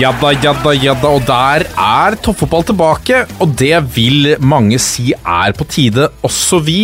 Jadda, 0.00 0.30
jadda, 0.42 0.72
jadda, 0.82 1.10
og 1.14 1.24
der 1.28 1.64
er 1.78 2.16
toppfotball 2.24 2.64
tilbake. 2.66 3.20
Og 3.44 3.52
det 3.60 3.74
vil 3.94 4.32
mange 4.42 4.78
si 4.82 5.12
er 5.14 5.52
på 5.54 5.66
tide, 5.70 6.08
også 6.26 6.58
vi. 6.64 6.78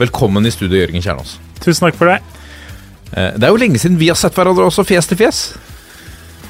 Velkommen 0.00 0.46
i 0.48 0.52
studio, 0.54 0.80
Jørgen 0.80 1.04
Kjernås. 1.04 1.36
Tusen 1.62 1.86
takk 1.86 1.98
for 1.98 2.10
det. 2.10 2.18
Eh, 3.12 3.32
Det 3.36 3.44
er 3.46 3.52
jo 3.54 3.60
lenge 3.60 3.78
siden 3.78 3.98
vi 4.00 4.08
har 4.10 4.18
sett 4.18 4.34
hverandre 4.34 4.66
også 4.66 4.84
fjes 4.88 5.06
til 5.06 5.20
fjes. 5.20 5.40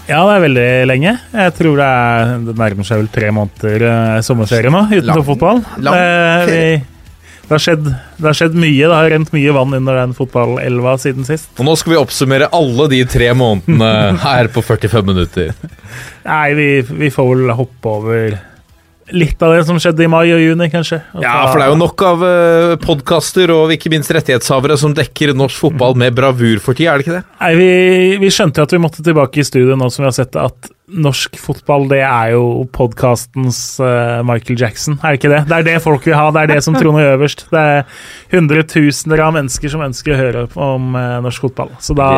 Ja, 0.06 0.22
det 0.22 0.36
er 0.36 0.44
veldig 0.46 0.68
lenge. 0.86 1.12
Jeg 1.34 1.54
tror 1.58 1.76
det, 1.82 1.86
er, 1.90 2.34
det 2.46 2.56
nærmer 2.62 2.86
seg 2.86 3.00
vel 3.02 3.08
tre 3.12 3.30
måneder 3.34 3.84
eh, 3.90 4.20
sommerferie 4.22 4.70
nå, 4.72 4.84
uten 4.92 5.08
Lang- 5.10 5.18
toppfotball. 5.20 5.64
lang 5.82 5.94
Eh, 6.00 6.46
ferie. 6.46 6.84
Det, 7.46 7.54
har 7.54 7.62
skjedd, 7.62 7.84
det 7.86 8.26
har 8.26 8.34
skjedd 8.34 8.56
mye. 8.58 8.88
Det 8.88 8.96
har 8.96 9.10
rent 9.12 9.32
mye 9.34 9.54
vann 9.54 9.76
under 9.78 10.00
den 10.00 10.14
fotballelva 10.18 10.96
siden 10.98 11.26
sist. 11.28 11.52
Og 11.60 11.68
nå 11.68 11.76
skal 11.78 11.94
vi 11.94 12.00
oppsummere 12.00 12.50
alle 12.56 12.88
de 12.90 13.00
tre 13.06 13.30
månedene 13.38 14.18
her 14.26 14.50
på 14.50 14.64
45 14.66 15.06
minutter. 15.06 15.54
Nei, 16.26 16.48
vi, 16.58 16.68
vi 17.04 17.12
får 17.14 17.30
vel 17.32 17.54
hoppe 17.54 17.92
over 18.00 18.38
litt 19.14 19.42
av 19.42 19.54
det 19.54 19.64
som 19.68 19.78
skjedde 19.80 20.06
i 20.06 20.10
mai 20.10 20.24
og 20.34 20.40
juni, 20.42 20.68
kanskje. 20.72 21.00
Og 21.14 21.24
Ja, 21.24 21.38
for 21.46 21.60
det 21.60 21.66
er 21.66 21.74
jo 21.74 21.80
nok 21.80 22.06
av 22.06 22.24
uh, 22.26 22.76
podkaster 22.82 23.52
og 23.54 23.74
ikke 23.74 23.92
minst 23.92 24.10
rettighetshavere 24.14 24.78
som 24.80 24.94
dekker 24.96 25.34
norsk 25.36 25.66
fotball 25.66 25.98
med 25.98 26.16
bravur 26.16 26.62
for 26.62 26.78
tida, 26.78 26.94
er 26.94 27.02
det 27.02 27.06
ikke 27.06 27.18
det? 27.18 27.26
Nei, 27.42 27.52
vi, 27.60 27.68
vi 28.22 28.32
skjønte 28.34 28.62
jo 28.62 28.68
at 28.68 28.74
vi 28.74 28.82
måtte 28.82 29.04
tilbake 29.06 29.42
i 29.42 29.46
studio 29.46 29.78
nå 29.78 29.90
som 29.92 30.04
vi 30.04 30.10
har 30.10 30.16
sett 30.16 30.38
at 30.40 30.72
norsk 30.86 31.34
fotball, 31.42 31.88
det 31.90 32.02
er 32.06 32.36
jo 32.36 32.66
podkastens 32.74 33.58
Michael 34.26 34.60
Jackson, 34.60 35.00
er 35.02 35.14
det 35.14 35.18
ikke 35.18 35.32
det? 35.32 35.40
Det 35.50 35.56
er 35.56 35.66
det 35.66 35.80
folk 35.82 36.06
vil 36.06 36.14
ha, 36.14 36.28
det 36.34 36.44
er 36.44 36.52
det 36.54 36.60
som 36.62 36.76
troner 36.78 37.10
øverst. 37.16 37.46
Det 37.50 37.64
er 37.72 37.82
hundretusener 38.30 39.24
av 39.26 39.34
mennesker 39.34 39.72
som 39.72 39.82
ønsker 39.86 40.14
å 40.14 40.20
høre 40.20 40.44
om 40.54 40.94
uh, 40.94 41.18
norsk 41.26 41.48
fotball. 41.48 41.74
Så 41.82 41.96
da 41.98 42.12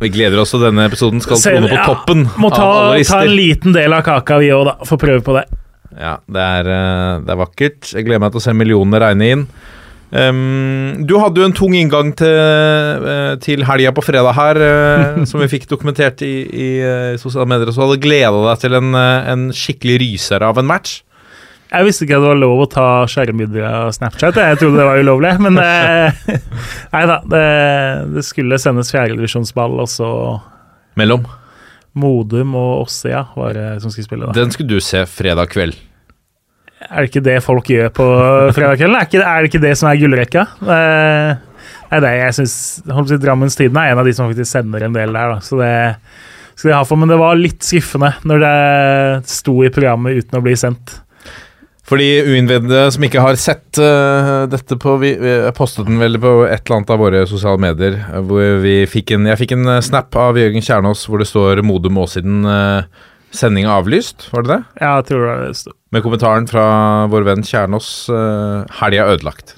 Vi 0.00 0.12
gleder 0.16 0.40
oss 0.40 0.54
til 0.56 0.64
denne 0.64 0.88
episoden 0.88 1.20
skal 1.24 1.40
trone 1.42 1.68
på 1.68 1.76
ja, 1.76 1.84
toppen 1.84 2.24
Må 2.40 2.52
ta, 2.54 2.64
av 2.64 2.82
alle 2.94 3.04
ta 3.04 3.22
en 3.26 3.36
liten 3.36 3.76
del 3.76 3.96
av 3.96 4.04
kaka, 4.06 4.40
vi 4.40 4.52
òg, 4.56 4.64
da. 4.70 4.78
Få 4.88 5.00
prøve 5.00 5.20
på 5.26 5.36
det. 5.36 5.46
Ja, 5.96 6.18
det 6.28 6.42
er, 6.42 6.68
eh, 6.68 7.24
det 7.24 7.32
er 7.32 7.40
vakkert. 7.40 7.88
Jeg 7.94 8.04
gleder 8.06 8.22
meg 8.22 8.34
til 8.34 8.42
å 8.42 8.44
se 8.44 8.54
millionene 8.56 9.00
regne 9.00 9.32
inn. 9.32 9.46
Um, 10.06 11.02
du 11.02 11.16
hadde 11.18 11.40
jo 11.40 11.46
en 11.48 11.54
tung 11.56 11.72
inngang 11.74 12.12
til, 12.16 12.30
eh, 12.30 13.32
til 13.42 13.64
helga 13.66 13.90
på 13.96 14.04
fredag 14.06 14.36
her, 14.36 14.60
eh, 14.62 15.24
som 15.28 15.42
vi 15.42 15.48
fikk 15.50 15.66
dokumentert 15.72 16.22
i, 16.22 16.34
i 16.46 16.68
i 17.16 17.18
sosiale 17.18 17.48
medier. 17.50 17.72
Så 17.74 17.82
hadde 17.82 17.98
gleda 18.04 18.44
deg 18.44 18.62
til 18.62 18.78
en, 18.78 18.94
en 18.94 19.48
skikkelig 19.56 19.98
ryser 20.04 20.46
av 20.46 20.60
en 20.60 20.68
match. 20.68 21.00
Jeg 21.66 21.88
visste 21.88 22.06
ikke 22.06 22.20
at 22.20 22.22
det 22.22 22.30
var 22.30 22.38
lov 22.38 22.60
å 22.62 22.68
ta 22.70 22.86
skjermbilder 23.10 23.64
av 23.66 23.88
Snapchat. 23.96 24.38
Jeg 24.38 24.60
trodde 24.60 24.78
det 24.78 24.86
var 24.86 25.00
ulovlig, 25.02 25.32
men 25.42 25.58
Nei 26.94 27.02
da. 27.10 27.18
Det, 27.26 27.42
det 28.14 28.24
skulle 28.28 28.60
sendes 28.62 28.92
fjerdedivisjonsball, 28.94 29.74
og 29.82 29.90
så 29.90 30.12
Mellom. 30.96 31.26
Modum 31.96 32.54
og 32.56 32.86
Åssia 32.86 33.26
var 33.34 33.56
det 33.56 33.66
som 33.82 33.90
skulle 33.92 34.06
spille. 34.06 34.28
da. 34.28 34.36
Den 34.36 34.52
skulle 34.54 34.76
du 34.76 34.84
se 34.84 35.02
fredag 35.08 35.50
kveld. 35.52 35.76
Er 36.86 37.02
det 37.02 37.10
ikke 37.10 37.24
det 37.26 37.40
folk 37.44 37.68
gjør 37.70 37.90
på 37.96 38.06
fredagskvelden? 38.56 38.96
Er, 39.00 39.26
er 39.26 39.42
det 39.42 39.50
ikke 39.50 39.64
det 39.64 39.74
som 39.78 39.90
er 39.90 40.00
gullrekka? 40.00 40.46
Eh, 40.62 41.44
Nei, 41.86 42.00
det 42.02 42.12
jeg 42.18 42.34
synes, 42.40 42.54
Drammens 43.22 43.58
Tidende 43.58 43.84
er 43.84 43.94
en 43.94 44.02
av 44.02 44.06
de 44.08 44.14
som 44.16 44.26
faktisk 44.26 44.50
sender 44.50 44.86
en 44.86 44.96
del 44.96 45.12
der, 45.14 45.36
da. 45.36 45.40
så 45.44 45.58
det 45.60 45.72
skal 46.56 46.70
de 46.70 46.76
ha 46.76 46.84
for. 46.88 46.98
Men 46.98 47.12
det 47.12 47.18
var 47.20 47.38
litt 47.38 47.62
skuffende 47.62 48.14
når 48.26 48.42
det 48.42 48.54
sto 49.30 49.60
i 49.62 49.72
programmet 49.72 50.22
uten 50.22 50.38
å 50.38 50.44
bli 50.44 50.56
sendt. 50.58 50.96
For 51.86 52.02
de 52.02 52.08
uinnvidde 52.26 52.80
som 52.90 53.04
ikke 53.06 53.22
har 53.22 53.36
sett 53.38 53.78
uh, 53.78 54.42
dette 54.50 54.74
på 54.82 54.96
Vi, 54.98 55.12
vi 55.20 55.34
postet 55.54 55.86
den 55.86 56.00
vel 56.02 56.18
på 56.18 56.40
et 56.42 56.64
eller 56.64 56.80
annet 56.80 56.90
av 56.90 56.98
våre 56.98 57.20
sosiale 57.30 57.62
medier. 57.62 58.00
eh, 58.08 58.24
Hvor 58.26 58.56
vi 58.64 58.80
fikk 58.90 59.12
en, 59.14 59.28
jeg 59.30 59.38
fikk 59.44 59.54
en 59.54 59.76
snap 59.86 60.18
av 60.18 60.40
Jørgen 60.40 60.64
Kjernås 60.66 61.04
hvor 61.06 61.22
det 61.22 61.28
står 61.30 61.62
'Modum 61.62 62.02
Åssiden 62.02 62.42
uh, 62.42 62.82
sending 63.34 63.66
er 63.66 63.74
avlyst'. 63.80 64.30
Var 64.32 64.42
det 64.46 64.52
det? 64.54 64.62
Ja, 64.80 64.96
jeg 64.98 65.06
tror 65.10 65.22
det 65.22 65.28
var 65.28 65.38
det. 65.46 65.74
Med 65.92 66.02
kommentaren 66.04 66.46
fra 66.50 66.64
vår 67.12 67.22
venn 67.26 67.46
Kjernås 67.46 68.08
uh, 68.10 68.64
'Helga 68.80 69.08
ødelagt'. 69.14 69.56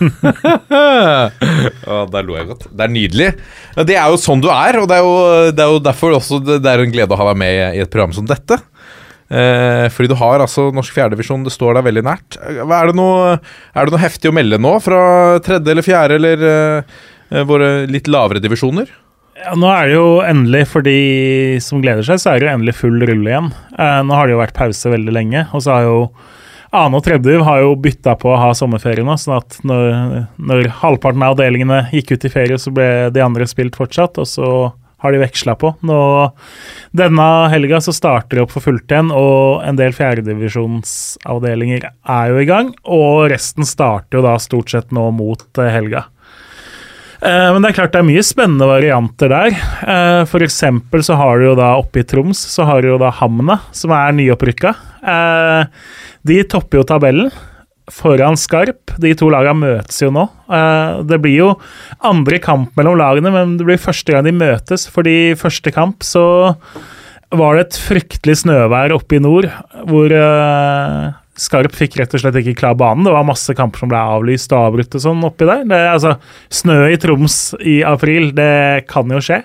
Å, 1.90 2.06
der 2.08 2.24
lo 2.24 2.36
jeg 2.38 2.48
godt. 2.48 2.66
Det 2.72 2.84
er 2.86 2.92
nydelig. 2.92 3.28
Det 3.84 3.96
er 3.96 4.08
jo 4.08 4.16
sånn 4.20 4.40
du 4.40 4.48
er, 4.52 4.80
og 4.80 4.88
det 4.88 4.96
er 4.96 5.04
jo, 5.04 5.14
det 5.52 5.64
er 5.64 5.74
jo 5.74 5.82
derfor 5.84 6.16
også 6.16 6.40
det, 6.44 6.60
det 6.64 6.72
er 6.72 6.84
en 6.84 6.94
glede 6.94 7.12
å 7.12 7.20
ha 7.20 7.26
deg 7.32 7.40
med 7.42 7.76
i 7.76 7.82
et 7.84 7.92
program 7.92 8.14
som 8.16 8.28
dette. 8.28 8.56
Eh, 9.30 9.86
fordi 9.94 10.10
du 10.10 10.16
har 10.18 10.42
altså 10.42 10.70
norsk 10.74 10.96
fjerdedivisjon, 10.96 11.44
det 11.46 11.52
står 11.54 11.78
deg 11.78 11.86
veldig 11.86 12.02
nært. 12.06 12.38
Hva 12.64 12.80
Er 12.80 12.90
det, 12.90 12.96
noe, 12.98 13.36
er 13.38 13.86
det 13.86 13.94
noe 13.94 14.02
heftig 14.02 14.32
å 14.32 14.34
melde 14.34 14.58
nå 14.58 14.74
fra 14.82 15.02
tredje 15.44 15.70
eller 15.70 15.86
fjerde 15.86 16.18
eller 16.18 16.42
eh, 16.50 16.98
eh, 17.30 17.44
våre 17.46 17.70
litt 17.90 18.10
lavere 18.10 18.42
divisjoner? 18.42 18.90
Ja, 19.40 19.54
nå 19.56 19.70
er 19.72 19.88
det 19.88 19.94
jo 19.94 20.08
endelig, 20.24 20.66
for 20.68 20.84
de 20.84 21.60
som 21.64 21.80
gleder 21.80 22.04
seg, 22.06 22.20
så 22.20 22.32
er 22.32 22.40
det 22.40 22.48
jo 22.48 22.52
endelig 22.52 22.76
full 22.76 22.98
rulle 23.00 23.30
igjen. 23.30 23.48
Eh, 23.72 24.00
nå 24.04 24.16
har 24.16 24.28
det 24.28 24.34
jo 24.34 24.42
vært 24.42 24.58
pause 24.58 24.92
veldig 24.92 25.14
lenge, 25.16 25.46
og 25.56 25.64
så 25.64 25.78
har 25.78 25.88
jo 25.88 26.02
Ane 26.70 27.00
og 27.00 27.02
tredje 27.02 27.40
har 27.42 27.64
jo 27.64 27.72
bytta 27.82 28.12
på 28.14 28.28
å 28.30 28.36
ha 28.38 28.50
sommerferie 28.54 29.02
nå, 29.02 29.16
sånn 29.18 29.40
at 29.40 29.56
når, 29.66 30.28
når 30.38 30.68
halvparten 30.78 31.24
av 31.26 31.34
avdelingene 31.34 31.80
gikk 31.90 32.12
ut 32.14 32.26
i 32.28 32.30
ferie, 32.30 32.58
så 32.62 32.70
ble 32.70 32.86
de 33.10 33.24
andre 33.24 33.48
spilt 33.50 33.74
fortsatt, 33.74 34.20
og 34.22 34.28
så 34.30 34.50
har 35.02 35.12
de 35.12 35.18
veksla 35.18 35.56
på. 35.58 35.72
Nå, 35.88 35.98
denne 36.94 37.26
helga 37.50 37.80
så 37.82 37.94
starter 37.96 38.38
det 38.38 38.44
opp 38.44 38.54
for 38.54 38.62
fullt 38.62 38.86
igjen, 38.92 39.10
og 39.10 39.64
en 39.66 39.80
del 39.80 39.96
fjerdedivisjonsavdelinger 39.96 41.88
er 41.90 42.30
jo 42.30 42.38
i 42.38 42.48
gang, 42.48 42.70
og 42.84 43.30
resten 43.32 43.66
starter 43.66 44.20
jo 44.20 44.26
da 44.28 44.36
stort 44.38 44.70
sett 44.70 44.94
nå 44.94 45.08
mot 45.16 45.42
eh, 45.58 45.72
helga. 45.74 46.06
Eh, 47.22 47.52
Men 47.52 47.60
det 47.62 47.70
er 47.70 47.76
klart 47.76 47.92
det 47.92 48.00
er 48.00 48.08
mye 48.08 48.24
spennende 48.24 48.68
varianter 48.70 49.28
der. 49.32 49.50
Eh, 49.84 50.22
For 50.30 50.40
eksempel 50.44 51.02
så 51.04 51.16
har 51.20 51.38
du 51.40 51.50
jo 51.50 51.56
da 51.58 51.74
oppe 51.80 52.00
i 52.00 52.06
Troms 52.08 52.40
så 52.54 52.64
har 52.68 52.80
du 52.82 52.88
jo 52.94 52.98
da 53.00 53.10
Hamna, 53.20 53.58
som 53.76 53.92
er 53.96 54.12
nyopprykka. 54.16 54.74
Eh, 55.04 55.64
De 56.26 56.42
topper 56.44 56.80
jo 56.80 56.84
tabellen 56.88 57.30
foran 57.90 58.36
Skarp. 58.38 58.92
De 59.02 59.12
to 59.18 59.26
lagene 59.32 59.58
møtes 59.64 59.96
jo 60.04 60.12
nå. 60.14 60.28
Det 61.08 61.16
blir 61.20 61.36
jo 61.40 61.48
andre 62.06 62.38
kamp 62.38 62.76
mellom 62.78 62.94
lagene, 63.00 63.32
men 63.34 63.56
det 63.58 63.66
blir 63.66 63.80
første 63.82 64.12
gang 64.14 64.22
de 64.28 64.30
møtes. 64.36 64.84
Fordi 64.86 65.34
første 65.34 65.72
kamp 65.74 66.04
så 66.06 66.54
var 67.34 67.56
det 67.58 67.64
et 67.66 67.80
fryktelig 67.82 68.36
snøvær 68.44 68.94
oppe 68.94 69.16
i 69.18 69.22
nord, 69.24 69.48
hvor 69.90 70.06
Skarp 71.40 71.72
fikk 71.76 71.96
rett 72.00 72.14
og 72.14 72.20
slett 72.22 72.36
ikke 72.42 72.58
klar 72.58 72.74
banen. 72.76 73.06
Det 73.06 73.14
var 73.14 73.24
masse 73.24 73.54
kamper 73.56 73.80
som 73.80 73.90
ble 73.92 74.00
avlyst 74.00 74.52
og 74.52 74.66
avbrutt 74.66 74.96
og 74.98 75.04
sånn 75.06 75.22
oppi 75.24 75.48
der. 75.48 75.62
Det, 75.70 75.78
altså, 75.94 76.16
snø 76.52 76.82
i 76.92 76.98
Troms 77.00 77.38
i 77.64 77.80
april, 77.86 78.34
det 78.36 78.86
kan 78.90 79.08
jo 79.08 79.22
skje. 79.24 79.40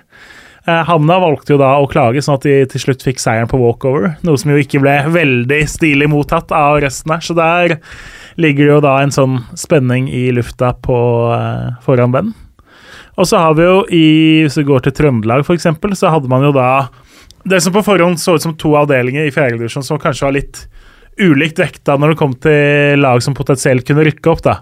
Eh, 0.66 0.82
Hamna 0.90 1.20
valgte 1.22 1.54
jo 1.54 1.60
da 1.62 1.76
å 1.78 1.86
klage, 1.88 2.24
sånn 2.26 2.40
at 2.40 2.48
de 2.48 2.56
til 2.72 2.82
slutt 2.82 3.04
fikk 3.06 3.22
seieren 3.22 3.50
på 3.52 3.60
walkover. 3.62 4.16
Noe 4.26 4.42
som 4.42 4.52
jo 4.52 4.60
ikke 4.60 4.82
ble 4.84 4.98
veldig 5.14 5.62
stilig 5.70 6.10
mottatt 6.12 6.52
av 6.56 6.82
resten 6.84 7.14
her. 7.14 7.22
Så 7.24 7.38
der 7.38 7.78
ligger 8.42 8.66
det 8.66 8.74
jo 8.74 8.82
da 8.84 8.98
en 9.04 9.14
sånn 9.14 9.40
spenning 9.56 10.10
i 10.10 10.28
lufta 10.36 10.74
på, 10.84 10.98
eh, 11.38 11.78
foran 11.86 12.12
Ben. 12.16 12.34
Og 13.16 13.30
så 13.30 13.40
har 13.40 13.54
vi 13.56 13.64
jo 13.64 13.86
i 13.88 14.44
Hvis 14.44 14.58
vi 14.58 14.68
går 14.68 14.84
til 14.84 14.92
Trøndelag, 14.92 15.46
f.eks., 15.46 15.70
så 15.96 16.12
hadde 16.12 16.28
man 16.28 16.44
jo 16.44 16.52
da 16.52 16.90
det 17.46 17.62
som 17.62 17.72
på 17.72 17.84
forhånd 17.86 18.18
så 18.20 18.36
ut 18.36 18.42
som 18.42 18.56
to 18.58 18.74
avdelinger 18.74 19.28
i 19.28 19.32
fjerdedivisjon 19.32 19.86
som 19.86 20.00
kanskje 20.02 20.26
var 20.26 20.34
litt 20.34 20.66
ulikt 21.22 21.60
vekta 21.62 21.96
når 22.00 22.14
det 22.14 22.20
kom 22.20 22.34
til 22.44 23.00
lag 23.00 23.22
som 23.24 23.34
potensielt 23.38 23.86
kunne 23.88 24.04
rykke 24.08 24.32
opp. 24.34 24.42
da. 24.46 24.58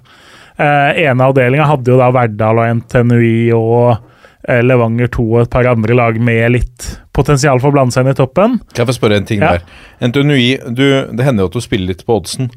Eh, 0.57 1.03
ene 1.07 1.25
avdelinga 1.25 1.65
hadde 1.65 1.89
jo 1.93 1.97
da 1.97 2.11
Verdal 2.13 2.59
og 2.61 2.75
NTNUI 2.81 3.51
og 3.57 3.95
eh, 4.47 4.61
Levanger 4.61 5.09
2 5.15 5.25
og 5.31 5.39
et 5.45 5.49
par 5.53 5.65
andre 5.71 5.95
lag 5.97 6.19
med 6.21 6.51
litt 6.53 6.89
potensial 7.13 7.59
for 7.61 7.71
å 7.71 7.75
blande 7.77 7.93
seg 7.95 8.05
inn 8.05 8.13
i 8.13 8.17
toppen. 8.19 8.59
Kan 8.73 8.83
jeg 8.85 8.91
få 8.91 8.97
spørre 8.99 9.17
en 9.21 9.25
ting 9.29 9.41
Ja. 9.41 9.55
der? 9.57 9.65
NTNUI, 10.09 10.47
du, 10.73 10.85
det 11.13 11.25
hender 11.25 11.45
jo 11.47 11.49
at 11.51 11.57
du 11.57 11.61
spiller 11.65 11.87
litt 11.93 12.05
på 12.05 12.19
oddsen. 12.21 12.51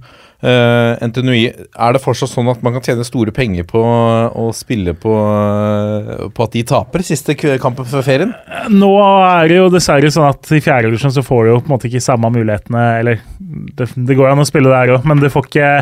Uh, 0.47 0.95
NTNUI, 1.03 1.41
er 1.51 1.95
det 1.97 2.01
fortsatt 2.05 2.31
sånn 2.31 2.47
at 2.53 2.61
man 2.63 2.77
kan 2.77 2.85
tjene 2.85 3.07
store 3.07 3.33
penger 3.35 3.65
på 3.67 3.81
å 3.83 4.45
spille 4.55 4.93
på, 4.95 5.11
eh, 5.11 6.29
på 6.31 6.45
at 6.45 6.55
de 6.55 6.63
taper 6.71 7.03
siste 7.03 7.35
kampen 7.35 7.89
før 7.89 8.05
ferien? 8.07 8.35
Nå 8.71 8.93
er 9.03 9.51
det 9.51 9.57
jo 9.59 9.65
dessverre 9.75 10.13
sånn 10.15 10.29
at 10.29 10.53
i 10.55 10.61
fjerde 10.63 10.93
divisjon 10.93 11.17
så 11.17 11.25
får 11.27 11.43
du 11.43 11.51
jo 11.51 11.59
på 11.65 11.67
en 11.67 11.75
måte 11.75 11.91
ikke 11.91 12.05
samme 12.05 12.31
mulighetene 12.31 12.85
Eller 13.01 13.25
det, 13.41 13.89
det 13.97 14.19
går 14.19 14.31
an 14.31 14.45
å 14.45 14.47
spille 14.47 14.71
der 14.71 14.95
òg, 14.95 15.09
men 15.09 15.19
du 15.19 15.27
får 15.33 15.51
ikke 15.51 15.73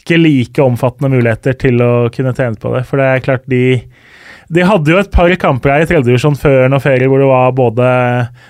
ikke 0.00 0.16
like 0.16 0.64
omfattende 0.64 1.12
muligheter 1.12 1.58
til 1.60 1.82
å 1.84 1.92
kunne 2.14 2.32
tjene 2.32 2.56
på 2.56 2.72
det. 2.72 2.86
For 2.88 3.00
det 3.00 3.08
er 3.10 3.24
klart, 3.24 3.44
de 3.52 3.82
de 4.50 4.64
hadde 4.66 4.90
jo 4.90 4.98
et 4.98 5.10
par 5.14 5.30
kamper 5.38 5.70
her 5.70 5.84
i 5.84 5.86
tredjedivisjon 5.86 6.36
før 6.38 6.64
noen 6.72 6.82
ferie 6.82 7.06
hvor 7.10 7.22
det 7.22 7.28
var 7.30 7.52
både 7.54 7.88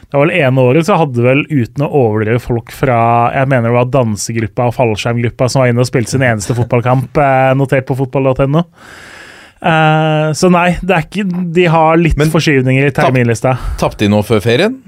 Det 0.08 0.16
var 0.16 0.22
vel 0.24 0.36
ene 0.38 0.62
året 0.70 0.88
så 0.88 0.96
hadde 0.96 1.24
vel 1.26 1.42
uten 1.50 1.84
å 1.84 1.90
overdrive 2.06 2.40
folk 2.40 2.72
fra 2.72 3.00
jeg 3.34 3.50
mener 3.52 3.68
det 3.68 3.76
var 3.76 3.90
dansegruppa 3.92 4.70
og 4.70 4.76
fallskjermgruppa 4.78 5.48
som 5.52 5.62
var 5.62 5.72
inne 5.72 5.84
og 5.84 5.88
spilte 5.90 6.14
sin 6.14 6.24
eneste 6.24 6.56
fotballkamp, 6.56 7.20
eh, 7.20 7.50
notert 7.58 7.88
på 7.88 7.98
fotball.no. 7.98 8.64
Uh, 9.60 10.30
så 10.32 10.48
nei, 10.48 10.70
det 10.80 10.94
er 10.96 11.04
ikke, 11.04 11.26
de 11.52 11.66
har 11.68 11.98
litt 12.00 12.16
Men 12.16 12.32
forskyvninger 12.32 12.88
i 12.88 12.94
terminlista. 12.96 13.58
Tapte 13.80 14.06
de 14.06 14.08
nå 14.12 14.22
før 14.24 14.40
ferien? 14.44 14.78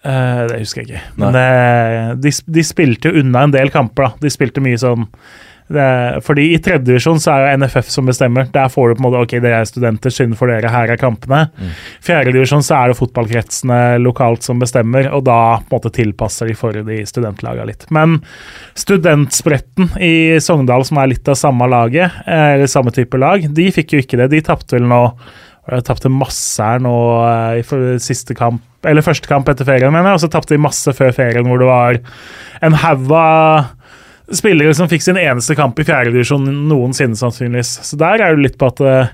Uh, 0.00 0.48
det 0.48 0.62
husker 0.62 0.80
jeg 0.80 0.88
ikke. 0.88 1.02
Men 1.20 1.36
uh, 1.36 2.14
de, 2.16 2.32
de, 2.32 2.64
spilte 2.64 3.10
jo 3.10 3.20
unna 3.20 3.44
en 3.44 3.52
del 3.52 3.68
kamper. 3.74 4.08
da. 4.08 4.24
De 4.24 4.32
spilte 4.32 4.64
mye 4.64 4.80
sånn 4.80 5.04
det, 5.70 6.22
fordi 6.26 6.48
I 6.54 6.60
tredje 6.62 6.84
divisjon 6.88 7.20
så 7.22 7.32
er 7.32 7.44
jo 7.44 7.58
NFF 7.62 7.90
som 7.92 8.08
bestemmer. 8.08 8.48
Der 8.54 8.70
får 8.72 8.90
du 8.90 8.96
på 8.96 9.02
en 9.02 9.06
måte 9.06 9.22
ok, 9.24 9.34
det 9.44 9.52
er 9.54 9.68
studenter, 9.68 10.12
synd 10.14 10.36
for 10.38 10.50
dere, 10.50 10.72
her 10.72 10.90
er 10.90 11.00
kampene. 11.00 11.44
Mm. 11.56 11.74
Fjerdedivisjon 12.06 12.64
så 12.66 12.78
er 12.78 12.90
det 12.90 12.98
fotballkretsene 12.98 13.80
lokalt 14.02 14.46
som 14.46 14.62
bestemmer, 14.62 15.10
og 15.14 15.24
da 15.28 15.40
på 15.62 15.70
en 15.70 15.76
måte 15.78 15.94
tilpasser 15.94 16.50
de 16.50 16.56
for 16.58 16.74
de 16.74 17.02
studentlagene 17.08 17.68
litt. 17.70 17.86
Men 17.94 18.18
studentspretten 18.78 19.92
i 20.02 20.40
Sogndal, 20.42 20.86
som 20.88 21.00
er 21.02 21.14
litt 21.14 21.30
av 21.30 21.38
samme 21.38 21.70
laget, 21.70 22.18
eller 22.26 22.70
samme 22.70 22.94
type 22.94 23.20
lag, 23.20 23.46
de 23.46 23.70
fikk 23.74 23.94
jo 23.94 24.02
ikke 24.04 24.20
det. 24.20 24.32
De 24.34 24.42
tapte 24.50 24.78
vel 24.78 24.90
nå 24.90 25.04
de 25.70 25.80
tapte 25.86 26.10
masse 26.10 26.62
her 26.64 26.80
nå 26.82 26.94
eh, 27.28 27.60
i 27.60 27.98
siste 28.02 28.34
kamp, 28.34 28.62
eller 28.88 29.04
første 29.06 29.28
kamp 29.30 29.48
etter 29.52 29.68
ferien, 29.68 29.92
mener 29.92 30.10
jeg. 30.10 30.18
Og 30.18 30.22
så 30.24 30.30
tapte 30.32 30.56
de 30.56 30.62
masse 30.62 30.94
før 30.96 31.12
ferien, 31.14 31.46
hvor 31.46 31.60
det 31.60 31.68
var 31.68 32.00
en 32.66 32.78
haug 32.80 33.12
av 33.14 33.76
spillere 34.36 34.74
som 34.76 34.88
fikk 34.90 35.04
sin 35.04 35.18
eneste 35.20 35.56
kamp 35.58 35.78
i 35.80 35.86
fjerdedivisjon 35.86 36.46
noensinne, 36.68 37.18
sannsynligvis. 37.18 37.74
Så 37.86 37.98
der 38.00 38.22
er 38.24 38.36
du 38.36 38.44
litt 38.44 38.58
på 38.60 38.70
at 38.70 38.82
uh, 38.84 39.12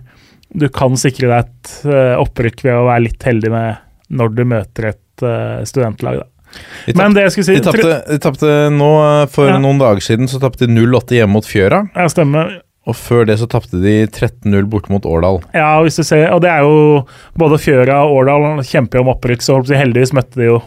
du 0.55 0.69
kan 0.73 0.97
sikre 1.01 1.31
deg 1.31 1.47
et 1.47 1.75
uh, 1.89 2.15
opprykk 2.23 2.65
ved 2.67 2.79
å 2.79 2.87
være 2.91 3.07
litt 3.09 3.29
heldig 3.29 3.53
med 3.53 3.83
når 4.17 4.35
du 4.37 4.45
møter 4.49 4.93
et 4.93 5.27
uh, 5.27 5.65
studentlag. 5.69 6.23
da. 6.23 6.61
De 6.87 6.95
Men 6.97 7.17
det 7.17 7.27
jeg 7.27 7.35
skulle 7.35 7.49
si 7.49 7.57
De 7.59 8.19
tapte 8.23 8.51
nå 8.73 8.91
For 9.35 9.51
ja. 9.51 9.57
noen 9.61 9.81
dager 9.83 10.05
siden 10.05 10.31
så 10.31 10.39
tapte 10.41 10.65
de 10.65 10.73
0-8 10.73 11.19
hjemme 11.19 11.35
mot 11.35 11.49
Fjøra. 11.49 11.83
Ja, 11.97 12.07
stemmer. 12.09 12.55
Og 12.87 12.95
før 12.95 13.27
det 13.27 13.41
så 13.41 13.49
tapte 13.51 13.81
de 13.83 13.97
13-0 14.07 14.69
borte 14.71 14.93
mot 14.95 15.07
Årdal. 15.11 15.41
Ja, 15.57 15.73
hvis 15.83 15.99
du 15.99 16.05
ser, 16.07 16.29
og 16.31 16.45
det 16.45 16.53
er 16.53 16.63
jo 16.63 17.03
både 17.39 17.59
Fjøra 17.59 18.05
og 18.07 18.21
Årdal 18.21 18.63
kjemper 18.67 19.03
om 19.03 19.11
opprykk, 19.11 19.43
så 19.43 19.59
heldigvis 19.75 20.15
møtte 20.15 20.39
de 20.39 20.53
jo 20.53 20.61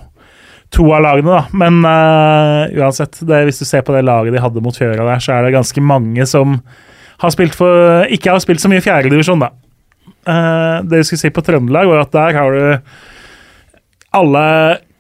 to 0.74 0.86
av 0.94 1.02
lagene, 1.04 1.40
da. 1.40 1.46
Men 1.58 1.80
uh, 1.86 2.70
uansett, 2.78 3.22
det, 3.26 3.44
hvis 3.48 3.62
du 3.62 3.66
ser 3.68 3.86
på 3.86 3.96
det 3.96 4.04
laget 4.06 4.36
de 4.36 4.44
hadde 4.44 4.64
mot 4.64 4.76
Fjøra 4.76 5.08
der, 5.08 5.24
så 5.24 5.36
er 5.36 5.48
det 5.48 5.56
ganske 5.58 5.84
mange 5.84 6.28
som 6.30 6.60
har 7.20 7.34
spilt 7.36 7.58
for, 7.58 8.06
ikke 8.08 8.32
har 8.32 8.44
spilt 8.44 8.64
så 8.64 8.72
mye 8.72 8.84
fjerdedivisjon, 8.84 9.42
da. 9.42 9.52
Uh, 10.30 10.86
det 10.86 11.02
vi 11.02 11.08
skulle 11.08 11.24
si 11.24 11.34
på 11.34 11.44
Trøndelag, 11.46 11.90
var 11.90 12.06
at 12.06 12.14
der 12.14 12.38
har 12.38 12.54
du 12.54 12.96
alle 14.20 14.44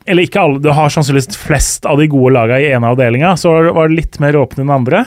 Eller 0.09 0.25
ikke 0.25 0.41
alle, 0.41 0.61
du 0.61 0.69
har 0.73 0.89
sannsynligvis 0.89 1.37
flest 1.37 1.85
av 1.85 1.99
de 1.99 2.07
gode 2.09 2.31
lagene 2.33 2.63
i 2.63 2.69
ene 2.73 2.89
avdelinga. 2.89 3.35
Så 3.37 3.51
var 3.75 3.89
det 3.89 3.97
litt 3.97 4.15
mer 4.21 4.37
åpne 4.39 4.63
enn 4.63 4.71
andre. 4.73 5.03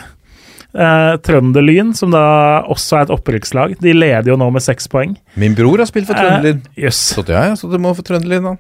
Uh, 0.73 1.19
Trønderlyn, 1.26 1.91
som 1.97 2.12
da 2.14 2.23
også 2.70 3.00
er 3.00 3.09
et 3.09 3.14
opprykkslag, 3.14 3.75
de 3.82 3.94
leder 3.97 4.31
jo 4.31 4.38
nå 4.38 4.47
med 4.55 4.62
seks 4.62 4.87
poeng. 4.93 5.17
Min 5.35 5.56
bror 5.59 5.82
har 5.82 5.91
spilt 5.91 6.06
for 6.06 6.14
Trønderlyn. 6.14 6.62
Uh, 6.69 6.85
yes. 6.87 7.00
Så 7.17 7.26
jeg, 7.26 7.56
så 7.59 7.70
du 7.73 7.81
må 7.82 7.97
for 7.99 8.06
Trønderlyn, 8.06 8.53
da 8.53 8.55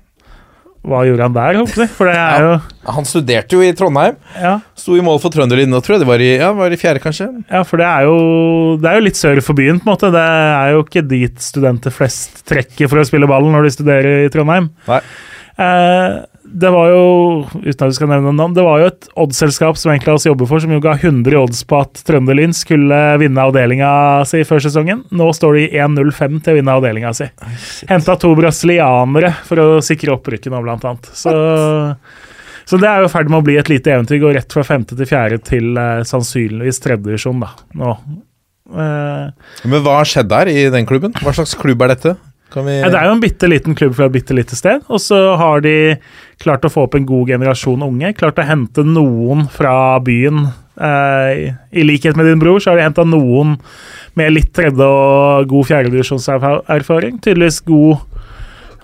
hva 0.82 1.04
gjorde 1.06 1.26
han 1.28 1.34
der? 1.36 1.58
For 1.94 2.10
det 2.10 2.16
er 2.18 2.42
jo 2.42 2.54
Han 2.96 3.06
studerte 3.06 3.54
jo 3.54 3.62
i 3.62 3.70
Trondheim. 3.78 4.16
Ja. 4.34 4.56
Sto 4.78 4.96
i 4.98 5.04
mål 5.04 5.20
for 5.22 5.30
Trønderlinja, 5.34 5.78
tror 5.84 5.96
jeg 5.96 6.02
det 6.02 6.08
var 6.08 6.24
i, 6.24 6.30
ja, 6.40 6.48
var 6.58 6.74
i 6.74 6.78
fjerde, 6.80 7.02
kanskje. 7.04 7.28
Ja, 7.46 7.62
for 7.66 7.78
det 7.78 7.86
er, 7.86 8.08
jo, 8.08 8.16
det 8.82 8.90
er 8.90 8.98
jo 8.98 9.04
litt 9.06 9.20
sør 9.20 9.38
for 9.46 9.58
byen, 9.58 9.78
på 9.78 9.86
en 9.86 9.92
måte. 9.92 10.10
Det 10.14 10.24
er 10.26 10.72
jo 10.74 10.82
ikke 10.82 11.04
dit 11.06 11.44
studenter 11.44 11.94
flest 11.94 12.42
trekker 12.50 12.90
for 12.90 12.98
å 12.98 13.06
spille 13.06 13.30
ballen 13.30 13.54
når 13.54 13.68
de 13.68 13.74
studerer 13.76 14.26
i 14.26 14.32
Trondheim. 14.34 14.72
Nei. 14.90 14.98
Eh, 15.62 16.18
det 16.52 16.70
var 16.72 16.90
jo 16.92 17.04
uten 17.62 17.84
at 17.86 17.90
vi 17.90 17.96
skal 17.96 18.10
nevne 18.10 18.32
navn, 18.36 18.54
det 18.56 18.64
var 18.66 18.82
jo 18.82 18.88
et 18.90 19.06
oddsselskap 19.24 19.78
som 19.80 19.92
egentlig 19.92 20.14
oss 20.14 20.26
jobber 20.28 20.48
for, 20.50 20.62
som 20.62 20.72
jo 20.74 20.80
ga 20.84 20.94
100 20.98 21.38
odds 21.40 21.62
på 21.68 21.78
at 21.80 22.02
Trønderlyn 22.06 22.52
skulle 22.56 22.98
vinne 23.22 23.46
avdelinga 23.46 23.92
si 24.28 24.42
før 24.48 24.62
sesongen. 24.64 25.04
Nå 25.14 25.30
står 25.36 25.58
de 25.58 25.64
1-0-5 25.80 26.42
til 26.44 26.54
å 26.54 26.58
vinne 26.58 26.74
avdelinga 26.76 27.12
si. 27.16 27.28
Henta 27.90 28.18
to 28.20 28.34
brasilianere 28.38 29.32
for 29.48 29.62
å 29.62 29.68
sikre 29.84 30.16
opprykket 30.16 30.52
nå, 30.52 30.60
blant 30.64 30.84
annet. 30.88 31.08
Så, 31.16 31.32
så 32.68 32.80
det 32.82 32.90
er 32.90 33.00
jo 33.02 33.08
i 33.08 33.14
ferd 33.14 33.32
med 33.32 33.40
å 33.40 33.46
bli 33.48 33.56
et 33.60 33.72
lite 33.72 33.94
eventyr. 33.94 34.20
Går 34.22 34.36
rett 34.40 34.58
fra 34.58 34.66
femte 34.66 34.98
til 34.98 35.08
fjerde 35.08 35.40
til 35.46 35.72
uh, 35.78 36.02
sannsynligvis 36.08 36.82
tredjedivisjon, 36.84 37.40
da. 37.46 37.54
Nå. 37.80 37.96
Uh, 38.72 39.32
Men 39.68 39.82
hva 39.84 39.98
har 40.00 40.08
skjedd 40.08 40.30
der 40.32 40.52
i 40.52 40.68
den 40.72 40.88
klubben? 40.88 41.16
Hva 41.24 41.34
slags 41.36 41.56
klubb 41.58 41.82
er 41.84 41.96
dette? 41.96 42.16
Vi... 42.60 42.78
Ja, 42.82 42.90
det 42.92 42.98
er 43.00 43.08
jo 43.08 43.16
en 43.16 43.22
bitte 43.22 43.48
liten 43.48 43.76
klubb 43.78 43.94
fra 43.96 44.08
et 44.08 44.16
bitte 44.16 44.36
lite 44.36 44.58
sted. 44.58 44.82
Og 44.92 45.00
så 45.02 45.18
har 45.40 45.62
de 45.64 45.76
klart 46.42 46.66
å 46.66 46.72
få 46.72 46.86
opp 46.86 46.96
en 46.98 47.08
god 47.08 47.32
generasjon 47.32 47.84
unge. 47.86 48.12
Klart 48.18 48.40
å 48.42 48.46
hente 48.46 48.84
noen 48.86 49.46
fra 49.52 49.74
byen. 50.04 50.46
Eh, 50.76 51.52
I 51.70 51.84
likhet 51.84 52.16
med 52.16 52.26
din 52.26 52.40
bror 52.40 52.60
så 52.60 52.72
har 52.72 52.80
de 52.80 52.86
henta 52.86 53.04
noen 53.04 53.58
med 54.18 54.32
litt 54.32 54.52
tredje- 54.56 54.88
og 54.88 55.48
god 55.50 55.68
fjerdedivisjonserfaring. 55.68 57.20
Tydeligvis 57.24 57.60
god, 57.68 57.98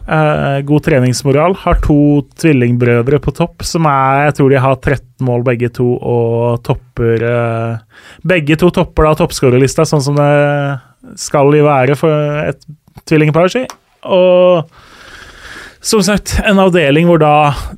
eh, 0.07 0.61
god 0.69 0.85
treningsmoral. 0.85 1.57
Har 1.65 1.81
to 1.85 2.25
tvillingbrødre 2.41 3.21
på 3.21 3.35
topp 3.35 3.65
som 3.65 3.87
er 3.87 4.29
Jeg 4.29 4.35
tror 4.39 4.51
de 4.51 4.65
har 4.65 4.77
13 4.77 5.05
mål 5.25 5.45
begge 5.45 5.73
to 5.73 5.97
og 5.97 6.63
topper 6.63 7.23
eh, 7.23 7.79
Begge 8.25 8.57
to 8.57 8.71
topper 8.71 9.05
da 9.05 9.15
toppskårerlista, 9.15 9.85
sånn 9.85 10.03
som 10.03 10.15
det 10.17 10.81
skal 11.17 11.51
de 11.55 11.63
være 11.63 11.97
for 11.97 12.11
et 12.43 12.61
tvillingpar. 13.07 13.53
Og 14.09 14.71
som 15.81 16.03
sagt, 16.03 16.39
en 16.45 16.59
avdeling 16.59 17.07
hvor 17.09 17.21
da 17.23 17.35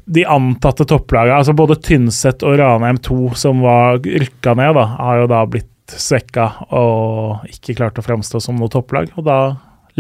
de 0.09 0.25
antatte 0.25 0.87
topplagene, 0.89 1.37
altså 1.37 1.55
både 1.57 1.77
Tynset 1.85 2.45
og 2.47 2.57
Ranheim 2.61 3.01
2, 3.05 3.19
som 3.39 3.61
var 3.65 4.01
rykka 4.01 4.55
ned, 4.57 4.73
da, 4.79 4.87
har 5.01 5.21
jo 5.23 5.29
da 5.31 5.43
blitt 5.51 5.69
svekka 5.91 6.47
og 6.77 7.51
ikke 7.51 7.77
klart 7.81 7.99
å 8.01 8.05
framstå 8.07 8.41
som 8.43 8.59
noe 8.61 8.73
topplag. 8.73 9.11
Og 9.19 9.27
da 9.27 9.41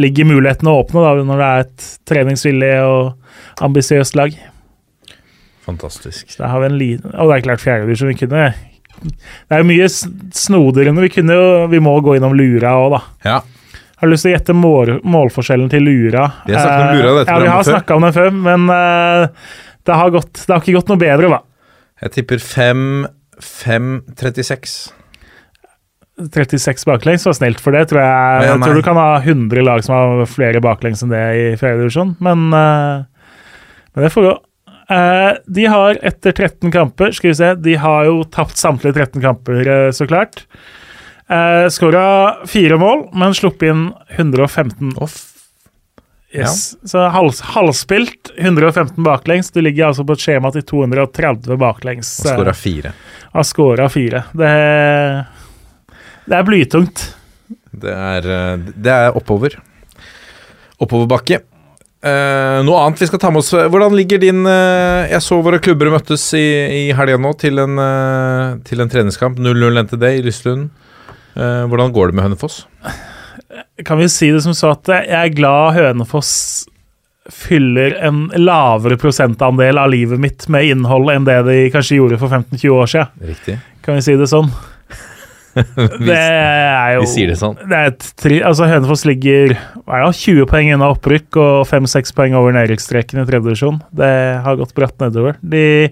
ligger 0.00 0.28
mulighetene 0.31 0.72
åpne 0.72 1.05
da, 1.05 1.12
når 1.26 1.43
det 1.43 1.50
er 1.50 1.66
et 1.66 1.87
treningsvillig 2.08 2.73
og 2.87 3.62
ambisiøst 3.66 4.16
lag. 4.19 4.34
Fantastisk. 5.66 6.31
Så 6.32 6.49
har 6.49 6.62
vi 6.62 6.70
en 6.70 6.81
liten, 6.81 7.14
og 7.14 7.31
det 7.31 7.38
er 7.38 7.46
klart 7.50 7.64
fjerdedivisjon. 7.64 8.14
Vi 8.14 8.20
kunne 8.23 8.50
Det 9.00 9.56
er 9.56 9.62
jo 9.62 9.69
mye 9.69 9.87
snodigere. 9.88 10.93
Vi, 11.05 11.12
kunne 11.14 11.37
jo, 11.37 11.49
vi 11.73 11.81
må 11.81 11.94
gå 12.05 12.16
innom 12.16 12.34
Lura 12.37 12.75
òg, 12.81 12.96
da. 12.96 13.00
Ja. 13.25 13.38
Har 14.00 14.08
du 14.08 14.14
lyst 14.14 14.25
til 14.25 14.31
å 14.31 14.32
gjette 14.32 14.55
mål, 14.56 14.94
målforskjellen 15.05 15.69
til 15.69 15.82
Lura? 15.85 16.23
Vi 16.47 16.54
har 16.57 16.62
snakket 16.64 16.87
om 16.87 16.95
Lura 16.97 17.11
dette 17.19 17.33
ja, 17.35 17.40
vi 17.42 17.49
har 17.52 17.64
snakka 17.66 17.97
om 17.99 18.04
den 18.07 18.14
før, 18.16 18.30
men 18.47 18.62
uh, 18.73 19.28
det, 19.85 19.92
har 19.92 20.09
gått, 20.14 20.33
det, 20.38 20.54
har 20.54 20.62
ikke 20.62 20.78
gått 20.78 20.88
noe 20.88 21.02
bedre, 21.02 21.28
da. 21.28 21.40
Jeg 22.07 22.14
tipper 22.14 22.38
5-5-36. 22.40 24.95
36 26.33 26.88
baklengs 26.88 27.28
var 27.28 27.37
snilt 27.37 27.61
for 27.61 27.76
det, 27.76 27.92
tror 27.92 28.00
jeg. 28.00 28.49
Jeg 28.49 28.57
tror 28.64 28.80
du 28.80 28.85
kan 28.88 28.97
ha 29.02 29.21
100 29.21 29.61
lag 29.69 29.85
som 29.85 29.92
har 29.99 30.25
flere 30.33 30.64
baklengs 30.64 31.04
enn 31.04 31.12
det 31.12 31.21
i 31.37 31.61
fjerdedivisjon, 31.61 32.16
men, 32.25 32.49
uh, 32.57 33.04
men 33.92 34.00
det 34.07 34.12
får 34.16 34.25
gå. 34.30 34.35
De 35.61 35.64
har 35.71 35.95
etter 36.02 36.33
13 36.35 36.66
kamper 36.75 37.12
Skal 37.14 37.30
vi 37.30 37.38
se, 37.38 37.54
de 37.62 37.78
har 37.78 38.09
jo 38.09 38.26
tapt 38.26 38.59
samtlige 38.59 38.97
13 38.97 39.23
kamper, 39.23 39.92
så 39.95 40.02
klart. 40.11 40.42
Uh, 41.30 41.68
Skåra 41.70 42.37
fire 42.46 42.76
mål, 42.76 43.04
men 43.14 43.34
sluppet 43.34 43.70
inn 43.70 43.84
115. 44.08 44.96
Off. 44.96 45.18
yes. 46.32 46.72
ja. 46.82 46.88
Så 46.88 47.04
halv, 47.14 47.37
halvspilt, 47.54 48.32
115 48.37 49.04
baklengs. 49.04 49.50
Du 49.50 49.60
ligger 49.60 49.90
altså 49.90 50.04
på 50.06 50.16
et 50.18 50.25
skjema 50.25 50.50
til 50.54 50.66
230 50.66 51.60
baklengs. 51.60 52.10
Og 52.25 52.32
skåra 52.32 52.56
fire. 52.58 52.92
Har 53.30 53.46
skåra 53.46 53.87
fire. 53.92 54.25
Det, 54.34 54.50
det 56.26 56.40
er 56.40 56.49
blytungt. 56.49 57.06
Det 57.70 57.94
er, 57.94 58.26
eh, 58.26 58.66
det 58.75 58.90
er 58.90 59.14
oppover. 59.16 59.54
Oppoverbakke. 60.82 61.44
Uh, 62.00 62.64
noe 62.64 62.80
annet 62.80 63.02
vi 63.02 63.06
skal 63.10 63.20
ta 63.20 63.28
med 63.28 63.42
oss 63.42 63.50
Hvordan 63.52 63.92
ligger 63.92 64.16
din 64.22 64.38
uh, 64.49 65.04
Jeg 65.04 65.20
så 65.20 65.37
våre 65.44 65.58
klubber 65.60 65.90
møttes 65.92 66.22
i, 66.32 66.46
i 66.72 66.94
helga 66.96 67.18
nå 67.20 67.34
til 67.37 67.60
en, 67.60 67.76
uh, 67.76 68.56
til 68.64 68.80
en 68.80 68.88
treningskamp. 68.90 69.38
0-0 69.38 69.82
NTD 69.84 70.06
i 70.08 70.22
Lystlund. 70.25 70.70
Eh, 71.37 71.62
hvordan 71.70 71.92
går 71.94 72.10
det 72.10 72.18
med 72.18 72.28
Hønefoss? 72.28 72.64
Kan 73.87 74.00
vi 74.00 74.08
si 74.12 74.30
det 74.32 74.42
som 74.44 74.56
så 74.56 74.75
at 74.75 74.90
jeg 74.92 75.16
er 75.16 75.32
glad 75.34 75.76
Hønefoss 75.78 76.32
fyller 77.30 77.94
en 78.02 78.25
lavere 78.38 78.99
prosentandel 78.99 79.78
av 79.78 79.90
livet 79.92 80.20
mitt 80.20 80.49
med 80.50 80.72
innhold 80.72 81.12
enn 81.12 81.28
det 81.28 81.38
de 81.46 81.58
kanskje 81.72 82.00
gjorde 82.00 82.18
for 82.20 82.32
15-20 82.32 82.75
år 82.75 82.90
siden. 82.90 83.28
Riktig. 83.30 83.56
Kan 83.84 83.99
vi 83.99 84.04
si 84.04 84.16
det 84.18 84.28
sånn? 84.30 84.50
det 86.06 86.14
er 86.16 86.94
jo 86.94 87.04
Vi 87.04 87.10
sier 87.10 87.30
det 87.32 87.38
sånn. 87.40 87.56
Det 87.70 87.82
tri, 88.20 88.38
altså 88.46 88.68
Hønefoss 88.70 89.04
ligger 89.08 89.54
ja, 89.54 90.10
20 90.14 90.46
poeng 90.50 90.70
unna 90.76 90.90
opprykk 90.94 91.38
og 91.42 91.54
5-6 91.70 92.14
poeng 92.16 92.37
over 92.38 92.54
nedrykksstreken 92.54 93.22
i 93.22 93.26
tredje 93.26 93.49
divisjon. 93.49 93.80
Det 93.90 94.12
har 94.44 94.60
gått 94.60 94.75
bratt 94.76 94.96
nedover. 95.02 95.38
De 95.42 95.90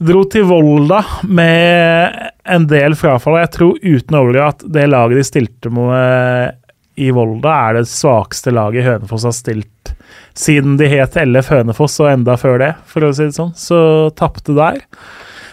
Dro 0.00 0.22
til 0.32 0.46
Volda 0.48 1.02
med 1.28 2.30
en 2.48 2.66
del 2.70 2.94
frafall. 2.96 3.36
Jeg 3.42 3.52
tror 3.52 3.80
uten 3.84 4.16
å 4.16 4.22
at 4.46 4.62
det 4.64 4.86
laget 4.88 5.20
de 5.20 5.24
stilte 5.28 5.72
med 5.72 6.56
i 7.00 7.10
Volda, 7.12 7.52
er 7.52 7.76
det 7.76 7.88
svakeste 7.88 8.52
laget 8.52 8.86
Hønefoss 8.86 9.26
har 9.28 9.34
stilt 9.36 9.92
siden 10.36 10.78
de 10.80 10.88
het 10.88 11.18
LF 11.20 11.50
Hønefoss 11.52 11.98
og 12.00 12.10
enda 12.14 12.36
før 12.40 12.60
det, 12.62 12.70
for 12.88 13.04
å 13.04 13.10
si 13.12 13.26
det 13.28 13.36
sånn. 13.36 13.52
Så 13.56 13.80
tapte 14.16 14.54
der. 14.56 14.80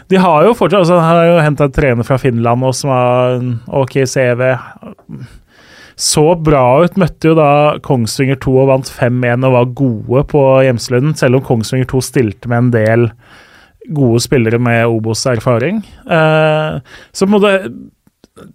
De 0.07 0.19
har 0.23 0.45
jo 0.47 0.55
fortsatt 0.55 0.85
altså, 0.85 1.01
har 1.03 1.25
jo 1.27 1.41
henta 1.43 1.67
en 1.67 1.75
trener 1.75 2.07
fra 2.07 2.19
Finland 2.21 2.63
og 2.63 2.75
som 2.77 2.93
har 2.93 3.35
en 3.41 3.49
OK 3.67 3.97
CV. 4.07 4.45
Så 5.99 6.23
bra 6.39 6.85
ut. 6.85 6.95
Møtte 6.99 7.33
jo 7.33 7.35
da 7.35 7.49
Kongsvinger 7.83 8.39
2 8.43 8.53
og 8.63 8.71
vant 8.71 8.91
5-1 8.95 9.43
og 9.49 9.57
var 9.57 9.73
gode 9.81 10.23
på 10.31 10.45
Hjemslunden, 10.63 11.17
selv 11.19 11.41
om 11.41 11.45
Kongsvinger 11.49 11.89
2 11.91 12.03
stilte 12.05 12.51
med 12.51 12.67
en 12.67 12.71
del 12.77 13.09
gode 13.95 14.21
spillere 14.23 14.59
med 14.61 14.87
Obos-erfaring. 14.87 15.83
Eh, 16.09 16.79
så 17.11 17.27
på 17.29 17.39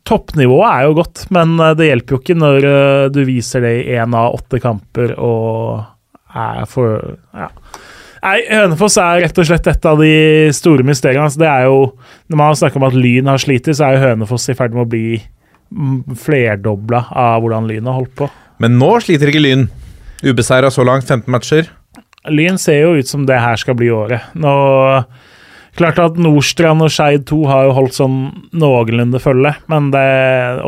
Toppnivået 0.06 0.68
er 0.68 0.84
jo 0.86 0.98
godt, 1.00 1.24
men 1.34 1.56
eh, 1.60 1.74
det 1.78 1.88
hjelper 1.88 2.16
jo 2.16 2.20
ikke 2.22 2.38
når 2.38 2.68
eh, 2.68 3.06
du 3.14 3.22
viser 3.26 3.64
det 3.64 3.72
i 3.80 3.96
én 3.98 4.14
av 4.18 4.36
åtte 4.38 4.60
kamper 4.62 5.16
og 5.18 5.82
er 6.32 6.68
for 6.70 7.16
Ja. 7.36 7.50
Nei, 8.22 8.36
Hønefoss 8.46 9.00
er 9.02 9.24
rett 9.24 9.38
og 9.42 9.46
slett 9.48 9.66
et 9.66 9.86
av 9.90 9.98
de 9.98 10.12
store 10.54 10.84
mysteriene. 10.86 11.24
Altså, 11.26 11.40
det 11.42 11.48
er 11.50 11.64
jo, 11.66 11.78
Når 12.30 12.38
man 12.38 12.54
snakker 12.54 12.78
om 12.78 12.86
at 12.86 12.94
Lyn 12.94 13.26
har 13.26 13.42
slitt, 13.42 13.66
så 13.66 13.88
er 13.88 13.96
jo 13.96 14.04
Hønefoss 14.04 14.46
i 14.52 14.54
ferd 14.54 14.76
med 14.76 14.84
å 14.84 14.90
bli 14.92 15.16
mm, 15.18 16.14
flerdobla 16.22 17.08
av 17.10 17.42
hvordan 17.42 17.66
Lyn 17.66 17.90
har 17.90 17.98
holdt 17.98 18.14
på. 18.20 18.30
Men 18.62 18.78
nå 18.78 18.92
sliter 19.02 19.32
ikke 19.32 19.42
Lyn. 19.42 19.66
Ubeseira 20.22 20.70
så 20.70 20.86
langt, 20.86 21.10
15 21.10 21.26
matcher. 21.34 21.72
Lyn 22.30 22.58
ser 22.60 22.84
jo 22.84 22.96
ut 23.00 23.08
som 23.08 23.26
det 23.26 23.40
her 23.42 23.58
skal 23.58 23.74
bli 23.78 23.90
året. 23.90 24.30
Nå 24.38 24.52
Klart 25.78 25.96
at 26.02 26.18
Nordstrand 26.20 26.84
og 26.84 26.92
Skeid 26.92 27.24
2 27.30 27.38
har 27.48 27.66
jo 27.66 27.76
holdt 27.78 27.96
sånn 27.96 28.16
noenlunde 28.60 29.20
følge, 29.22 29.54
men 29.72 29.88
det, 29.94 30.02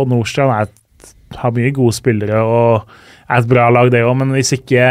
og 0.01 0.09
Nordstrand 0.09 0.55
er 0.55 0.69
et, 0.71 1.11
har 1.37 1.53
mye 1.53 1.73
gode 1.77 1.93
spillere 1.93 2.41
og 2.41 2.95
er 3.29 3.43
et 3.43 3.51
bra 3.51 3.67
lag, 3.73 3.91
det 3.93 4.01
òg, 4.05 4.15
men 4.21 4.33
hvis, 4.33 4.55
ikke, 4.57 4.87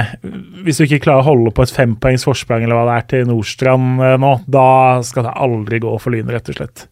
hvis 0.66 0.78
du 0.78 0.86
ikke 0.86 1.02
klarer 1.08 1.26
å 1.26 1.32
holde 1.32 1.54
på 1.56 1.66
et 1.66 1.74
fempoengs 1.74 2.26
forsprang 2.28 2.66
eller 2.66 2.78
hva 2.78 2.86
det 2.92 2.98
er 3.00 3.10
til 3.10 3.28
Nordstrand 3.30 4.06
eh, 4.06 4.16
nå, 4.22 4.36
da 4.46 4.68
skal 5.06 5.26
det 5.28 5.36
aldri 5.48 5.82
gå 5.82 5.94
for 6.02 6.14
Lyn, 6.14 6.30
rett 6.34 6.54
og 6.54 6.60
slett. 6.60 6.86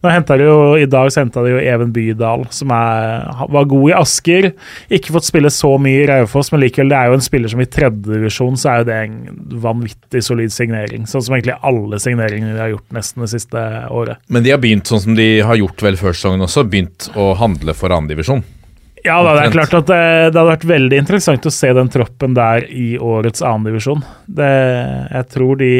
Nå 0.00 0.12
de 0.30 0.44
jo, 0.44 0.56
I 0.80 0.88
dag 0.90 1.10
så 1.12 1.22
henta 1.22 1.42
de 1.44 1.54
jo 1.54 1.60
Even 1.60 1.92
Bydal, 1.94 2.46
som 2.54 2.72
er, 2.74 3.26
var 3.52 3.68
god 3.70 3.90
i 3.90 3.96
Asker. 3.96 4.50
Ikke 4.92 5.14
fått 5.16 5.28
spille 5.28 5.50
så 5.52 5.74
mye 5.82 6.04
i 6.04 6.06
Raufoss, 6.10 6.52
men 6.52 6.62
likevel, 6.64 6.92
det 6.92 6.98
er 6.98 7.10
jo 7.10 7.18
en 7.18 7.24
spiller 7.24 7.52
som 7.52 7.62
i 7.62 7.68
tredjedivisjon 7.70 8.60
så 8.60 8.72
er 8.72 8.82
jo 8.82 8.88
det 8.90 9.00
en 9.06 9.18
vanvittig 9.64 10.24
solid 10.24 10.54
signering. 10.54 11.08
Sånn 11.10 11.26
som 11.26 11.36
egentlig 11.36 11.58
alle 11.66 12.00
signeringene 12.02 12.54
de 12.54 12.64
har 12.64 12.72
gjort 12.74 12.96
nesten 12.96 13.26
det 13.26 13.32
siste 13.34 13.66
året. 13.90 14.22
Men 14.28 14.46
de 14.46 14.54
har 14.54 14.62
begynt 14.62 14.90
sånn 14.90 15.04
som 15.04 15.18
de 15.18 15.28
har 15.46 15.60
gjort 15.60 15.84
vel 15.84 16.00
før 16.00 16.16
sesongen 16.16 16.46
også, 16.46 16.66
begynt 16.70 17.10
å 17.18 17.32
handle 17.40 17.76
for 17.76 17.92
andredivisjon? 17.94 18.44
Ja, 19.04 19.16
da, 19.24 19.32
det 19.36 19.46
er 19.46 19.54
klart 19.54 19.74
at 19.78 19.88
det, 19.88 20.00
det, 20.32 20.36
hadde 20.36 20.50
vært 20.50 20.66
veldig 20.68 20.98
interessant 21.00 21.46
å 21.48 21.52
se 21.54 21.70
den 21.76 21.88
troppen 21.92 22.34
der 22.36 22.66
i 22.68 22.98
årets 23.00 23.40
annendivisjon. 23.40 24.02
Jeg 24.36 25.28
tror 25.32 25.60
de 25.60 25.72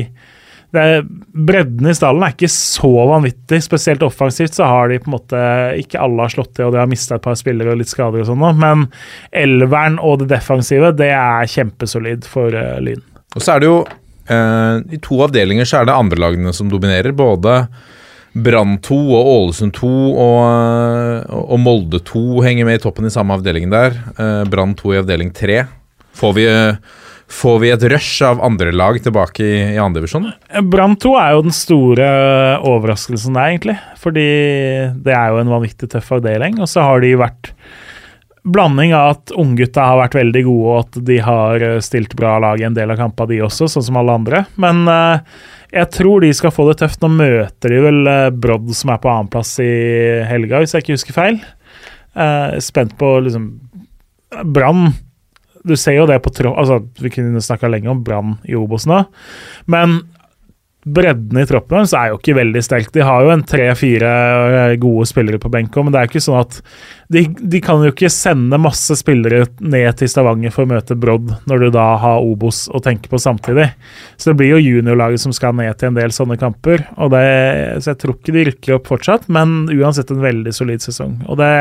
det, 0.70 1.02
bredden 1.34 1.88
i 1.90 1.94
stallen 1.96 2.22
er 2.22 2.34
ikke 2.34 2.50
så 2.52 2.90
vanvittig. 3.10 3.58
Spesielt 3.64 4.04
offensivt 4.06 4.54
så 4.54 4.68
har 4.70 4.90
de 4.90 5.00
på 5.02 5.10
en 5.10 5.16
måte 5.16 5.40
Ikke 5.80 6.00
alle 6.02 6.26
har 6.26 6.34
slått 6.34 6.52
til, 6.54 6.68
og 6.68 6.74
de 6.74 6.82
har 6.82 6.90
mista 6.90 7.18
et 7.18 7.24
par 7.24 7.38
spillere 7.38 7.74
og 7.74 7.80
litt 7.80 7.90
skader 7.90 8.22
og 8.22 8.28
sånn, 8.30 8.44
men 8.60 8.86
elveren 9.34 9.98
og 9.98 10.22
det 10.22 10.30
defensive, 10.34 10.92
det 10.96 11.10
er 11.16 11.50
kjempesolid 11.50 12.28
for 12.28 12.54
uh, 12.54 12.78
Lyn. 12.82 13.02
Og 13.34 13.42
så 13.42 13.56
er 13.56 13.62
det 13.62 13.70
jo 13.70 13.80
uh, 13.82 14.76
I 14.94 15.00
to 15.02 15.18
avdelinger 15.26 15.66
så 15.66 15.80
er 15.80 15.90
det 15.90 15.96
andrelagene 15.96 16.54
som 16.54 16.70
dominerer. 16.70 17.14
Både 17.18 17.64
Brann 18.30 18.78
2 18.86 19.00
og 19.18 19.32
Ålesund 19.34 19.74
2 19.74 19.90
og, 19.90 20.40
eh, 20.46 21.32
og, 21.34 21.56
Molde 21.58 21.98
2 22.06 22.44
henger 22.46 22.68
med 22.68 22.78
i 22.78 22.82
toppen 22.84 23.08
i 23.08 23.10
samme 23.10 23.34
avdelingen 23.34 23.72
der. 23.74 23.96
Brann 24.46 24.76
2 24.78 24.92
i 24.94 25.00
avdeling 25.00 25.32
3. 25.34 25.64
Får 26.14 26.36
vi 26.36 26.44
Får 27.30 27.60
vi 27.62 27.70
et 27.70 27.84
rush 27.92 28.24
av 28.26 28.40
andre 28.42 28.72
lag 28.74 28.96
tilbake 29.02 29.44
i, 29.44 29.58
i 29.76 29.78
andredivisjon? 29.78 30.32
Brann 30.66 30.96
2 30.98 31.12
er 31.20 31.36
jo 31.36 31.44
den 31.46 31.54
store 31.54 32.08
overraskelsen 32.66 33.38
der, 33.38 33.52
egentlig. 33.52 33.76
Fordi 34.02 34.26
det 35.04 35.14
er 35.14 35.30
jo 35.30 35.38
en 35.38 35.52
vanvittig 35.52 35.92
tøff 35.92 36.10
avdeling. 36.18 36.58
Og 36.58 36.68
så 36.70 36.82
har 36.84 37.04
de 37.04 37.14
vært 37.20 37.52
blanding 38.42 38.94
av 38.96 39.14
at 39.14 39.32
unggutta 39.36 39.84
har 39.84 40.00
vært 40.00 40.16
veldig 40.18 40.42
gode, 40.46 40.74
og 40.74 40.78
at 40.82 40.98
de 41.06 41.18
har 41.22 41.64
stilt 41.84 42.16
bra 42.18 42.38
lag 42.42 42.60
i 42.60 42.66
en 42.66 42.76
del 42.76 42.90
av 42.90 42.98
kampene, 42.98 43.34
de 43.34 43.42
også, 43.46 43.68
sånn 43.70 43.86
som 43.90 44.00
alle 44.00 44.16
andre. 44.20 44.44
Men 44.60 44.82
uh, 44.88 45.20
jeg 45.70 45.90
tror 45.94 46.24
de 46.24 46.32
skal 46.34 46.54
få 46.54 46.66
det 46.70 46.80
tøft. 46.80 47.02
Nå 47.04 47.12
møter 47.14 47.74
de 47.74 47.82
vel 47.84 48.00
uh, 48.08 48.30
Brodd, 48.34 48.72
som 48.76 48.90
er 48.94 49.02
på 49.02 49.12
annenplass 49.12 49.54
i 49.62 49.70
helga, 50.28 50.62
hvis 50.62 50.74
jeg 50.74 50.86
ikke 50.86 50.98
husker 50.98 51.16
feil. 51.16 51.38
Uh, 52.16 52.58
spent 52.64 52.96
på 52.98 53.12
liksom 53.22 53.52
Brann 54.50 54.90
du 55.66 55.76
ser 55.76 55.98
jo 55.98 56.08
det 56.08 56.20
på 56.24 56.32
tro... 56.34 56.54
Altså, 56.58 56.80
vi 57.00 57.12
kunne 57.12 57.42
snakka 57.44 57.68
lenge 57.68 57.90
om 57.92 58.00
Brann 58.04 58.38
i 58.48 58.56
Obos 58.58 58.88
nå, 58.88 59.02
men 59.70 60.00
bredden 60.84 61.36
i 61.36 61.44
troppen 61.44 61.84
så 61.88 61.98
er 61.98 62.10
jo 62.10 62.18
ikke 62.18 62.38
veldig 62.38 62.60
sterk. 62.64 62.88
De 62.94 63.02
har 63.04 63.24
jo 63.24 63.32
en 63.34 63.42
tre-fire 63.44 64.10
eh, 64.56 64.76
gode 64.80 65.04
spillere 65.10 65.40
på 65.40 65.50
benken, 65.52 65.84
men 65.84 65.92
det 65.92 66.00
er 66.00 66.06
jo 66.06 66.12
ikke 66.14 66.22
sånn 66.24 66.38
at 66.40 66.56
de, 67.12 67.24
de, 67.36 67.60
kan 67.64 67.84
jo 67.84 67.92
ikke 67.92 68.08
sende 68.12 68.60
masse 68.60 68.96
spillere 68.96 69.44
ned 69.60 69.90
til 70.00 70.08
Stavanger 70.08 70.54
for 70.54 70.64
å 70.64 70.70
møte 70.70 70.96
Brodd, 70.96 71.34
når 71.50 71.66
du 71.66 71.68
da 71.76 71.86
har 72.00 72.24
Obos 72.24 72.62
å 72.72 72.80
tenke 72.84 73.12
på 73.12 73.20
samtidig. 73.20 73.68
Så 74.16 74.30
det 74.30 74.38
blir 74.40 74.54
jo 74.54 74.62
juniorlaget 74.62 75.24
som 75.26 75.34
skal 75.36 75.58
ned 75.58 75.76
til 75.76 75.90
en 75.90 76.00
del 76.00 76.14
sånne 76.16 76.38
kamper. 76.40 76.86
det, 77.12 77.26
Så 77.84 77.92
jeg 77.92 78.00
tror 78.00 78.16
ikke 78.16 78.36
de 78.38 78.46
rykker 78.48 78.78
opp 78.78 78.88
fortsatt, 78.88 79.28
men 79.28 79.66
uansett 79.74 80.14
en 80.14 80.24
veldig 80.24 80.54
solid 80.56 80.86
sesong. 80.86 81.18
Og 81.28 81.42
det 81.42 81.52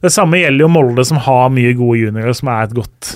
det 0.00 0.12
samme 0.14 0.40
gjelder 0.40 0.64
jo 0.64 0.72
Molde, 0.72 1.04
som 1.06 1.20
har 1.20 1.52
mye 1.52 1.74
gode 1.78 2.06
juniorer, 2.06 2.36
som 2.36 2.50
er 2.52 2.66
et 2.66 2.76
godt, 2.76 3.10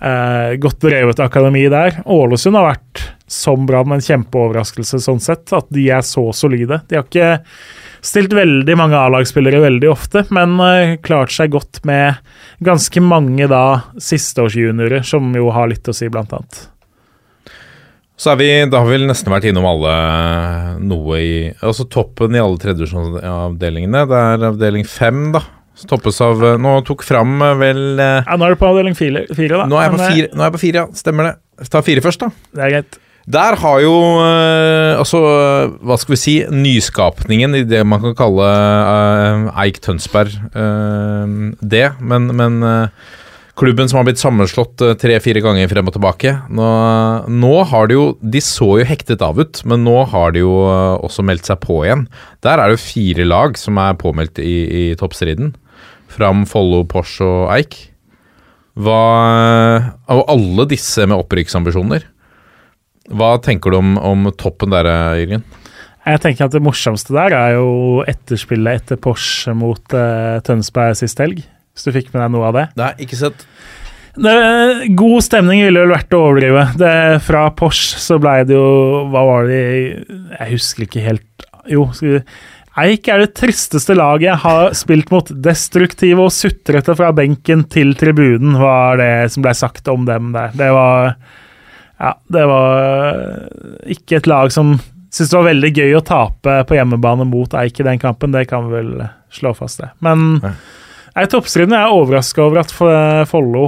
eh, 0.00 0.56
godt 0.60 0.80
drevet 0.84 1.22
akademi 1.24 1.64
der. 1.72 2.02
Ålesund 2.04 2.58
har 2.58 2.72
vært 2.74 3.06
som 3.30 3.62
Brann 3.66 3.94
en 3.94 4.02
kjempeoverraskelse 4.02 4.98
sånn 5.00 5.20
sett, 5.22 5.52
at 5.54 5.68
de 5.70 5.86
er 5.94 6.02
så 6.02 6.26
solide. 6.34 6.80
De 6.90 6.98
har 6.98 7.06
ikke 7.06 7.38
stilt 8.02 8.34
veldig 8.34 8.74
mange 8.80 8.98
A-lagsspillere 8.98 9.60
veldig 9.62 9.90
ofte, 9.90 10.24
men 10.34 10.56
uh, 10.58 10.96
klart 11.04 11.32
seg 11.34 11.52
godt 11.54 11.82
med 11.88 12.18
ganske 12.64 13.02
mange 13.04 13.46
da 13.50 13.92
sisteårsjuniorer, 14.02 15.06
som 15.06 15.30
jo 15.36 15.52
har 15.54 15.70
litt 15.70 15.88
å 15.88 15.94
si, 15.94 16.10
blant 16.12 16.34
annet. 16.36 16.66
Så 18.20 18.34
er 18.34 18.36
vi, 18.36 18.48
Da 18.68 18.82
har 18.82 18.90
vi 18.90 18.98
nesten 19.06 19.32
vært 19.32 19.46
innom 19.48 19.64
alle 19.64 19.92
noe 20.84 21.20
i 21.24 21.30
Altså 21.64 21.86
toppen 21.88 22.34
i 22.36 22.42
alle 22.42 22.60
tredjeavdelingene. 22.60 24.02
Det 24.10 24.18
er 24.18 24.44
avdeling 24.50 24.84
fem, 24.84 25.30
da. 25.32 25.40
Toppes 25.88 26.18
av 26.24 26.42
eh, 26.44 26.56
Nå 26.60 26.78
tok 26.88 27.04
fram 27.06 27.36
eh, 27.44 27.58
vel 27.60 27.84
eh, 28.00 28.24
Ja, 28.24 28.38
Nå 28.38 28.46
er 28.46 28.56
du 28.56 28.60
på 28.60 28.70
avdeling 28.70 28.96
fire, 28.98 29.26
fire 29.36 29.62
da. 29.62 29.68
Nå 29.70 29.78
er, 29.80 29.94
fire, 30.00 30.32
nå 30.34 30.42
er 30.42 30.50
jeg 30.50 30.56
på 30.56 30.64
fire, 30.64 30.82
ja. 30.82 30.98
Stemmer 31.00 31.30
det. 31.30 31.36
Ta 31.70 31.84
fire 31.84 32.04
først, 32.04 32.24
da. 32.24 32.50
Det 32.56 32.66
er 32.66 32.74
greit. 32.76 33.00
Der 33.30 33.54
har 33.60 33.80
jo 33.84 33.92
altså 34.98 35.18
Hva 35.86 35.98
skal 36.00 36.14
vi 36.14 36.18
si 36.18 36.34
Nyskapningen 36.50 37.52
i 37.58 37.66
det 37.68 37.82
man 37.86 38.00
kan 38.02 38.16
kalle 38.18 38.46
Eik 39.60 39.78
Tønsberg 39.84 40.32
det. 41.60 41.84
Men, 42.00 42.30
men 42.34 42.56
klubben 43.60 43.92
som 43.92 44.00
har 44.00 44.08
blitt 44.08 44.22
sammenslått 44.22 44.82
tre-fire 44.98 45.44
ganger 45.44 45.68
frem 45.70 45.92
og 45.92 45.94
tilbake 45.94 46.32
nå, 46.48 46.72
nå, 47.28 47.52
har 47.70 47.92
de 47.92 47.98
jo 47.98 48.06
De 48.24 48.42
så 48.42 48.72
jo 48.80 48.88
hektet 48.88 49.22
av 49.22 49.38
ut, 49.38 49.62
men 49.68 49.84
nå 49.86 49.98
har 50.10 50.34
de 50.34 50.42
jo 50.42 50.56
også 51.04 51.22
meldt 51.28 51.52
seg 51.52 51.60
på 51.62 51.82
igjen. 51.84 52.08
Der 52.42 52.56
er 52.56 52.72
det 52.72 52.80
jo 52.80 52.86
fire 52.88 53.28
lag 53.28 53.60
som 53.60 53.78
er 53.84 54.00
påmeldt 54.00 54.40
i, 54.42 54.56
i 54.64 54.84
toppstriden. 54.98 55.52
Fram, 56.10 56.44
Follo, 56.48 56.82
Porsche 56.88 57.26
og 57.26 57.52
Eik. 57.54 57.76
Hva 58.80 59.00
Av 60.10 60.24
alle 60.30 60.66
disse 60.70 61.04
med 61.06 61.18
opprykksambisjoner, 61.18 62.06
hva 63.10 63.34
tenker 63.42 63.72
du 63.72 63.80
om, 63.80 63.96
om 63.98 64.28
toppen 64.38 64.70
der, 64.70 64.86
Jørgen? 65.18 65.42
Jeg 66.06 66.20
tenker 66.22 66.46
at 66.46 66.54
Det 66.54 66.62
morsomste 66.64 67.14
der 67.16 67.34
er 67.36 67.56
jo 67.58 68.04
etterspillet 68.08 68.82
etter 68.82 69.00
Porsche 69.02 69.52
mot 69.56 69.82
uh, 69.96 70.38
Tønsberg 70.46 70.96
sist 70.98 71.20
helg. 71.20 71.42
Hvis 71.74 71.86
du 71.86 71.94
fikk 71.94 72.10
med 72.14 72.22
deg 72.22 72.32
noe 72.34 72.48
av 72.48 72.56
det? 72.56 72.66
Nei, 72.80 72.92
ikke 73.04 73.18
sett. 73.18 73.44
Det, 74.20 74.32
god 74.98 75.22
stemning 75.22 75.62
ville 75.62 75.84
vel 75.84 75.92
vært 75.92 76.14
å 76.16 76.22
overdrive. 76.26 76.64
Det, 76.80 76.94
fra 77.26 77.44
Porsche 77.56 78.00
så 78.02 78.18
blei 78.22 78.40
det 78.48 78.56
jo 78.56 79.04
Hva 79.12 79.22
var 79.28 79.46
det 79.46 79.60
Jeg 79.62 80.48
husker 80.50 80.86
ikke 80.88 81.04
helt 81.04 81.44
Jo, 81.70 81.84
skal 81.94 82.08
vi 82.08 82.22
Eik 82.78 83.08
er 83.10 83.24
det 83.24 83.34
tristeste 83.34 83.96
laget 83.98 84.28
jeg 84.28 84.42
har 84.44 84.74
spilt 84.78 85.10
mot. 85.10 85.30
Destruktive 85.42 86.28
og 86.28 86.34
sutrete 86.34 86.94
fra 86.94 87.10
benken 87.16 87.64
til 87.70 87.96
tribunen, 87.98 88.54
var 88.60 89.00
det 89.00 89.32
som 89.34 89.44
ble 89.44 89.54
sagt 89.58 89.90
om 89.90 90.06
dem 90.08 90.30
der. 90.36 90.54
Det 90.56 90.70
var 90.76 91.14
Ja, 92.00 92.14
det 92.32 92.46
var 92.48 92.78
ikke 93.92 94.20
et 94.20 94.28
lag 94.30 94.52
som 94.54 94.78
syntes 95.10 95.32
det 95.32 95.36
var 95.36 95.48
veldig 95.50 95.70
gøy 95.74 95.96
å 95.98 96.04
tape 96.06 96.54
på 96.64 96.78
hjemmebane 96.78 97.26
mot 97.28 97.54
Eik 97.60 97.82
i 97.82 97.86
den 97.90 97.98
kampen. 98.00 98.32
Det 98.32 98.46
kan 98.48 98.68
vi 98.68 98.78
vel 98.78 98.92
slå 99.34 99.52
fast, 99.58 99.82
det. 99.82 99.90
Men 99.98 100.40
toppstridende 100.40 101.30
toppstriden 101.34 101.76
er 101.76 101.92
overraska 101.92 102.44
over 102.46 102.62
at 102.62 102.72
Follo 103.28 103.66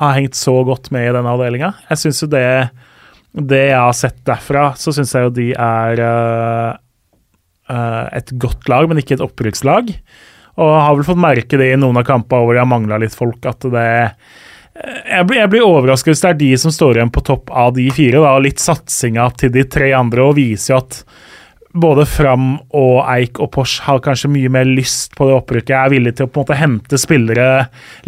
har 0.00 0.16
hengt 0.16 0.34
så 0.34 0.56
godt 0.64 0.88
med 0.90 1.10
i 1.10 1.12
denne 1.14 1.30
avdelinga. 1.30 1.74
Jeg 1.92 2.00
syns 2.00 2.24
jo 2.24 2.30
det 2.32 2.46
det 3.30 3.66
jeg 3.68 3.78
har 3.78 3.94
sett 3.94 4.24
derfra, 4.26 4.72
så 4.74 4.90
syns 4.94 5.12
jeg 5.14 5.28
jo 5.28 5.34
de 5.36 5.50
er 5.54 6.00
uh, 6.02 6.78
et 7.70 8.32
godt 8.42 8.68
lag, 8.70 8.88
men 8.90 8.98
ikke 9.00 9.16
et 9.18 9.24
opprykkslag. 9.24 9.92
Og 10.60 10.70
har 10.74 10.96
vel 10.96 11.06
fått 11.06 11.20
merke 11.22 11.60
det 11.60 11.70
i 11.72 11.80
noen 11.80 12.00
av 12.00 12.06
kampene 12.08 12.44
hvor 12.44 12.56
de 12.56 12.62
har 12.62 12.70
mangla 12.70 12.98
litt 13.00 13.16
folk, 13.16 13.44
at 13.46 13.68
det 13.70 13.88
jeg 14.80 15.26
blir, 15.26 15.40
jeg 15.42 15.50
blir 15.52 15.66
overrasket 15.66 16.12
hvis 16.12 16.22
det 16.22 16.30
er 16.30 16.38
de 16.40 16.50
som 16.62 16.72
står 16.72 16.98
igjen 16.98 17.12
på 17.12 17.22
topp 17.26 17.50
av 17.52 17.74
de 17.76 17.88
fire. 17.92 18.22
Da, 18.22 18.36
litt 18.40 18.62
satsinga 18.62 19.26
til 19.40 19.52
de 19.54 19.66
tre 19.68 19.90
andre 19.96 20.24
og 20.24 20.38
viser 20.38 20.74
jo 20.74 20.78
at 20.80 21.00
både 21.70 22.06
Fram 22.08 22.54
og 22.74 22.96
Eik 23.12 23.38
og 23.42 23.52
Porsch 23.54 23.84
har 23.86 24.00
kanskje 24.02 24.30
mye 24.32 24.50
mer 24.52 24.66
lyst 24.66 25.14
på 25.18 25.28
det 25.28 25.36
opprykket. 25.36 25.74
Er 25.76 25.92
villig 25.92 26.14
til 26.18 26.26
å 26.26 26.30
på 26.30 26.40
en 26.40 26.46
måte 26.46 26.58
hente 26.58 26.98
spillere, 26.98 27.50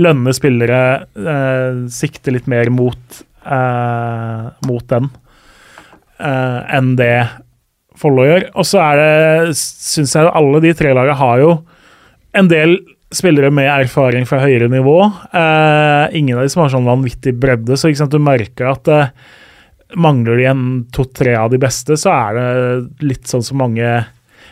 lønne 0.03 0.35
spillere, 0.35 0.81
eh, 1.15 1.83
sikte 1.93 2.35
litt 2.35 2.49
mer 2.51 2.71
mot, 2.75 3.23
eh, 3.47 4.49
mot 4.67 4.89
den 4.89 5.11
eh, 6.19 6.61
enn 6.79 6.97
det 6.97 7.29
Follo 8.03 8.27
gjør. 8.27 8.49
Og 8.59 8.67
så 8.69 8.81
er 8.83 9.01
det, 9.01 9.55
syns 9.59 10.17
jeg 10.19 10.33
alle 10.33 10.63
de 10.65 10.75
tre 10.79 10.95
lagene 10.97 11.19
har 11.21 11.43
jo 11.43 11.55
en 12.39 12.49
del 12.51 12.79
spillere 13.13 13.51
med 13.53 13.69
erfaring 13.69 14.25
fra 14.29 14.41
høyere 14.43 14.71
nivå. 14.73 14.97
Eh, 15.37 16.17
ingen 16.19 16.39
av 16.39 16.47
de 16.47 16.53
som 16.53 16.65
har 16.65 16.73
sånn 16.73 16.89
vanvittig 16.89 17.35
bredde, 17.39 17.77
så 17.77 17.93
du 17.93 18.19
merker 18.23 18.71
at 18.73 18.89
eh, 18.89 19.13
mangler 20.01 20.41
de 20.41 20.49
en 20.49 20.65
to-tre 20.95 21.37
av 21.37 21.53
de 21.53 21.61
beste, 21.61 21.99
så 22.01 22.15
er 22.15 22.39
det 22.39 23.07
litt 23.11 23.29
sånn 23.29 23.45
som 23.45 23.61
mange 23.61 24.01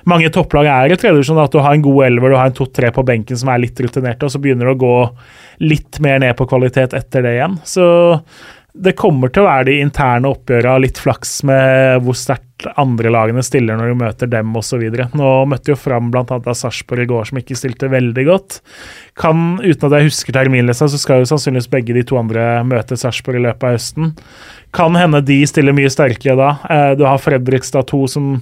mange 0.08 0.30
topplag 0.32 0.68
er 0.70 0.92
i 0.94 0.96
tredje 0.96 1.34
at 1.36 1.52
du 1.52 1.58
har 1.60 1.74
en 1.74 1.82
god 1.84 2.06
elver, 2.06 2.32
du 2.32 2.38
har 2.38 2.48
en 2.48 2.56
to-tre 2.56 2.88
på 2.94 3.04
benken 3.04 3.36
som 3.36 3.50
er 3.52 3.60
litt 3.60 3.80
rutinerte, 3.80 4.24
og 4.24 4.32
så 4.32 4.40
begynner 4.40 4.70
det 4.70 4.76
å 4.78 4.80
gå 4.80 4.94
litt 5.66 6.00
mer 6.00 6.22
ned 6.22 6.32
på 6.38 6.46
kvalitet 6.48 6.94
etter 6.96 7.26
det 7.26 7.34
igjen. 7.36 7.58
Så 7.68 7.84
det 8.72 8.94
kommer 8.98 9.32
til 9.32 9.42
å 9.44 9.48
være 9.48 9.66
de 9.70 9.80
interne 9.82 10.30
oppgjøra, 10.30 10.76
litt 10.82 10.98
flaks 11.00 11.40
med 11.48 12.04
hvor 12.04 12.16
sterkt 12.18 12.68
andre 12.78 13.10
lagene 13.10 13.42
stiller 13.42 13.78
når 13.78 13.90
du 13.90 13.98
møter 14.02 14.30
dem 14.30 14.52
osv. 14.58 14.82
Nå 15.16 15.30
møtte 15.50 15.72
jo 15.72 15.78
Fram 15.80 16.10
bl.a. 16.12 16.54
Sarpsborg 16.54 17.02
i 17.02 17.08
går, 17.10 17.30
som 17.30 17.40
ikke 17.40 17.56
stilte 17.58 17.90
veldig 17.90 18.24
godt. 18.28 18.60
Kan, 19.18 19.58
Uten 19.64 19.88
at 19.88 19.96
jeg 19.96 20.10
husker 20.10 20.36
terminlista, 20.36 20.90
så 20.90 21.00
skal 21.00 21.22
jo 21.22 21.30
sannsynligvis 21.32 21.70
begge 21.72 21.96
de 21.96 22.04
to 22.06 22.20
andre 22.20 22.60
møte 22.68 22.98
Sarpsborg 23.00 23.40
i 23.40 23.44
løpet 23.48 23.66
av 23.66 23.76
høsten. 23.78 24.14
Kan 24.76 24.98
hende 24.98 25.22
de 25.26 25.40
stiller 25.50 25.74
mye 25.74 25.90
sterkere 25.90 26.38
da. 26.38 26.50
Eh, 26.70 26.92
du 27.00 27.06
har 27.08 27.18
Fredrikstad 27.22 27.88
2, 27.90 28.02
som 28.12 28.32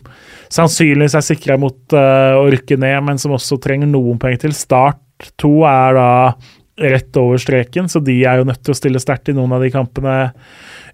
sannsynligvis 0.52 1.16
er 1.16 1.24
sikra 1.24 1.58
mot 1.60 1.78
uh, 1.96 2.36
å 2.40 2.48
rykke 2.52 2.78
ned, 2.80 3.00
men 3.04 3.20
som 3.20 3.34
også 3.36 3.60
trenger 3.62 3.88
noen 3.90 4.20
poeng 4.20 4.36
til. 4.40 4.54
Start 4.56 5.00
2 5.40 5.52
er 5.68 5.98
da 5.98 6.10
rett 6.78 7.16
over 7.20 7.40
streken, 7.42 7.88
så 7.90 8.02
de 8.04 8.16
er 8.24 8.40
jo 8.40 8.48
nødt 8.48 8.62
til 8.64 8.74
å 8.74 8.78
stille 8.78 9.02
sterkt 9.02 9.30
i 9.30 9.36
noen 9.36 9.54
av 9.56 9.64
de 9.64 9.70
kampene 9.74 10.18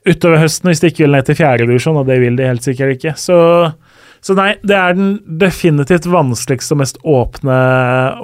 utover 0.04 0.42
høsten 0.42 0.70
hvis 0.70 0.82
de 0.82 0.92
ikke 0.92 1.04
vil 1.06 1.16
ned 1.16 1.28
til 1.28 1.38
fjerdedivisjon, 1.38 1.98
og 2.00 2.08
det 2.08 2.20
vil 2.22 2.38
de 2.38 2.48
helt 2.48 2.66
sikkert 2.66 2.96
ikke. 2.96 3.14
Så, 3.20 3.38
så, 4.20 4.36
nei, 4.38 4.54
det 4.66 4.78
er 4.78 4.96
den 4.98 5.16
definitivt 5.40 6.08
vanskeligste 6.10 6.76
og 6.76 6.82
mest 6.84 7.00
åpne 7.02 7.58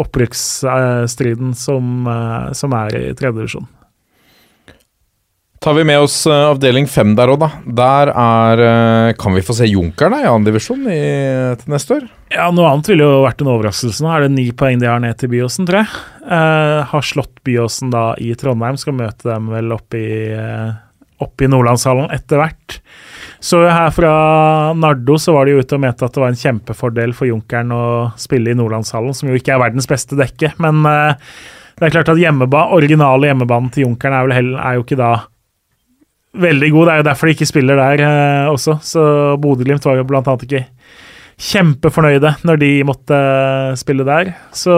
opprykksstriden 0.04 1.54
som, 1.58 2.08
eh, 2.08 2.50
som 2.56 2.76
er 2.84 2.96
i 2.96 3.04
tredjedivisjon. 3.16 3.68
Tar 5.60 5.74
vi 5.74 5.82
med 5.84 6.00
oss 6.00 6.22
uh, 6.24 6.32
avdeling 6.54 6.86
fem 6.88 7.10
der 7.12 7.28
òg, 7.28 7.42
da. 7.42 7.48
Der 7.76 8.10
er 8.16 8.60
uh, 8.64 9.08
Kan 9.20 9.34
vi 9.36 9.42
få 9.44 9.52
se 9.58 9.66
Junkeren 9.68 10.16
i 10.16 10.24
annen 10.24 10.46
divisjon 10.46 10.86
til 10.88 11.68
neste 11.68 11.98
år? 11.98 12.06
Ja, 12.32 12.46
noe 12.48 12.70
annet 12.70 12.88
ville 12.88 13.04
jo 13.04 13.18
vært 13.26 13.42
en 13.44 13.50
overraskelse. 13.52 14.00
Nå 14.00 14.08
er 14.08 14.24
det 14.24 14.30
ni 14.32 14.46
poeng 14.56 14.80
de 14.80 14.88
har 14.88 15.02
ned 15.04 15.18
til 15.20 15.28
Byåsen, 15.34 15.66
tror 15.68 15.82
jeg. 15.82 15.98
Uh, 16.24 16.80
har 16.88 17.04
slått 17.04 17.42
Byåsen 17.44 17.92
da 17.92 18.14
i 18.16 18.30
Trondheim, 18.40 18.78
skal 18.80 18.96
møte 18.96 19.28
dem 19.28 19.50
vel 19.52 19.74
oppe 19.76 20.00
i, 20.00 20.14
oppe 21.20 21.44
i 21.44 21.50
Nordlandshallen 21.52 22.08
etter 22.16 22.40
hvert. 22.40 22.78
Så 23.44 23.60
her 23.68 23.92
fra 23.92 24.12
Nardo 24.80 25.18
så 25.20 25.34
var 25.36 25.44
de 25.44 25.58
ute 25.60 25.76
og 25.76 25.82
mente 25.84 26.08
at 26.08 26.16
det 26.16 26.22
var 26.22 26.32
en 26.32 26.40
kjempefordel 26.40 27.12
for 27.18 27.28
Junkeren 27.28 27.74
å 27.76 27.82
spille 28.16 28.54
i 28.54 28.56
Nordlandshallen, 28.56 29.12
som 29.12 29.28
jo 29.28 29.36
ikke 29.36 29.58
er 29.58 29.60
verdens 29.60 29.88
beste 29.90 30.16
dekke, 30.16 30.54
men 30.64 30.80
det 30.84 31.84
er 31.84 31.94
klart 31.98 32.12
at 32.12 32.20
hjemmeba, 32.20 32.70
originale 32.76 33.28
hjemmebanen 33.28 33.68
til 33.72 33.86
Junkeren 33.90 34.16
er, 34.16 34.56
er 34.56 34.80
jo 34.80 34.86
ikke 34.86 35.00
da 35.00 35.10
veldig 36.36 36.70
god. 36.74 36.86
Det 36.86 36.92
er 36.92 37.00
jo 37.00 37.08
derfor 37.10 37.28
de 37.28 37.36
ikke 37.36 37.48
spiller 37.48 37.80
der 37.80 38.04
eh, 38.06 38.50
også. 38.50 38.78
Så 38.84 39.04
Bodø-Glimt 39.42 39.86
var 39.86 39.98
jo 39.98 40.06
blant 40.08 40.30
annet 40.30 40.46
ikke 40.46 40.64
kjempefornøyde 41.40 42.34
når 42.46 42.60
de 42.60 42.70
måtte 42.88 43.16
eh, 43.16 43.78
spille 43.80 44.06
der. 44.08 44.34
Så 44.54 44.74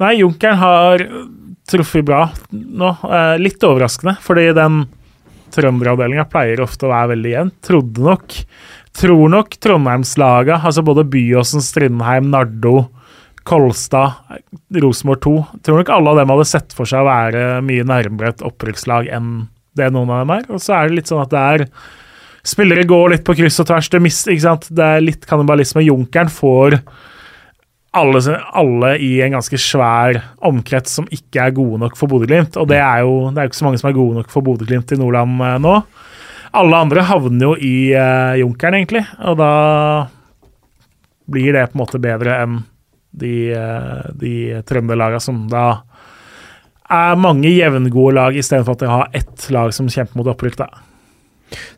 Nei, 0.00 0.14
Junkeren 0.22 0.56
har 0.56 1.02
truffet 1.68 2.06
bra 2.06 2.24
nå. 2.52 2.94
Eh, 3.04 3.34
litt 3.42 3.62
overraskende, 3.66 4.16
fordi 4.24 4.48
den 4.56 4.84
trønderavdelinga 5.52 6.24
pleier 6.30 6.62
ofte 6.64 6.86
å 6.86 6.92
være 6.92 7.16
veldig 7.16 7.34
jevn. 7.34 7.56
Trodde 7.66 8.06
nok 8.06 8.38
Tror 8.90 9.28
nok 9.30 9.52
Trondheimslaga, 9.62 10.56
altså 10.66 10.82
både 10.82 11.04
Byåsen, 11.06 11.62
Strindheim, 11.62 12.26
Nardo, 12.32 12.88
Kolstad, 13.46 14.16
Rosenborg 14.74 15.20
2 15.22 15.34
Tror 15.62 15.78
nok 15.78 15.92
alle 15.94 16.10
av 16.10 16.18
dem 16.18 16.32
hadde 16.34 16.46
sett 16.50 16.74
for 16.74 16.90
seg 16.90 17.04
å 17.04 17.06
være 17.06 17.44
mye 17.62 17.86
nærmere 17.86 18.34
et 18.34 18.42
opprykkslag 18.46 19.06
enn 19.14 19.30
det 19.80 19.90
noen 19.94 20.12
av 20.12 20.22
dem 20.22 20.34
er. 20.36 20.46
Og 20.52 20.62
så 20.62 20.76
er 20.76 20.88
det 20.88 21.00
litt 21.00 21.10
sånn 21.10 21.24
at 21.24 21.32
det 21.34 21.48
er 21.54 21.66
Spillere 22.40 22.86
går 22.88 23.10
litt 23.12 23.24
på 23.26 23.34
kryss 23.36 23.60
og 23.60 23.66
tvers. 23.68 23.90
Det, 23.92 23.98
mist, 24.00 24.30
det 24.72 24.84
er 24.84 25.02
litt 25.04 25.26
kannibalisme. 25.28 25.82
Junkeren 25.84 26.30
får 26.32 26.78
alle, 27.92 28.22
alle, 28.56 28.94
i 29.02 29.10
en 29.20 29.34
ganske 29.36 29.58
svær 29.60 30.20
omkrets 30.46 30.94
som 31.00 31.08
ikke 31.12 31.42
er 31.44 31.56
gode 31.56 31.82
nok 31.82 31.98
for 31.98 32.08
Bodø-Glimt. 32.08 32.56
Og 32.60 32.70
det 32.70 32.78
er 32.80 33.02
jo 33.04 33.28
det 33.34 33.42
er 33.42 33.50
ikke 33.50 33.58
så 33.58 33.66
mange 33.66 33.82
som 33.82 33.90
er 33.90 33.98
gode 33.98 34.22
nok 34.22 34.32
for 34.32 34.46
Bodø-Glimt 34.46 34.94
i 34.94 35.00
Nordland 35.00 35.42
eh, 35.44 35.58
nå. 35.66 35.74
Alle 36.60 36.80
andre 36.86 37.04
havner 37.06 37.44
jo 37.44 37.52
i 37.60 37.74
eh, 37.92 38.40
Junkeren, 38.40 38.78
egentlig, 38.80 39.04
og 39.20 39.36
da 39.38 39.52
blir 41.30 41.52
det 41.54 41.68
på 41.70 41.76
en 41.76 41.82
måte 41.84 42.00
bedre 42.02 42.40
enn 42.42 42.56
de, 43.10 43.34
uh, 43.54 44.06
de 44.18 44.60
trønderlagene 44.66 45.22
som 45.22 45.44
da 45.50 45.80
er 46.90 47.18
mange 47.20 47.50
jevngode 47.52 48.14
lag, 48.18 48.36
istedenfor 48.36 48.76
at 48.76 48.84
de 48.84 48.90
har 48.90 49.10
ett 49.16 49.50
lag 49.54 49.74
som 49.74 49.90
kjemper 49.90 50.20
mot 50.20 50.30
opprykk. 50.32 50.60
da. 50.60 50.70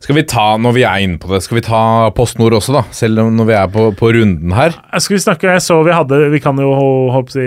Skal 0.03 0.17
vi 0.19 0.25
ta, 0.29 0.45
når 0.61 0.75
vi 0.77 0.85
er 0.85 1.05
inne 1.05 1.19
på 1.21 1.31
det, 1.31 1.41
skal 1.45 1.59
vi 1.59 1.65
ta 1.65 1.81
Post 2.17 2.39
Nord 2.41 2.57
også, 2.59 2.75
da? 2.77 2.83
Selv 2.95 3.23
når 3.33 3.49
vi 3.49 3.57
er 3.57 3.71
på, 3.73 3.87
på 3.97 4.13
runden 4.17 4.53
her? 4.57 4.77
Skal 5.01 5.17
vi 5.17 5.23
snakke, 5.25 5.49
jeg 5.55 5.65
så 5.65 5.79
vi 5.87 5.95
hadde 5.97 6.19
Vi 6.35 6.43
kan 6.45 6.59
jo 6.61 6.75
håpe 7.15 7.33
si, 7.33 7.47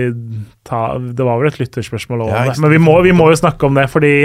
ta 0.66 0.96
Det 0.98 1.28
var 1.28 1.42
vel 1.42 1.52
et 1.52 1.60
lytterspørsmål 1.62 2.26
òg, 2.26 2.34
ja, 2.34 2.56
men 2.64 2.74
vi 2.74 2.82
må, 2.82 2.98
vi 3.06 3.14
må, 3.16 3.30
jo 3.30 3.42
snakke 3.44 3.70
om 3.70 3.78
det, 3.78 3.88
fordi 3.94 4.16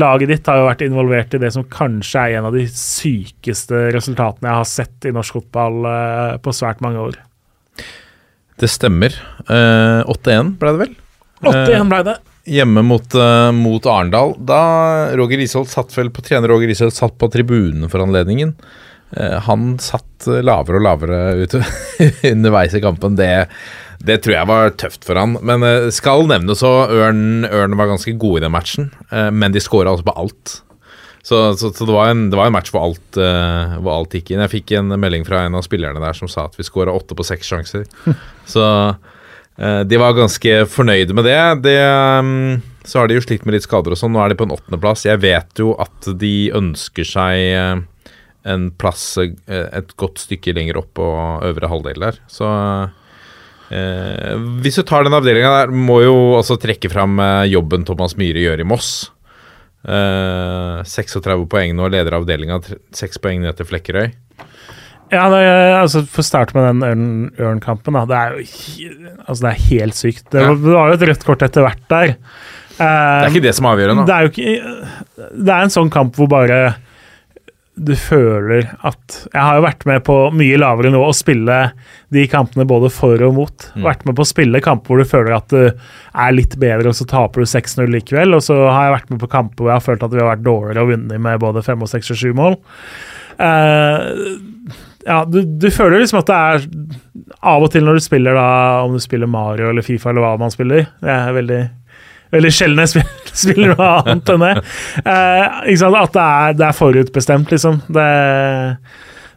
laget 0.00 0.30
ditt 0.30 0.46
har 0.48 0.60
jo 0.60 0.68
vært 0.68 0.84
involvert 0.86 1.34
i 1.34 1.42
det 1.42 1.50
som 1.52 1.66
kanskje 1.66 2.22
er 2.22 2.38
en 2.38 2.48
av 2.48 2.56
de 2.56 2.64
sykeste 2.70 3.88
resultatene 3.96 4.52
jeg 4.52 4.60
har 4.62 4.70
sett 4.70 5.08
i 5.10 5.12
norsk 5.14 5.40
fotball 5.40 5.80
uh, 5.82 6.38
på 6.40 6.54
svært 6.54 6.80
mange 6.84 7.02
år. 7.02 7.18
Det 8.60 8.70
stemmer. 8.70 9.16
Uh, 9.48 10.06
eh, 10.06 10.12
8-1 10.14 10.54
ble 10.60 10.74
det 10.76 10.82
vel? 10.84 10.94
8-1 11.42 11.90
ble 11.90 12.02
det 12.06 12.16
hjemme 12.44 12.82
mot, 12.82 13.14
uh, 13.14 13.52
mot 13.52 13.86
Arendal. 13.86 14.34
Da 14.38 14.62
Roger 15.16 15.42
Isholt 15.42 15.70
satt 15.70 15.96
vel 15.96 16.10
på 16.14 16.24
trener 16.24 16.50
Roger 16.50 16.70
Isholt 16.72 16.96
satt 16.96 17.18
på 17.18 17.28
tribunen 17.32 17.90
for 17.92 18.02
anledningen. 18.04 18.54
Uh, 19.16 19.38
han 19.46 19.74
satt 19.82 20.28
lavere 20.28 20.80
og 20.80 20.86
lavere 20.86 21.20
ute 21.42 21.62
underveis 22.32 22.74
i 22.76 22.82
kampen. 22.84 23.18
Det, 23.18 23.30
det, 23.98 24.20
tror 24.24 24.36
jeg 24.36 24.50
var 24.50 24.74
tøft 24.80 25.06
for 25.06 25.20
han. 25.20 25.36
Men 25.44 25.66
uh, 25.66 25.90
skal 25.94 26.26
nevnes 26.30 26.64
så 26.64 26.72
Ørn, 26.88 27.46
Ørn 27.50 27.78
var 27.80 27.92
ganske 27.92 28.16
god 28.16 28.40
i 28.40 28.44
den 28.46 28.54
matchen, 28.56 28.90
men 29.10 29.54
de 29.54 29.62
skåra 29.62 29.92
altså 29.92 30.08
på 30.08 30.18
alt. 30.24 30.60
Så, 31.20 31.36
så, 31.60 31.68
så 31.68 31.84
det, 31.84 31.92
var 31.92 32.08
en, 32.08 32.30
det, 32.32 32.38
var 32.38 32.48
en, 32.48 32.54
match 32.56 32.70
hvor 32.72 32.86
alt, 32.88 33.18
hvor 33.20 33.90
alt 33.92 34.14
gikk 34.16 34.32
inn. 34.32 34.40
Jeg 34.40 34.52
fikk 34.54 34.72
en 34.78 34.94
melding 34.96 35.26
fra 35.28 35.42
en 35.44 35.58
av 35.58 35.66
spillerne 35.66 36.00
der 36.00 36.16
som 36.16 36.30
sa 36.32 36.46
at 36.48 36.56
vi 36.56 36.64
skåra 36.64 36.94
åtte 36.96 37.16
på 37.16 37.26
seks 37.28 37.50
sjanser. 37.52 37.84
så 38.54 38.64
Eh, 38.64 38.94
de 39.60 39.98
var 40.00 40.14
ganske 40.16 40.54
fornøyde 40.72 41.12
med 41.12 41.26
det. 41.28 41.40
det. 41.66 41.80
Mm, 42.24 42.62
så 42.84 43.00
har 43.00 43.10
de 43.10 43.18
jo 43.18 43.24
slitt 43.24 43.44
med 43.44 43.54
litt 43.54 43.66
skader 43.66 43.92
og 43.92 44.00
sånn. 44.00 44.14
Nå 44.14 44.22
er 44.22 44.32
de 44.32 44.38
på 44.40 44.46
en 44.48 44.54
åttendeplass. 44.54 45.04
Jeg 45.04 45.20
vet 45.20 45.60
jo 45.60 45.74
at 45.82 46.08
de 46.20 46.34
ønsker 46.56 47.06
seg 47.06 47.42
eh, 47.52 47.82
en 48.48 48.70
plass 48.80 49.04
eh, 49.20 49.34
et 49.46 49.92
godt 50.00 50.22
stykke 50.24 50.54
lenger 50.56 50.80
opp 50.80 50.94
på 50.98 51.06
øvre 51.50 51.70
halvdel 51.70 52.06
der. 52.06 52.20
Så 52.32 52.48
eh, 53.74 54.32
hvis 54.64 54.80
du 54.80 54.84
tar 54.88 55.04
den 55.04 55.16
avdelinga 55.16 55.52
der, 55.58 55.74
må 55.76 56.00
jo 56.06 56.16
også 56.38 56.56
trekke 56.60 56.92
fram 56.92 57.20
jobben 57.50 57.84
Thomas 57.88 58.16
Myhre 58.20 58.46
gjør 58.48 58.64
i 58.64 58.68
Moss. 58.72 59.10
Eh, 59.84 60.80
36 60.84 61.46
poeng 61.52 61.76
nå, 61.76 61.92
leder 61.92 62.16
avdelinga. 62.16 62.62
6 62.96 63.20
poeng 63.20 63.44
ned 63.44 63.60
til 63.60 63.68
Flekkerøy. 63.68 64.10
Ja, 65.10 65.24
det, 65.32 65.40
altså 65.74 66.04
For 66.06 66.22
å 66.22 66.26
starte 66.26 66.54
med 66.56 66.82
den 66.84 67.06
Ørn-kampen. 67.40 67.98
Det 68.10 68.18
er 68.18 68.36
jo 68.36 68.44
altså 69.26 69.40
det 69.46 69.50
er 69.50 69.64
helt 69.70 69.98
sykt. 69.98 70.26
Det, 70.30 70.44
var, 70.44 70.60
det 70.60 70.76
var 70.76 70.92
jo 70.92 70.98
et 70.98 71.08
rødt 71.10 71.26
kort 71.26 71.42
etter 71.46 71.66
hvert 71.66 71.82
der. 71.90 72.14
Uh, 72.80 72.84
det 72.84 73.26
er 73.26 73.32
ikke 73.34 73.48
det 73.48 73.56
som 73.58 73.66
avgjør 73.68 73.96
nå? 73.98 74.04
Det 74.08 74.14
er 74.14 74.22
jo 74.24 74.30
ikke 74.30 74.52
Det 75.36 75.52
er 75.52 75.66
en 75.66 75.74
sånn 75.74 75.90
kamp 75.92 76.14
hvor 76.16 76.30
bare 76.32 76.60
du 77.80 77.92
føler 77.96 78.66
at 78.84 79.14
Jeg 79.30 79.40
har 79.40 79.56
jo 79.56 79.64
vært 79.64 79.84
med 79.88 80.02
på 80.04 80.14
mye 80.36 80.58
lavere 80.60 80.90
nivå 80.92 81.06
å 81.08 81.16
spille 81.16 81.58
de 82.12 82.24
kampene 82.28 82.66
både 82.68 82.90
for 82.92 83.22
og 83.24 83.36
mot. 83.36 83.66
Vært 83.80 84.02
med 84.08 84.18
på 84.18 84.24
å 84.24 84.28
spille 84.28 84.60
kamper 84.64 84.92
hvor 84.92 85.00
du 85.00 85.08
føler 85.08 85.36
at 85.36 85.52
du 85.52 85.70
er 85.70 86.34
litt 86.34 86.56
bedre, 86.60 86.90
og 86.90 86.98
så 86.98 87.06
taper 87.08 87.44
du 87.44 87.48
6-0 87.48 87.88
likevel. 87.94 88.34
Og 88.36 88.44
så 88.44 88.58
har 88.66 88.88
jeg 88.88 88.96
vært 88.98 89.14
med 89.14 89.22
på 89.22 89.30
kamper 89.32 89.62
hvor 89.62 89.72
jeg 89.72 89.78
har 89.78 89.86
følt 89.86 90.04
at 90.04 90.16
vi 90.16 90.20
har 90.20 90.28
vært 90.32 90.44
dårligere 90.44 90.84
og 90.84 90.92
vunnet 90.92 91.24
med 91.28 91.40
både 91.46 91.64
5 91.64 91.86
og 91.86 91.92
6 91.94 92.12
og 92.12 92.20
7 92.20 92.26
mål. 92.42 92.58
Eh, 93.40 94.10
ja, 95.06 95.24
du, 95.24 95.42
du 95.44 95.68
føler 95.72 96.02
liksom 96.02 96.20
at 96.20 96.28
det 96.28 96.38
er 96.38 96.64
Av 97.46 97.62
og 97.64 97.70
til 97.72 97.86
når 97.86 97.96
du 97.96 98.04
spiller 98.04 98.36
da, 98.36 98.48
om 98.84 98.96
du 98.96 99.00
spiller 99.02 99.30
Mario 99.30 99.70
eller 99.70 99.84
Fifa 99.86 100.10
eller 100.10 100.24
hva 100.24 100.34
man 100.40 100.52
spiller 100.52 100.90
Det 101.00 101.14
er 101.14 101.36
veldig 101.36 101.60
Veldig 102.30 102.50
sjelden 102.54 102.82
jeg 102.84 102.92
spiller, 102.92 103.30
spiller 103.44 103.72
noe 103.72 103.86
annet 104.00 104.28
enn 104.30 104.44
det. 104.44 104.50
Eh? 105.02 105.80
At 105.90 106.12
det 106.14 106.26
er, 106.26 106.52
det 106.60 106.66
er 106.68 106.76
forutbestemt, 106.78 107.50
liksom. 107.50 107.80
Det, 107.90 108.04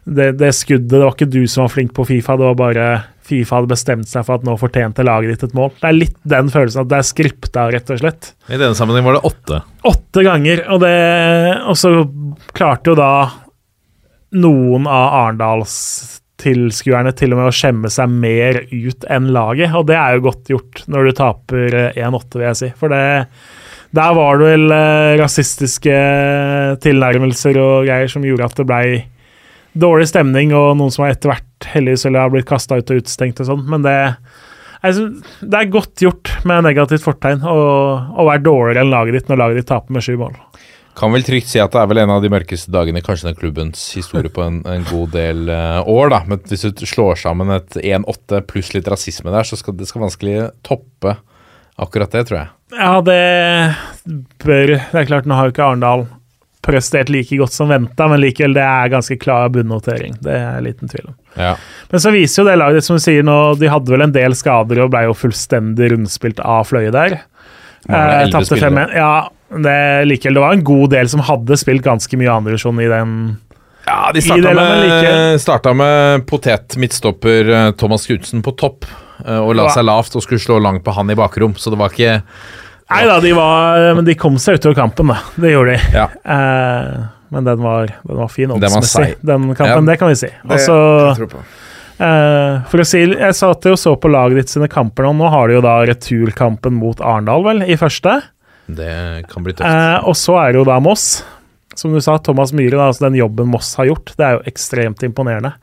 det, 0.04 0.28
det 0.38 0.52
skuddet 0.54 0.92
Det 0.92 1.00
var 1.02 1.16
ikke 1.16 1.26
du 1.26 1.40
som 1.50 1.64
var 1.64 1.72
flink 1.74 1.90
på 1.96 2.06
Fifa, 2.06 2.36
det 2.38 2.46
var 2.52 2.60
bare 2.60 2.86
Fifa 3.24 3.56
hadde 3.56 3.72
bestemt 3.72 4.08
seg 4.10 4.26
for 4.26 4.36
at 4.36 4.44
nå 4.44 4.54
fortjente 4.60 5.04
laget 5.06 5.32
ditt 5.32 5.46
et 5.46 5.54
mål. 5.56 5.70
Det 5.80 5.88
er 5.88 5.96
litt 5.96 6.16
den 6.28 6.50
følelsen 6.52 6.82
at 6.82 6.90
det 6.90 6.98
er 6.98 7.06
skripta, 7.08 7.62
rett 7.72 7.92
og 7.94 8.02
slett. 8.02 8.34
I 8.46 8.58
denne 8.58 8.76
sammenheng 8.76 9.06
var 9.06 9.16
det 9.16 9.24
åtte. 9.30 9.60
Åtte 9.88 10.24
ganger, 10.26 10.60
og, 10.68 10.82
det, 10.84 10.98
og 11.64 11.78
så 11.80 11.94
klarte 12.52 12.92
jo 12.92 12.98
da 13.00 13.10
noen 14.34 14.88
av 14.90 15.16
Arendalstilskuerne 15.20 17.14
til 17.16 17.34
og 17.34 17.40
med 17.40 17.50
å 17.50 17.54
skjemme 17.54 17.90
seg 17.92 18.12
mer 18.12 18.62
ut 18.70 19.06
enn 19.10 19.30
laget, 19.34 19.74
og 19.76 19.88
det 19.90 19.98
er 19.98 20.16
jo 20.16 20.26
godt 20.28 20.52
gjort 20.52 20.84
når 20.90 21.08
du 21.08 21.16
taper 21.20 21.78
eh, 21.80 22.00
1-8, 22.04 22.38
vil 22.38 22.48
jeg 22.48 22.60
si. 22.60 22.70
For 22.80 22.92
det, 22.92 23.02
der 23.94 24.16
var 24.18 24.40
det 24.40 24.52
vel 24.52 24.76
eh, 24.76 25.16
rasistiske 25.20 25.98
tilnærmelser 26.84 27.60
og 27.62 27.88
greier 27.88 28.10
som 28.10 28.26
gjorde 28.26 28.50
at 28.50 28.58
det 28.58 28.68
blei 28.70 28.86
dårlig 29.74 30.08
stemning, 30.10 30.54
og 30.54 30.76
noen 30.78 30.92
som 30.94 31.04
har 31.04 31.14
etter 31.14 31.32
hvert 31.32 31.70
heldigvis 31.74 32.06
eller 32.06 32.26
har 32.26 32.34
blitt 32.34 32.48
kasta 32.48 32.78
ut 32.78 32.90
og 32.94 33.02
utestengt 33.02 33.42
og 33.42 33.48
sånn, 33.50 33.64
men 33.70 33.82
det 33.86 33.96
altså, 34.84 35.08
det 35.42 35.60
er 35.60 35.72
godt 35.72 36.04
gjort 36.04 36.30
med 36.46 36.66
negativt 36.68 37.06
fortegn 37.06 37.42
å 37.48 38.26
være 38.28 38.44
dårligere 38.44 38.84
enn 38.84 38.92
laget 38.94 39.18
ditt 39.18 39.32
når 39.32 39.42
laget 39.42 39.62
ditt 39.62 39.70
taper 39.72 39.96
med 39.96 40.06
sju 40.06 40.14
mål. 40.20 40.36
Kan 40.94 41.10
vel 41.14 41.24
trygt 41.26 41.50
si 41.50 41.58
at 41.58 41.74
det 41.74 41.80
er 41.80 41.88
vel 41.90 42.00
en 42.04 42.12
av 42.14 42.22
de 42.22 42.30
mørkeste 42.30 42.70
dagene 42.70 43.02
kanskje 43.02 43.26
den 43.26 43.38
klubbens 43.38 43.82
historie 43.96 44.30
på 44.30 44.44
en, 44.44 44.60
en 44.70 44.84
god 44.86 45.14
del 45.16 45.48
uh, 45.50 45.80
år. 45.90 46.12
da, 46.12 46.20
Men 46.28 46.42
Hvis 46.46 46.66
du 46.70 46.84
slår 46.86 47.18
sammen 47.18 47.50
et 47.50 47.78
1-8 47.82 48.44
pluss 48.50 48.70
litt 48.76 48.90
rasisme 48.90 49.34
der, 49.34 49.46
så 49.48 49.58
skal 49.58 49.74
det 49.78 49.88
skal 49.90 50.06
vanskelig 50.06 50.50
toppe 50.66 51.16
akkurat 51.82 52.14
det, 52.14 52.28
tror 52.28 52.38
jeg. 52.44 52.52
Ja, 52.74 52.92
det 53.02 53.74
bør 54.42 54.76
Det 54.76 55.00
er 55.00 55.08
klart, 55.10 55.26
nå 55.26 55.34
har 55.34 55.48
jo 55.48 55.54
ikke 55.54 55.66
Arendal 55.66 56.06
prestert 56.64 57.10
like 57.12 57.36
godt 57.36 57.52
som 57.52 57.68
venta, 57.68 58.06
men 58.08 58.22
likevel, 58.22 58.54
det 58.56 58.64
er 58.64 58.92
ganske 58.94 59.18
klar 59.20 59.50
bunnotering. 59.52 60.14
Det 60.24 60.32
er 60.32 60.62
liten 60.64 60.88
tvil 60.88 61.10
om. 61.10 61.16
Ja. 61.36 61.52
Men 61.90 62.00
så 62.00 62.12
viser 62.14 62.40
jo 62.40 62.48
det 62.48 62.56
laget 62.56 62.86
som 62.86 62.96
du 62.96 63.04
sier 63.04 63.26
nå, 63.26 63.36
de 63.60 63.68
hadde 63.68 63.92
vel 63.92 64.06
en 64.06 64.14
del 64.14 64.36
skader 64.38 64.80
og 64.86 64.94
ble 64.94 65.04
jo 65.08 65.18
fullstendig 65.18 65.90
rundspilt 65.92 66.40
av 66.40 66.64
Fløye 66.70 66.94
der. 66.94 67.18
Mangler 67.84 68.24
Eh, 68.24 68.30
Tapte 68.32 68.48
spillere. 68.48 68.86
5-1. 68.88 68.96
Ja, 68.96 69.28
det 69.50 70.04
likevel. 70.08 70.34
Det 70.34 70.40
var 70.44 70.52
en 70.56 70.64
god 70.64 70.90
del 70.90 71.08
som 71.08 71.20
hadde 71.26 71.56
spilt 71.60 71.84
ganske 71.84 72.16
mye 72.18 72.32
andredivisjon 72.32 72.80
i 72.82 72.88
den 72.90 73.14
Ja, 73.86 74.10
de 74.16 74.22
starta 74.24 74.54
med, 74.56 75.40
starta 75.42 75.74
med 75.76 76.26
potet 76.26 76.76
midtstopper 76.80 77.50
eh, 77.52 77.70
Thomas 77.76 78.06
Knutsen 78.08 78.42
på 78.42 78.54
topp. 78.56 78.86
eh, 79.26 79.38
Og 79.38 79.54
la 79.54 79.68
seg 79.74 79.84
lavt 79.84 80.16
og 80.16 80.24
skulle 80.24 80.40
slå 80.40 80.56
langt 80.62 80.84
på 80.84 80.94
han 80.96 81.10
i 81.12 81.18
bakrom, 81.18 81.54
så 81.56 81.70
det 81.70 81.78
var 81.78 81.92
ikke 81.92 82.22
Nei 82.90 83.02
da, 83.08 83.18
de 83.20 83.30
var 83.32 83.94
Men 83.96 84.04
de 84.04 84.14
kom 84.14 84.34
seg 84.38 84.58
utover 84.58 84.76
kampen, 84.76 85.08
da. 85.08 85.18
Det 85.40 85.52
gjorde 85.54 85.76
de. 85.76 85.92
Ja. 85.96 86.08
Eh, 86.24 87.04
men 87.34 87.44
den 87.44 87.62
var, 87.64 87.86
den 88.04 88.16
var 88.20 88.28
fin 88.30 88.50
oddsmessig, 88.54 89.14
den 89.24 89.54
kampen. 89.56 89.84
Ja. 89.84 89.92
Det 89.92 89.98
kan 89.98 90.10
vi 90.12 90.18
si. 90.20 90.28
Og 90.48 90.58
så 90.60 90.76
Eh, 91.94 92.54
for 92.70 92.82
å 92.82 92.86
si, 92.86 93.04
Jeg 93.06 93.36
satt 93.38 93.66
jo 93.68 93.76
så 93.78 93.94
på 94.00 94.10
laget 94.10 94.40
ditt 94.40 94.52
sine 94.54 94.66
kamper 94.70 95.06
nå. 95.06 95.12
Nå 95.20 95.28
har 95.30 95.48
de 95.48 95.58
jo 95.58 95.62
da 95.64 95.76
returkampen 95.86 96.74
mot 96.80 96.98
Arendal, 96.98 97.44
vel, 97.46 97.62
i 97.70 97.76
første. 97.78 98.16
Det 98.66 99.26
kan 99.30 99.44
bli 99.44 99.54
tøft. 99.54 99.68
Eh, 99.68 100.08
og 100.08 100.16
så 100.18 100.38
er 100.40 100.52
det 100.52 100.62
jo 100.62 100.68
da 100.68 100.80
Moss. 100.82 101.08
Som 101.74 101.94
du 101.94 102.00
sa, 102.04 102.16
Thomas 102.22 102.52
Myhre, 102.54 102.78
da, 102.78 102.88
altså 102.88 103.08
den 103.08 103.18
jobben 103.18 103.50
Moss 103.50 103.72
har 103.80 103.88
gjort, 103.90 104.14
det 104.18 104.26
er 104.26 104.36
jo 104.36 104.44
ekstremt 104.50 105.02
imponerende. 105.06 105.54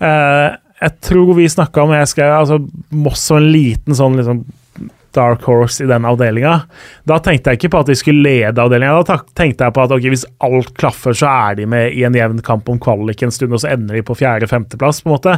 Eh, 0.00 0.50
jeg 0.84 1.00
tror 1.04 1.34
vi 1.36 1.48
snakka 1.52 1.84
om 1.84 1.94
jeg 1.94 2.10
skrev, 2.10 2.32
altså 2.34 2.60
Moss 2.96 3.26
som 3.28 3.40
en 3.40 3.50
liten 3.52 3.96
sånn 3.96 4.18
liksom 4.18 4.44
dark 5.14 5.44
horse 5.46 5.84
i 5.84 5.86
den 5.86 6.04
avdelinga. 6.08 6.54
Da 7.06 7.20
tenkte 7.22 7.52
jeg 7.52 7.60
ikke 7.60 7.70
på 7.74 7.82
at 7.84 7.90
de 7.90 7.96
skulle 7.98 8.24
lede 8.24 8.62
avdelinga. 8.62 9.02
Da 9.06 9.20
tenkte 9.38 9.68
jeg 9.68 9.76
på 9.76 9.84
at 9.84 9.94
okay, 9.94 10.10
hvis 10.10 10.26
alt 10.44 10.72
klaffer, 10.80 11.16
så 11.16 11.30
er 11.30 11.58
de 11.60 11.68
med 11.70 11.94
i 11.94 12.04
en 12.06 12.16
jevn 12.18 12.40
kamp 12.44 12.68
om 12.72 12.80
kvalik 12.82 13.22
en 13.22 13.34
stund, 13.34 13.54
og 13.54 13.62
så 13.62 13.70
ender 13.74 13.98
de 13.98 14.04
på 14.06 14.16
fjerde-femteplass, 14.18 15.04
på 15.04 15.10
en 15.10 15.14
måte. 15.14 15.36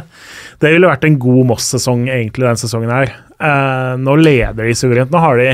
Det 0.63 0.73
ville 0.73 0.89
vært 0.89 1.05
en 1.07 1.19
god 1.21 1.51
Moss-sesong 1.53 2.07
egentlig 2.09 2.47
den 2.49 2.61
sesongen 2.63 2.93
her. 2.93 3.13
Eh, 3.37 3.93
nå 4.01 4.17
leder 4.19 4.63
de 4.63 4.77
suverent. 4.77 5.13
Nå 5.13 5.21
har 5.21 5.41
de 5.41 5.51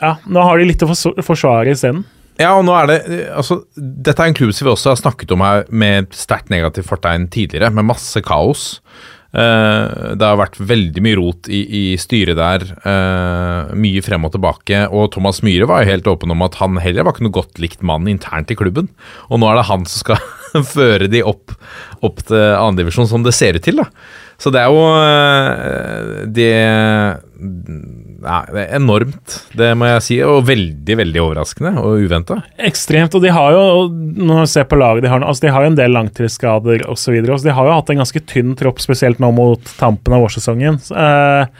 ja, 0.00 0.16
nå 0.26 0.44
har 0.44 0.60
de 0.60 0.68
litt 0.68 0.84
å 0.84 0.90
fors- 0.90 1.24
forsvare 1.26 1.72
isteden. 1.74 2.04
Ja, 2.36 2.52
og 2.58 2.66
nå 2.68 2.74
er 2.76 2.90
det 2.90 2.96
altså, 3.32 3.62
Dette 3.80 4.20
er 4.20 4.28
en 4.28 4.36
klubb 4.36 4.52
som 4.52 4.66
vi 4.66 4.72
også 4.74 4.90
har 4.92 4.98
snakket 5.00 5.30
om 5.32 5.44
her 5.44 5.62
med 5.72 6.10
sterkt 6.12 6.50
negativt 6.52 6.88
fortegn 6.90 7.30
tidligere, 7.32 7.72
med 7.72 7.88
masse 7.88 8.20
kaos. 8.24 8.74
Uh, 9.36 10.14
det 10.16 10.24
har 10.24 10.38
vært 10.40 10.56
veldig 10.64 11.02
mye 11.04 11.16
rot 11.18 11.48
i, 11.52 11.62
i 11.64 11.84
styret 12.00 12.38
der. 12.38 12.62
Uh, 12.84 13.72
mye 13.76 14.04
frem 14.04 14.24
og 14.28 14.32
tilbake. 14.36 14.84
Og 14.92 15.10
Thomas 15.16 15.42
Myhre 15.44 15.68
var 15.68 15.82
jo 15.82 15.90
helt 15.92 16.08
åpen 16.12 16.32
om 16.32 16.44
at 16.46 16.56
han 16.60 16.78
heller 16.80 17.04
var 17.04 17.16
ikke 17.16 17.26
noe 17.26 17.36
godt 17.36 17.60
likt 17.60 17.84
mann 17.84 18.08
internt 18.08 18.52
i 18.52 18.56
klubben. 18.56 18.88
Og 19.28 19.40
nå 19.42 19.50
er 19.50 19.60
det 19.60 19.68
han 19.68 19.84
som 19.88 20.04
skal 20.04 20.62
føre 20.76 21.10
de 21.12 21.24
opp, 21.26 21.56
opp 22.04 22.22
til 22.28 22.46
andredivisjon, 22.56 23.10
som 23.10 23.26
det 23.26 23.34
ser 23.36 23.58
ut 23.58 23.64
til. 23.66 23.82
da. 23.82 23.88
Så 24.40 24.52
det 24.52 24.60
er 24.60 24.72
jo 24.72 24.80
uh, 24.92 26.24
Det 26.36 26.52
Nei, 28.22 28.40
det 28.48 28.62
er 28.62 28.78
enormt, 28.78 29.34
det 29.58 29.68
må 29.76 29.88
jeg 29.90 30.04
si. 30.06 30.16
Og 30.24 30.46
veldig, 30.48 30.96
veldig 31.02 31.20
overraskende 31.20 31.72
og 31.82 32.00
uventa. 32.06 32.38
Ekstremt. 32.68 33.14
Og 33.16 33.24
de 33.24 33.32
har 33.34 33.52
jo, 33.52 33.64
når 33.90 34.40
man 34.42 34.50
ser 34.50 34.64
på 34.70 34.78
laget 34.80 35.04
de 35.04 35.10
har 35.12 35.24
altså 35.26 35.46
de 35.46 35.52
har 35.52 35.66
jo 35.66 35.72
en 35.72 35.78
del 35.78 35.92
langtidsskader 35.92 36.86
osv. 36.90 37.18
De 37.20 37.56
har 37.58 37.68
jo 37.68 37.76
hatt 37.76 37.92
en 37.92 38.00
ganske 38.00 38.24
tynn 38.30 38.56
tropp, 38.58 38.80
spesielt 38.82 39.20
nå 39.22 39.30
mot 39.36 39.72
tampen 39.80 40.16
av 40.16 40.24
vårsesongen. 40.24 40.80
Eh, 40.80 41.52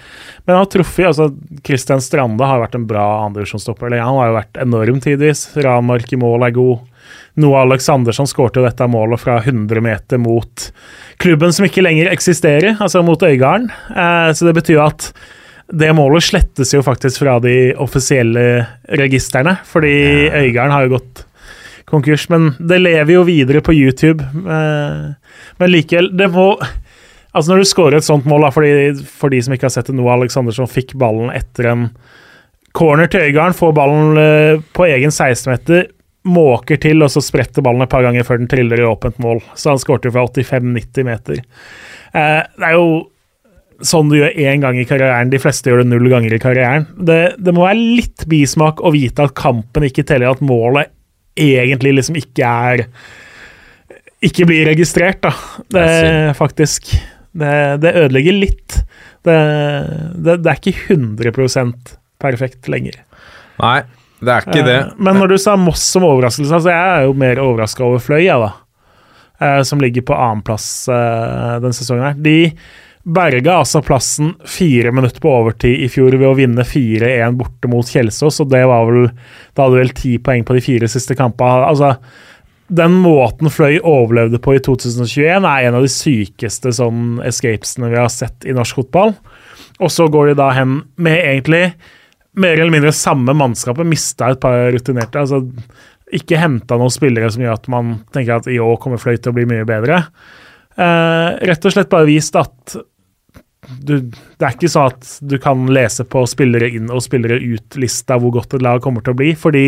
men 0.47 0.55
han 0.55 0.62
har 0.62 0.73
truffet 0.73 1.11
altså 1.11 1.29
Christian 1.66 2.05
Strande 2.05 2.49
har 2.49 2.62
vært 2.62 2.79
en 2.79 2.88
bra 2.88 3.07
andredivisjonsstopper. 3.27 3.99
Han 4.01 4.21
har 4.23 4.31
jo 4.31 4.38
vært 4.40 4.61
enorm 4.64 5.01
tidvis. 5.05 5.49
Ranmark 5.61 6.12
i 6.14 6.21
mål 6.21 6.49
er 6.49 6.57
god. 6.57 6.92
Noah 7.37 7.66
Aleksandersson 7.66 8.29
skårte 8.31 8.64
dette 8.64 8.87
målet 8.88 9.21
fra 9.21 9.37
100 9.42 9.83
meter 9.85 10.21
mot 10.21 10.69
klubben 11.21 11.53
som 11.53 11.66
ikke 11.69 11.85
lenger 11.85 12.09
eksisterer, 12.09 12.79
altså 12.81 13.03
mot 13.05 13.23
Øygarden. 13.23 13.69
Eh, 13.92 14.31
så 14.33 14.49
det 14.49 14.57
betyr 14.57 14.81
at 14.87 15.11
det 15.66 15.92
målet 15.98 16.22
slettes 16.22 16.70
jo 16.74 16.83
faktisk 16.87 17.24
fra 17.24 17.38
de 17.42 17.74
offisielle 17.83 18.66
registrene, 19.00 19.57
fordi 19.66 19.96
Øygarden 20.31 20.74
har 20.74 20.87
jo 20.87 20.94
gått 20.96 21.24
konkurs. 21.90 22.29
Men 22.33 22.52
det 22.59 22.79
lever 22.83 23.16
jo 23.16 23.24
videre 23.26 23.62
på 23.64 23.74
YouTube. 23.74 24.22
Eh, 24.22 25.40
men 25.59 25.72
likevel, 25.72 26.12
det 26.16 26.31
må 26.35 26.52
Altså 27.37 27.52
Når 27.52 27.59
du 27.61 27.68
scorer 27.68 27.94
et 27.98 28.07
sånt 28.07 28.24
mål, 28.24 28.46
da, 28.46 28.48
fordi, 28.48 29.02
for 29.12 29.29
de 29.29 29.42
som 29.44 29.52
ikke 29.52 29.66
har 29.66 29.72
sett 29.74 29.90
det, 29.90 29.94
nå, 29.98 30.07
Aleksandersson 30.09 30.70
fikk 30.72 30.94
ballen 30.96 31.29
etter 31.37 31.66
en 31.68 31.83
corner 32.72 33.11
til 33.12 33.26
Øygarden, 33.26 33.57
får 33.59 33.74
ballen 33.76 34.20
eh, 34.22 34.62
på 34.72 34.87
egen 34.88 35.12
16-meter, 35.12 35.90
måker 36.33 36.81
til, 36.81 37.05
og 37.05 37.12
så 37.12 37.20
spretter 37.20 37.61
ballen 37.66 37.85
et 37.85 37.92
par 37.92 38.07
ganger 38.07 38.24
før 38.24 38.40
den 38.40 38.48
triller 38.48 38.81
i 38.81 38.88
åpent 38.88 39.20
mål. 39.20 39.42
Så 39.52 39.74
han 39.74 39.83
skårte 39.83 40.14
fra 40.14 40.24
85-90 40.24 41.07
meter. 41.11 41.44
Eh, 42.16 42.40
det 42.57 42.70
er 42.70 42.79
jo 42.79 42.88
sånn 43.85 44.09
du 44.09 44.17
gjør 44.19 44.39
én 44.41 44.62
gang 44.62 44.79
i 44.81 44.87
karrieren. 44.89 45.31
De 45.33 45.41
fleste 45.41 45.71
gjør 45.71 45.83
det 45.83 45.91
null 45.91 46.09
ganger 46.12 46.33
i 46.33 46.41
karrieren. 46.41 46.87
Det, 46.97 47.21
det 47.39 47.55
må 47.55 47.67
være 47.67 47.81
litt 47.99 48.25
bismak 48.31 48.81
å 48.81 48.93
vite 48.95 49.27
at 49.27 49.37
kampen 49.37 49.89
ikke 49.89 50.07
teller, 50.09 50.33
at 50.33 50.45
målet 50.45 50.93
egentlig 51.37 51.99
liksom 51.99 52.17
ikke 52.17 52.49
er 52.71 52.87
Ikke 54.25 54.47
blir 54.49 54.65
registrert, 54.71 55.21
da. 55.27 55.35
Det 55.69 56.37
faktisk 56.39 56.89
Det, 57.37 57.53
det 57.83 57.93
ødelegger 58.01 58.33
litt. 58.33 58.79
Det, 59.27 59.37
det, 60.25 60.39
det 60.41 60.53
er 60.53 60.61
ikke 60.62 60.95
100% 60.95 61.97
perfekt 62.23 62.71
lenger. 62.73 62.97
Nei, 63.61 63.83
det 64.25 64.33
er 64.33 64.47
ikke 64.47 64.65
det. 64.65 64.79
Eh, 64.87 64.95
Men 64.97 65.21
når 65.21 65.35
du 65.35 65.37
sa 65.41 65.57
Moss 65.61 65.85
som 65.93 66.07
overraskelse, 66.09 66.49
altså 66.49 66.73
jeg 66.73 66.95
er 66.95 67.05
jo 67.05 67.17
mer 67.21 67.41
overraska 67.43 67.85
over 67.85 68.01
Fløy, 68.01 68.23
jeg, 68.25 68.41
da. 68.41 68.55
Eh, 69.37 69.61
Som 69.69 69.83
ligger 69.85 70.07
på 70.09 70.17
annenplass 70.17 70.89
uh, 70.89 71.59
denne 71.61 71.77
sesongen 71.77 72.07
her. 72.09 72.17
De 72.17 72.39
berga 73.07 73.61
altså 73.61 73.83
plassen 73.87 74.33
fire 74.51 74.90
minutter 74.95 75.23
på 75.23 75.31
overtid 75.31 75.85
i 75.85 75.88
fjor 75.90 76.16
ved 76.16 76.27
å 76.27 76.37
vinne 76.38 76.64
4-1 76.66 77.37
borte 77.38 77.71
mot 77.71 77.87
Kjelsås, 77.87 78.40
og 78.42 78.51
det 78.51 78.64
var 78.66 78.87
vel 78.88 79.11
Da 79.55 79.66
hadde 79.66 79.79
vel 79.79 79.92
ti 79.97 80.16
poeng 80.19 80.42
på 80.47 80.57
de 80.57 80.62
fire 80.64 80.88
siste 80.90 81.14
kampene. 81.19 81.69
Altså, 81.71 81.95
den 82.66 82.97
måten 82.99 83.53
Fløy 83.53 83.79
overlevde 83.79 84.40
på 84.42 84.57
i 84.57 84.62
2021, 84.62 85.47
er 85.47 85.69
en 85.69 85.79
av 85.79 85.87
de 85.87 85.92
sykeste 85.92 86.73
sånn 86.75 87.21
escapesene 87.27 87.92
vi 87.92 88.01
har 88.01 88.11
sett 88.12 88.47
i 88.47 88.57
norsk 88.57 88.83
fotball. 88.83 89.14
Og 89.79 89.92
så 89.92 90.09
går 90.11 90.33
de 90.33 90.40
da 90.40 90.51
hen 90.57 90.81
med 90.99 91.21
egentlig 91.21 91.62
mer 92.37 92.59
eller 92.59 92.75
mindre 92.75 92.92
samme 92.92 93.33
mannskapet, 93.38 93.87
mista 93.88 94.33
et 94.33 94.42
par 94.42 94.66
rutinerte. 94.75 95.23
altså 95.23 95.45
ikke 96.14 96.38
henta 96.38 96.77
noen 96.79 96.92
spillere 96.92 97.31
som 97.35 97.42
gjør 97.42 97.57
at 97.57 97.71
man 97.73 97.97
tenker 98.14 98.37
at 98.37 98.51
i 98.51 98.61
år 98.62 98.77
kommer 98.83 99.01
Fløy 99.01 99.16
til 99.16 99.33
å 99.33 99.37
bli 99.38 99.47
mye 99.51 99.66
bedre. 99.66 100.03
Eh, 100.77 101.31
rett 101.51 101.66
og 101.66 101.73
slett 101.73 101.90
bare 101.90 102.07
vist 102.07 102.37
at 102.38 102.77
du, 103.66 103.98
det 104.11 104.46
er 104.46 104.55
ikke 104.55 104.70
sånn 104.70 104.92
at 104.92 105.11
du 105.26 105.37
kan 105.42 105.66
lese 105.72 106.07
på 106.09 106.22
spillere 106.31 106.68
inn 106.79 106.90
og 106.92 107.02
spillere 107.05 107.38
ut-lista 107.42 108.18
hvor 108.20 108.35
godt 108.38 108.57
et 108.59 108.64
lag 108.64 108.83
kommer 108.85 109.05
til 109.05 109.14
å 109.14 109.18
bli, 109.18 109.33
fordi 109.38 109.66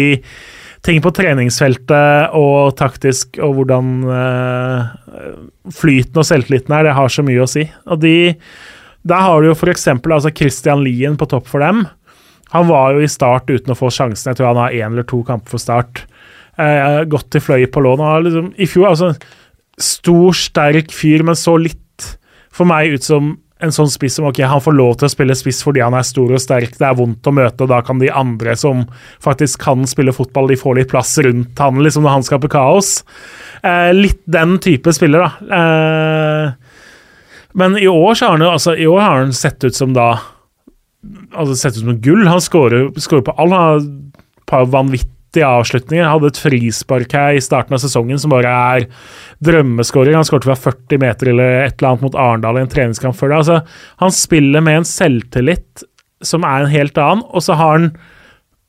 ting 0.86 1.00
på 1.02 1.12
treningsfeltet 1.14 2.34
og 2.38 2.76
taktisk 2.78 3.40
og 3.42 3.56
hvordan 3.58 3.94
eh, 4.14 5.30
flyten 5.74 6.20
og 6.20 6.28
selvtilliten 6.28 6.74
er, 6.74 6.86
det 6.86 6.98
har 6.98 7.12
så 7.12 7.24
mye 7.26 7.44
å 7.44 7.50
si. 7.50 7.64
Og 7.90 8.02
de, 8.02 8.34
Der 9.08 9.24
har 9.24 9.40
du 9.40 9.50
jo 9.50 9.56
f.eks. 9.56 9.88
Altså 9.88 10.34
Christian 10.34 10.84
Lien 10.84 11.18
på 11.18 11.28
topp 11.30 11.48
for 11.50 11.64
dem. 11.64 11.86
Han 12.54 12.68
var 12.70 12.94
jo 12.94 13.02
i 13.04 13.10
start 13.10 13.50
uten 13.50 13.74
å 13.74 13.78
få 13.78 13.90
sjansen. 13.92 14.30
Jeg 14.30 14.38
tror 14.38 14.52
han 14.52 14.62
har 14.62 14.76
én 14.76 14.92
eller 14.92 15.06
to 15.08 15.20
kamper 15.26 15.56
for 15.56 15.62
start. 15.62 16.06
Eh, 16.58 17.02
gått 17.10 17.30
til 17.34 17.44
fløy 17.44 17.66
på 17.70 17.82
lån. 17.84 18.06
Liksom, 18.26 18.54
I 18.58 18.70
fjor 18.70 18.92
altså 18.92 19.12
Stor, 19.78 20.32
sterk 20.34 20.90
fyr, 20.90 21.22
men 21.22 21.36
så 21.38 21.52
litt 21.54 21.76
for 22.50 22.66
meg 22.66 22.96
ut 22.96 23.04
som 23.06 23.36
en 23.64 23.74
sånn 23.74 23.90
spiss 23.90 24.18
som 24.18 24.28
ok, 24.28 24.40
han 24.46 24.62
får 24.62 24.76
lov 24.76 24.92
til 24.98 25.08
å 25.08 25.12
spille 25.12 25.36
spiss 25.38 25.64
fordi 25.66 25.82
han 25.82 25.96
er 25.98 26.06
stor 26.06 26.30
og 26.30 26.42
sterk, 26.42 26.76
det 26.78 26.86
er 26.86 26.96
vondt 26.98 27.26
å 27.26 27.34
møte, 27.34 27.64
og 27.64 27.72
da 27.72 27.80
kan 27.86 27.98
de 28.02 28.10
andre 28.14 28.54
som 28.58 28.84
faktisk 29.24 29.64
kan 29.64 29.82
spille 29.90 30.14
fotball, 30.14 30.50
de 30.50 30.58
får 30.60 30.78
litt 30.78 30.92
plass 30.92 31.16
rundt 31.26 31.58
han 31.62 31.82
liksom 31.82 32.06
når 32.06 32.16
han 32.16 32.26
skaper 32.28 32.52
kaos. 32.52 32.92
Eh, 33.66 33.90
litt 33.96 34.22
den 34.30 34.56
type 34.62 34.94
spiller, 34.94 35.26
da. 35.26 35.58
Eh, 35.58 36.80
men 37.58 37.78
i 37.80 37.88
år, 37.90 38.14
så 38.14 38.28
har 38.28 38.38
han, 38.38 38.46
altså, 38.46 38.76
i 38.78 38.86
år 38.86 39.00
har 39.02 39.22
han 39.24 39.34
sett 39.34 39.64
ut 39.66 39.74
som 39.74 39.94
da 39.96 40.12
altså 41.32 41.54
Sett 41.54 41.76
ut 41.78 41.84
som 41.84 42.00
gull. 42.02 42.26
Han 42.26 42.42
skårer 42.42 42.90
på 42.90 43.34
all. 43.38 43.52
Han 43.54 43.62
har 43.62 43.78
et 43.78 44.24
par 44.50 44.66
vanvittige 44.66 45.17
avslutninger. 45.36 46.04
Han 46.04 46.16
hadde 46.16 46.32
et 46.32 46.40
frispark 46.40 47.12
her 47.12 47.36
i 47.36 47.42
starten 47.44 47.76
av 47.76 47.82
sesongen 47.82 48.20
som 48.20 48.32
bare 48.32 48.52
er 48.74 48.86
drømmeskåring. 49.44 50.16
Han 50.16 50.26
skåret 50.26 50.48
fra 50.48 50.56
40 50.58 51.02
meter 51.02 51.32
eller 51.34 51.66
et 51.66 51.76
eller 51.76 51.90
annet 51.90 52.06
mot 52.06 52.18
Arendal 52.18 52.58
i 52.58 52.64
en 52.64 52.72
treningskamp 52.72 53.16
før 53.18 53.34
det. 53.34 53.40
Altså, 53.42 53.58
han 54.02 54.14
spiller 54.14 54.64
med 54.64 54.80
en 54.80 54.88
selvtillit 54.88 55.84
som 56.24 56.46
er 56.46 56.64
en 56.64 56.72
helt 56.72 56.98
annen, 56.98 57.26
og 57.28 57.44
så 57.44 57.54
har 57.58 57.76
han 57.76 57.90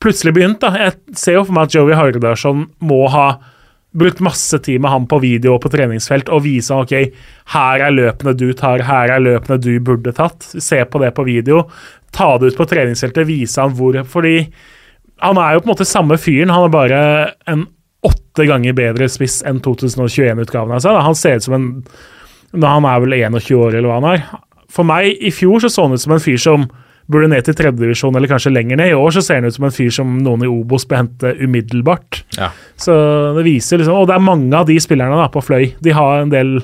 plutselig 0.00 0.34
begynt. 0.36 0.60
da. 0.62 0.74
Jeg 0.78 1.16
ser 1.18 1.40
jo 1.40 1.46
for 1.48 1.56
meg 1.56 1.68
at 1.68 1.74
Joey 1.74 1.96
Hardarson 1.98 2.68
må 2.78 3.06
ha 3.10 3.30
brukt 3.90 4.20
masse 4.22 4.58
tid 4.62 4.80
med 4.80 4.90
ham 4.90 5.06
på 5.10 5.18
video 5.18 5.56
og 5.56 5.64
på 5.64 5.70
treningsfelt 5.72 6.28
og 6.30 6.44
vise 6.44 6.70
ham 6.70 6.84
ok, 6.84 7.16
her 7.56 7.82
er 7.82 7.94
løpene 7.94 8.36
du 8.38 8.52
tar, 8.54 8.84
her 8.86 9.10
er 9.10 9.22
løpene 9.22 9.58
du 9.58 9.72
burde 9.82 10.14
tatt. 10.14 10.46
Se 10.46 10.78
på 10.86 11.00
det 11.02 11.10
på 11.16 11.26
video. 11.26 11.64
Ta 12.14 12.36
det 12.38 12.52
ut 12.52 12.60
på 12.60 12.68
treningsfeltet, 12.70 13.26
vise 13.26 13.60
ham 13.60 13.74
hvor 13.78 13.98
Fordi 14.06 14.36
han 15.20 15.40
er 15.40 15.54
jo 15.54 15.62
på 15.62 15.68
en 15.68 15.74
måte 15.74 15.88
samme 15.88 16.18
fyren, 16.20 16.52
han 16.52 16.66
er 16.66 16.74
bare 16.74 17.00
en 17.50 17.66
åtte 18.06 18.46
ganger 18.48 18.76
bedre 18.76 19.08
spiss 19.12 19.40
enn 19.46 19.60
2021-utgaven 19.64 20.76
av 20.76 20.84
seg. 20.84 21.00
Han 21.04 21.18
ser 21.18 21.40
ut 21.40 21.48
som 21.48 21.56
en 21.58 21.66
Han 22.50 22.86
er 22.88 23.02
vel 23.04 23.14
21 23.14 23.52
år, 23.54 23.74
eller 23.76 23.86
hva 23.86 23.98
han 24.00 24.08
er. 24.10 24.22
For 24.70 24.86
meg, 24.86 25.12
i 25.22 25.30
fjor 25.30 25.62
så 25.62 25.68
så 25.70 25.84
han 25.86 25.94
ut 25.94 26.02
som 26.02 26.16
en 26.16 26.22
fyr 26.22 26.38
som 26.40 26.64
burde 27.10 27.30
ned 27.30 27.44
til 27.46 27.56
tredjedivisjon 27.58 28.14
eller 28.16 28.30
kanskje 28.30 28.52
lenger 28.54 28.78
ned. 28.78 28.92
I 28.92 28.98
år 28.98 29.14
så 29.14 29.22
ser 29.24 29.40
han 29.40 29.50
ut 29.50 29.56
som 29.56 29.66
en 29.66 29.74
fyr 29.74 29.90
som 29.94 30.16
noen 30.22 30.44
i 30.46 30.50
Obos 30.50 30.86
bør 30.86 31.02
hente 31.02 31.32
umiddelbart. 31.40 32.22
Ja. 32.38 32.50
Så 32.78 32.94
det 33.36 33.44
viser 33.46 33.80
liksom 33.80 33.98
Og 33.98 34.06
det 34.08 34.16
er 34.16 34.24
mange 34.24 34.54
av 34.56 34.68
de 34.68 34.78
spillerne 34.82 35.18
da 35.18 35.26
på 35.32 35.42
Fløy. 35.42 35.72
De 35.82 35.94
har 35.94 36.22
en 36.22 36.30
del 36.30 36.60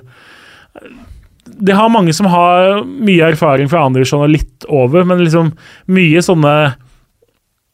De 1.66 1.74
har 1.74 1.90
mange 1.90 2.14
som 2.14 2.28
har 2.30 2.84
mye 2.84 3.32
erfaring 3.32 3.70
fra 3.70 3.84
andredivisjon 3.86 4.26
og 4.26 4.34
litt 4.34 4.66
over, 4.68 5.06
men 5.08 5.24
liksom 5.24 5.54
mye 5.94 6.22
sånne 6.22 6.56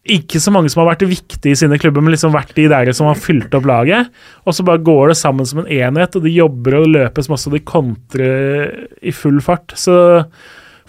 ikke 0.03 0.41
så 0.43 0.51
mange 0.51 0.71
som 0.73 0.83
har 0.83 0.93
vært 0.93 1.05
viktige 1.07 1.55
i 1.55 1.59
sine 1.59 1.79
klubber, 1.79 2.03
men 2.03 2.15
liksom 2.15 2.35
vært 2.35 2.57
de 2.57 2.65
der 2.71 2.91
som 2.97 3.07
har 3.07 3.21
fylt 3.23 3.53
opp 3.55 3.69
laget. 3.71 4.11
Og 4.43 4.57
så 4.57 4.65
bare 4.67 4.83
går 4.83 5.13
det 5.13 5.19
sammen 5.21 5.47
som 5.47 5.63
en 5.63 5.71
enhet, 5.71 6.17
og 6.19 6.25
de 6.27 6.33
jobber 6.35 6.81
og 6.81 6.89
løpes 6.91 7.31
masse, 7.31 7.47
og 7.47 7.55
de 7.55 7.63
kontrer 7.67 8.73
i 8.99 9.15
full 9.15 9.39
fart. 9.45 9.75
Så 9.79 9.95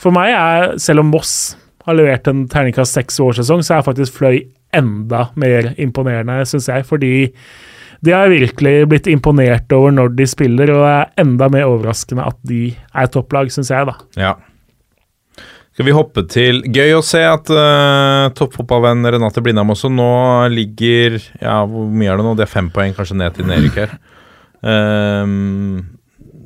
for 0.01 0.15
meg 0.15 0.33
er, 0.33 0.73
selv 0.81 1.03
om 1.03 1.13
Moss 1.13 1.53
har 1.85 1.99
levert 1.99 2.27
en 2.31 2.47
terningkast 2.49 2.97
seks-årssesong, 2.97 3.61
så 3.61 3.77
er 3.77 3.85
faktisk 3.85 4.17
Fløy 4.17 4.39
enda 4.73 5.27
mer 5.37 5.75
imponerende, 5.77 6.39
syns 6.49 6.71
jeg. 6.71 6.87
Fordi 6.89 7.13
de 8.03 8.15
har 8.15 8.31
virkelig 8.33 8.87
blitt 8.89 9.07
imponert 9.11 9.71
over 9.75 9.93
når 9.93 10.15
de 10.17 10.27
spiller, 10.27 10.73
og 10.73 10.81
det 10.81 10.95
er 10.95 11.23
enda 11.23 11.51
mer 11.53 11.69
overraskende 11.69 12.25
at 12.33 12.39
de 12.49 12.65
er 12.73 13.13
topplag, 13.13 13.53
syns 13.53 13.69
jeg, 13.71 13.87
da. 13.91 13.95
Ja. 14.19 14.33
Skal 15.73 15.87
vi 15.87 15.93
hoppe 15.95 16.21
til 16.29 16.59
Gøy 16.69 16.91
å 16.93 17.01
se 17.01 17.23
at 17.25 17.49
uh, 17.49 18.29
toppfotballvenn 18.37 19.07
Renate 19.09 19.41
Blindheim 19.41 19.73
også 19.73 19.89
nå 19.89 20.09
ligger 20.53 21.17
Ja, 21.41 21.63
hvor 21.65 21.87
mye 21.89 22.11
er 22.13 22.19
det 22.21 22.25
nå? 22.27 22.35
Det 22.37 22.45
er 22.45 22.51
fem 22.51 22.69
poeng 22.73 22.93
kanskje 22.93 23.17
ned 23.17 23.33
til 23.33 23.49
nedrykk 23.49 23.79
her. 23.81 23.95
Um, 24.61 25.97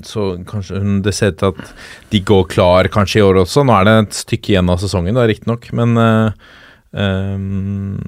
så 0.07 0.29
kanskje 0.47 0.79
hun, 0.79 1.01
det 1.03 1.11
ser 1.17 1.33
ut 1.33 1.41
til 1.41 1.51
at 1.51 1.73
de 2.13 2.21
går 2.23 2.47
klar 2.53 2.87
kanskje 2.93 3.19
i 3.19 3.25
år 3.25 3.41
også. 3.43 3.65
Nå 3.67 3.75
er 3.75 3.89
det 3.89 3.95
et 3.97 4.21
stykke 4.21 4.53
igjen 4.53 4.71
av 4.71 4.79
sesongen, 4.79 5.19
da, 5.19 5.27
riktignok, 5.27 5.67
men 5.75 5.99
uh, 5.99 6.31
um, 6.95 7.99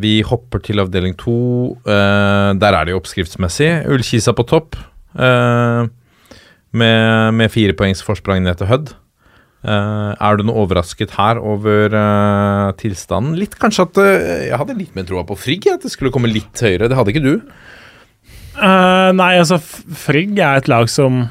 vi 0.00 0.14
hopper 0.24 0.64
til 0.64 0.80
avdeling 0.80 1.18
to. 1.20 1.36
Uh, 1.84 2.56
der 2.56 2.78
er 2.78 2.88
det 2.88 2.94
jo 2.94 3.02
oppskriftsmessig. 3.02 3.70
Ullkisa 3.92 4.32
på 4.38 4.48
topp. 4.48 4.80
Med, 6.70 7.34
med 7.34 7.50
fire 7.50 7.74
poengs 7.76 8.00
forsprang 8.06 8.40
ned 8.46 8.56
til 8.60 8.70
Hødd. 8.70 8.92
Uh, 9.60 10.16
er 10.16 10.38
du 10.38 10.46
noe 10.48 10.62
overrasket 10.62 11.12
her 11.18 11.36
over 11.36 11.92
uh, 11.92 12.70
tilstanden? 12.80 13.34
Litt 13.36 13.58
kanskje 13.60 13.84
at 13.84 13.98
uh, 14.00 14.06
Jeg 14.46 14.56
hadde 14.56 14.78
litt 14.78 14.94
mer 14.96 15.04
troa 15.08 15.24
på 15.28 15.36
Frigg, 15.36 15.68
at 15.68 15.84
det 15.84 15.92
skulle 15.92 16.12
komme 16.14 16.30
litt 16.32 16.62
høyere. 16.64 16.88
Det 16.88 16.96
hadde 16.96 17.14
ikke 17.14 17.26
du? 17.26 17.34
nei, 18.60 19.30
altså 19.38 19.56
Frigg 19.62 20.34
er 20.36 20.58
et 20.58 20.66
lag 20.68 20.88
som 20.90 21.22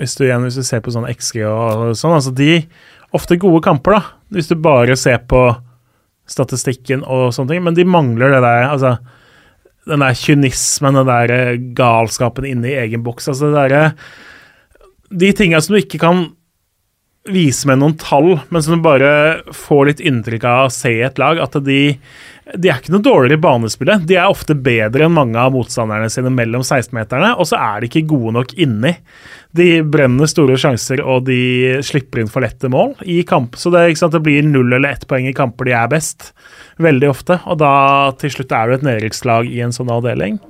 Hvis 0.00 0.14
du 0.16 0.22
igjen 0.24 0.46
hvis 0.46 0.56
du 0.56 0.62
ser 0.64 0.80
på 0.80 0.92
sånn 0.94 1.08
XG 1.10 1.42
og 1.44 1.90
sånn, 1.98 2.14
altså 2.16 2.32
de 2.32 2.62
Ofte 3.12 3.36
gode 3.36 3.60
kamper, 3.60 3.98
da. 3.98 4.02
Hvis 4.32 4.48
du 4.48 4.54
bare 4.56 4.94
ser 4.96 5.18
på 5.28 5.42
statistikken 6.30 7.02
og 7.04 7.32
sånne 7.34 7.54
ting. 7.54 7.64
Men 7.66 7.76
de 7.76 7.84
mangler 7.88 8.36
det 8.36 8.42
der 8.44 8.68
altså 8.70 8.96
Den 9.82 9.98
der 10.04 10.14
kynismen, 10.14 10.94
den 10.94 11.08
der 11.10 11.56
galskapen 11.74 12.46
inne 12.46 12.70
i 12.70 12.78
egen 12.84 13.02
boks. 13.02 13.28
Altså 13.28 13.50
det 13.50 13.58
derre 13.58 13.82
De 15.10 15.32
tinga 15.36 15.60
som 15.60 15.74
du 15.74 15.82
ikke 15.82 16.00
kan 16.00 16.30
vise 17.30 17.68
med 17.70 17.78
noen 17.78 17.94
tall, 18.00 18.34
men 18.50 18.62
som 18.62 18.74
du 18.74 18.82
bare 18.82 19.42
får 19.54 19.86
litt 19.86 20.00
inntrykk 20.02 20.44
av 20.48 20.66
å 20.66 20.72
se 20.74 20.90
i 20.96 21.04
et 21.06 21.20
lag, 21.22 21.38
at 21.38 21.54
de, 21.62 21.78
de 22.58 22.70
er 22.70 22.80
ikke 22.80 22.94
noe 22.96 23.04
dårligere 23.04 23.38
i 23.38 23.42
banespillet. 23.44 24.06
De 24.08 24.16
er 24.18 24.30
ofte 24.30 24.56
bedre 24.58 25.06
enn 25.06 25.14
mange 25.14 25.38
av 25.38 25.54
motstanderne 25.54 26.10
sine 26.10 26.32
mellom 26.34 26.64
16-meterne, 26.66 27.36
og 27.38 27.46
så 27.46 27.60
er 27.62 27.78
de 27.78 27.90
ikke 27.90 28.08
gode 28.10 28.34
nok 28.40 28.56
inni. 28.58 28.96
De 29.54 29.68
brenner 29.86 30.30
store 30.30 30.58
sjanser, 30.58 31.04
og 31.06 31.28
de 31.28 31.78
slipper 31.86 32.24
inn 32.24 32.32
for 32.32 32.42
lette 32.42 32.70
mål 32.72 32.96
i 33.06 33.20
kamp. 33.28 33.54
Så 33.60 33.70
det, 33.70 33.84
sant, 34.00 34.16
det 34.16 34.24
blir 34.26 34.42
null 34.48 34.72
eller 34.72 34.96
ett 34.96 35.06
poeng 35.06 35.30
i 35.30 35.36
kamper 35.36 35.70
de 35.70 35.76
er 35.78 35.94
best, 35.94 36.32
veldig 36.82 37.12
ofte. 37.12 37.38
Og 37.46 37.62
da 37.62 37.72
til 38.18 38.34
slutt 38.34 38.56
er 38.58 38.66
du 38.66 38.76
et 38.80 38.86
nedrykkslag 38.90 39.46
i 39.52 39.62
en 39.62 39.74
sånn 39.74 39.94
avdeling. 39.94 40.42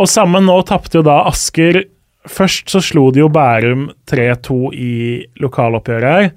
Og 0.00 0.10
sammen 0.10 0.48
nå 0.48 0.58
tapte 0.66 0.98
jo 0.98 1.06
da 1.06 1.20
Asker 1.30 1.84
Først 2.30 2.70
så 2.70 2.78
slo 2.84 3.08
de 3.10 3.24
jo 3.24 3.28
Bærum 3.32 3.88
3-2 4.08 4.56
i 4.78 4.92
lokaloppgjøret 5.42 6.10
her. 6.10 6.28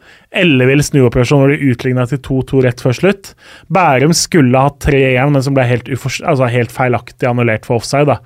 Ellevill 0.43 0.81
snuoperasjon 0.81 1.43
hvor 1.43 1.53
de 1.53 1.69
utligna 1.69 2.05
til 2.09 2.21
2-2 2.25 2.63
rett 2.65 2.81
før 2.81 2.97
slutt. 2.97 3.29
Bærum 3.73 4.15
skulle 4.17 4.63
hatt 4.65 4.79
3-1, 4.87 5.29
men 5.35 5.45
som 5.45 5.53
ble 5.53 5.67
helt, 5.69 5.91
altså 5.93 6.49
helt, 6.49 6.73
feilaktig 6.73 7.29
annullert 7.29 7.67
for 7.69 7.77
offside. 7.77 8.09
da. 8.09 8.17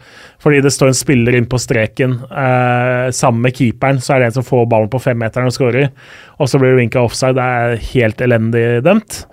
Fordi 0.44 0.62
det 0.64 0.72
står 0.74 0.94
en 0.94 1.00
spiller 1.02 1.36
inn 1.36 1.50
på 1.52 1.60
streken 1.60 2.18
eh, 2.32 3.10
sammen 3.12 3.44
med 3.44 3.58
keeperen, 3.60 4.00
så 4.00 4.16
er 4.16 4.24
det 4.24 4.32
en 4.32 4.40
som 4.40 4.48
får 4.48 4.70
ballen 4.72 4.92
på 4.94 5.04
femmeteren 5.04 5.52
og 5.52 5.58
skårer. 5.58 5.92
Og 6.40 6.48
så 6.48 6.62
blir 6.62 6.72
det 6.72 6.84
vinka 6.86 7.04
offside. 7.04 7.36
Det 7.36 7.50
er 7.58 7.90
helt 7.92 8.24
elendig 8.24 8.68
dømt. 8.88 9.26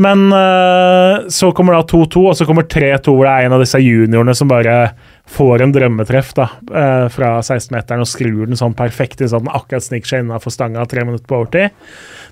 Men 0.00 0.26
eh, 0.32 1.28
så 1.30 1.52
kommer 1.54 1.78
da 1.78 1.86
2-2, 1.86 2.26
og 2.32 2.36
så 2.38 2.46
kommer 2.48 2.66
3-2, 2.66 3.14
hvor 3.14 3.26
det 3.26 3.32
er 3.32 3.46
en 3.46 3.56
av 3.56 3.62
disse 3.62 3.78
juniorene 3.82 4.34
som 4.36 4.50
bare 4.50 4.76
får 5.30 5.62
en 5.62 5.72
drømmetreff 5.74 6.32
da, 6.34 6.48
uh, 6.74 7.06
fra 7.12 7.36
16-meteren 7.40 8.02
og 8.02 8.08
skrur 8.10 8.48
den 8.48 8.58
sånn 8.58 8.74
perfekt 8.78 9.22
så 9.22 9.38
den 9.38 9.52
akkurat 9.52 9.86
sniker 9.86 10.10
seg 10.10 10.24
innafor 10.24 10.54
stanga 10.54 10.86
tre 10.90 11.04
minutter 11.06 11.28
på 11.30 11.38
overtid. 11.38 11.76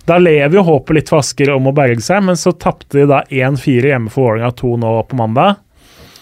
Da 0.08 0.18
lever 0.18 0.58
jo 0.58 0.66
håpet 0.66 0.96
litt 0.96 1.12
for 1.12 1.22
Asker 1.22 1.52
om 1.54 1.70
å 1.70 1.76
berge 1.76 2.02
seg, 2.04 2.24
men 2.26 2.38
så 2.40 2.54
tapte 2.56 2.98
de 2.98 3.06
da 3.10 3.22
1-4 3.28 3.92
hjemme 3.92 4.12
for 4.12 4.32
Vålerenga 4.32 4.54
2 4.58 4.74
nå 4.82 4.92
på 5.10 5.18
mandag. 5.20 5.60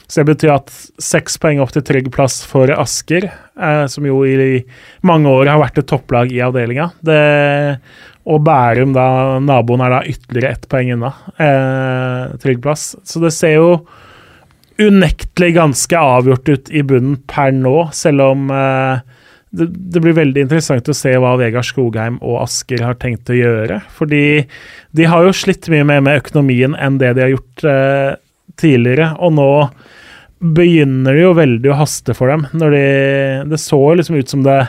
Så 0.06 0.20
det 0.20 0.34
betyr 0.34 0.52
at 0.54 0.70
seks 1.02 1.34
poeng 1.42 1.58
opp 1.62 1.72
til 1.74 1.82
trygg 1.86 2.12
plass 2.14 2.38
for 2.46 2.70
Asker, 2.70 3.26
eh, 3.26 3.86
som 3.90 4.06
jo 4.06 4.20
i 4.22 4.60
mange 5.06 5.32
år 5.32 5.50
har 5.50 5.62
vært 5.62 5.80
et 5.82 5.88
topplag 5.90 6.30
i 6.34 6.42
avdelinga. 6.46 6.92
Og 8.26 8.42
Bærum, 8.46 8.94
da, 8.94 9.06
naboen, 9.42 9.82
er 9.86 9.94
da 9.96 10.02
ytterligere 10.06 10.52
ett 10.54 10.68
poeng 10.70 10.92
unna 10.96 11.12
eh, 11.42 12.36
trygg 12.42 12.62
plass. 12.62 12.92
Så 13.06 13.22
det 13.22 13.32
ser 13.34 13.58
jo 13.58 13.70
unektelig 14.82 15.54
ganske 15.56 15.98
avgjort 15.98 16.48
ut 16.48 16.70
i 16.70 16.82
bunnen 16.86 17.20
per 17.28 17.52
nå, 17.54 17.88
selv 17.96 18.24
om 18.26 18.50
eh, 18.52 19.04
det, 19.56 19.68
det, 19.72 20.02
blir 20.04 20.16
veldig 20.16 20.46
interessant 20.46 20.88
å 20.90 20.96
se 20.96 21.14
hva 21.20 21.36
Vegard 21.40 21.66
Skogheim 21.66 22.18
og 22.20 22.42
Asker 22.42 22.82
har 22.84 22.98
tenkt 23.00 23.30
å 23.32 23.36
gjøre. 23.36 23.80
Fordi 23.96 24.24
de 24.96 25.08
har 25.08 25.24
jo 25.24 25.36
slitt 25.36 25.70
mye 25.72 25.86
mer 25.88 26.02
med 26.04 26.20
økonomien 26.20 26.76
enn 26.76 26.98
det 27.00 27.14
de 27.16 27.24
har 27.24 27.32
gjort 27.32 27.68
eh, 27.70 28.10
tidligere. 28.60 29.12
Og 29.24 29.36
nå 29.38 29.50
begynner 30.56 31.16
det 31.16 31.22
jo 31.24 31.36
veldig 31.38 31.72
å 31.72 31.78
haste 31.78 32.16
for 32.16 32.32
dem. 32.32 32.44
Når 32.52 32.76
de, 32.76 32.88
det 33.54 33.62
så 33.62 33.80
liksom 33.96 34.18
ut 34.20 34.32
som 34.32 34.44
det 34.44 34.60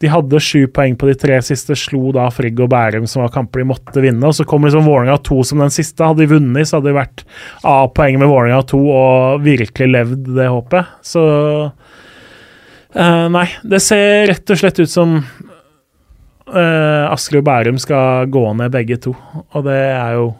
De 0.00 0.08
hadde 0.08 0.40
sju 0.40 0.64
poeng 0.72 0.94
på 0.96 1.10
de 1.10 1.14
tre 1.18 1.36
siste, 1.44 1.76
slo 1.76 2.08
da 2.16 2.30
Frigg 2.32 2.60
og 2.64 2.70
Bærum, 2.72 3.04
som 3.10 3.20
var 3.20 3.32
kamper 3.34 3.60
de 3.60 3.68
måtte 3.68 4.00
vinne. 4.00 4.24
Og 4.24 4.32
så 4.38 4.46
kom 4.48 4.64
liksom 4.64 4.88
Vålerenga 4.88 5.18
2 5.28 5.42
som 5.50 5.60
den 5.60 5.74
siste. 5.74 6.06
Hadde 6.06 6.24
de 6.24 6.30
vunnet, 6.30 6.68
så 6.68 6.78
hadde 6.78 6.88
de 6.88 6.96
vært 6.96 7.24
A-poeng 7.68 8.16
med 8.20 8.30
Vålerenga 8.30 8.64
2 8.70 8.80
og 8.94 9.44
virkelig 9.44 9.90
levd 9.92 10.32
det 10.38 10.48
håpet. 10.48 10.96
Så 11.04 11.24
uh, 11.68 13.26
Nei, 13.36 13.46
det 13.60 13.82
ser 13.84 14.30
rett 14.32 14.54
og 14.54 14.62
slett 14.62 14.80
ut 14.80 14.92
som 14.92 15.18
uh, 15.20 17.04
Asker 17.12 17.42
og 17.42 17.48
Bærum 17.50 17.80
skal 17.80 18.30
gå 18.32 18.44
ned 18.56 18.72
begge 18.72 18.96
to. 19.04 19.12
Og 19.52 19.68
det 19.68 19.80
er 19.92 20.16
jo 20.16 20.30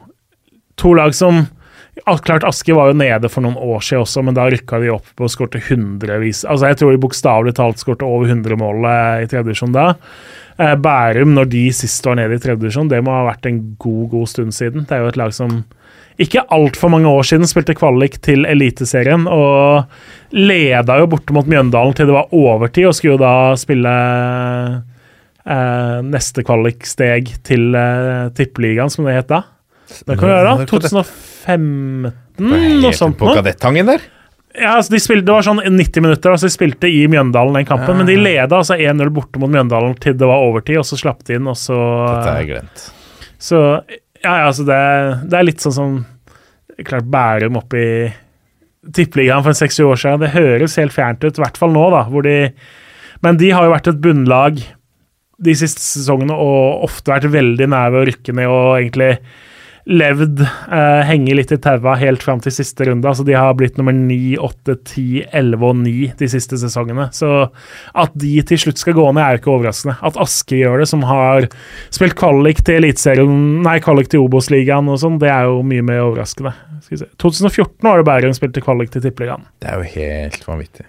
to 0.81 0.97
lag 0.97 1.13
som 1.17 1.45
Klart 2.05 2.45
Aske 2.47 2.75
var 2.77 2.91
jo 2.91 2.99
nede 2.99 3.29
for 3.33 3.45
noen 3.45 3.59
år 3.61 3.83
siden 3.85 4.05
også, 4.05 4.23
men 4.27 4.37
da 4.37 4.47
rykka 4.51 4.81
de 4.83 4.93
opp 4.95 5.21
og 5.21 5.33
skårte 5.33 5.61
hundrevis 5.69 6.45
Altså 6.49 6.71
Jeg 6.71 6.81
tror 6.81 6.95
de 6.95 7.03
bokstavelig 7.03 7.55
talt 7.59 7.83
skårte 7.83 8.07
over 8.07 8.31
100 8.31 8.57
mål 8.61 8.87
i 8.87 9.27
tredje 9.31 9.49
divisjon 9.49 9.75
da. 9.75 9.93
Eh, 10.61 10.77
Bærum, 10.77 11.35
når 11.37 11.51
de 11.53 11.67
sist 11.75 12.07
var 12.07 12.19
nede 12.19 12.37
i 12.37 12.43
tredje 12.43 12.61
divisjon, 12.63 12.91
det 12.91 13.03
må 13.05 13.15
ha 13.15 13.29
vært 13.31 13.49
en 13.49 13.61
god, 13.81 14.09
god 14.13 14.33
stund 14.33 14.57
siden. 14.57 14.87
Det 14.89 14.97
er 14.97 15.05
jo 15.05 15.13
et 15.13 15.21
lag 15.21 15.35
som 15.37 15.63
ikke 16.21 16.43
altfor 16.53 16.93
mange 16.93 17.09
år 17.09 17.25
siden 17.25 17.49
spilte 17.49 17.77
kvalik 17.79 18.19
til 18.25 18.45
Eliteserien 18.49 19.25
og 19.31 19.89
leda 20.37 20.99
jo 21.01 21.09
borte 21.15 21.33
mot 21.33 21.49
Mjøndalen 21.49 21.97
til 21.97 22.11
det 22.11 22.17
var 22.17 22.35
overtid, 22.37 22.91
og 22.91 22.97
skulle 22.97 23.17
jo 23.17 23.23
da 23.23 23.57
spille 23.61 23.95
eh, 25.47 25.97
neste 26.11 26.45
kvaliksteg 26.45 27.33
til 27.47 27.73
eh, 27.73 28.29
Tippeligaen, 28.37 28.93
som 28.93 29.09
det 29.09 29.17
het 29.17 29.33
da. 29.33 29.45
Det 30.07 30.17
kan 30.17 30.29
vi 30.29 30.33
gjøre. 30.35 30.55
Når 30.61 30.71
kan 30.71 30.81
det- 30.81 30.91
2015, 30.91 32.13
noe 32.81 32.93
sånt 32.97 33.19
På 33.19 33.29
noe. 33.31 33.37
Ja, 34.51 34.77
altså 34.77 34.91
de 34.91 34.99
spilte, 34.99 35.27
Det 35.27 35.35
var 35.37 35.47
sånn 35.47 35.61
90 35.63 36.03
minutter, 36.03 36.33
altså 36.35 36.49
de 36.49 36.55
spilte 36.55 36.89
i 36.91 37.07
Mjøndalen 37.07 37.55
den 37.55 37.67
kampen. 37.69 37.97
Men 38.01 38.07
de 38.07 38.17
leda 38.19 38.59
altså 38.59 38.77
1-0 38.79 39.11
borte 39.15 39.39
mot 39.39 39.51
Mjøndalen 39.51 39.95
til 40.03 40.17
det 40.19 40.27
var 40.27 40.43
overtid, 40.43 40.79
og 40.81 40.85
så 40.89 40.99
slapp 40.99 41.23
de 41.25 41.35
inn, 41.39 41.47
og 41.47 41.59
så 41.59 41.77
Dette 41.77 42.33
har 42.33 42.41
jeg 42.43 42.51
glemt. 42.51 42.87
Så 43.41 43.61
ja, 44.21 44.33
ja, 44.37 44.47
altså 44.51 44.67
det, 44.67 44.81
det 45.31 45.39
er 45.39 45.47
litt 45.47 45.63
sånn 45.63 45.77
som 45.77 45.95
Klart 46.85 47.07
Bærum 47.13 47.57
opp 47.61 47.75
i 47.77 48.13
Tippeligaen 48.97 49.45
for 49.45 49.53
en 49.53 49.59
seks-sju 49.59 49.85
år 49.93 50.01
siden. 50.01 50.23
Det 50.25 50.33
høres 50.35 50.77
helt 50.81 50.95
fjernt 50.97 51.25
ut, 51.25 51.37
i 51.37 51.43
hvert 51.43 51.59
fall 51.61 51.73
nå, 51.75 51.87
da. 51.93 52.03
Hvor 52.09 52.25
de, 52.25 52.53
men 53.23 53.37
de 53.41 53.51
har 53.53 53.67
jo 53.67 53.75
vært 53.75 53.91
et 53.93 54.01
bunnlag 54.01 54.63
de 55.41 55.55
siste 55.57 55.81
sesongene 55.85 56.37
og 56.37 56.85
ofte 56.89 57.13
vært 57.13 57.31
veldig 57.33 57.69
nær 57.73 57.93
ved 57.95 58.03
å 58.03 58.09
rykke 58.11 58.35
ned 58.37 58.51
og 58.53 58.71
egentlig 58.81 59.13
levd, 59.89 60.41
eh, 60.45 61.03
henge 61.09 61.35
litt 61.35 61.53
i 61.55 61.59
taua 61.63 61.95
helt 62.01 62.23
fram 62.23 62.41
til 62.43 62.53
siste 62.53 62.85
runde. 62.87 63.07
Altså 63.09 63.25
De 63.25 63.33
har 63.37 63.55
blitt 63.57 63.79
nummer 63.81 63.95
9, 63.97 64.37
8, 64.39 64.77
10, 64.77 65.25
11 65.33 65.65
og 65.71 65.77
9 65.81 66.13
de 66.21 66.29
siste 66.29 66.59
sesongene. 66.61 67.09
Så 67.17 67.31
at 67.95 68.15
de 68.19 68.35
til 68.47 68.61
slutt 68.61 68.81
skal 68.83 68.97
gå 68.99 69.07
ned, 69.13 69.23
er 69.25 69.37
jo 69.37 69.43
ikke 69.43 69.55
overraskende. 69.55 69.97
At 70.07 70.19
Aske 70.21 70.61
gjør 70.61 70.83
det, 70.83 70.89
som 70.93 71.05
har 71.09 71.49
spilt 71.91 72.19
kvalik 72.21 72.63
til 72.67 72.81
Eliteserien, 72.83 73.63
nei, 73.65 73.79
kvalik 73.85 74.11
til 74.13 74.27
Obos-ligaen 74.27 74.91
og 74.93 75.01
sånn, 75.03 75.19
det 75.23 75.33
er 75.33 75.49
jo 75.49 75.63
mye 75.67 75.85
mer 75.87 76.05
overraskende. 76.05 76.55
Skal 76.85 76.97
vi 76.97 77.03
se. 77.03 77.11
2014 77.23 77.89
var 77.89 78.01
det 78.01 78.09
Bærum 78.09 78.37
spilte 78.37 78.65
kvalik 78.65 78.93
til 78.93 79.05
Tippeligaen. 79.05 79.49
Det 79.61 79.71
er 79.73 79.81
jo 79.81 79.95
helt 79.97 80.45
vanvittig. 80.49 80.87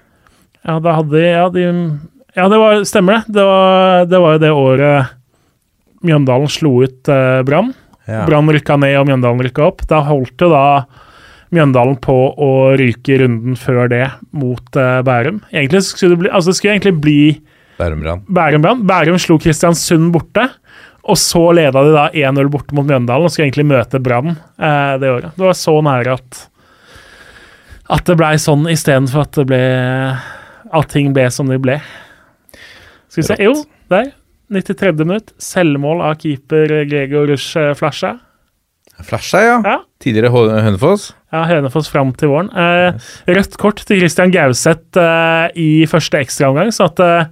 Ja, 0.61 0.77
da 0.83 0.99
hadde 0.99 1.21
Ja, 1.25 1.47
de, 1.49 1.65
ja 2.37 2.47
det 2.51 2.59
var, 2.61 2.83
stemmer 2.85 3.19
det. 3.21 3.33
Det 3.39 3.45
var, 3.47 4.05
det 4.05 4.21
var 4.21 4.35
jo 4.35 4.43
det 4.43 4.51
året 4.53 5.17
Mjøndalen 6.01 6.49
slo 6.49 6.79
ut 6.81 7.09
eh, 7.13 7.41
Brann. 7.45 7.73
Ja. 8.11 8.25
Brann 8.27 8.51
rykka 8.51 8.77
ned 8.81 8.97
og 8.99 9.07
Mjøndalen 9.07 9.45
rykka 9.47 9.69
opp. 9.69 9.85
Da 9.89 10.01
holdt 10.07 10.35
det 10.41 10.51
da 10.51 10.65
Mjøndalen 11.51 11.97
på 12.03 12.15
å 12.31 12.51
ryke 12.79 13.17
runden 13.23 13.57
før 13.59 13.89
det 13.91 14.05
mot 14.35 14.77
uh, 14.79 14.99
Bærum. 15.07 15.41
Egentlig 15.51 15.83
skulle 15.87 16.15
det 16.15 16.21
bli, 16.25 16.31
altså 16.31 16.51
det 16.51 16.59
skulle 16.59 16.75
egentlig 16.77 16.95
bli 17.03 17.21
Bærum-Brann. 17.81 18.21
Bærum-Brann. 18.29 18.85
Bærum 18.87 19.17
slo 19.19 19.39
Kristiansund 19.41 20.11
borte. 20.13 20.45
Og 21.09 21.17
så 21.17 21.41
leda 21.57 21.81
de 21.81 21.95
da 21.95 22.05
1-0 22.13 22.49
borte 22.53 22.75
mot 22.77 22.85
Mjøndalen 22.85 23.25
og 23.25 23.33
skulle 23.33 23.47
egentlig 23.49 23.65
møte 23.71 24.01
Brann 24.03 24.35
eh, 24.35 24.95
det 25.01 25.09
året. 25.09 25.33
Det 25.33 25.47
var 25.47 25.57
så 25.57 25.73
nære 25.85 26.17
at 26.19 26.47
at 27.91 28.07
det 28.07 28.15
blei 28.15 28.35
sånn 28.39 28.69
istedenfor 28.71 29.25
at 29.25 29.35
det 29.35 29.43
ble 29.49 29.63
At 30.71 30.91
ting 30.93 31.09
ble 31.11 31.25
som 31.33 31.49
de 31.51 31.57
ble. 31.59 31.81
Skal 33.11 33.19
vi 33.19 33.27
se 33.27 33.35
Jo, 33.43 33.55
der. 33.91 34.13
93. 34.51 34.91
minutt. 35.05 35.31
Selvmål 35.41 36.03
av 36.09 36.19
keeper 36.21 36.81
Gregor 36.89 37.27
Rush 37.31 37.55
Flasja. 37.79 38.17
Flasha, 39.01 39.39
ja. 39.41 39.55
Ja. 39.65 39.77
Tidligere 40.01 40.29
Hønefoss. 40.33 41.11
Ja, 41.33 41.43
Hønefoss 41.49 41.87
fram 41.89 42.11
til 42.17 42.29
våren. 42.31 42.49
Eh, 42.53 42.97
rødt 43.33 43.55
kort 43.61 43.81
til 43.87 44.01
Christian 44.01 44.33
Gauseth 44.33 44.99
eh, 44.99 45.47
i 45.57 45.69
første 45.89 46.19
ekstraomgang, 46.21 46.69
så 46.75 46.89
at 46.89 47.01
eh, 47.01 47.29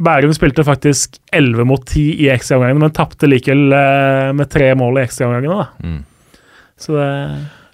Bærum 0.00 0.32
spilte 0.36 0.64
faktisk 0.64 1.18
11 1.36 1.66
mot 1.68 1.82
10 1.84 2.04
i 2.24 2.30
ekstraomgangene, 2.32 2.84
men 2.86 2.94
tapte 2.96 3.28
likevel 3.28 3.74
eh, 3.76 4.30
med 4.38 4.48
tre 4.52 4.70
mål 4.78 5.00
i 5.00 5.04
ekstraomgangene. 5.04 5.66
Mm. 5.84 6.00
Så 6.80 6.96
det 6.96 7.08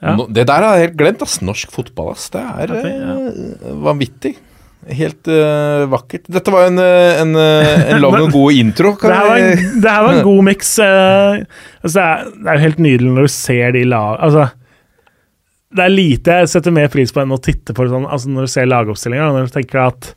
Ja. 0.02 0.12
no, 0.16 0.26
Det 0.28 0.46
der 0.46 0.60
har 0.66 0.76
jeg 0.76 0.88
helt 0.90 0.98
glemt, 1.00 1.22
ass. 1.24 1.38
Norsk 1.40 1.70
fotball, 1.72 2.10
ass. 2.12 2.26
Det 2.34 2.42
er 2.42 2.74
eh, 2.82 3.70
vanvittig. 3.84 4.34
Helt 4.86 5.26
uh, 5.26 5.86
vakkert. 5.90 6.28
Dette 6.30 6.52
var 6.54 6.68
en, 6.68 6.78
eh, 6.78 7.20
en, 7.20 7.32
eh, 7.34 7.80
en 7.90 8.02
lang 8.04 8.20
og 8.26 8.30
god 8.34 8.54
intro. 8.54 8.92
Kan 9.00 9.10
Det 9.10 9.16
her 9.18 9.26
var 9.26 9.42
en, 9.42 9.80
det 9.82 9.94
her 9.96 10.04
var 10.04 10.14
en 10.14 10.26
god 10.30 10.44
miks. 10.46 10.70
Uh, 10.78 11.40
altså 11.82 11.96
det, 11.96 12.36
det 12.36 12.52
er 12.52 12.60
jo 12.60 12.64
helt 12.68 12.82
nydelig 12.86 13.14
når 13.16 13.26
du 13.26 13.34
ser 13.34 13.74
de 13.74 13.82
lag... 13.90 14.20
Altså, 14.22 14.46
det 15.76 15.82
er 15.82 15.92
lite 15.92 16.36
jeg 16.40 16.48
setter 16.48 16.72
mer 16.72 16.86
pris 16.88 17.10
på 17.12 17.20
enn 17.20 17.34
å 17.34 17.40
titte 17.42 17.74
på 17.76 17.84
sånn, 17.90 18.06
altså 18.08 18.30
når 18.32 18.46
du 18.46 18.52
ser 18.52 18.68
lagoppstillinga. 18.70 19.26
Når 19.34 19.48
du 19.48 19.56
tenker 19.58 19.82
at 19.88 20.12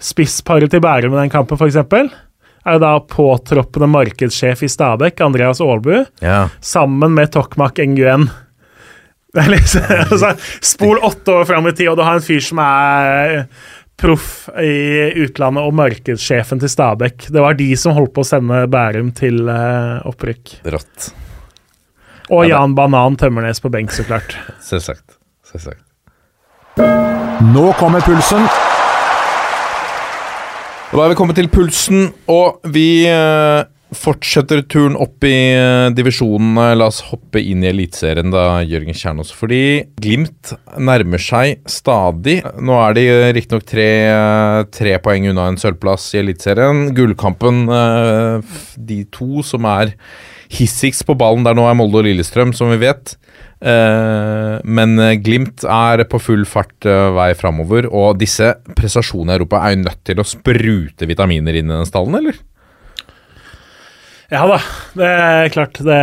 spissparet 0.00 0.70
til 0.72 0.84
Bærum 0.84 1.16
i 1.16 1.22
den 1.22 1.32
kampen, 1.32 1.58
f.eks., 1.58 1.80
er 1.80 2.76
jo 2.76 2.82
da 2.82 2.92
påtroppende 3.08 3.88
markedssjef 3.88 4.66
i 4.66 4.68
Stabekk, 4.68 5.24
Andreas 5.24 5.62
Aalbu, 5.64 6.04
Ja. 6.20 6.44
sammen 6.60 7.16
med 7.16 7.32
Tokmak 7.32 7.80
Nguyen. 7.80 8.28
Det 9.34 9.44
er 9.44 9.52
liksom, 9.52 9.86
altså, 10.10 10.34
spol 10.60 11.00
åtte 11.06 11.40
år 11.40 11.48
fram 11.48 11.68
i 11.70 11.72
tid, 11.72 11.88
og 11.92 12.00
du 12.00 12.04
har 12.04 12.18
en 12.18 12.24
fyr 12.24 12.42
som 12.44 12.60
er 12.62 13.46
proff 14.00 14.48
i 14.58 15.12
utlandet 15.22 15.66
og 15.66 15.76
markedssjefen 15.76 16.60
til 16.62 16.72
Stabæk. 16.72 17.28
Det 17.32 17.44
var 17.44 17.58
de 17.58 17.68
som 17.78 17.94
holdt 17.96 18.14
på 18.16 18.24
å 18.24 18.28
sende 18.28 18.64
Bærum 18.72 19.12
til 19.16 19.44
uh, 19.46 20.00
opprykk. 20.08 20.56
Rått. 20.72 21.10
Og 22.30 22.46
Ja, 22.46 22.60
Jan 22.60 22.76
Banan 22.78 23.18
Tømmernes 23.20 23.60
på 23.62 23.70
benk, 23.72 23.92
så 23.92 24.06
klart. 24.06 24.36
Selvsagt. 24.68 25.18
Selvsagt. 25.50 25.82
Nå 27.50 27.70
kommer 27.78 28.04
pulsen. 28.04 28.46
Da 30.90 31.04
er 31.04 31.12
vi 31.12 31.18
kommet 31.18 31.38
til 31.38 31.48
pulsen, 31.50 32.08
og 32.30 32.64
vi 32.74 33.04
eh, 33.06 33.62
fortsetter 33.96 34.62
turen 34.70 34.96
opp 35.00 35.24
i 35.26 35.34
eh, 35.54 35.88
divisjonene. 35.96 36.70
La 36.78 36.88
oss 36.90 37.00
hoppe 37.10 37.42
inn 37.42 37.64
i 37.64 37.70
Eliteserien, 37.70 38.32
da, 38.32 38.60
Jørgen 38.66 38.96
Kjernås. 38.96 39.32
Fordi 39.36 39.62
Glimt 40.00 40.54
nærmer 40.78 41.22
seg 41.22 41.62
stadig. 41.70 42.40
Nå 42.62 42.76
er 42.80 42.98
de 42.98 43.06
eh, 43.10 43.28
riktignok 43.36 43.66
tre, 43.68 43.88
eh, 44.10 44.58
tre 44.74 44.96
poeng 45.02 45.30
unna 45.32 45.50
en 45.50 45.60
sølvplass 45.60 46.10
i 46.14 46.22
Eliteserien. 46.22 46.90
Gullkampen, 46.96 47.64
eh, 47.80 48.58
de 48.90 49.02
to 49.14 49.44
som 49.46 49.68
er 49.70 49.94
hissigst 50.50 51.06
på 51.06 51.14
ballen 51.18 51.46
der 51.46 51.56
nå, 51.56 51.66
er 51.68 51.78
Molde 51.78 52.02
og 52.02 52.08
Lillestrøm, 52.08 52.54
som 52.56 52.72
vi 52.72 52.80
vet. 52.82 53.14
Eh, 53.60 54.54
men 54.64 54.94
eh, 54.98 55.16
Glimt 55.20 55.66
er 55.68 56.04
på 56.08 56.20
full 56.22 56.46
fart 56.48 56.86
eh, 56.88 57.08
vei 57.16 57.30
framover, 57.36 57.90
og 57.92 58.16
disse 58.20 58.54
prestasjonene 58.76 59.36
i 59.36 59.40
Europa 59.40 59.60
er 59.66 59.74
jo 59.74 59.82
nødt 59.84 60.00
til 60.08 60.22
å 60.22 60.26
sprute 60.26 61.08
vitaminer 61.08 61.60
inn 61.60 61.68
i 61.68 61.76
den 61.76 61.88
stallen, 61.88 62.16
eller? 62.22 62.40
Ja 64.30 64.44
da, 64.46 64.60
det 64.94 65.06
er 65.10 65.48
klart. 65.50 65.80
Det, 65.82 65.98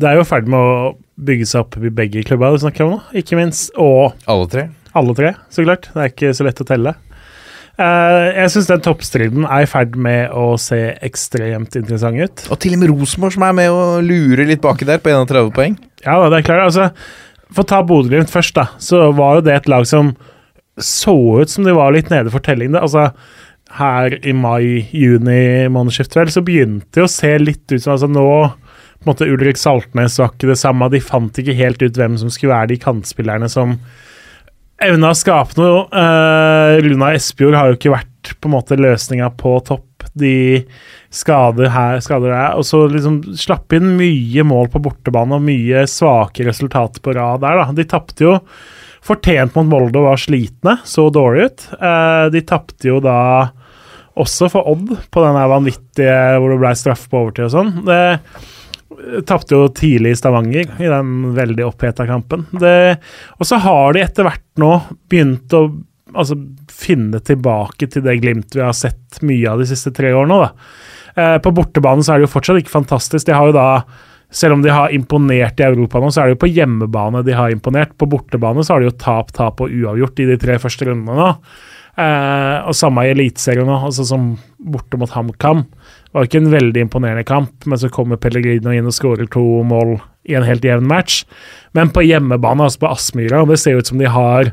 det 0.00 0.08
er 0.08 0.16
jo 0.16 0.24
ferdig 0.28 0.52
med 0.54 0.60
å 0.60 0.92
bygge 1.20 1.48
seg 1.50 1.66
opp 1.66 1.76
i 1.76 1.92
begge 1.92 2.22
klubber 2.24 2.54
du 2.56 2.62
snakker 2.62 2.86
om 2.86 2.94
nå, 2.96 3.00
ikke 3.20 3.36
minst. 3.36 3.72
Og 3.76 4.14
Alle 4.30 4.48
tre? 4.52 4.68
alle 4.96 5.14
tre, 5.14 5.34
så 5.52 5.62
klart. 5.62 5.86
Det 5.94 6.00
er 6.02 6.08
ikke 6.10 6.32
så 6.34 6.46
lett 6.46 6.60
å 6.64 6.66
telle. 6.66 6.94
Uh, 7.80 8.26
jeg 8.34 8.50
syns 8.52 8.66
den 8.68 8.82
toppstriden 8.84 9.44
er 9.46 9.62
i 9.64 9.68
ferd 9.70 9.94
med 9.96 10.32
å 10.36 10.56
se 10.60 10.80
ekstremt 11.06 11.76
interessant 11.78 12.18
ut. 12.18 12.42
Og 12.52 12.58
til 12.60 12.74
og 12.74 12.82
med 12.82 12.90
Rosenborg 12.90 13.36
som 13.36 13.44
er 13.46 13.54
med 13.56 13.70
og 13.72 14.02
lurer 14.04 14.48
litt 14.48 14.60
baki 14.64 14.88
der, 14.88 14.98
på 15.00 15.12
31 15.12 15.52
poeng. 15.56 15.76
Ja, 16.02 16.16
da, 16.20 16.26
det 16.32 16.40
er 16.40 16.48
klart. 16.48 16.64
Altså, 16.66 16.88
for 17.54 17.62
å 17.64 17.70
ta 17.70 17.80
Bodø-Glimt 17.86 18.32
først, 18.32 18.56
da, 18.58 18.66
så 18.82 19.06
var 19.16 19.38
jo 19.38 19.46
det 19.46 19.54
et 19.60 19.70
lag 19.70 19.86
som 19.88 20.12
så 20.80 21.14
ut 21.40 21.52
som 21.52 21.64
de 21.66 21.76
var 21.76 21.94
litt 21.94 22.10
nede 22.12 22.32
for 22.32 22.42
telling. 22.44 22.74
Altså, 22.80 23.10
her 23.78 24.16
i 24.26 24.32
mai-juni 24.34 25.68
månedsskiftet, 25.72 26.18
vel, 26.18 26.32
så 26.34 26.42
begynte 26.44 26.98
det 26.98 27.06
å 27.06 27.10
se 27.10 27.30
litt 27.38 27.66
ut 27.70 27.82
som 27.82 27.94
altså 27.94 28.10
nå 28.10 28.26
på 29.00 29.06
en 29.06 29.14
måte 29.14 29.28
Ulrik 29.32 29.56
Saltnes 29.56 30.18
var 30.20 30.34
ikke 30.34 30.50
det 30.50 30.58
samme. 30.60 30.90
De 30.92 30.98
fant 31.00 31.38
ikke 31.40 31.56
helt 31.56 31.80
ut 31.80 31.96
hvem 31.96 32.18
som 32.20 32.28
skulle 32.32 32.52
være 32.52 32.74
de 32.74 32.80
kantspillerne 32.82 33.48
som 33.48 33.78
evna 34.84 35.12
å 35.14 35.16
skape 35.16 35.56
noe. 35.56 35.86
Uh, 35.88 36.76
Luna 36.84 37.14
Espejord 37.16 37.56
har 37.56 37.70
jo 37.70 37.78
ikke 37.78 37.94
vært 37.94 38.34
på 38.36 38.50
en 38.50 38.54
måte 38.58 38.76
løsninga 38.76 39.30
på 39.40 39.54
topp. 39.64 40.04
De 40.12 40.66
skader 41.14 41.72
her, 41.72 42.02
skader 42.04 42.34
der. 42.34 42.58
Og 42.60 42.66
så 42.68 42.82
liksom 42.92 43.22
slapp 43.40 43.72
inn 43.76 43.94
mye 43.96 44.44
mål 44.44 44.68
på 44.72 44.82
bortebane 44.84 45.38
og 45.38 45.48
mye 45.48 45.86
svake 45.88 46.44
resultater 46.44 47.00
på 47.00 47.16
rad 47.16 47.40
der, 47.44 47.56
da. 47.56 47.76
De 47.76 47.88
tapte 47.88 48.26
jo 48.26 48.36
fortjent 49.00 49.56
mot 49.56 49.64
Molde 49.64 49.96
og 49.96 50.10
var 50.10 50.20
slitne, 50.20 50.76
så 50.84 51.08
dårlig 51.08 51.48
ut. 51.48 51.66
Uh, 51.80 52.28
de 52.36 52.44
tapte 52.44 52.92
jo 52.92 53.00
da 53.00 53.16
også 54.20 54.50
for 54.52 54.68
Odd 54.70 54.94
på 55.10 55.24
den 55.24 55.38
vanvittige 55.52 56.16
hvor 56.38 56.54
det 56.54 56.60
ble 56.62 56.72
straff 56.78 57.06
på 57.10 57.24
overtid 57.24 57.48
og 57.48 57.54
sånn. 57.54 57.72
Det 57.86 59.24
tapte 59.28 59.54
jo 59.54 59.68
tidlig 59.74 60.14
i 60.14 60.18
Stavanger 60.18 60.74
i 60.82 60.88
den 60.90 61.30
veldig 61.36 61.64
oppheta 61.68 62.06
kampen. 62.08 62.46
Og 62.52 63.46
så 63.46 63.60
har 63.62 63.94
de 63.96 64.04
etter 64.04 64.26
hvert 64.26 64.46
nå 64.60 64.74
begynt 65.10 65.56
å 65.56 65.64
altså, 66.14 66.36
finne 66.72 67.20
tilbake 67.24 67.88
til 67.90 68.04
det 68.06 68.18
Glimt 68.20 68.56
vi 68.56 68.64
har 68.64 68.76
sett 68.76 69.20
mye 69.26 69.50
av 69.50 69.62
de 69.62 69.68
siste 69.70 69.92
tre 69.96 70.12
årene. 70.16 70.50
Eh, 71.16 71.36
på 71.42 71.52
bortebane 71.54 72.04
så 72.04 72.14
er 72.14 72.20
det 72.20 72.28
jo 72.28 72.34
fortsatt 72.34 72.60
ikke 72.60 72.74
fantastisk. 72.74 73.26
De 73.26 73.36
har 73.36 73.50
jo 73.50 73.56
da 73.56 73.68
selv 74.30 74.54
om 74.54 74.62
de 74.62 74.70
har 74.70 74.94
imponert 74.94 75.58
i 75.58 75.66
Europa 75.66 75.98
nå, 75.98 76.12
så 76.14 76.22
er 76.22 76.30
det 76.30 76.36
jo 76.36 76.44
på 76.44 76.52
hjemmebane 76.52 77.24
de 77.26 77.34
har 77.34 77.50
imponert. 77.50 77.96
På 77.98 78.08
bortebane 78.10 78.62
så 78.64 78.76
har 78.76 78.82
de 78.82 78.90
jo 78.90 78.98
tap, 79.00 79.32
tap 79.34 79.62
og 79.62 79.74
uavgjort 79.74 80.22
i 80.22 80.28
de 80.30 80.38
tre 80.40 80.58
første 80.62 80.86
rundene 80.86 81.18
nå. 81.18 81.32
Eh, 82.00 82.56
og 82.68 82.76
samme 82.76 83.04
i 83.04 83.12
Eliteserien 83.12 83.68
nå, 83.68 83.76
altså 83.90 84.06
som 84.08 84.32
borte 84.72 84.98
mot 85.00 85.10
HamKam. 85.12 85.64
Var 86.14 86.26
ikke 86.26 86.40
en 86.40 86.52
veldig 86.52 86.86
imponerende 86.86 87.26
kamp, 87.28 87.52
men 87.68 87.80
så 87.80 87.90
kommer 87.92 88.20
Pellegrino 88.20 88.72
inn 88.74 88.88
og 88.88 88.96
skårer 88.96 89.28
to 89.30 89.44
mål 89.66 89.98
i 90.28 90.36
en 90.38 90.46
helt 90.46 90.64
jevn 90.64 90.88
match. 90.90 91.22
Men 91.76 91.92
på 91.94 92.04
hjemmebane, 92.06 92.66
altså 92.66 92.84
på 92.84 92.92
Aspmyra, 92.94 93.44
det 93.48 93.60
ser 93.62 93.80
ut 93.80 93.90
som 93.90 94.00
de 94.00 94.10
har 94.10 94.52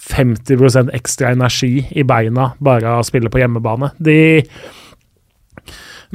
50% 0.00 0.94
ekstra 0.96 1.34
energi 1.34 1.84
i 1.90 2.04
beina 2.08 2.52
bare 2.62 2.94
av 2.94 3.02
å 3.02 3.08
spille 3.08 3.32
på 3.32 3.42
hjemmebane. 3.42 3.92
De 4.00 4.20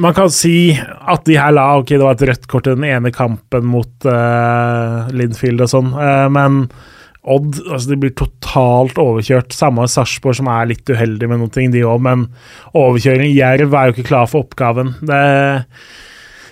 man 0.01 0.15
kan 0.15 0.27
si 0.33 0.73
at 0.75 1.23
de 1.23 1.37
her 1.39 1.53
la 1.55 1.69
Ok, 1.79 1.93
det 1.93 2.03
var 2.03 2.17
et 2.17 2.25
rødt 2.27 2.49
kort 2.51 2.67
i 2.67 2.73
den 2.75 2.83
ene 2.83 3.13
kampen 3.15 3.69
mot 3.71 4.07
uh, 4.09 5.05
Linfield 5.15 5.63
og 5.63 5.71
sånn, 5.71 5.93
uh, 5.95 6.27
men 6.33 6.65
Odd 7.25 7.59
altså 7.63 7.89
de 7.89 7.99
blir 8.03 8.15
totalt 8.17 8.99
overkjørt. 9.01 9.53
Samme 9.55 9.87
Sarpsborg, 9.89 10.37
som 10.37 10.49
er 10.51 10.69
litt 10.69 10.89
uheldig 10.89 11.29
med 11.31 11.41
noen 11.41 11.53
ting, 11.53 11.71
de 11.73 11.85
òg, 11.87 12.03
men 12.05 12.27
overkjøring 12.77 13.33
Jerv 13.33 13.73
er 13.73 13.89
jo 13.89 13.95
ikke 13.95 14.09
klar 14.11 14.29
for 14.29 14.45
oppgaven. 14.45 14.93
Det 15.05 15.21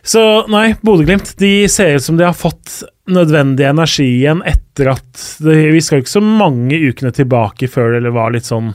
så 0.03 0.43
nei, 0.51 0.73
Bodø-Glimt 0.83 1.29
ser 1.71 1.95
ut 1.95 2.03
som 2.03 2.17
de 2.19 2.25
har 2.27 2.35
fått 2.35 2.81
nødvendig 3.07 3.69
energi 3.69 4.09
igjen 4.17 4.41
etter 4.43 4.89
at 4.97 5.21
det, 5.39 5.55
Vi 5.71 5.79
skal 5.83 6.01
jo 6.01 6.03
ikke 6.03 6.17
så 6.17 6.23
mange 6.23 6.79
ukene 6.89 7.13
tilbake 7.15 7.69
før 7.71 7.95
det 8.03 8.11
var 8.11 8.35
litt 8.35 8.49
sånn 8.49 8.73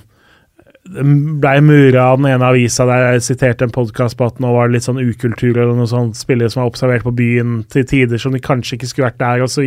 blei 0.89 1.59
mura 1.64 2.09
av 2.12 2.20
den 2.20 2.30
ene 2.30 2.49
avisa 2.49 2.86
der 2.89 3.05
jeg 3.12 3.24
siterte 3.26 3.66
en 3.66 3.74
podkast 3.74 4.16
på 4.18 4.28
at 4.28 4.39
nå 4.43 4.51
var 4.55 4.68
det 4.68 4.78
litt 4.78 4.86
sånn 4.86 5.01
ukultur 5.03 5.53
eller 5.53 5.76
noe 5.76 5.89
sånt, 5.91 6.16
spillere 6.18 6.51
som 6.53 6.62
var 6.62 6.70
observert 6.72 7.07
på 7.07 7.14
byen 7.18 7.62
til 7.72 7.86
tider 7.89 8.20
som 8.20 8.34
de 8.34 8.43
kanskje 8.43 8.78
ikke 8.78 8.91
skulle 8.91 9.11
vært 9.11 9.20
der, 9.20 9.45
osv. 9.45 9.66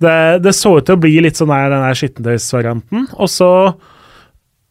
Det, 0.00 0.18
det 0.44 0.56
så 0.56 0.76
ut 0.78 0.86
til 0.86 0.98
å 0.98 1.02
bli 1.02 1.16
litt 1.24 1.40
sånn 1.40 1.52
der, 1.52 1.72
den 1.72 1.86
der 1.86 1.98
skittentøysvarianten. 1.98 3.08
Og 3.18 3.32
så 3.32 3.50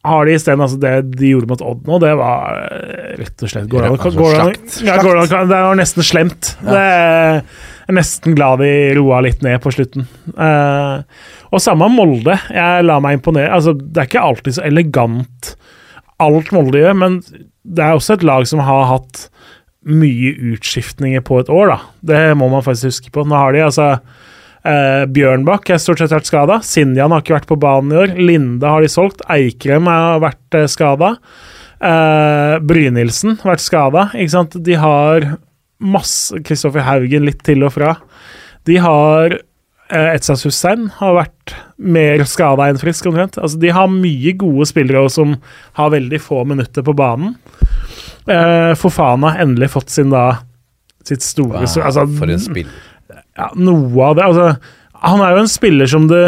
har 0.08 0.26
de 0.26 0.36
isteden 0.38 0.64
altså 0.64 0.80
det 0.80 0.94
de 1.20 1.34
gjorde 1.34 1.50
mot 1.52 1.64
Odd 1.66 1.90
nå, 1.90 1.98
det 2.00 2.14
var 2.16 2.62
eh, 2.70 3.18
rett 3.20 3.44
og 3.44 3.52
slett 3.52 3.68
går 3.72 3.84
det, 3.84 3.90
an 3.90 3.98
å 4.00 4.30
det, 4.32 4.88
ja, 4.88 4.96
det, 5.04 5.42
det 5.52 5.60
var 5.68 5.80
nesten 5.80 6.08
slemt. 6.08 6.54
Det 6.64 6.86
er 6.86 7.42
jeg 7.90 7.96
er 7.96 8.04
nesten 8.04 8.36
glad 8.38 8.60
de 8.62 8.74
roa 9.00 9.18
litt 9.26 9.40
ned 9.42 9.58
på 9.64 9.72
slutten. 9.74 10.04
Uh, 10.38 11.02
og 11.50 11.64
samme 11.64 11.88
Molde. 11.90 12.36
Jeg 12.54 12.84
lar 12.86 13.02
meg 13.02 13.18
imponere. 13.18 13.50
Altså, 13.56 13.74
det 13.74 13.98
er 13.98 14.10
ikke 14.12 14.22
alltid 14.28 14.60
så 14.60 14.66
elegant 14.68 15.56
alt 16.22 16.52
Molde 16.54 16.84
gjør, 16.84 16.94
men 17.02 17.18
det 17.66 17.82
er 17.82 17.98
også 17.98 18.20
et 18.20 18.28
lag 18.30 18.46
som 18.46 18.62
har 18.62 18.86
hatt 18.92 19.24
mye 19.90 20.36
utskiftninger 20.52 21.26
på 21.26 21.42
et 21.42 21.50
år, 21.50 21.74
da. 21.74 21.80
Det 22.14 22.22
må 22.38 22.52
man 22.54 22.62
faktisk 22.62 22.92
huske 22.92 23.16
på. 23.16 23.26
Nå 23.26 23.42
har 23.42 23.58
de 23.58 23.66
altså 23.66 23.90
eh, 23.96 25.10
Bjørnbakk 25.10 25.74
er 25.74 25.82
stort 25.82 26.04
sett 26.04 26.14
vært 26.14 26.30
skada. 26.30 26.62
Sinjan 26.62 27.10
har 27.16 27.26
ikke 27.26 27.40
vært 27.40 27.50
på 27.50 27.58
banen 27.58 27.96
i 27.96 28.02
år. 28.04 28.18
Linde 28.22 28.70
har 28.70 28.86
de 28.86 28.94
solgt. 28.94 29.26
Eikrem 29.34 29.90
har 29.90 30.22
vært 30.28 30.62
eh, 30.62 30.70
skada. 30.70 31.16
Eh, 31.82 32.56
Brynildsen 32.70 33.40
har 33.42 33.56
vært 33.56 33.66
skada. 33.66 34.10
De 34.62 34.78
har 34.78 35.32
masse 35.80 36.40
Kristoffer 36.46 36.84
Haugen 36.86 37.26
litt 37.28 37.44
til 37.48 37.64
og 37.64 37.74
fra. 37.78 37.94
De 38.68 38.76
har 38.84 39.38
eh, 39.38 40.10
Etsas 40.16 40.44
Hussein 40.48 40.90
har 41.00 41.16
vært 41.16 41.56
mer 41.80 42.24
skada 42.28 42.68
enn 42.70 42.82
frisk, 42.82 43.08
omtrent. 43.10 43.40
Altså, 43.40 43.60
de 43.62 43.72
har 43.74 43.88
mye 43.92 44.34
gode 44.38 44.68
spillere 44.70 45.06
også, 45.06 45.24
som 45.24 45.38
har 45.80 45.94
veldig 45.96 46.20
få 46.22 46.44
minutter 46.50 46.86
på 46.86 46.96
banen. 47.00 47.38
Eh, 48.30 48.74
Fofana 48.78 49.34
har 49.34 49.46
endelig 49.48 49.72
fått 49.78 49.90
sin 49.94 50.12
da 50.14 50.28
sitt 51.08 51.24
store 51.26 51.64
Wow, 51.64 51.86
altså, 51.88 52.04
for 52.20 52.30
en 52.30 52.44
spill. 52.44 52.68
ja, 53.10 53.48
noe 53.56 54.04
av 54.12 54.20
det. 54.20 54.28
Altså, 54.28 54.76
han 55.08 55.24
er 55.24 55.34
jo 55.34 55.44
en 55.46 55.50
spiller 55.50 55.90
som 55.90 56.10
du 56.12 56.20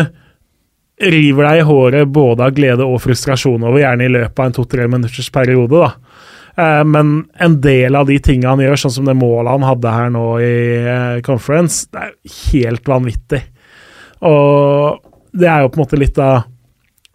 river 1.01 1.47
deg 1.47 1.59
i 1.59 1.65
håret 1.67 2.09
både 2.13 2.45
av 2.45 2.55
glede 2.55 2.85
og 2.85 3.01
frustrasjon 3.03 3.63
over, 3.65 3.81
gjerne 3.81 4.05
i 4.05 4.13
løpet 4.15 4.39
av 4.39 4.47
en 4.47 4.55
to-tre 4.55 4.87
minutters 4.87 5.29
periode. 5.33 5.75
da. 5.75 6.10
Eh, 6.57 6.83
men 6.83 7.13
en 7.39 7.59
del 7.63 7.95
av 7.95 8.09
de 8.09 8.17
tingene 8.23 8.55
han 8.55 8.63
gjør, 8.63 8.83
sånn 8.83 8.97
som 8.99 9.09
det 9.09 9.17
målet 9.19 9.53
han 9.53 9.67
hadde 9.67 9.95
her 9.95 10.11
nå 10.13 10.25
i 10.43 10.55
eh, 10.81 11.19
conference, 11.25 11.85
det 11.91 12.07
er 12.07 12.15
helt 12.51 12.91
vanvittig. 12.91 13.43
Og 14.27 15.01
det 15.31 15.47
er 15.47 15.63
jo 15.63 15.71
på 15.71 15.79
en 15.79 15.85
måte 15.85 16.01
litt 16.01 16.19
av 16.21 16.43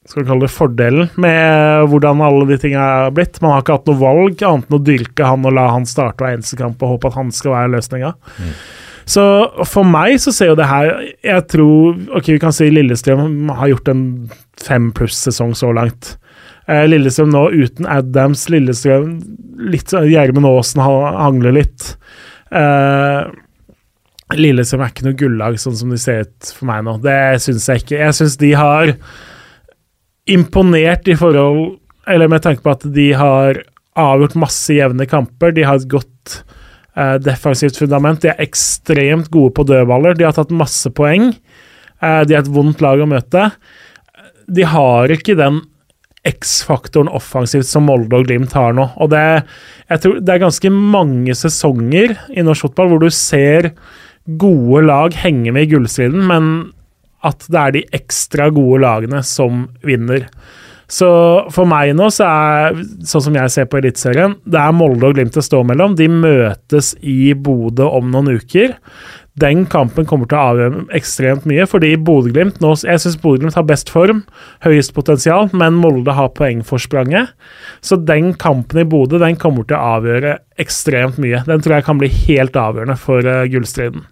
skal 0.06 0.22
vi 0.22 0.28
kalle 0.28 0.46
det 0.46 0.54
fordelen 0.54 1.08
med 1.18 1.88
hvordan 1.90 2.20
alle 2.22 2.46
de 2.46 2.58
tingene 2.62 2.84
er 3.08 3.14
blitt. 3.14 3.40
Man 3.42 3.56
har 3.56 3.64
ikke 3.64 3.80
hatt 3.80 3.88
noe 3.90 3.98
valg 3.98 4.42
annet 4.46 4.68
enn 4.70 4.76
å 4.78 4.84
dyrke 4.86 5.26
han 5.26 5.46
og 5.48 5.56
la 5.56 5.64
han 5.72 5.88
starte 5.88 6.22
hver 6.22 6.36
eneste 6.36 6.58
kamp 6.60 6.82
og 6.82 6.92
håpe 6.94 7.10
at 7.10 7.16
han 7.18 7.32
skal 7.34 7.56
være 7.56 7.72
løsninga. 7.74 8.12
Så 9.06 9.24
for 9.66 9.86
meg 9.86 10.20
så 10.22 10.32
ser 10.34 10.48
jo 10.50 10.56
det 10.58 10.66
her 10.66 10.88
Jeg 11.22 11.42
tror 11.52 11.94
Ok, 12.18 12.32
vi 12.32 12.40
kan 12.42 12.50
si 12.54 12.66
Lillestrøm 12.72 13.52
har 13.54 13.70
gjort 13.70 13.90
en 13.92 14.00
fem 14.58 14.88
pluss-sesong 14.94 15.52
så 15.58 15.70
langt. 15.74 16.16
Eh, 16.66 16.84
Lillestrøm 16.90 17.30
nå 17.30 17.44
uten 17.54 17.86
Adams, 17.86 18.48
Lillestrøm 18.50 19.18
litt 19.70 19.92
Gjermund 19.94 20.48
Aasen 20.50 20.82
hangler 20.82 21.54
litt. 21.54 21.92
Eh, 22.50 23.28
Lillestrøm 24.34 24.82
er 24.82 24.90
ikke 24.90 25.06
noe 25.06 25.18
gullag 25.18 25.60
sånn 25.62 25.78
som 25.78 25.92
de 25.94 26.00
ser 26.02 26.26
ut 26.26 26.50
for 26.50 26.66
meg 26.70 26.82
nå. 26.86 26.96
Det 27.04 27.38
syns 27.44 27.68
jeg 27.70 27.84
ikke. 27.84 28.00
Jeg 28.02 28.18
syns 28.18 28.38
de 28.40 28.52
har 28.58 28.96
imponert 30.26 31.06
i 31.06 31.14
forhold 31.14 31.76
Eller 32.06 32.28
med 32.30 32.42
tanke 32.42 32.62
på 32.62 32.70
at 32.70 32.84
de 32.94 33.04
har 33.18 33.56
avgjort 33.98 34.36
masse 34.38 34.70
jevne 34.70 35.08
kamper. 35.10 35.50
De 35.50 35.64
har 35.66 35.80
et 35.80 35.88
godt 35.90 36.36
eh, 36.94 37.16
defensivt 37.18 37.80
fundament. 37.80 38.20
De 38.22 38.30
er 38.30 38.44
ekstremt 38.44 39.26
gode 39.34 39.50
på 39.56 39.64
dødballer. 39.66 40.14
De 40.14 40.22
har 40.22 40.36
tatt 40.36 40.54
masse 40.54 40.86
poeng. 40.94 41.32
Eh, 41.98 42.20
de 42.28 42.36
er 42.36 42.44
et 42.44 42.52
vondt 42.52 42.84
lag 42.84 43.02
å 43.02 43.08
møte. 43.10 43.48
De 44.46 44.68
har 44.70 45.10
ikke 45.10 45.34
den 45.34 45.64
X-faktoren 46.26 47.10
offensivt 47.12 47.68
som 47.68 47.86
Molde 47.86 48.18
og 48.18 48.26
Glimt 48.28 48.54
har 48.56 48.74
nå. 48.76 48.88
Og 49.02 49.12
det, 49.12 49.22
jeg 49.90 50.02
tror 50.02 50.18
det 50.20 50.34
er 50.34 50.42
ganske 50.42 50.72
mange 50.74 51.36
sesonger 51.38 52.16
i 52.34 52.44
norsk 52.46 52.68
fotball 52.68 52.92
hvor 52.92 53.04
du 53.04 53.10
ser 53.14 53.72
gode 54.26 54.82
lag 54.88 55.14
henge 55.22 55.52
med 55.54 55.68
i 55.68 55.70
gullstriden, 55.74 56.24
men 56.26 56.54
at 57.26 57.46
det 57.50 57.60
er 57.60 57.74
de 57.76 57.84
ekstra 57.96 58.48
gode 58.54 58.82
lagene 58.82 59.22
som 59.26 59.66
vinner. 59.86 60.26
Så 60.86 61.08
for 61.50 61.66
meg 61.66 61.96
nå, 61.98 62.06
så 62.14 62.26
er 62.26 62.76
sånn 63.06 63.24
som 63.24 63.38
jeg 63.38 63.52
ser 63.52 63.66
på 63.70 63.80
Eliteserien, 63.80 64.36
det 64.46 64.60
er 64.62 64.74
Molde 64.74 65.08
og 65.08 65.16
Glimt 65.16 65.34
det 65.34 65.42
står 65.46 65.64
mellom. 65.66 65.96
De 65.98 66.06
møtes 66.10 66.92
i 67.02 67.34
Bodø 67.34 67.88
om 67.98 68.12
noen 68.12 68.36
uker. 68.38 68.76
Den 69.36 69.66
kampen 69.68 70.06
kommer 70.08 70.28
til 70.30 70.38
å 70.38 70.44
avgjøre 70.50 70.82
ekstremt 70.96 71.44
mye, 71.48 71.66
fordi 71.68 71.90
Bodø-Glimt 72.00 72.62
nå 72.64 72.70
Jeg 72.86 73.02
syns 73.02 73.18
Bodø-Glimt 73.20 73.58
har 73.58 73.66
best 73.68 73.90
form, 73.92 74.22
høyest 74.64 74.94
potensial, 74.96 75.50
men 75.52 75.76
Molde 75.76 76.14
har 76.16 76.30
poengforspranget. 76.38 77.34
Så 77.84 77.98
den 78.00 78.32
kampen 78.40 78.80
i 78.80 78.86
Bodø 78.88 79.20
den 79.20 79.36
kommer 79.40 79.66
til 79.68 79.76
å 79.76 79.98
avgjøre 79.98 80.38
ekstremt 80.62 81.20
mye. 81.20 81.42
Den 81.44 81.60
tror 81.60 81.76
jeg 81.76 81.88
kan 81.88 82.00
bli 82.00 82.08
helt 82.14 82.56
avgjørende 82.56 82.96
for 83.00 83.28
uh, 83.28 83.42
gullstriden. 83.52 84.06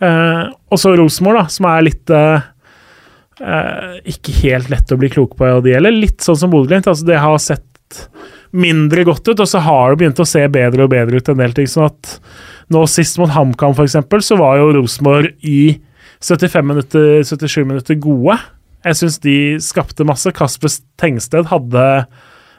Uh, 0.00 0.48
og 0.72 0.80
så 0.80 0.94
Rosenborg, 0.96 1.42
da, 1.42 1.52
som 1.52 1.68
er 1.68 1.84
litt 1.90 2.14
uh, 2.16 2.48
ikke 4.08 4.38
helt 4.40 4.72
lett 4.72 4.92
å 4.92 4.98
bli 5.00 5.12
klok 5.12 5.36
på 5.36 5.50
det 5.64 5.74
gjelder. 5.74 6.00
Litt 6.06 6.24
sånn 6.24 6.40
som 6.40 6.52
Bodø-Glimt. 6.54 6.88
Altså, 6.88 7.04
det 7.08 7.20
har 7.20 7.36
sett 7.44 8.06
mindre 8.56 9.04
godt 9.04 9.28
ut, 9.28 9.36
og 9.36 9.48
så 9.48 9.60
har 9.68 9.92
det 9.92 10.00
begynt 10.00 10.24
å 10.24 10.28
se 10.28 10.46
bedre 10.48 10.88
og 10.88 10.94
bedre 10.96 11.20
ut 11.20 11.28
en 11.28 11.44
del 11.44 11.52
ting. 11.56 11.68
sånn 11.68 11.90
at 11.92 12.16
nå 12.70 12.84
sist 12.90 13.18
mot 13.20 13.32
HamKam, 13.34 13.74
f.eks., 13.74 13.98
så 14.26 14.38
var 14.38 14.60
jo 14.60 14.72
Rosenborg 14.76 15.32
i 15.46 15.80
75 16.20 16.66
minutter, 16.66 17.22
77 17.24 17.64
minutter 17.64 17.98
gode. 18.00 18.36
Jeg 18.84 18.96
syns 18.96 19.18
de 19.24 19.34
skapte 19.64 20.06
masse. 20.08 20.30
Kasper 20.36 20.72
Tengsted 21.00 21.48
hadde 21.50 21.86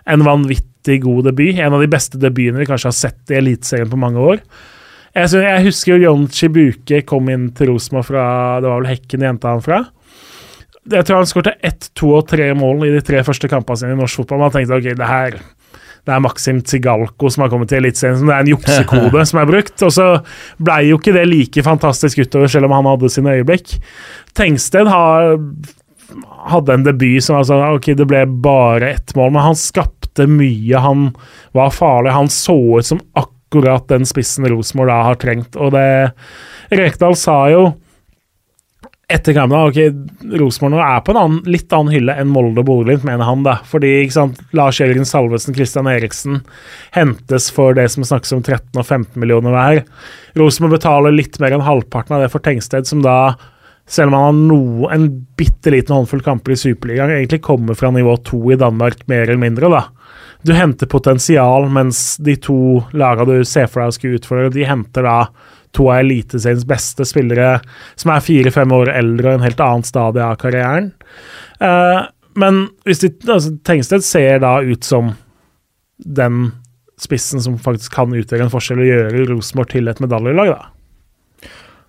en 0.09 0.25
vanvittig 0.25 0.99
god 1.05 1.29
debut. 1.29 1.57
En 1.57 1.77
av 1.77 1.81
de 1.81 1.89
beste 1.89 2.19
debutene 2.21 2.61
vi 2.61 2.69
kanskje 2.69 2.89
har 2.89 2.97
sett 2.97 3.33
i 3.33 3.39
Eliteserien 3.39 3.89
på 3.89 3.99
mange 4.01 4.21
år. 4.21 4.43
Jeg, 5.11 5.29
synes, 5.29 5.43
jeg 5.43 5.65
husker 5.65 5.91
jo 5.93 6.03
John 6.05 6.27
Chibuke 6.31 7.01
kom 7.07 7.29
inn 7.31 7.49
til 7.57 7.73
Rosenborg 7.73 8.07
fra 8.07 8.25
Det 8.63 8.69
var 8.69 8.79
vel 8.79 8.91
Hekken 8.93 9.23
de 9.23 9.27
henta 9.27 9.51
han 9.51 9.65
fra. 9.65 9.81
Jeg 10.91 11.05
tror 11.05 11.19
han 11.19 11.29
skåret 11.29 11.65
ett, 11.67 11.89
to 11.97 12.13
og 12.15 12.29
tre 12.31 12.47
mål 12.57 12.87
i 12.87 12.93
de 12.95 13.01
tre 13.05 13.19
første 13.25 13.49
kampene 13.51 13.81
sine 13.81 13.93
i 13.93 13.99
norsk 13.99 14.21
fotball. 14.21 14.45
Man 14.45 14.53
tenkte 14.53 14.79
ok, 14.79 14.87
det 14.97 15.09
her 15.09 15.37
det 16.07 16.15
er 16.15 16.21
Maxim 16.23 16.61
Tsigalko 16.65 17.29
som 17.29 17.43
har 17.45 17.51
kommet 17.51 17.69
til 17.69 17.81
Eliteserien. 17.81 18.23
Det 18.25 18.33
er 18.33 18.45
en 18.45 18.53
juksekode 18.55 19.25
som 19.29 19.41
er 19.41 19.49
brukt. 19.49 19.75
Og 19.85 19.93
så 19.93 20.07
blei 20.57 20.87
jo 20.89 20.97
ikke 20.97 21.13
det 21.13 21.27
like 21.29 21.65
fantastisk 21.65 22.23
utover, 22.23 22.49
selv 22.49 22.69
om 22.69 22.73
han 22.79 22.89
hadde 22.89 23.11
sine 23.13 23.35
øyeblikk. 23.37 23.75
Tengsted 24.37 24.89
har 24.89 25.37
hadde 26.51 26.73
en 26.73 26.83
debut 26.83 27.23
som 27.23 27.37
altså, 27.39 27.59
Ok, 27.75 27.93
det 27.97 28.07
ble 28.09 28.25
bare 28.43 28.95
ett 28.95 29.13
mål, 29.15 29.33
men 29.35 29.45
han 29.51 29.59
skapte 29.59 30.27
mye. 30.27 30.81
Han 30.81 31.11
var 31.57 31.75
farlig. 31.75 32.15
Han 32.15 32.31
så 32.33 32.57
ut 32.79 32.89
som 32.89 33.03
akkurat 33.19 33.87
den 33.91 34.07
spissen 34.09 34.47
Rosenborg 34.49 34.91
da 34.91 34.99
har 35.05 35.21
trengt. 35.21 35.55
Og 35.59 35.73
det 35.75 35.85
Rekdal 36.73 37.17
sa 37.19 37.43
jo 37.53 37.71
etter 39.13 39.35
kampen 39.35 39.57
ok, 39.59 39.77
Rosenborg 40.39 40.81
er 40.81 41.01
på 41.05 41.13
en 41.13 41.19
annen, 41.21 41.39
litt 41.51 41.73
annen 41.75 41.93
hylle 41.93 42.15
enn 42.17 42.31
Molde 42.31 42.63
og 42.63 42.67
Bodø-Glimt, 42.69 43.05
mener 43.07 43.27
han. 43.27 43.43
da, 43.45 43.57
fordi 43.67 43.91
ikke 44.01 44.15
sant, 44.17 44.41
Lars 44.57 44.79
Jørgen 44.81 45.07
Salvesen 45.07 45.55
Christian 45.57 45.89
Eriksen 45.91 46.41
hentes 46.95 47.49
for 47.53 47.77
det 47.77 47.89
som 47.93 48.07
snakkes 48.07 48.35
om 48.37 48.43
13 48.43 48.79
og 48.79 48.85
15 48.85 49.19
millioner 49.21 49.55
hver. 49.55 49.83
Rosenborg 50.39 50.79
betaler 50.79 51.15
litt 51.15 51.39
mer 51.43 51.57
enn 51.57 51.65
halvparten 51.65 52.17
av 52.17 52.25
det 52.25 52.31
for 52.33 52.43
Tengsted, 52.45 52.87
som 52.89 53.03
da, 53.05 53.35
selv 53.89 54.11
om 54.11 54.17
han 54.17 54.27
har 54.29 54.41
noe, 54.55 54.91
en 54.95 55.07
bitte 55.39 55.73
liten 55.73 55.97
håndfull 55.97 56.23
kamper 56.25 56.55
i 56.55 56.61
Superligaen, 56.63 57.15
egentlig 57.17 57.43
kommer 57.45 57.77
fra 57.77 57.91
nivå 57.93 58.15
to 58.27 58.43
i 58.53 58.59
Danmark, 58.59 59.05
mer 59.11 59.27
eller 59.27 59.41
mindre. 59.41 59.71
da. 59.71 59.85
Du 60.41 60.55
henter 60.57 60.89
potensial, 60.89 61.67
mens 61.69 62.17
de 62.17 62.33
to 62.41 62.81
lagene 62.97 63.41
du 63.41 63.45
ser 63.45 63.67
for 63.69 63.83
deg 63.83 63.97
skal 63.97 64.15
utfordre, 64.17 64.53
de 64.55 64.65
henter 64.65 65.05
da 65.05 65.17
to 65.75 65.87
av 65.89 66.01
Eliteseriens 66.01 66.65
beste 66.67 67.05
spillere 67.07 67.59
som 67.99 68.13
er 68.13 68.25
fire-fem 68.25 68.73
år 68.75 68.91
eldre 68.93 69.31
og 69.31 69.39
en 69.39 69.45
helt 69.45 69.63
annen 69.63 69.87
stadie 69.87 70.25
av 70.25 70.39
karrieren. 70.41 70.91
Uh, 71.61 72.07
men 72.39 72.65
hvis 72.87 73.03
de, 73.03 73.11
altså, 73.27 73.55
Tengsted 73.67 74.05
ser 74.07 74.41
da 74.43 74.57
ut 74.63 74.87
som 74.87 75.13
den 76.01 76.51
spissen 77.01 77.41
som 77.41 77.57
faktisk 77.61 77.95
kan 77.95 78.13
utgjøre 78.13 78.45
en 78.45 78.53
forskjell 78.53 78.83
og 78.83 78.87
gjøre 78.89 79.25
Rosenborg 79.31 79.73
til 79.73 79.89
et 79.89 80.01
medaljelag, 80.03 80.53
da. 80.53 80.69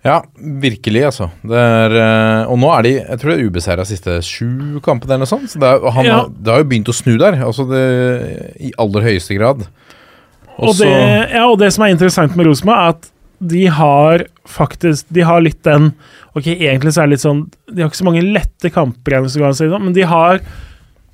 Ja, 0.03 0.17
virkelig, 0.35 1.05
altså. 1.07 1.29
Er, 1.47 1.93
eh, 1.95 2.49
og 2.51 2.57
nå 2.59 2.67
er 2.75 2.83
de 2.83 2.91
jeg 2.97 3.19
tror 3.21 3.31
det 3.31 3.35
er 3.37 3.47
ubeseira 3.47 3.85
siste 3.87 4.17
sju 4.27 4.81
kampene 4.83 5.15
eller 5.15 5.23
noe 5.23 5.31
sånt. 5.31 5.53
Så 5.53 5.61
det, 5.63 5.69
er, 5.69 5.85
han, 5.95 6.07
ja. 6.09 6.17
det, 6.27 6.51
har 6.51 6.59
jo 6.59 6.67
begynt 6.73 6.91
å 6.91 6.95
snu 6.97 7.13
der, 7.21 7.37
altså 7.45 7.63
det, 7.69 7.83
i 8.59 8.73
aller 8.83 9.07
høyeste 9.07 9.37
grad. 9.37 9.63
Også, 10.57 10.67
og, 10.67 10.81
det, 10.83 10.91
ja, 11.31 11.45
og 11.47 11.55
det 11.61 11.71
som 11.73 11.85
er 11.85 11.93
interessant 11.95 12.35
med 12.35 12.49
Rosenborg, 12.49 12.81
er 12.81 12.97
at 12.97 13.12
de 13.49 13.63
har 13.67 14.25
faktisk 14.49 15.07
De 15.13 15.23
har 15.23 15.41
litt 15.43 15.63
den 15.63 15.91
Ok, 16.33 16.47
egentlig 16.51 16.93
så 16.93 17.03
er 17.03 17.07
det 17.07 17.15
litt 17.15 17.23
sånn 17.23 17.45
De 17.69 17.81
har 17.81 17.91
ikke 17.91 18.01
så 18.01 18.07
mange 18.07 18.25
lette 18.25 18.71
kamper 18.73 19.27
sånn, 19.29 19.73
men 19.83 19.95
de 19.95 20.05
har 20.09 20.41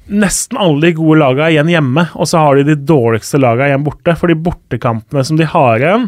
nesten 0.10 0.58
alle 0.58 0.88
de 0.88 0.96
gode 0.98 1.20
lagene 1.22 1.52
igjen 1.54 1.70
hjemme, 1.70 2.06
og 2.18 2.28
så 2.30 2.42
har 2.42 2.58
de 2.58 2.72
de 2.72 2.76
dårligste 2.90 3.38
lagene 3.38 3.70
igjen 3.70 3.84
borte. 3.86 4.16
For 4.18 4.32
de 4.32 4.38
bortekampene 4.42 5.22
som 5.26 5.38
de 5.38 5.46
har 5.46 5.84
igjen, 5.84 6.08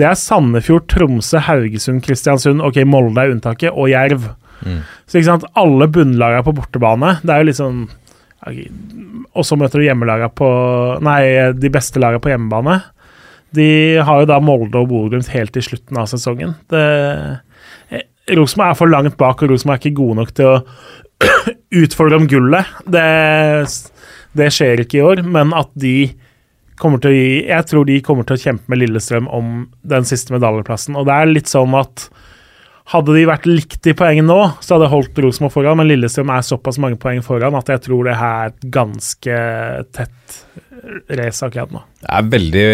det 0.00 0.06
er 0.08 0.16
Sandefjord, 0.16 0.86
Tromsø, 0.88 1.42
Haugesund, 1.44 2.00
Kristiansund, 2.06 2.64
ok, 2.64 2.80
Molde 2.88 3.20
er 3.20 3.34
unntaket, 3.34 3.68
og 3.72 3.90
Jerv. 3.92 4.30
Mm. 4.64 4.80
Så 5.04 5.20
ikke 5.20 5.28
sant, 5.28 5.44
alle 5.60 5.90
bunnlagene 5.92 6.46
på 6.46 6.56
bortebane. 6.56 7.18
Det 7.20 7.34
er 7.34 7.42
jo 7.42 7.48
litt 7.50 7.60
sånn 7.60 7.84
okay, 8.46 8.68
Og 9.34 9.44
så 9.44 9.58
møter 9.60 9.82
du 9.82 9.84
hjemmelagene 9.84 10.30
på 10.32 10.48
Nei, 11.04 11.20
de 11.58 11.72
beste 11.74 12.00
lagene 12.00 12.24
på 12.24 12.32
hjemmebane. 12.32 12.78
De 13.54 13.68
har 14.02 14.22
jo 14.22 14.28
da 14.30 14.40
Molde 14.42 14.80
og 14.80 14.90
Bodø-Glimt 14.90 15.30
helt 15.34 15.54
til 15.54 15.64
slutten 15.66 16.00
av 16.00 16.08
sesongen. 16.10 16.56
Eh, 16.74 18.00
Rosenborg 18.34 18.72
er 18.72 18.78
for 18.78 18.90
langt 18.90 19.16
bak, 19.20 19.42
og 19.42 19.52
Rosenborg 19.52 19.78
er 19.78 19.82
ikke 19.82 20.00
gode 20.00 20.18
nok 20.22 20.34
til 20.36 20.50
å 20.50 20.56
utfordre 21.84 22.20
om 22.20 22.28
gullet. 22.30 22.70
Det, 22.90 23.08
det, 24.38 24.50
skjer 24.54 24.84
ikke 24.84 25.00
i 25.00 25.04
år, 25.04 25.24
men 25.36 25.54
at 25.56 25.70
de 25.78 25.96
kommer 26.80 26.98
til 26.98 27.12
å 27.12 27.14
gi 27.14 27.34
Jeg 27.46 27.66
tror 27.70 27.84
de 27.86 28.00
kommer 28.02 28.26
til 28.26 28.34
å 28.34 28.42
kjempe 28.42 28.72
med 28.72 28.80
Lillestrøm 28.80 29.28
om 29.30 29.50
den 29.86 30.08
siste 30.08 30.34
medaljeplassen. 30.34 30.96
Og 30.98 31.06
det 31.08 31.14
er 31.14 31.30
litt 31.30 31.52
sånn 31.52 31.76
at 31.78 32.08
hadde 32.92 33.14
de 33.16 33.24
vært 33.28 33.46
likt 33.48 33.88
i 33.88 33.94
poeng 33.96 34.20
nå, 34.26 34.38
så 34.60 34.76
hadde 34.76 34.90
holdt 34.92 35.20
Rosenborg 35.24 35.54
foran, 35.54 35.78
men 35.80 35.88
Lillestrøm 35.88 36.32
er 36.34 36.44
såpass 36.44 36.78
mange 36.82 36.98
poeng 37.00 37.22
foran 37.24 37.56
at 37.56 37.70
jeg 37.72 37.84
tror 37.86 38.10
det 38.10 38.16
er 38.16 38.52
ganske 38.74 39.38
tett 39.96 40.40
race 41.16 41.46
akkurat 41.46 41.72
nå. 41.72 41.80
Det 42.02 42.10
er 42.12 42.30
veldig, 42.34 42.66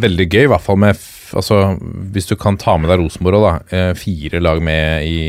veldig 0.00 0.28
gøy, 0.28 0.44
i 0.46 0.50
hvert 0.54 0.64
fall 0.64 0.78
med 0.80 0.96
altså, 1.36 1.58
Hvis 2.14 2.30
du 2.30 2.36
kan 2.40 2.56
ta 2.60 2.78
med 2.80 2.88
deg 2.88 3.02
Rosenborg 3.02 3.40
òg, 3.40 3.48
da. 3.48 3.76
Eh, 3.76 3.90
fire 3.98 4.40
lag 4.40 4.62
med 4.64 5.08
i 5.08 5.20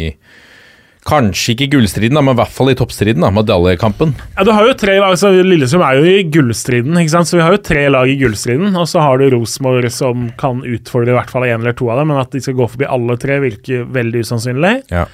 Kanskje 1.10 1.56
ikke 1.56 1.68
gullstriden, 1.74 2.18
da, 2.18 2.22
men 2.22 2.36
i 2.36 2.40
hvert 2.40 2.54
fall 2.54 2.70
i 2.70 2.76
toppstriden. 2.78 3.24
da, 3.26 3.32
Medaljekampen. 3.34 4.14
Ja, 4.36 4.46
du 4.46 4.52
har 4.54 4.68
jo 4.68 4.76
tre 4.78 5.00
lag, 5.00 5.16
altså 5.16 5.32
Lillestrøm 5.34 5.84
er 5.86 5.98
jo 5.98 6.06
i 6.06 6.22
gullstriden, 6.30 7.00
ikke 7.02 7.16
sant? 7.16 7.30
så 7.30 7.40
vi 7.40 7.44
har 7.44 7.56
jo 7.56 7.64
tre 7.66 7.88
lag 7.90 8.12
i 8.12 8.18
gullstriden. 8.20 8.78
Og 8.78 8.86
så 8.92 9.02
har 9.02 9.18
du 9.18 9.30
Rosenborg 9.34 9.90
som 9.94 10.30
kan 10.40 10.62
utfordre 10.62 11.16
i 11.16 11.18
hvert 11.18 11.34
fall 11.34 11.48
én 11.50 11.58
eller 11.58 11.78
to 11.78 11.90
av 11.90 12.04
dem, 12.04 12.14
men 12.14 12.22
at 12.22 12.32
de 12.36 12.44
skal 12.46 12.58
gå 12.60 12.70
forbi 12.76 12.90
alle 12.90 13.18
tre, 13.22 13.42
virker 13.44 13.90
veldig 13.90 14.24
usannsynlig. 14.28 14.76
Ja. 14.94 15.08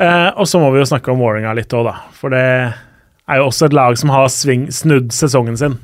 Eh, 0.00 0.30
og 0.32 0.48
så 0.50 0.58
må 0.62 0.72
vi 0.74 0.80
jo 0.80 0.88
snakke 0.88 1.12
om 1.12 1.20
Vålerenga 1.22 1.54
litt 1.58 1.76
òg, 1.76 1.90
da. 1.92 1.98
For 2.16 2.32
det 2.34 2.44
er 2.44 3.40
jo 3.40 3.50
også 3.50 3.68
et 3.68 3.76
lag 3.76 3.98
som 4.00 4.12
har 4.14 4.32
sving, 4.32 4.70
snudd 4.74 5.12
sesongen 5.14 5.60
sin. 5.60 5.76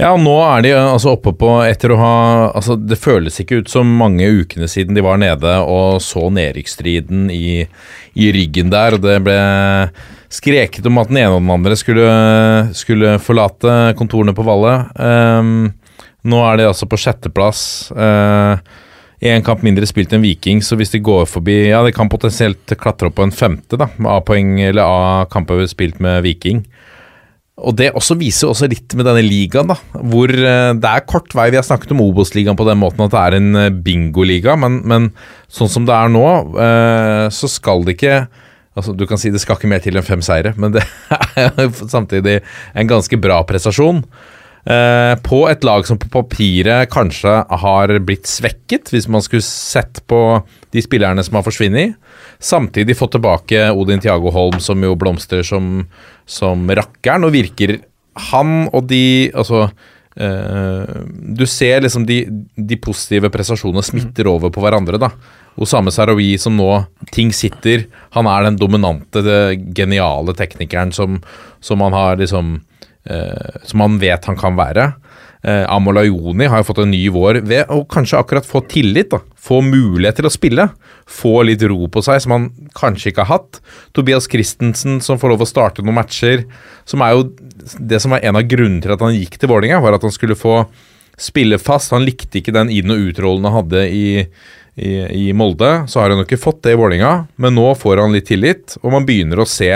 Ja, 0.00 0.12
nå 0.18 0.34
er 0.44 0.64
de 0.64 0.72
altså 0.76 1.14
oppe 1.16 1.32
på 1.38 1.50
Etter 1.66 1.94
å 1.94 1.98
ha 2.00 2.14
altså 2.52 2.76
Det 2.80 2.98
føles 3.00 3.38
ikke 3.42 3.62
ut 3.62 3.72
som 3.72 3.90
mange 3.98 4.26
ukene 4.26 4.68
siden 4.70 4.96
de 4.96 5.04
var 5.04 5.20
nede 5.22 5.54
og 5.62 6.00
så 6.02 6.28
nedrykksstriden 6.32 7.28
i, 7.32 7.62
i, 8.14 8.30
ryggen 8.34 8.72
der, 8.72 8.96
og 8.96 9.04
det 9.04 9.18
ble 9.24 9.38
skreket 10.32 10.86
om 10.88 11.00
at 11.02 11.10
den 11.10 11.20
ene 11.20 11.36
og 11.36 11.42
den 11.42 11.52
andre 11.52 11.76
skulle, 11.76 12.08
skulle 12.76 13.18
forlate 13.22 13.92
kontorene 13.98 14.32
på 14.36 14.46
Valle. 14.46 14.78
Um, 14.96 15.68
nå 16.24 16.40
er 16.46 16.58
de 16.58 16.70
altså 16.70 16.88
på 16.88 16.98
sjetteplass. 17.00 17.64
Uh, 17.92 18.56
kamp 19.44 19.62
mindre 19.62 19.86
spilt 19.86 20.14
enn 20.14 20.24
Viking, 20.24 20.62
så 20.64 20.78
hvis 20.78 20.90
de 20.94 21.02
går 21.04 21.26
forbi 21.30 21.68
Ja, 21.68 21.82
de 21.84 21.92
kan 21.94 22.10
potensielt 22.10 22.74
klatre 22.80 23.10
opp 23.10 23.20
på 23.20 23.26
en 23.26 23.34
femte, 23.34 23.78
da, 23.78 23.90
med 23.98 24.10
A-poeng 24.10 24.56
eller 24.70 24.82
A-kamper 24.82 25.66
spilt 25.70 26.00
med 26.02 26.22
Viking. 26.26 26.64
Og 27.60 27.74
Det 27.76 27.90
også 27.92 28.16
viser 28.16 28.48
også 28.48 28.66
litt 28.70 28.94
med 28.96 29.04
denne 29.04 29.22
ligaen, 29.26 29.68
da, 29.68 29.76
hvor 29.92 30.30
uh, 30.32 30.72
det 30.72 30.88
er 30.88 31.04
kort 31.04 31.34
vei. 31.36 31.50
Vi 31.52 31.58
har 31.60 31.66
snakket 31.66 31.92
om 31.92 32.00
Obos-ligaen 32.00 32.56
på 32.56 32.64
den 32.64 32.80
måten 32.80 33.04
at 33.04 33.12
det 33.12 33.20
er 33.20 33.36
en 33.36 33.58
uh, 33.58 33.66
bingoliga, 33.84 34.56
men, 34.56 34.80
men 34.88 35.10
sånn 35.52 35.70
som 35.70 35.88
det 35.88 35.92
er 35.92 36.08
nå, 36.14 36.24
uh, 36.56 37.26
så 37.32 37.50
skal 37.52 37.84
det 37.86 37.98
ikke 37.98 38.24
altså 38.72 38.94
Du 38.96 39.02
kan 39.04 39.20
si 39.20 39.28
det 39.28 39.42
skal 39.42 39.58
ikke 39.58 39.68
mer 39.68 39.82
til 39.84 39.98
enn 40.00 40.06
fem 40.06 40.22
seire, 40.24 40.54
men 40.56 40.72
det 40.72 40.80
er 41.36 41.66
samtidig 41.92 42.38
en 42.72 42.88
ganske 42.88 43.18
bra 43.20 43.42
prestasjon. 43.44 44.00
på 45.28 45.40
et 45.50 45.64
lag 45.66 45.84
som 45.84 45.98
på 46.00 46.08
papiret 46.08 46.88
kanskje 46.88 47.34
har 47.66 47.92
blitt 48.00 48.24
svekket, 48.30 48.88
hvis 48.88 49.10
man 49.12 49.20
skulle 49.20 49.44
sett 49.44 50.00
på 50.08 50.40
de 50.72 50.80
spillerne 50.80 51.20
som 51.20 51.36
har 51.36 51.44
forsvunnet. 51.44 51.98
Samtidig 52.42 52.96
fått 52.98 53.14
tilbake 53.14 53.68
Odin 53.70 54.02
Tiago 54.02 54.32
Holm, 54.34 54.58
som 54.60 54.82
jo 54.82 54.96
blomstrer 54.98 55.46
som, 55.46 55.84
som 56.26 56.66
rakkeren, 56.66 57.28
og 57.28 57.34
virker 57.36 57.78
Han 58.32 58.66
og 58.74 58.88
de 58.90 59.30
Altså 59.30 59.68
uh, 59.68 60.96
Du 61.38 61.46
ser 61.46 61.84
liksom 61.84 62.04
de, 62.08 62.24
de, 62.56 62.80
positive 62.82 63.30
prestasjonene 63.32 63.84
smitter 63.86 64.26
over 64.28 64.50
på 64.50 64.64
hverandre, 64.64 64.98
da. 64.98 65.12
Osame 65.54 65.94
Sarawi 65.94 66.34
som 66.40 66.56
nå 66.58 66.68
Ting 67.14 67.30
sitter. 67.36 67.86
Han 68.16 68.26
er 68.26 68.48
den 68.48 68.58
dominante, 68.58 69.22
geniale 69.76 70.34
teknikeren 70.34 70.92
som, 70.92 71.20
som 71.60 71.78
man 71.78 71.94
har 71.94 72.18
liksom 72.18 72.56
Som 73.66 73.82
han 73.82 73.96
vet 73.98 74.28
han 74.30 74.36
kan 74.38 74.54
være. 74.54 74.92
Eh, 75.42 75.64
Amolayoni 75.74 76.46
har 76.46 76.60
jo 76.60 76.68
fått 76.68 76.84
en 76.84 76.92
ny 76.94 77.00
vår 77.10 77.40
ved 77.50 77.70
å 77.74 77.80
kanskje 77.90 78.20
akkurat 78.20 78.46
få 78.46 78.62
tillit. 78.70 79.10
da, 79.10 79.18
Få 79.42 79.58
mulighet 79.60 80.20
til 80.20 80.28
å 80.28 80.30
spille. 80.30 80.68
Få 81.10 81.42
litt 81.42 81.62
ro 81.66 81.88
på 81.90 82.02
seg, 82.02 82.20
som 82.22 82.34
han 82.36 82.44
kanskje 82.78 83.10
ikke 83.10 83.26
har 83.26 83.40
hatt. 83.40 83.60
Tobias 83.92 84.28
Christensen 84.30 85.00
som 85.02 85.18
får 85.18 85.34
lov 85.34 85.42
å 85.42 85.50
starte 85.50 85.82
noen 85.82 85.98
matcher. 85.98 86.44
Som 86.86 87.02
er 87.02 87.16
jo 87.16 87.32
det 87.78 87.98
som 88.00 88.14
var 88.14 88.22
en 88.22 88.38
av 88.38 88.46
grunnene 88.46 88.82
til 88.82 88.94
at 88.94 89.02
han 89.02 89.18
gikk 89.18 89.38
til 89.38 89.50
Vålerenga, 89.50 89.82
var 89.82 89.98
at 89.98 90.06
han 90.06 90.14
skulle 90.14 90.38
få 90.38 90.62
spille 91.18 91.58
fast. 91.58 91.90
Han 91.90 92.06
likte 92.06 92.38
ikke 92.38 92.54
den 92.54 92.70
inn- 92.70 92.94
og 92.94 93.10
utrollen 93.10 93.50
han 93.50 93.58
hadde 93.64 93.82
i, 93.90 94.06
i, 94.78 94.92
i 95.26 95.32
Molde. 95.34 95.88
Så 95.90 95.98
har 95.98 96.14
han 96.14 96.22
jo 96.22 96.28
ikke 96.28 96.38
fått 96.38 96.62
det 96.62 96.76
i 96.76 96.78
Vålerenga, 96.78 97.26
men 97.34 97.58
nå 97.58 97.66
får 97.74 97.98
han 97.98 98.14
litt 98.14 98.30
tillit, 98.30 98.78
og 98.82 98.94
man 98.94 99.10
begynner 99.10 99.42
å 99.42 99.48
se 99.48 99.74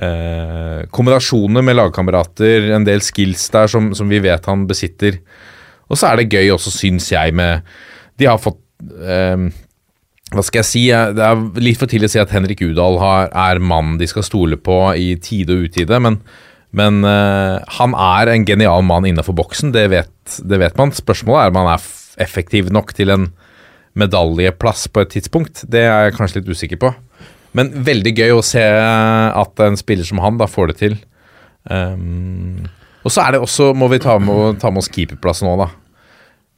eh, 0.00 0.82
kombinasjoner 0.94 1.64
med 1.64 1.78
lagkamerater, 1.78 2.70
en 2.74 2.86
del 2.86 3.02
skills 3.04 3.48
der 3.54 3.70
som, 3.70 3.92
som, 3.96 4.10
vi 4.10 4.22
vet 4.24 4.46
han 4.48 4.66
besitter. 4.70 5.20
Og 5.90 5.98
så 5.98 6.10
er 6.10 6.20
det 6.20 6.30
gøy 6.32 6.52
også, 6.54 6.72
syns 6.74 7.10
jeg, 7.12 7.34
med 7.34 7.66
De 8.20 8.28
har 8.28 8.38
fått 8.38 8.60
eh, 9.02 9.48
Hva 10.30 10.44
skal 10.46 10.62
jeg 10.62 10.68
si? 10.68 10.84
Det 10.90 11.24
er 11.26 11.40
litt 11.58 11.80
for 11.80 11.90
tidlig 11.90 12.10
å 12.10 12.14
si 12.14 12.22
at 12.22 12.34
Henrik 12.34 12.62
Udal 12.62 13.00
har, 13.02 13.32
er 13.48 13.62
mannen 13.62 13.98
de 14.00 14.08
skal 14.10 14.26
stole 14.26 14.60
på 14.60 14.78
i 14.94 15.14
tide 15.22 15.56
og 15.56 15.66
utide, 15.70 15.98
men, 16.02 16.20
men 16.76 17.02
eh, 17.06 17.58
han 17.80 17.96
er 17.98 18.30
en 18.30 18.46
genial 18.46 18.86
mann 18.86 19.08
innenfor 19.08 19.36
boksen, 19.36 19.74
det 19.74 19.88
vet, 19.92 20.40
det 20.46 20.62
vet 20.62 20.78
man. 20.78 20.94
Spørsmålet 20.94 21.48
er 21.48 21.54
om 21.54 21.62
han 21.64 21.74
er 21.74 21.90
effektiv 22.22 22.70
nok 22.70 22.94
til 22.94 23.10
en 23.10 23.30
medaljeplass 23.98 24.86
på 24.94 25.02
et 25.02 25.16
tidspunkt. 25.16 25.64
Det 25.66 25.82
er 25.82 26.06
jeg 26.06 26.16
kanskje 26.16 26.40
litt 26.40 26.52
usikker 26.54 26.78
på. 26.80 26.92
Men 27.56 27.72
veldig 27.86 28.12
gøy 28.14 28.34
å 28.36 28.44
se 28.46 28.62
at 28.62 29.62
en 29.64 29.78
spiller 29.78 30.06
som 30.06 30.20
han 30.22 30.38
da 30.38 30.46
får 30.50 30.70
det 30.70 30.76
til. 30.82 30.98
Um, 31.64 32.68
og 33.04 33.12
så 33.12 33.24
er 33.24 33.34
det 33.34 33.42
også, 33.42 33.72
må 33.76 33.88
vi 33.90 34.00
ta 34.02 34.18
med, 34.22 34.60
ta 34.62 34.70
med 34.70 34.82
oss 34.82 34.90
keeperplassen 34.92 35.48
nå, 35.48 35.56
da. 35.60 35.70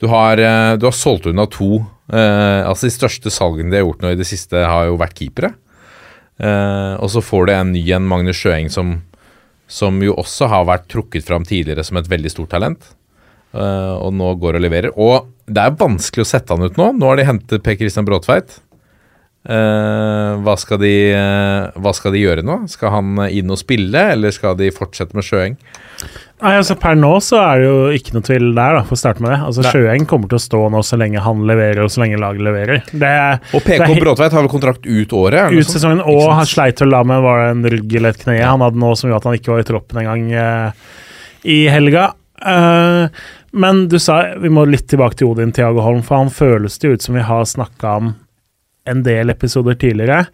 Du 0.03 0.09
har, 0.11 0.41
eh, 0.43 0.75
du 0.77 0.89
har 0.89 0.97
solgt 0.97 1.29
unna 1.31 1.47
to. 1.47 1.77
Uh, 2.11 2.67
altså 2.67 2.89
De 2.89 2.97
største 2.97 3.31
salgene 3.31 3.71
de 3.71 3.79
har 3.79 3.85
gjort 3.87 4.03
nå 4.03 4.11
i 4.13 4.19
det 4.19 4.27
siste, 4.27 4.59
har 4.59 4.89
jo 4.89 4.99
vært 4.99 5.15
keepere. 5.21 5.53
Uh, 6.43 6.99
og 6.99 7.07
så 7.13 7.23
får 7.23 7.47
du 7.47 7.53
en 7.55 7.71
ny 7.71 7.83
en, 7.95 8.09
Magnus 8.11 8.41
Sjøeng, 8.41 8.67
som, 8.73 8.97
som 9.71 10.01
jo 10.03 10.17
også 10.19 10.49
har 10.51 10.67
vært 10.67 10.89
trukket 10.91 11.29
fram 11.29 11.47
tidligere 11.47 11.87
som 11.87 12.01
et 12.01 12.11
veldig 12.11 12.35
stort 12.35 12.51
talent. 12.57 12.91
Uh, 13.55 13.95
og 14.01 14.11
nå 14.19 14.33
går 14.43 14.59
og 14.59 14.65
leverer. 14.65 14.97
Og 14.99 15.31
det 15.47 15.63
er 15.63 15.79
vanskelig 15.79 16.27
å 16.27 16.33
sette 16.33 16.57
han 16.57 16.67
ut 16.67 16.81
nå. 16.81 16.91
Nå 16.99 17.13
har 17.13 17.21
de 17.21 17.29
hentet 17.29 17.63
Per 17.63 17.79
Christian 17.79 18.09
Bråtveit. 18.09 18.59
Eh, 19.43 20.33
hva, 20.39 20.55
skal 20.61 20.79
de, 20.79 20.93
eh, 21.11 21.81
hva 21.83 21.93
skal 21.97 22.15
de 22.15 22.21
gjøre 22.23 22.45
nå? 22.47 22.61
Skal 22.71 22.95
han 22.95 23.25
inn 23.27 23.51
og 23.51 23.59
spille, 23.59 24.05
eller 24.15 24.35
skal 24.35 24.55
de 24.61 24.71
fortsette 24.75 25.19
med 25.19 25.27
Sjøeng? 25.27 25.57
Nei, 26.43 26.57
altså 26.59 26.75
Per 26.79 26.97
nå 26.99 27.11
så 27.23 27.39
er 27.39 27.61
det 27.61 27.67
jo 27.69 27.75
ikke 27.95 28.15
noe 28.17 28.27
tvil 28.27 28.49
der, 28.57 28.77
da, 28.79 28.83
for 28.87 28.97
å 28.97 29.01
starte 29.01 29.23
med 29.23 29.31
det. 29.31 29.39
Altså 29.47 29.67
Sjøeng 29.67 30.07
kommer 30.11 30.31
til 30.31 30.41
å 30.41 30.43
stå 30.43 30.63
nå 30.75 30.81
så 30.87 30.99
lenge 30.99 31.23
han 31.23 31.45
leverer, 31.47 31.85
og 31.85 31.93
så 31.95 32.03
lenge 32.03 32.19
laget 32.23 32.47
leverer. 32.47 32.81
Det, 32.91 33.13
Og 33.55 33.67
PK 33.67 33.85
er 33.87 34.01
Bråtveit 34.03 34.35
har 34.35 34.43
vel 34.43 34.51
kontrakt 34.51 34.87
ut 34.87 35.15
året? 35.19 35.39
det 35.39 35.59
noe 35.59 35.67
ut 35.67 35.75
sesongen, 35.75 36.03
og 36.03 36.25
han 36.39 36.49
sleit 36.51 36.83
vel 36.83 36.95
da 36.95 37.05
med 37.07 37.23
var 37.27 37.45
det 37.45 37.53
en 37.53 37.69
rygg 37.77 37.95
eller 37.99 38.17
et 38.17 38.25
kne 38.25 38.41
han 38.43 38.65
hadde 38.67 38.83
nå 38.83 38.91
som 38.99 39.11
gjorde 39.11 39.23
at 39.23 39.31
han 39.31 39.39
ikke 39.39 39.55
var 39.55 39.63
i 39.63 39.69
troppen 39.69 40.03
engang 40.03 40.27
uh, 40.35 40.91
i 41.47 41.61
helga. 41.71 42.09
Uh, 42.43 43.07
men 43.55 43.87
du 43.91 43.99
sa 44.03 44.19
vi 44.43 44.51
må 44.51 44.67
litt 44.67 44.89
tilbake 44.91 45.21
til 45.21 45.31
Odin 45.31 45.55
Thiago 45.55 45.85
Holm, 45.87 46.03
for 46.07 46.25
han 46.25 46.35
føles 46.35 46.79
det 46.83 46.97
ut 46.97 47.07
som 47.07 47.19
vi 47.19 47.27
har 47.27 47.47
snakka 47.47 47.97
om 48.01 48.15
en 48.89 49.03
del 49.07 49.33
episoder 49.33 49.79
tidligere. 49.79 50.27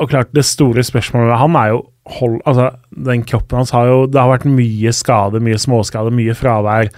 Og 0.00 0.10
klart, 0.10 0.32
det 0.34 0.44
store 0.48 0.82
spørsmålet 0.86 1.30
med 1.30 1.40
han 1.40 1.58
er 1.60 1.72
jo 1.74 1.82
hold, 2.18 2.40
altså, 2.48 2.70
Den 2.90 3.22
kroppen 3.22 3.60
hans 3.60 3.70
har 3.70 3.86
jo 3.86 4.06
Det 4.10 4.18
har 4.18 4.30
vært 4.32 4.48
mye 4.50 4.92
skade, 4.96 5.42
mye 5.44 5.60
småskade, 5.60 6.10
mye 6.14 6.34
fravær. 6.34 6.90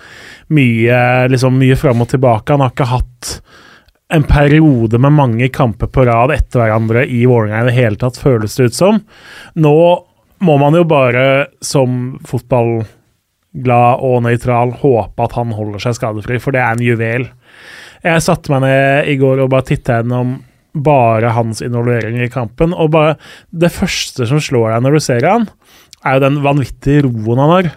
Mye 0.49 1.29
liksom 1.29 1.59
mye 1.61 1.77
fram 1.77 2.05
og 2.05 2.09
tilbake. 2.15 2.55
Han 2.55 2.65
har 2.65 2.73
ikke 2.73 2.93
hatt 2.93 3.35
en 4.15 4.25
periode 4.29 4.99
med 5.01 5.17
mange 5.17 5.49
kamper 5.49 5.89
på 5.91 6.05
rad 6.07 6.33
etter 6.35 6.61
hverandre 6.61 7.07
i 7.09 7.25
Vålerenga 7.27 7.65
i 7.65 7.71
det 7.71 7.79
hele 7.79 7.99
tatt, 7.99 8.21
føles 8.21 8.55
det 8.57 8.69
ut 8.71 8.77
som. 8.77 9.01
Nå 9.57 9.77
må 10.45 10.57
man 10.61 10.77
jo 10.77 10.85
bare, 10.87 11.47
som 11.65 12.19
fotballglad 12.29 14.05
og 14.05 14.21
nøytral, 14.27 14.75
håpe 14.83 15.25
at 15.25 15.37
han 15.39 15.55
holder 15.57 15.83
seg 15.83 15.97
skadefri, 15.99 16.39
for 16.43 16.55
det 16.55 16.63
er 16.63 16.77
en 16.77 16.85
juvel. 16.85 17.27
Jeg 18.05 18.25
satte 18.27 18.53
meg 18.53 18.67
ned 18.67 19.09
i 19.09 19.17
går 19.19 19.41
og 19.41 19.51
bare 19.55 19.67
titta 19.73 20.03
gjennom 20.03 20.37
bare 20.75 21.35
hans 21.37 21.63
involvering 21.63 22.19
i 22.19 22.31
kampen, 22.33 22.75
og 22.75 22.91
bare 22.95 23.17
Det 23.55 23.71
første 23.73 24.27
som 24.27 24.43
slår 24.43 24.73
deg 24.73 24.85
når 24.85 24.97
du 24.97 25.05
ser 25.05 25.29
han, 25.29 25.49
er 26.05 26.17
jo 26.17 26.25
den 26.27 26.43
vanvittige 26.45 27.05
roen 27.07 27.41
han 27.41 27.53
har. 27.53 27.71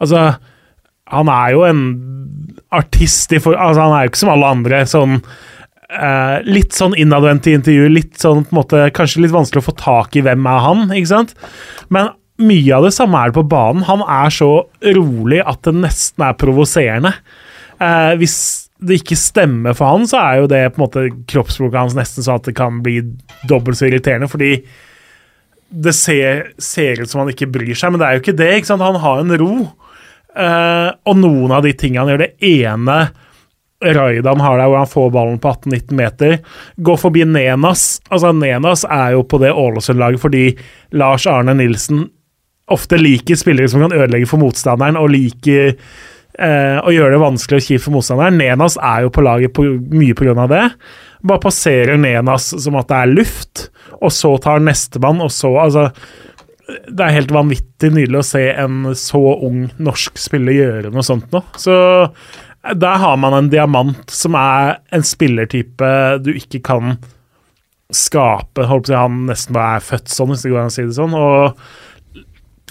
Altså, 0.00 0.22
han 1.12 1.30
er 1.32 1.52
jo 1.54 1.62
en 1.68 1.82
artist 2.74 3.32
i 3.32 3.40
for... 3.42 3.56
Altså, 3.56 3.84
han 3.84 3.94
er 3.96 4.06
jo 4.06 4.12
ikke 4.12 4.24
som 4.24 4.34
alle 4.34 4.56
andre, 4.56 4.82
sånn 4.88 5.22
Uh, 5.88 6.44
Litt 6.44 6.76
sånn 6.76 6.92
innadvendt 7.00 7.46
i 7.48 7.54
intervjuet, 7.56 7.88
litt 7.88 8.18
sånn 8.20 8.42
på 8.44 8.52
en 8.52 8.58
måte 8.58 8.80
Kanskje 8.92 9.22
litt 9.24 9.32
vanskelig 9.32 9.62
å 9.62 9.68
få 9.70 9.72
tak 9.80 10.18
i 10.20 10.22
hvem 10.26 10.44
er 10.44 10.58
han, 10.60 10.82
ikke 10.92 11.08
sant? 11.08 11.32
Men 11.88 12.10
mye 12.44 12.74
av 12.76 12.84
det 12.84 12.90
samme 12.92 13.16
er 13.16 13.32
det 13.32 13.38
på 13.38 13.46
banen. 13.48 13.86
Han 13.88 14.04
er 14.04 14.28
så 14.36 14.50
rolig 14.84 15.40
at 15.40 15.62
det 15.64 15.72
nesten 15.80 16.26
er 16.28 16.36
provoserende. 16.36 17.14
Uh, 17.80 18.12
hvis 18.20 18.67
det 18.78 19.00
ikke 19.00 19.18
stemmer 19.18 19.74
for 19.76 19.90
han, 19.90 20.06
så 20.06 20.20
er 20.22 20.42
jo 20.42 20.50
det 20.50 20.62
på 20.74 20.78
en 20.78 20.84
måte 20.84 21.06
kroppsspråket 21.30 21.80
hans 21.80 21.96
nesten 21.98 22.24
sånn 22.24 22.38
at 22.38 22.48
det 22.50 22.54
kan 22.58 22.78
bli 22.84 23.00
dobbelt 23.50 23.80
så 23.80 23.88
irriterende, 23.88 24.30
fordi 24.30 24.52
det 25.68 25.94
ser, 25.96 26.52
ser 26.62 27.02
ut 27.02 27.10
som 27.10 27.24
han 27.24 27.32
ikke 27.32 27.50
bryr 27.52 27.74
seg, 27.76 27.92
men 27.92 28.00
det 28.00 28.08
er 28.08 28.16
jo 28.16 28.22
ikke 28.22 28.38
det. 28.38 28.52
ikke 28.56 28.70
sant? 28.70 28.84
Han 28.84 29.00
har 29.02 29.22
en 29.22 29.34
ro. 29.40 29.54
Uh, 30.38 30.90
og 31.08 31.18
noen 31.18 31.52
av 31.56 31.64
de 31.66 31.74
tingene 31.76 32.04
han 32.04 32.12
gjør, 32.12 32.22
det 32.22 32.52
ene 32.54 32.98
Raidan 33.78 34.40
har 34.42 34.58
der 34.58 34.70
hvor 34.70 34.80
han 34.80 34.90
får 34.90 35.10
ballen 35.14 35.40
på 35.42 35.52
18-19 35.52 35.98
meter, 35.98 36.38
går 36.82 36.98
forbi 36.98 37.24
Nenas. 37.28 38.00
Altså 38.10 38.32
Nenas 38.34 38.84
er 38.88 39.14
jo 39.14 39.24
på 39.28 39.38
det 39.42 39.52
Ålesund-laget 39.54 40.22
fordi 40.22 40.44
Lars 40.98 41.28
Arne 41.30 41.54
Nilsen 41.58 42.06
ofte 42.68 42.98
liker 42.98 43.38
spillere 43.38 43.70
som 43.70 43.84
kan 43.84 43.94
ødelegge 43.94 44.28
for 44.28 44.42
motstanderen, 44.42 44.98
og 44.98 45.12
liker 45.14 45.76
eh, 46.38 46.78
og 46.80 46.94
gjør 46.94 47.14
det 47.14 47.20
vanskelig 47.22 47.60
og 47.60 47.66
kjipt 47.66 47.84
for 47.86 47.96
motstanderen. 47.96 48.38
Nenas 48.40 48.78
er 48.78 49.04
jo 49.06 49.12
på 49.14 49.24
laget 49.26 49.54
på, 49.56 49.66
mye 49.92 50.16
pga. 50.18 50.46
det. 50.50 50.64
Bare 51.26 51.42
passerer 51.42 51.98
Nenas 52.00 52.52
som 52.62 52.78
at 52.78 52.88
det 52.90 53.02
er 53.02 53.12
luft, 53.12 53.68
og 53.98 54.14
så 54.14 54.36
tar 54.42 54.62
nestemann, 54.62 55.22
og 55.24 55.32
så 55.34 55.56
Altså 55.58 55.90
det 56.68 57.00
er 57.00 57.14
helt 57.16 57.32
vanvittig 57.32 57.88
nydelig 57.94 58.20
å 58.20 58.26
se 58.28 58.42
en 58.52 58.90
så 58.98 59.22
ung 59.46 59.62
norsk 59.80 60.18
spiller 60.20 60.52
gjøre 60.52 60.90
noe 60.92 61.04
sånt 61.06 61.30
nå. 61.32 61.40
Så 61.56 61.72
der 62.76 63.00
har 63.00 63.16
man 63.16 63.36
en 63.36 63.48
diamant 63.52 64.10
som 64.12 64.36
er 64.36 64.76
en 64.92 65.06
spillertype 65.06 65.88
du 66.20 66.34
ikke 66.34 66.60
kan 66.68 66.98
skape. 67.94 68.66
Holdt 68.68 68.88
på 68.88 68.92
å 68.92 68.92
si 68.92 68.98
Han 68.98 69.22
nesten 69.30 69.56
bare 69.56 69.78
er 69.78 69.86
født 69.86 70.12
sånn, 70.12 70.34
hvis 70.34 70.44
det 70.44 70.52
går 70.52 70.60
an 70.66 70.72
å 70.72 70.74
si 70.74 70.84
det 70.84 70.96
sånn. 70.98 71.16
Og 71.16 71.62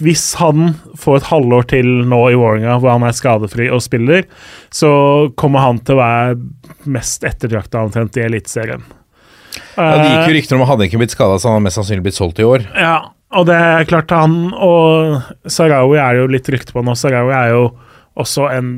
hvis 0.04 0.24
han 0.38 0.72
får 0.98 1.20
et 1.20 1.28
halvår 1.30 1.66
til 1.72 1.88
nå 2.08 2.20
i 2.32 2.38
Warringa 2.38 2.76
hvor 2.78 2.94
han 2.94 3.06
er 3.08 3.16
skadefri 3.16 3.68
og 3.74 3.82
spiller, 3.84 4.28
så 4.70 4.90
kommer 5.38 5.64
han 5.64 5.82
til 5.82 5.96
å 5.96 6.02
være 6.02 6.88
mest 6.90 7.26
ettertrakta 7.26 7.82
omtrent 7.86 8.18
i 8.20 8.24
Eliteserien. 8.26 8.84
Ja, 9.74 9.92
det 9.98 10.08
gikk 10.08 10.30
jo 10.30 10.36
rykter 10.36 10.56
om 10.56 10.64
han 10.64 10.72
hadde 10.72 10.88
ikke 10.88 11.00
blitt 11.02 11.14
skada, 11.14 11.38
så 11.38 11.48
han 11.48 11.58
hadde 11.58 11.66
mest 11.68 11.80
sannsynlig 11.80 12.08
blitt 12.08 12.18
solgt 12.18 12.42
i 12.42 12.46
år. 12.46 12.66
Ja, 12.78 12.96
og 13.36 13.48
det 13.48 13.58
er 13.58 13.88
klart 13.88 14.14
han 14.14 14.38
og 14.54 15.18
Sarawi 15.50 15.98
er 16.00 16.22
jo 16.22 16.28
litt 16.32 16.48
rykte 16.52 16.74
på 16.74 16.84
nå. 16.84 16.94
Sarawi 16.96 17.34
er 17.36 17.54
jo 17.56 17.64
også 18.18 18.48
en 18.50 18.72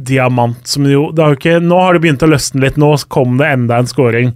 diamant 0.00 0.60
som 0.68 0.86
jo 0.88 1.10
jo 1.12 1.30
ikke, 1.34 1.58
Nå 1.60 1.76
har 1.76 1.94
det 1.94 2.04
begynt 2.04 2.22
å 2.24 2.30
løsne 2.30 2.62
litt. 2.64 2.78
Nå 2.80 2.92
kom 3.12 3.36
det 3.40 3.50
enda 3.50 3.80
en 3.80 3.90
scoring. 3.90 4.32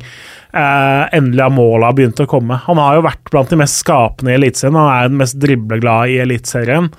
Eh, 0.54 1.04
endelig 1.16 1.42
har 1.42 1.50
måla 1.50 1.90
begynt 1.96 2.20
å 2.22 2.28
komme. 2.30 2.60
Han 2.68 2.78
har 2.78 2.98
jo 2.98 3.06
vært 3.08 3.30
blant 3.32 3.50
de 3.50 3.58
mest 3.58 3.80
skapende 3.82 4.30
i 4.30 4.36
Eliteserien. 4.38 4.76
Han 4.78 4.92
er 4.92 5.08
den 5.08 5.18
mest 5.18 5.38
dribleglade 5.42 6.12
i 6.12 6.20
Eliteserien. 6.22 6.92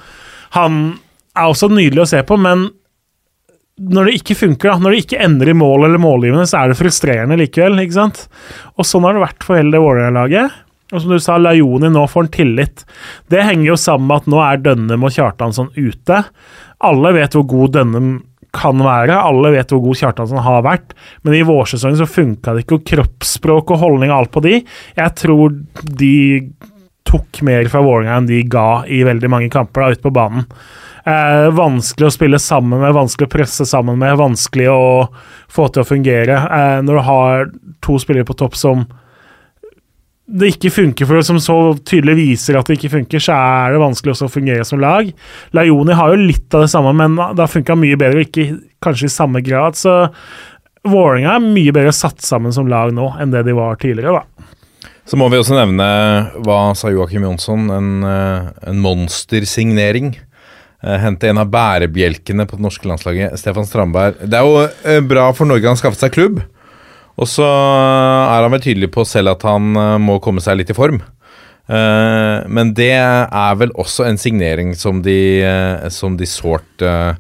Han 0.58 0.82
er 1.36 1.48
også 1.48 1.70
nydelig 1.72 2.04
å 2.04 2.10
se 2.10 2.20
på, 2.28 2.36
men 2.40 2.68
når 3.80 4.08
det 4.08 4.18
ikke 4.20 4.38
funker, 4.40 4.72
da, 4.72 4.80
når 4.80 4.94
det 4.94 5.00
ikke 5.04 5.24
ender 5.24 5.52
i 5.52 5.56
mål 5.56 5.88
eller 5.88 6.04
målgivende, 6.04 6.48
så 6.48 6.62
er 6.62 6.72
det 6.72 6.80
frustrerende 6.80 7.40
likevel. 7.40 7.80
ikke 7.84 7.98
sant? 7.98 8.22
Og 8.76 8.88
sånn 8.88 9.08
har 9.08 9.16
det 9.16 9.24
vært 9.24 9.48
for 9.48 9.60
hele 9.60 9.76
det 9.76 9.84
Vålerenga-laget. 9.84 10.62
Og 10.94 11.02
som 11.02 11.12
du 11.12 11.20
sa, 11.24 11.40
Lajoni 11.40 11.90
nå 11.92 12.04
får 12.08 12.28
han 12.28 12.32
tillit. 12.36 12.86
Det 13.32 13.44
henger 13.44 13.72
jo 13.72 13.80
sammen 13.80 14.08
med 14.12 14.24
at 14.24 14.32
nå 14.32 14.44
er 14.44 14.62
Dønnem 14.64 15.08
og 15.08 15.16
Kjartansson 15.16 15.72
ute. 15.76 16.22
Alle 16.86 17.12
vet 17.16 17.36
hvor 17.36 17.48
god 17.52 17.76
Dønnum 17.80 18.16
kan 18.56 18.80
være, 18.84 19.18
alle 19.20 19.52
vet 19.56 19.74
hvor 19.74 19.84
god 19.84 20.00
Kjartansson 20.00 20.44
har 20.46 20.64
vært, 20.66 20.96
men 21.28 21.36
i 21.38 21.44
vårsesongen 21.48 22.00
så 22.00 22.08
funka 22.10 22.56
det 22.56 22.66
ikke, 22.66 22.80
og 22.80 22.88
kroppsspråk 22.92 23.76
og 23.76 23.84
holdning 23.84 24.14
og 24.14 24.22
alt 24.22 24.34
på 24.36 24.46
de. 24.46 24.62
Jeg 24.98 25.16
tror 25.20 25.60
de 26.00 26.16
tok 27.06 27.44
mer 27.46 27.68
fra 27.70 27.84
Vålerenga 27.86 28.18
enn 28.18 28.30
de 28.30 28.42
ga 28.50 28.82
i 28.90 29.04
veldig 29.06 29.30
mange 29.32 29.52
kamper 29.54 29.84
da, 29.84 29.94
ute 29.94 30.06
på 30.06 30.14
banen. 30.16 30.48
Eh, 31.06 31.48
vanskelig 31.54 32.08
å 32.08 32.14
spille 32.16 32.40
sammen 32.42 32.82
med, 32.82 32.96
vanskelig 32.98 33.28
å 33.30 33.34
presse 33.36 33.68
sammen 33.70 34.00
med, 34.02 34.18
vanskelig 34.18 34.72
å 34.74 34.86
få 35.54 35.68
til 35.70 35.84
å 35.84 35.88
fungere. 35.88 36.40
Eh, 36.58 36.80
når 36.82 36.98
du 36.98 37.04
har 37.06 37.52
to 37.86 38.00
spillere 38.02 38.26
på 38.26 38.38
topp 38.40 38.58
som 38.58 38.88
det 40.26 40.56
ikke 40.56 40.74
funker 40.74 41.06
for, 41.06 41.22
som 41.26 41.38
så 41.42 41.56
tydelig 41.86 42.16
viser 42.18 42.58
at 42.58 42.66
det 42.66 42.80
ikke 42.80 42.96
funker, 42.96 43.22
så 43.22 43.36
er 43.36 43.76
det 43.76 43.82
vanskelig 43.84 44.16
også 44.16 44.30
å 44.30 44.34
fungere 44.34 44.66
som 44.66 44.82
lag. 44.82 45.12
Lajoni 45.54 45.98
har 45.98 46.14
jo 46.14 46.26
litt 46.32 46.58
av 46.58 46.66
det 46.66 46.72
samme, 46.74 46.96
men 46.98 47.18
det 47.18 47.44
har 47.44 47.52
funka 47.52 47.78
mye 47.78 48.00
bedre, 48.02 48.26
ikke 48.26 48.48
kanskje 48.84 49.10
i 49.10 49.14
samme 49.14 49.44
grad. 49.46 49.78
Så 49.78 49.94
Vålerenga 50.86 51.36
er 51.36 51.46
mye 51.46 51.74
bedre 51.74 51.94
satt 51.96 52.22
sammen 52.26 52.54
som 52.54 52.68
lag 52.70 52.92
nå 52.94 53.12
enn 53.22 53.32
det 53.34 53.46
de 53.48 53.56
var 53.58 53.78
tidligere, 53.82 54.22
da. 54.22 54.52
Så 55.06 55.18
må 55.22 55.28
vi 55.30 55.38
også 55.38 55.58
nevne 55.58 55.86
hva 56.46 56.60
sa 56.78 56.90
Joakim 56.90 57.26
Jonsson, 57.28 57.70
en, 57.74 57.90
eh, 58.10 58.48
en 58.70 58.82
monstersignering. 58.82 60.16
Eh, 60.82 60.98
Hente 61.02 61.30
en 61.30 61.42
av 61.42 61.52
bærebjelkene 61.54 62.48
på 62.50 62.58
det 62.58 62.66
norske 62.66 62.90
landslaget, 62.90 63.38
Stefan 63.38 63.70
Strandberg. 63.70 64.18
Det 64.26 64.40
er 64.40 64.50
jo 64.50 64.66
eh, 64.66 65.02
bra 65.06 65.30
for 65.38 65.50
Norge 65.50 65.70
han 65.70 65.78
skaffet 65.78 66.06
seg 66.06 66.18
klubb. 66.18 66.42
Og 67.16 67.30
så 67.32 67.46
er 67.48 68.44
han 68.44 68.52
vel 68.52 68.64
tydelig 68.64 68.92
på 68.92 69.06
selv 69.08 69.36
at 69.36 69.46
han 69.48 69.76
eh, 69.80 69.96
må 70.04 70.20
komme 70.24 70.44
seg 70.44 70.60
litt 70.60 70.74
i 70.74 70.78
form. 70.78 71.00
Eh, 71.66 72.38
men 72.52 72.74
det 72.78 72.92
er 73.00 73.56
vel 73.62 73.72
også 73.80 74.06
en 74.10 74.20
signering 74.22 74.76
som 74.78 75.00
de, 75.06 75.18
eh, 75.48 75.88
som 75.94 76.18
de 76.20 76.28
sårt 76.30 76.84
eh, 76.86 77.16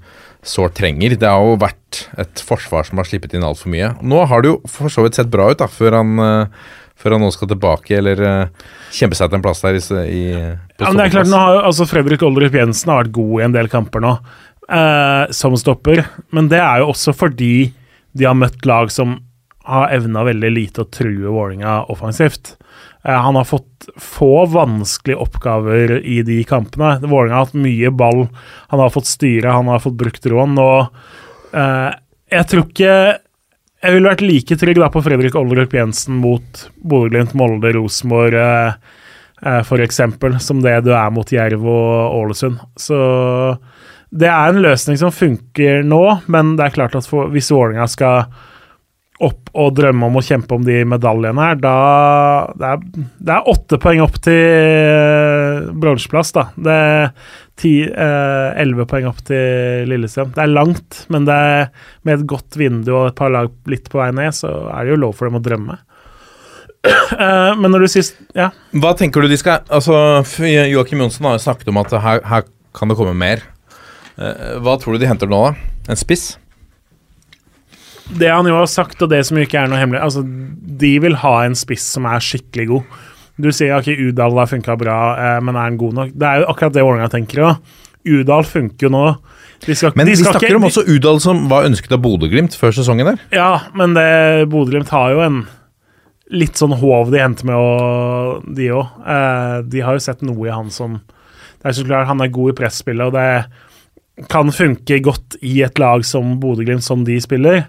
sårt 0.45 0.77
trenger. 0.77 1.17
Det 1.19 1.27
har 1.27 1.41
jo 1.41 1.57
vært 1.59 2.05
et 2.21 2.41
forsvar 2.45 2.85
som 2.87 3.01
har 3.01 3.09
slippet 3.09 3.33
inn 3.35 3.45
altfor 3.45 3.71
mye. 3.73 3.91
Nå 4.05 4.23
har 4.29 4.43
det 4.43 4.53
jo 4.53 4.57
for 4.69 4.93
så 4.93 5.05
vidt 5.05 5.17
sett 5.17 5.31
bra 5.33 5.49
ut, 5.51 5.59
da, 5.59 5.67
før 5.71 5.99
han, 5.99 6.13
eh, 6.21 6.73
før 6.95 7.17
han 7.17 7.25
nå 7.25 7.31
skal 7.33 7.49
tilbake 7.51 7.97
eller 7.97 8.21
eh, 8.29 8.65
kjempe 8.95 9.17
seg 9.17 9.31
til 9.31 9.39
en 9.39 9.45
plass 9.45 9.63
der 9.65 9.79
i, 9.79 9.83
i 10.05 10.25
Ja, 10.29 10.87
men 10.87 10.99
det 11.01 11.07
er 11.07 11.15
klart, 11.17 11.31
nå 11.31 11.41
har 11.41 11.63
altså 11.65 11.87
Fredrik 11.89 12.23
Oldrup 12.25 12.55
Jensen 12.55 12.93
har 12.93 13.03
vært 13.03 13.15
god 13.17 13.33
i 13.39 13.45
en 13.47 13.57
del 13.57 13.71
kamper 13.73 14.05
nå, 14.05 14.13
eh, 14.69 15.23
som 15.35 15.57
stopper. 15.59 16.05
Men 16.35 16.51
det 16.53 16.61
er 16.61 16.83
jo 16.83 16.91
også 16.93 17.15
fordi 17.17 17.55
de 18.15 18.29
har 18.29 18.37
møtt 18.37 18.61
lag 18.69 18.93
som 18.93 19.17
har 19.65 19.91
evna 19.95 20.23
veldig 20.27 20.51
lite 20.53 20.83
å 20.83 20.89
true 20.91 21.31
Vålinga 21.33 21.83
offensivt. 21.93 22.55
Eh, 23.05 23.17
han 23.21 23.35
har 23.35 23.47
fått 23.49 23.89
få 24.01 24.45
vanskelige 24.53 25.21
oppgaver 25.21 25.97
i 26.01 26.21
de 26.25 26.39
kampene. 26.47 26.99
Vålinga 27.01 27.39
har 27.39 27.47
hatt 27.47 27.59
mye 27.59 27.91
ball, 27.91 28.25
han 28.73 28.81
har 28.81 28.93
fått 28.93 29.09
styre, 29.09 29.53
han 29.53 29.69
har 29.71 29.83
fått 29.83 29.97
brukt 29.99 30.25
roen. 30.31 30.57
Og 30.61 30.87
eh, 31.53 31.91
jeg 32.33 32.51
tror 32.51 32.67
ikke 32.67 32.97
Jeg 33.85 33.93
ville 33.93 34.09
vært 34.09 34.21
like 34.25 34.55
trygg 34.57 34.79
da 34.81 34.87
på 34.89 35.01
Fredrik 35.05 35.35
Olderup 35.37 35.73
Jensen 35.75 36.15
mot 36.17 36.61
Bodø-Glimt, 36.81 37.35
Molde, 37.37 37.69
Rosenborg. 37.75 38.33
Eh, 38.33 38.95
eh, 39.45 39.73
eksempel, 39.85 40.39
som 40.41 40.63
det 40.63 40.79
du 40.87 40.89
er 40.95 41.11
mot 41.13 41.29
Jerv 41.29 41.67
og 41.69 42.15
Ålesund. 42.17 42.63
Så 42.81 42.97
det 44.09 44.31
er 44.31 44.49
en 44.49 44.63
løsning 44.63 44.97
som 44.97 45.13
funker 45.13 45.83
nå, 45.85 46.01
men 46.25 46.55
det 46.57 46.65
er 46.65 46.75
klart 46.79 46.97
at 46.97 47.05
for, 47.05 47.29
hvis 47.29 47.51
Vålinga 47.53 47.85
skal 47.91 48.25
opp 49.23 49.51
og 49.55 49.71
drømme 49.77 50.09
om 50.09 50.17
å 50.19 50.23
kjempe 50.23 50.57
om 50.57 50.63
de 50.65 50.81
medaljene 50.87 51.47
her, 51.47 51.59
da 51.63 51.75
Det 52.59 52.67
er, 52.67 52.81
det 52.95 53.35
er 53.37 53.49
åtte 53.51 53.79
poeng 53.79 54.03
opp 54.03 54.17
til 54.25 54.35
eh, 54.35 55.71
bronseplass, 55.71 56.33
da. 56.35 56.49
Det 56.55 56.75
er 56.75 57.05
eh, 57.63 58.61
elleve 58.63 58.83
eh, 58.83 58.89
poeng 58.91 59.07
opp 59.07 59.23
til 59.29 59.87
Lillestrøm. 59.91 60.33
Det 60.35 60.43
er 60.43 60.51
langt, 60.51 61.05
men 61.13 61.27
det 61.29 61.39
er, 61.55 61.67
med 62.03 62.19
et 62.19 62.27
godt 62.27 62.59
vindu 62.59 62.91
og 62.91 63.09
et 63.13 63.19
par 63.19 63.31
lag 63.31 63.51
litt 63.71 63.87
på 63.91 64.03
vei 64.03 64.11
ned, 64.15 64.35
så 64.35 64.51
er 64.73 64.83
det 64.83 64.95
jo 64.95 65.01
lov 65.07 65.15
for 65.15 65.31
dem 65.31 65.39
å 65.39 65.45
drømme. 65.47 65.79
uh, 66.85 67.53
men 67.61 67.71
når 67.71 67.87
du 67.87 67.91
sist 67.95 68.19
Ja. 68.37 68.51
Hva 68.77 68.91
tenker 68.93 69.23
du 69.23 69.31
de 69.31 69.39
skal 69.41 69.63
Altså, 69.73 70.21
Joakim 70.69 70.99
Johnsen 71.01 71.25
har 71.25 71.39
jo 71.39 71.41
snakket 71.47 71.71
om 71.71 71.79
at 71.81 71.95
her, 71.97 72.21
her 72.21 72.45
kan 72.75 72.91
det 72.91 72.99
komme 72.99 73.15
mer. 73.17 73.47
Uh, 74.19 74.59
hva 74.59 74.75
tror 74.75 74.95
du 74.95 75.01
de 75.01 75.07
henter 75.07 75.31
nå, 75.31 75.39
da? 75.47 75.71
En 75.89 75.99
spiss? 75.99 76.33
Det 78.19 78.29
han 78.29 78.45
jo 78.45 78.53
har 78.59 78.69
sagt, 78.69 79.01
og 79.01 79.09
det 79.09 79.23
som 79.25 79.39
ikke 79.41 79.57
er 79.63 79.71
noe 79.71 79.79
hemmelig 79.81 80.03
Altså, 80.05 80.21
De 80.21 80.91
vil 81.01 81.17
ha 81.23 81.35
en 81.45 81.57
spiss 81.57 81.87
som 81.95 82.05
er 82.09 82.21
skikkelig 82.21 82.67
god. 82.69 82.99
Du 83.41 83.49
sier 83.51 83.73
ok, 83.75 83.89
Udal 84.11 84.37
har 84.39 84.51
funka 84.51 84.77
bra, 84.79 84.99
eh, 85.19 85.39
men 85.43 85.57
er 85.57 85.65
han 85.67 85.79
god 85.81 85.97
nok? 85.97 86.13
Det 86.15 86.27
er 86.29 86.43
jo 86.43 86.51
akkurat 86.53 86.75
det 86.75 86.85
Vålerenga 86.85 87.11
tenker 87.11 87.41
òg. 87.43 87.73
Udal 88.05 88.45
funker 88.47 88.87
jo 88.87 88.93
nå. 88.93 89.05
Skal, 89.65 89.95
men 89.97 90.05
de 90.05 90.13
snakker 90.19 90.45
ikke, 90.45 90.59
om 90.59 90.67
også 90.67 90.83
Udal 90.85 91.19
som 91.23 91.45
var 91.49 91.65
ønsket 91.65 91.95
av 91.95 92.01
Bodø-Glimt 92.03 92.53
før 92.59 92.75
sesongen 92.75 93.07
der. 93.09 93.21
Ja, 93.33 93.65
men 93.73 93.95
Bodø-Glimt 94.51 94.91
har 94.93 95.15
jo 95.15 95.23
en 95.25 95.39
litt 96.33 96.57
sånn 96.57 96.73
håv 96.79 97.11
de 97.13 97.21
henter 97.21 97.47
med, 97.49 97.57
og 97.59 98.45
de 98.57 98.69
òg. 98.73 98.95
Eh, 99.05 99.57
de 99.69 99.83
har 99.85 99.97
jo 99.97 100.05
sett 100.05 100.23
noe 100.25 100.47
i 100.47 100.53
han 100.53 100.71
som 100.73 101.01
Det 101.61 101.71
er 101.71 101.77
så 101.79 101.85
klart 101.87 102.09
han 102.09 102.21
er 102.21 102.29
god 102.29 102.51
i 102.51 102.57
presspillet, 102.59 103.07
og 103.07 103.15
det 103.15 103.45
kan 104.31 104.51
funke 104.55 105.01
godt 105.03 105.37
i 105.43 105.59
et 105.65 105.79
lag 105.81 106.05
som 106.07 106.37
Bodø-Glimt, 106.39 106.85
som 106.85 107.03
de 107.07 107.19
spiller. 107.23 107.65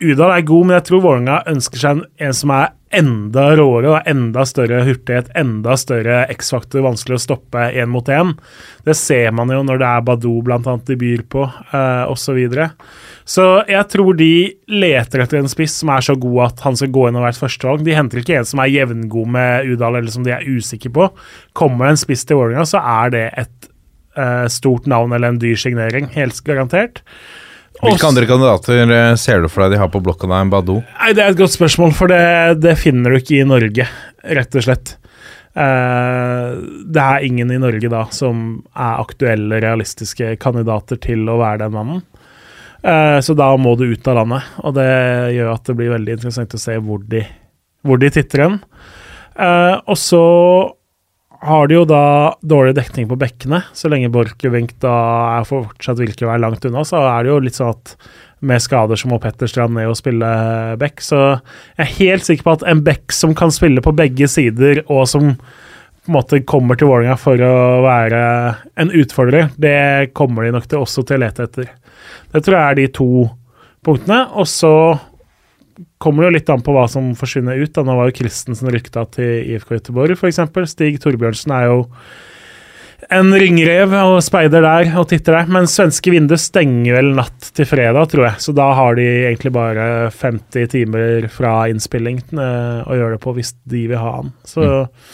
Udal 0.00 0.32
er 0.32 0.44
god, 0.48 0.66
men 0.66 0.78
jeg 0.78 0.86
tror 0.88 1.02
Vålerenga 1.04 1.42
ønsker 1.50 1.80
seg 1.80 1.98
en, 1.98 2.06
en, 2.24 2.36
som 2.36 2.52
er 2.56 2.70
enda 2.96 3.42
råere 3.54 3.90
og 3.92 4.08
enda 4.08 4.42
større 4.48 4.80
hurtighet, 4.86 5.28
enda 5.38 5.76
større 5.78 6.22
X-faktor, 6.32 6.80
vanskelig 6.86 7.18
å 7.18 7.22
stoppe 7.22 7.66
én 7.76 7.90
mot 7.92 8.08
én. 8.10 8.32
Det 8.86 8.96
ser 8.98 9.28
man 9.36 9.52
jo 9.52 9.60
når 9.66 9.82
det 9.82 9.90
er 9.90 10.06
Badou 10.08 10.40
bl.a. 10.46 10.58
de 10.88 10.96
byr 10.98 11.22
på, 11.30 11.44
eh, 11.46 12.02
osv. 12.08 12.30
Så, 12.30 12.34
videre. 12.38 12.70
så 13.28 13.44
jeg 13.68 13.86
tror 13.92 14.16
de 14.16 14.32
leter 14.72 15.24
etter 15.24 15.42
en 15.42 15.52
spiss 15.52 15.76
som 15.82 15.92
er 15.92 16.06
så 16.06 16.16
god 16.18 16.40
at 16.48 16.64
han 16.64 16.78
skal 16.80 16.92
gå 16.94 17.08
inn 17.08 17.18
og 17.20 17.26
være 17.26 17.36
et 17.36 17.42
førstevalg. 17.44 17.84
De 17.84 17.96
henter 17.96 18.22
ikke 18.22 18.40
en 18.40 18.48
som 18.48 18.64
er 18.64 18.72
jevngod 18.72 19.34
med 19.36 19.68
Udal, 19.74 20.00
eller 20.00 20.14
som 20.14 20.24
de 20.24 20.32
er 20.34 20.48
usikre 20.48 20.94
på. 20.96 21.10
Kommer 21.58 21.86
det 21.86 21.98
en 21.98 22.04
spiss 22.06 22.24
til 22.24 22.40
Vålerenga, 22.40 22.64
så 22.72 22.80
er 22.80 23.14
det 23.14 23.26
et 23.44 23.69
eh, 24.16 24.46
stort 24.52 24.88
navn 24.90 25.12
eller 25.16 25.34
en 25.34 25.40
dyr 25.42 25.58
signering, 25.60 26.10
helt 26.16 26.40
garantert. 26.46 27.02
Hvilke 27.80 28.08
andre 28.10 28.26
kandidater 28.28 28.92
eh, 28.92 29.14
ser 29.16 29.44
du 29.44 29.48
for 29.48 29.64
deg 29.64 29.74
de 29.74 29.80
har 29.80 29.90
på 29.92 30.02
blokka 30.04 30.28
der 30.28 30.42
enn 30.44 30.52
Badou? 30.52 30.80
Nei, 30.98 31.12
Det 31.16 31.24
er 31.24 31.32
et 31.32 31.40
godt 31.40 31.54
spørsmål, 31.54 31.94
for 31.96 32.12
det, 32.12 32.60
det 32.60 32.76
finner 32.80 33.12
du 33.12 33.20
ikke 33.20 33.38
i 33.40 33.46
Norge, 33.48 33.86
rett 34.36 34.58
og 34.58 34.66
slett. 34.66 34.96
Uh, 35.50 36.60
det 36.86 37.02
er 37.02 37.24
ingen 37.26 37.50
i 37.50 37.58
Norge 37.58 37.88
da 37.90 38.04
som 38.14 38.60
er 38.70 39.00
aktuelle, 39.02 39.58
realistiske 39.64 40.36
kandidater 40.42 41.00
til 41.02 41.24
å 41.26 41.40
være 41.40 41.64
den 41.64 41.74
mannen. 41.74 42.04
Uh, 42.84 43.18
så 43.24 43.34
da 43.36 43.48
må 43.60 43.74
du 43.76 43.88
ut 43.90 44.08
av 44.08 44.20
landet, 44.20 44.52
og 44.62 44.76
det 44.78 44.90
gjør 45.34 45.50
at 45.56 45.64
det 45.66 45.76
blir 45.80 45.94
veldig 45.96 46.18
interessant 46.18 46.54
å 46.56 46.60
se 46.60 46.76
hvor 46.84 47.02
de, 47.10 47.24
hvor 47.84 48.00
de 48.00 48.12
titter 48.14 48.44
hen. 48.46 48.60
Uh, 49.34 49.80
og 49.88 49.98
så 49.98 50.22
har 51.40 51.68
de 51.68 51.78
jo 51.78 51.84
da 51.88 52.04
dårlig 52.44 52.74
dekning 52.76 53.08
på 53.08 53.18
bekkene. 53.20 53.62
Så 53.76 53.88
lenge 53.88 54.10
Borchgrevink 54.12 54.74
da 54.82 54.94
er 55.38 55.48
fortsatt 55.48 56.00
vil 56.00 56.12
å 56.12 56.28
være 56.28 56.42
langt 56.44 56.66
unna, 56.68 56.84
så 56.84 57.00
er 57.08 57.24
det 57.24 57.32
jo 57.32 57.40
litt 57.44 57.56
sånn 57.56 57.72
at 57.72 57.94
med 58.40 58.62
skader 58.64 58.96
så 58.96 59.08
må 59.10 59.18
Petter 59.20 59.48
Strand 59.50 59.76
ned 59.76 59.90
og 59.90 59.98
spille 59.98 60.28
back. 60.80 61.02
Så 61.04 61.18
jeg 61.20 61.84
er 61.84 61.96
helt 61.98 62.28
sikker 62.28 62.46
på 62.46 62.54
at 62.58 62.64
en 62.68 62.84
back 62.84 63.12
som 63.12 63.34
kan 63.36 63.52
spille 63.52 63.84
på 63.84 63.94
begge 63.96 64.28
sider, 64.32 64.82
og 64.88 65.06
som 65.08 65.34
på 66.00 66.08
en 66.08 66.16
måte 66.16 66.40
kommer 66.48 66.78
til 66.80 66.88
Vålerenga 66.88 67.18
for 67.20 67.40
å 67.44 67.56
være 67.84 68.22
en 68.80 68.92
utfordrer, 68.96 69.50
det 69.60 70.14
kommer 70.16 70.46
de 70.46 70.54
nok 70.56 70.68
til 70.68 70.80
også 70.80 71.04
til 71.04 71.20
å 71.20 71.24
lete 71.26 71.44
etter. 71.48 71.68
Det 72.32 72.40
tror 72.44 72.56
jeg 72.56 72.64
er 72.64 72.78
de 72.80 72.86
to 72.96 73.10
punktene. 73.84 74.22
Og 74.40 74.48
så 74.48 74.72
kommer 76.02 76.26
jo 76.26 76.34
litt 76.34 76.50
an 76.52 76.64
på 76.64 76.74
hva 76.74 76.86
som 76.90 77.12
forsvinner 77.18 77.60
ut. 77.60 77.72
Da. 77.76 77.84
Nå 77.86 77.96
var 77.98 78.10
jo 78.10 78.18
Christensen 78.22 78.72
rykta 78.72 79.06
til 79.14 79.54
IFK 79.54 79.76
Göteborg, 79.78 80.16
f.eks. 80.18 80.42
Stig 80.72 81.00
Torbjørnsen 81.02 81.54
er 81.56 81.70
jo 81.70 81.78
en 83.10 83.32
ringrev 83.32 83.94
og 83.96 84.18
speider 84.22 84.62
der 84.64 84.90
og 85.00 85.08
titter 85.10 85.38
der. 85.38 85.50
Men 85.52 85.68
svenske 85.70 86.12
vinduet 86.12 86.42
stenger 86.42 86.98
vel 86.98 87.14
natt 87.16 87.50
til 87.56 87.68
fredag, 87.68 88.10
tror 88.12 88.28
jeg. 88.28 88.44
Så 88.44 88.54
da 88.56 88.68
har 88.76 88.98
de 88.98 89.06
egentlig 89.30 89.54
bare 89.56 89.86
50 90.14 90.70
timer 90.74 91.30
fra 91.32 91.64
innspilling 91.72 92.22
uh, 92.36 92.84
å 92.86 92.98
gjøre 92.98 93.16
det 93.16 93.24
på, 93.24 93.34
hvis 93.38 93.54
de 93.70 93.86
vil 93.90 94.00
ha 94.02 94.14
han. 94.20 94.34
Så 94.48 94.66
mm. 94.66 95.10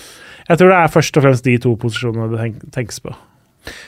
jeg 0.51 0.61
tror 0.61 0.75
det 0.75 0.83
er 0.83 0.95
først 0.99 1.21
og 1.21 1.29
fremst 1.29 1.49
de 1.49 1.57
to 1.63 1.77
posisjonene 1.81 2.29
det 2.35 2.71
tenkes 2.75 3.03
på. 3.05 3.15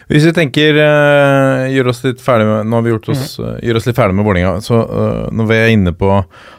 Hvis 0.08 0.24
vi 0.28 0.34
tenker 0.36 0.78
uh, 0.80 1.68
gjør 1.70 1.92
oss 1.92 2.02
litt 2.06 2.22
ferdig 2.24 2.48
med 2.48 2.68
Nå 2.68 2.78
har 2.78 2.86
vi 2.86 2.92
gjort 2.94 3.10
oss, 3.14 3.36
uh, 3.42 3.56
gjør 3.64 3.80
oss 3.80 3.88
litt 3.88 3.98
ferdig 3.98 4.16
med 4.18 4.26
Vålerenga. 4.26 4.64
Så 4.64 4.78
uh, 4.80 5.28
nå 5.30 5.46
vi 5.48 5.58
jeg 5.60 5.78
inne 5.78 5.94
på 5.96 6.10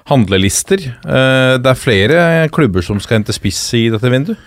handlelister 0.10 0.82
Det 0.82 1.70
er 1.70 1.78
flere 1.78 2.22
klubber 2.54 2.86
som 2.86 2.98
skal 3.04 3.20
hente 3.20 3.36
spiss 3.36 3.62
i 3.78 3.88
dette 3.94 4.10
vinduet? 4.10 4.40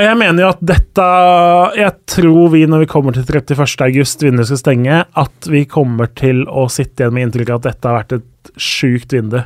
Jeg 0.00 0.16
mener 0.16 0.44
jo 0.44 0.50
at 0.52 0.60
dette 0.64 1.06
Jeg 1.76 1.92
tror 2.08 2.52
vi, 2.54 2.62
når 2.70 2.84
vi 2.84 2.90
kommer 2.90 3.16
til 3.16 3.26
31.8, 3.26 4.22
vinduet 4.24 4.48
skal 4.48 4.60
stenge, 4.62 5.00
at 5.04 5.50
vi 5.50 5.64
kommer 5.68 6.12
til 6.16 6.44
å 6.48 6.68
sitte 6.72 7.04
igjen 7.04 7.16
med 7.16 7.28
inntrykk 7.28 7.52
av 7.52 7.60
at 7.60 7.68
dette 7.72 7.90
har 7.90 7.98
vært 7.98 8.16
et 8.20 8.52
sjukt 8.60 9.12
vindu. 9.12 9.40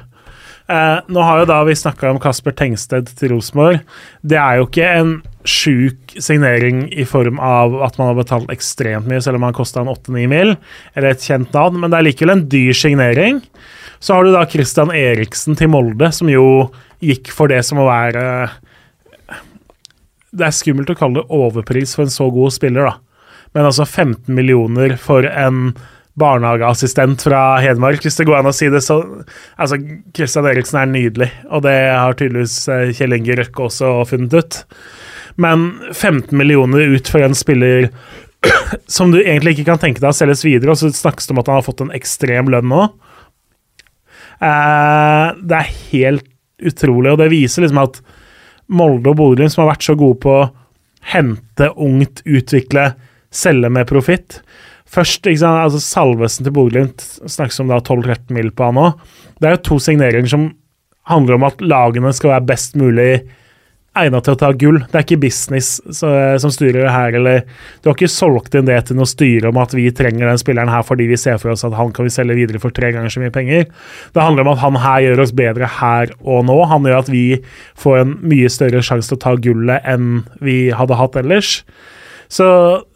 Eh, 0.64 0.98
nå 1.12 1.20
har 1.20 1.42
jo 1.42 1.48
da 1.50 1.58
vi 1.68 1.74
snakka 1.76 2.08
om 2.08 2.18
Kasper 2.22 2.54
Tengsted 2.56 3.10
til 3.18 3.34
Rosenborg. 3.34 3.82
Det 4.24 4.38
er 4.40 4.58
jo 4.58 4.68
ikke 4.68 4.92
en 4.96 5.14
sjuk 5.44 6.14
signering 6.16 6.86
i 6.88 7.04
form 7.04 7.36
av 7.36 7.76
at 7.84 7.98
man 8.00 8.08
har 8.10 8.16
betalt 8.22 8.52
ekstremt 8.52 9.08
mye, 9.10 9.20
selv 9.20 9.36
om 9.36 9.44
han 9.44 9.56
kosta 9.56 9.82
en 9.82 9.92
8-9 9.92 10.24
mil, 10.32 10.54
eller 10.96 11.12
et 11.12 11.26
kjent 11.26 11.52
navn, 11.52 11.82
men 11.82 11.92
det 11.92 12.00
er 12.00 12.08
likevel 12.08 12.36
en 12.38 12.46
dyr 12.48 12.72
signering. 12.78 13.42
Så 14.00 14.16
har 14.16 14.24
du 14.24 14.32
da 14.32 14.46
Christian 14.48 14.92
Eriksen 14.96 15.56
til 15.58 15.68
Molde, 15.72 16.08
som 16.16 16.32
jo 16.32 16.70
gikk 17.04 17.28
for 17.34 17.52
det 17.52 17.60
som 17.68 17.82
å 17.82 17.88
være 17.88 18.22
Det 20.34 20.46
er 20.48 20.54
skummelt 20.56 20.90
å 20.90 20.96
kalle 20.98 21.20
det 21.20 21.30
overpris 21.30 21.92
for 21.94 22.08
en 22.08 22.12
så 22.12 22.30
god 22.32 22.56
spiller, 22.56 22.88
da. 22.88 22.96
Men 23.54 23.68
altså 23.68 23.84
15 23.84 24.32
millioner 24.34 24.96
for 24.98 25.28
en 25.28 25.74
barnehageassistent 26.20 27.24
fra 27.26 27.40
Hedmark, 27.62 28.02
hvis 28.04 28.18
det 28.20 28.26
går 28.28 28.38
an 28.40 28.50
å 28.50 28.54
si 28.54 28.68
det. 28.70 28.82
Så, 28.86 29.00
altså, 29.58 29.78
Christian 30.14 30.46
Eriksen 30.50 30.80
er 30.80 30.90
nydelig, 30.90 31.30
og 31.50 31.64
det 31.66 31.74
har 31.90 32.18
tydeligvis 32.18 32.58
eh, 32.70 32.92
Kjell 32.94 33.16
Inge 33.16 33.38
Røkke 33.40 33.66
også 33.66 33.96
funnet 34.10 34.36
ut. 34.38 34.60
Men 35.42 35.72
15 35.90 36.30
millioner 36.38 36.94
ut 36.94 37.10
for 37.10 37.24
en 37.26 37.34
spiller 37.34 37.88
som 38.96 39.10
du 39.10 39.18
egentlig 39.22 39.56
ikke 39.56 39.72
kan 39.72 39.82
tenke 39.82 40.02
deg 40.02 40.12
å 40.12 40.16
selges 40.16 40.44
videre, 40.46 40.74
og 40.74 40.78
så 40.78 40.92
snakkes 40.94 41.26
det 41.26 41.34
om 41.34 41.42
at 41.42 41.50
han 41.50 41.58
har 41.58 41.66
fått 41.66 41.82
en 41.82 41.94
ekstrem 41.96 42.52
lønn 42.54 42.70
nå. 42.70 42.84
Eh, 44.38 45.26
det 45.42 45.60
er 45.60 45.72
helt 45.90 46.30
utrolig, 46.64 47.10
og 47.10 47.18
det 47.20 47.32
viser 47.32 47.64
liksom 47.64 47.82
at 47.82 47.98
Molde 48.74 49.10
og 49.10 49.18
Bodø, 49.18 49.48
som 49.50 49.64
har 49.64 49.74
vært 49.74 49.86
så 49.88 49.96
gode 49.98 50.20
på 50.22 50.36
å 50.38 50.50
hente 51.10 51.68
ungt, 51.74 52.22
utvikle, 52.24 52.92
selge 53.34 53.68
med 53.72 53.88
profitt, 53.90 54.38
Først, 54.84 55.26
altså 55.26 55.80
Salvesen 55.80 56.44
til 56.44 56.54
Bodø-Glimt 56.54 57.02
snakkes 57.24 57.62
om 57.64 57.72
12-13 57.72 58.34
mil 58.36 58.50
på 58.54 58.68
han 58.68 58.82
òg. 58.82 59.00
Det 59.40 59.48
er 59.48 59.56
jo 59.56 59.64
to 59.70 59.78
signeringer 59.82 60.30
som 60.30 60.50
handler 61.08 61.38
om 61.38 61.48
at 61.48 61.64
lagene 61.64 62.12
skal 62.16 62.36
være 62.36 62.48
best 62.52 62.76
mulig 62.80 63.24
egnet 63.94 64.26
til 64.26 64.34
å 64.34 64.38
ta 64.38 64.50
gull. 64.58 64.80
Det 64.90 64.98
er 64.98 65.04
ikke 65.04 65.20
business 65.22 65.76
så, 65.94 66.10
som 66.42 66.52
styrer 66.52 66.82
det 66.82 66.92
her, 66.94 67.16
eller 67.20 67.44
Du 67.82 67.88
har 67.88 67.96
ikke 67.96 68.10
solgt 68.10 68.56
inn 68.58 68.66
det 68.66 68.80
til 68.88 68.98
noe 68.98 69.08
styre 69.08 69.50
om 69.52 69.60
at 69.62 69.74
vi 69.76 69.86
trenger 69.94 70.28
den 70.28 70.40
spilleren 70.40 70.72
her 70.72 70.84
fordi 70.86 71.06
vi 71.10 71.18
ser 71.20 71.38
for 71.42 71.54
oss 71.54 71.64
at 71.66 71.76
han 71.78 71.92
kan 71.94 72.08
vi 72.08 72.14
selge 72.14 72.36
videre 72.38 72.62
for 72.62 72.74
tre 72.74 72.90
ganger 72.94 73.12
så 73.12 73.22
mye 73.22 73.34
penger. 73.34 73.68
Det 74.14 74.24
handler 74.24 74.44
om 74.44 74.54
at 74.54 74.62
han 74.64 74.80
her 74.82 75.04
gjør 75.06 75.24
oss 75.26 75.34
bedre 75.36 75.70
her 75.78 76.14
og 76.20 76.46
nå. 76.50 76.58
Han 76.70 76.88
gjør 76.88 77.04
at 77.04 77.12
vi 77.12 77.26
får 77.80 78.00
en 78.02 78.16
mye 78.26 78.50
større 78.52 78.82
sjanse 78.84 79.12
til 79.12 79.20
å 79.20 79.24
ta 79.26 79.36
gullet 79.46 79.86
enn 79.94 80.24
vi 80.42 80.58
hadde 80.74 80.98
hatt 80.98 81.20
ellers. 81.22 81.60
Så 82.28 82.46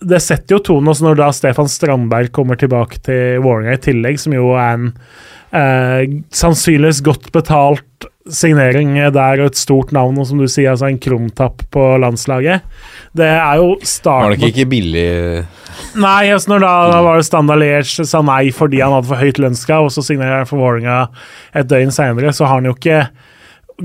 det 0.01 0.21
setter 0.25 0.57
jo 0.57 0.63
tonen 0.65 0.93
også 0.93 1.09
når 1.09 1.19
da 1.21 1.33
Stefan 1.37 1.71
Strandberg 1.71 2.33
kommer 2.35 2.59
tilbake 2.59 3.01
til 3.05 3.43
Vålerenga 3.45 3.79
i 3.79 3.83
tillegg, 3.89 4.21
som 4.23 4.37
jo 4.37 4.53
er 4.57 4.77
en 4.77 4.93
eh, 5.53 6.21
sannsynligvis 6.35 7.03
godt 7.07 7.31
betalt 7.35 8.09
signering 8.29 8.93
der 9.15 9.41
og 9.41 9.51
et 9.51 9.59
stort 9.59 9.93
navn, 9.97 10.19
og 10.21 10.27
som 10.29 10.41
du 10.41 10.47
sier, 10.51 10.73
altså 10.73 10.89
en 10.91 11.01
krumtapp 11.01 11.65
på 11.73 11.85
landslaget. 12.01 12.67
Det 13.17 13.29
er 13.29 13.61
jo 13.61 13.71
starten 13.81 14.29
Var 14.29 14.35
det 14.35 14.39
ikke, 14.43 14.53
ikke 14.53 14.73
billig 14.75 15.09
Nei, 15.99 16.29
altså 16.35 16.53
når 16.53 16.65
da, 16.65 16.73
da 16.93 17.01
var 17.07 17.21
det 17.21 17.29
Standard 17.29 17.63
Liège 17.63 18.05
sa 18.09 18.21
nei 18.27 18.51
fordi 18.55 18.83
han 18.83 18.93
hadde 18.97 19.09
for 19.09 19.23
høyt 19.23 19.41
lønnskrav, 19.41 19.89
og 19.89 19.95
så 19.95 20.05
signerer 20.05 20.43
han 20.43 20.51
for 20.51 20.61
Vålerenga 20.61 21.01
et 21.57 21.71
døgn 21.71 21.95
seinere, 21.95 22.35
så 22.35 22.49
har 22.49 22.61
han 22.61 22.69
jo 22.69 22.77
ikke 22.77 23.05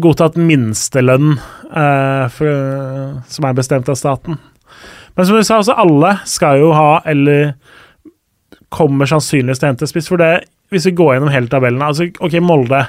godtatt 0.03 0.39
minstelønn 0.41 1.35
eh, 1.37 2.25
for, 2.33 3.21
som 3.29 3.47
er 3.47 3.59
bestemt 3.59 3.91
av 3.93 3.99
staten. 3.99 4.41
Men 5.15 5.27
som 5.27 5.37
du 5.37 5.43
sa, 5.45 5.59
altså 5.59 5.75
alle 5.77 6.15
skal 6.29 6.61
jo 6.61 6.71
ha, 6.73 7.01
eller 7.09 7.53
kommer 8.73 9.09
sannsynligvis 9.09 9.61
til 9.61 9.67
å 9.67 9.71
hente 9.73 9.89
spiss. 9.89 10.09
For 10.09 10.21
det, 10.21 10.31
hvis 10.73 10.87
vi 10.89 10.95
går 10.97 11.15
gjennom 11.15 11.33
hele 11.33 11.51
tabellen 11.51 11.83
altså, 11.85 12.09
Ok, 12.23 12.39
Molde. 12.41 12.85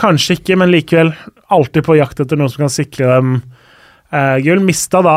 Kanskje 0.00 0.38
ikke, 0.38 0.56
men 0.60 0.70
likevel 0.72 1.10
alltid 1.50 1.84
på 1.86 1.98
jakt 1.98 2.22
etter 2.22 2.38
noen 2.38 2.52
som 2.52 2.64
kan 2.64 2.72
sikre 2.72 3.10
dem 3.10 3.34
eh, 4.14 4.38
gull. 4.46 4.62
Mista 4.64 5.02
da 5.04 5.16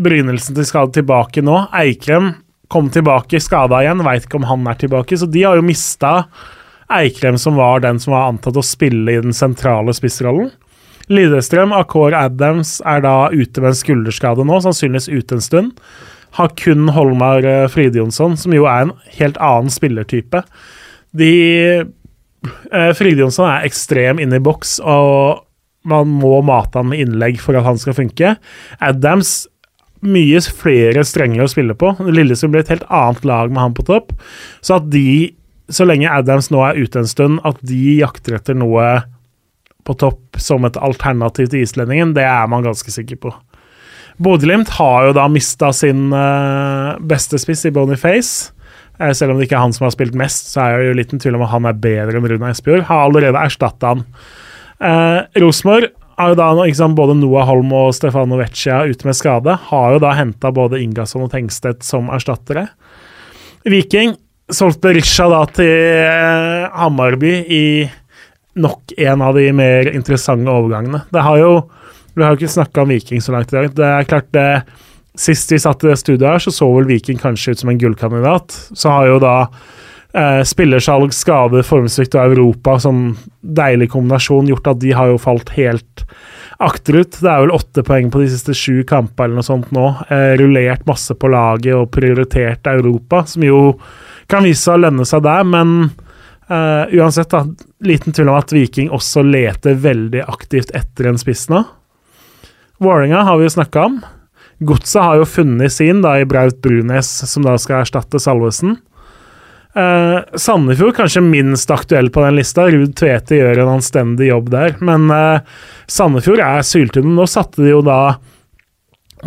brynelsen 0.00 0.56
til 0.56 0.68
skade 0.68 0.94
tilbake 1.00 1.42
nå. 1.44 1.56
Eikrem 1.76 2.32
kom 2.70 2.88
tilbake 2.94 3.42
skada 3.42 3.82
igjen, 3.82 4.04
veit 4.06 4.24
ikke 4.28 4.38
om 4.38 4.48
han 4.48 4.70
er 4.70 4.78
tilbake. 4.78 5.18
Så 5.18 5.26
de 5.26 5.42
har 5.44 5.58
jo 5.58 5.66
mista 5.66 6.22
Eikrem, 6.90 7.36
som 7.38 7.54
var 7.54 7.82
den 7.84 8.00
som 8.02 8.16
var 8.16 8.30
antatt 8.30 8.56
å 8.58 8.66
spille 8.66 9.12
i 9.12 9.20
den 9.22 9.34
sentrale 9.36 9.92
spissrollen. 9.94 10.48
Lillestrøm, 11.10 11.74
Akor 11.74 12.14
Adams, 12.14 12.78
er 12.86 13.02
da 13.02 13.14
ute 13.34 13.62
med 13.62 13.72
en 13.72 13.78
skulderskade 13.78 14.46
nå, 14.46 14.60
sannsynligvis 14.62 15.10
ute 15.10 15.36
en 15.36 15.44
stund. 15.44 15.84
Har 16.38 16.52
kun 16.58 16.92
Holmar 16.94 17.46
eh, 17.46 17.66
Fridjonsson, 17.70 18.36
som 18.38 18.54
jo 18.54 18.68
er 18.70 18.86
en 18.86 18.94
helt 19.18 19.40
annen 19.42 19.72
spillertype. 19.74 20.44
De 21.18 21.32
eh, 21.82 22.92
Fridjonsson 22.94 23.50
er 23.50 23.66
ekstrem 23.66 24.22
inne 24.22 24.38
i 24.38 24.44
boks, 24.44 24.78
og 24.86 25.42
man 25.90 26.12
må 26.20 26.38
mate 26.46 26.78
han 26.78 26.92
med 26.92 27.02
innlegg 27.02 27.40
for 27.42 27.58
at 27.58 27.66
han 27.66 27.80
skal 27.80 27.96
funke. 27.96 28.36
Adams 28.78 29.48
mye 30.00 30.40
flere 30.40 31.02
strenger 31.04 31.44
å 31.44 31.50
spille 31.50 31.74
på. 31.76 31.92
Lillestrøm 32.06 32.54
blir 32.54 32.64
et 32.64 32.72
helt 32.72 32.86
annet 32.88 33.26
lag 33.28 33.50
med 33.52 33.64
han 33.64 33.76
på 33.76 33.84
topp. 33.88 34.14
Så 34.64 34.78
at 34.78 34.86
de, 34.92 35.32
så 35.72 35.86
lenge 35.88 36.12
Adams 36.12 36.50
nå 36.52 36.62
er 36.64 36.78
ute 36.80 37.02
en 37.02 37.10
stund, 37.10 37.40
at 37.44 37.58
de 37.66 37.98
jakter 37.98 38.38
etter 38.38 38.56
noe 38.56 39.00
på 39.86 39.96
topp 40.00 40.40
som 40.40 40.66
et 40.68 40.78
alternativ 40.80 41.50
til 41.52 41.64
islendingen, 41.64 42.14
det 42.16 42.26
er 42.26 42.50
man 42.50 42.66
ganske 42.66 42.92
sikker 42.94 43.20
på. 43.20 43.32
Bodø-Glimt 44.20 44.74
har 44.76 45.08
jo 45.08 45.12
da 45.16 45.26
mista 45.32 45.70
sin 45.72 46.10
uh, 46.12 46.98
beste 47.00 47.40
spiss 47.40 47.64
i 47.68 47.72
Boniface. 47.72 48.52
Uh, 49.00 49.14
selv 49.16 49.32
om 49.32 49.40
det 49.40 49.48
ikke 49.48 49.56
er 49.56 49.64
han 49.64 49.72
som 49.76 49.86
har 49.86 49.94
spilt 49.94 50.18
mest, 50.18 50.52
så 50.52 50.66
er 50.66 50.74
jeg 50.74 50.90
jo 50.90 50.98
liten 50.98 51.22
tvil 51.22 51.38
om 51.38 51.46
at 51.46 51.54
han 51.54 51.68
er 51.70 51.80
bedre 51.80 52.20
enn 52.20 52.28
Rune 52.28 52.52
Espejord. 52.52 52.84
Har 52.90 53.06
allerede 53.06 53.40
erstatta 53.40 53.94
han. 53.94 54.04
Uh, 54.80 55.24
Rosenborg 55.40 55.88
har 56.20 56.34
jo 56.34 56.36
da 56.36 56.50
liksom, 56.58 56.94
både 56.98 57.16
Noah 57.16 57.48
Holm 57.48 57.72
og 57.72 57.94
Stefano 57.96 58.36
Vecchia 58.36 58.82
ute 58.84 59.08
med 59.08 59.16
skade. 59.16 59.56
Har 59.70 59.96
jo 59.96 60.02
da 60.04 60.12
henta 60.18 60.52
både 60.52 60.82
Ingasson 60.84 61.24
og 61.24 61.32
Tengstedt 61.32 61.86
som 61.86 62.12
erstattere. 62.12 62.66
Viking 63.64 64.12
solgte 64.52 64.92
Risha 64.92 65.30
da 65.30 65.40
til 65.54 66.68
Hammarby 66.76 67.32
i 67.48 67.64
nok 68.58 68.94
en 68.98 69.22
av 69.22 69.36
de 69.38 69.50
mer 69.54 69.90
interessante 69.92 70.50
overgangene. 70.50 71.04
Det 71.10 71.26
har 71.26 71.38
jo 71.38 71.52
Vi 72.10 72.24
har 72.24 72.34
jo 72.34 72.40
ikke 72.40 72.52
snakka 72.52 72.82
om 72.82 72.88
Viking 72.90 73.20
så 73.22 73.32
langt 73.32 73.52
i 73.52 73.56
dag. 73.56 73.68
Det 73.70 73.86
er 73.86 74.08
klart 74.08 74.32
det 74.34 74.62
Sist 75.14 75.52
vi 75.52 75.58
satt 75.58 75.84
i 75.84 75.88
det 75.88 75.98
studioet 75.98 76.32
her, 76.32 76.38
så 76.38 76.52
så 76.54 76.66
vel 76.74 76.86
Viking 76.88 77.18
kanskje 77.18 77.52
ut 77.52 77.60
som 77.62 77.70
en 77.70 77.78
gullkandidat. 77.78 78.54
Så 78.72 78.88
har 78.88 79.06
jo 79.06 79.18
da 79.20 79.34
eh, 80.14 80.42
spillersalg, 80.46 81.12
skade, 81.14 81.62
formsvikt 81.66 82.14
og 82.14 82.32
Europa 82.32 82.78
som 82.80 83.16
deilig 83.42 83.90
kombinasjon 83.92 84.48
gjort 84.50 84.70
at 84.72 84.80
de 84.82 84.94
har 84.96 85.10
jo 85.10 85.18
falt 85.20 85.50
helt 85.56 86.04
akterut. 86.62 87.18
Det 87.18 87.30
er 87.30 87.42
vel 87.44 87.54
åtte 87.56 87.84
poeng 87.86 88.10
på 88.12 88.22
de 88.22 88.30
siste 88.32 88.54
sju 88.56 88.82
kampene 88.88 89.30
eller 89.30 89.40
noe 89.40 89.48
sånt 89.50 89.74
nå. 89.74 89.88
Eh, 90.08 90.34
rullert 90.40 90.86
masse 90.88 91.16
på 91.16 91.30
laget 91.32 91.74
og 91.76 91.90
prioritert 91.94 92.70
Europa, 92.70 93.24
som 93.26 93.44
jo 93.44 93.60
kan 94.30 94.46
vise 94.46 94.62
seg 94.62 94.78
å 94.78 94.84
lønne 94.86 95.06
seg 95.08 95.24
der, 95.26 95.46
men 95.48 95.90
Uh, 96.50 96.90
uansett, 96.98 97.30
da, 97.30 97.44
liten 97.86 98.14
tvil 98.16 98.28
om 98.28 98.38
at 98.40 98.50
Viking 98.50 98.88
også 98.90 99.22
leter 99.22 99.76
veldig 99.78 100.24
aktivt 100.26 100.72
etter 100.74 101.06
en 101.10 101.20
spiss 101.20 101.46
nå. 101.52 101.62
Vålerenga 102.82 103.22
har 103.28 103.38
vi 103.38 103.46
jo 103.46 103.52
snakka 103.54 103.84
om. 103.86 104.00
Godset 104.66 105.02
har 105.04 105.20
jo 105.20 105.28
funnet 105.28 105.72
sin 105.72 106.02
da 106.02 106.16
i 106.18 106.26
Braut 106.28 106.58
Brunes, 106.64 107.08
som 107.30 107.46
da 107.46 107.54
skal 107.60 107.84
erstatte 107.84 108.20
Salvesen. 108.20 108.78
Uh, 109.76 110.26
Sandefjord 110.34 110.96
kanskje 110.96 111.22
minst 111.22 111.70
aktuell 111.70 112.10
på 112.10 112.24
den 112.24 112.40
lista. 112.40 112.66
Ruud 112.72 112.96
Tvete 112.98 113.38
gjør 113.38 113.62
en 113.62 113.76
anstendig 113.76 114.32
jobb 114.32 114.50
der. 114.50 114.74
Men 114.82 115.06
uh, 115.14 115.46
Sandefjord 115.86 116.42
er 116.42 116.66
syltynne. 116.66 117.14
Nå 117.14 117.28
satte 117.30 117.62
de 117.62 117.70
jo 117.70 117.84
da 117.86 118.16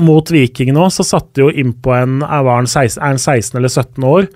mot 0.01 0.32
Viking 0.34 0.74
nå, 0.74 0.88
så 0.89 1.05
satte 1.05 1.38
de 1.38 1.45
jo 1.45 1.51
innpå 1.63 1.91
en 1.93 2.24
Er 2.26 2.47
han 2.49 2.65
16, 2.65 2.97
er 2.97 3.19
16 3.21 3.59
eller 3.59 3.69
17 3.69 4.07
år? 4.09 4.30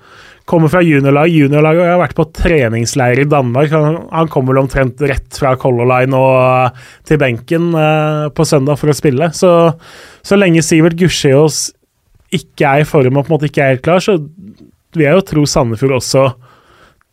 Kommer 0.48 0.72
fra 0.72 0.80
juniorlag. 0.86 1.28
Juniorlaget 1.28 1.90
har 1.90 2.00
vært 2.00 2.16
på 2.16 2.26
treningsleir 2.32 3.20
i 3.20 3.28
Danmark. 3.28 3.72
Han, 3.74 3.98
han 4.14 4.30
kommer 4.32 4.56
vel 4.56 4.62
omtrent 4.64 5.02
rett 5.04 5.36
fra 5.36 5.58
Color 5.60 5.90
Line 5.92 6.16
og 6.16 6.38
uh, 6.40 6.86
til 7.08 7.20
benken 7.20 7.74
eh, 7.76 8.28
på 8.32 8.46
søndag 8.48 8.80
for 8.80 8.94
å 8.94 8.96
spille. 8.96 9.28
Så, 9.36 9.52
så 10.24 10.40
lenge 10.40 10.64
Sivert 10.64 10.96
Gushiås 11.00 11.66
ikke 12.32 12.70
er 12.70 12.84
i 12.84 12.88
form 12.88 13.20
og 13.20 13.26
på 13.26 13.32
en 13.32 13.36
måte 13.36 13.50
ikke 13.50 13.64
er 13.64 13.76
helt 13.76 13.84
klar, 13.84 14.04
så 14.04 14.18
vil 14.96 15.06
jeg 15.06 15.18
jo 15.18 15.26
tro 15.28 15.44
Sandefjord 15.48 15.98
også 16.00 16.24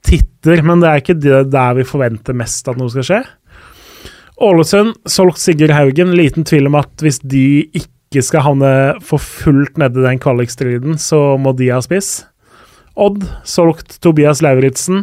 titter, 0.04 0.62
men 0.66 0.82
det 0.82 0.90
er 0.90 1.02
ikke 1.02 1.16
det 1.18 1.40
der 1.52 1.78
vi 1.78 1.86
forventer 1.88 2.36
mest 2.36 2.68
at 2.70 2.78
noe 2.78 2.92
skal 2.92 3.06
skje. 3.08 3.20
Ålesund 4.44 4.94
solgt 5.08 5.40
Sigurd 5.42 5.74
Haugen. 5.74 6.14
Liten 6.18 6.46
tvil 6.46 6.68
om 6.70 6.78
at 6.80 7.02
hvis 7.02 7.20
de 7.22 7.64
ikke 7.78 8.22
skal 8.22 8.44
havne 8.46 8.70
for 9.02 9.22
fullt 9.22 9.78
nede 9.80 10.02
i 10.02 10.06
den 10.08 10.22
kvalikstriden, 10.22 10.98
så 11.02 11.34
må 11.40 11.54
de 11.58 11.70
ha 11.74 11.80
spiss. 11.84 12.24
Odd 12.94 13.24
solgt 13.48 13.98
Tobias 14.04 14.42
Lauritzen. 14.44 15.02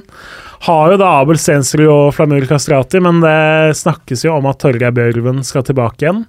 Har 0.68 0.94
jo 0.94 1.00
da 1.02 1.10
Abel 1.20 1.40
Stensrud 1.42 1.90
og 1.90 2.14
Flamur 2.16 2.46
Kastrati, 2.48 3.02
men 3.04 3.20
det 3.24 3.76
snakkes 3.82 4.26
jo 4.28 4.38
om 4.38 4.48
at 4.52 4.62
Torgeir 4.62 4.94
Børven 4.96 5.42
skal 5.48 5.66
tilbake 5.68 6.06
igjen. 6.06 6.26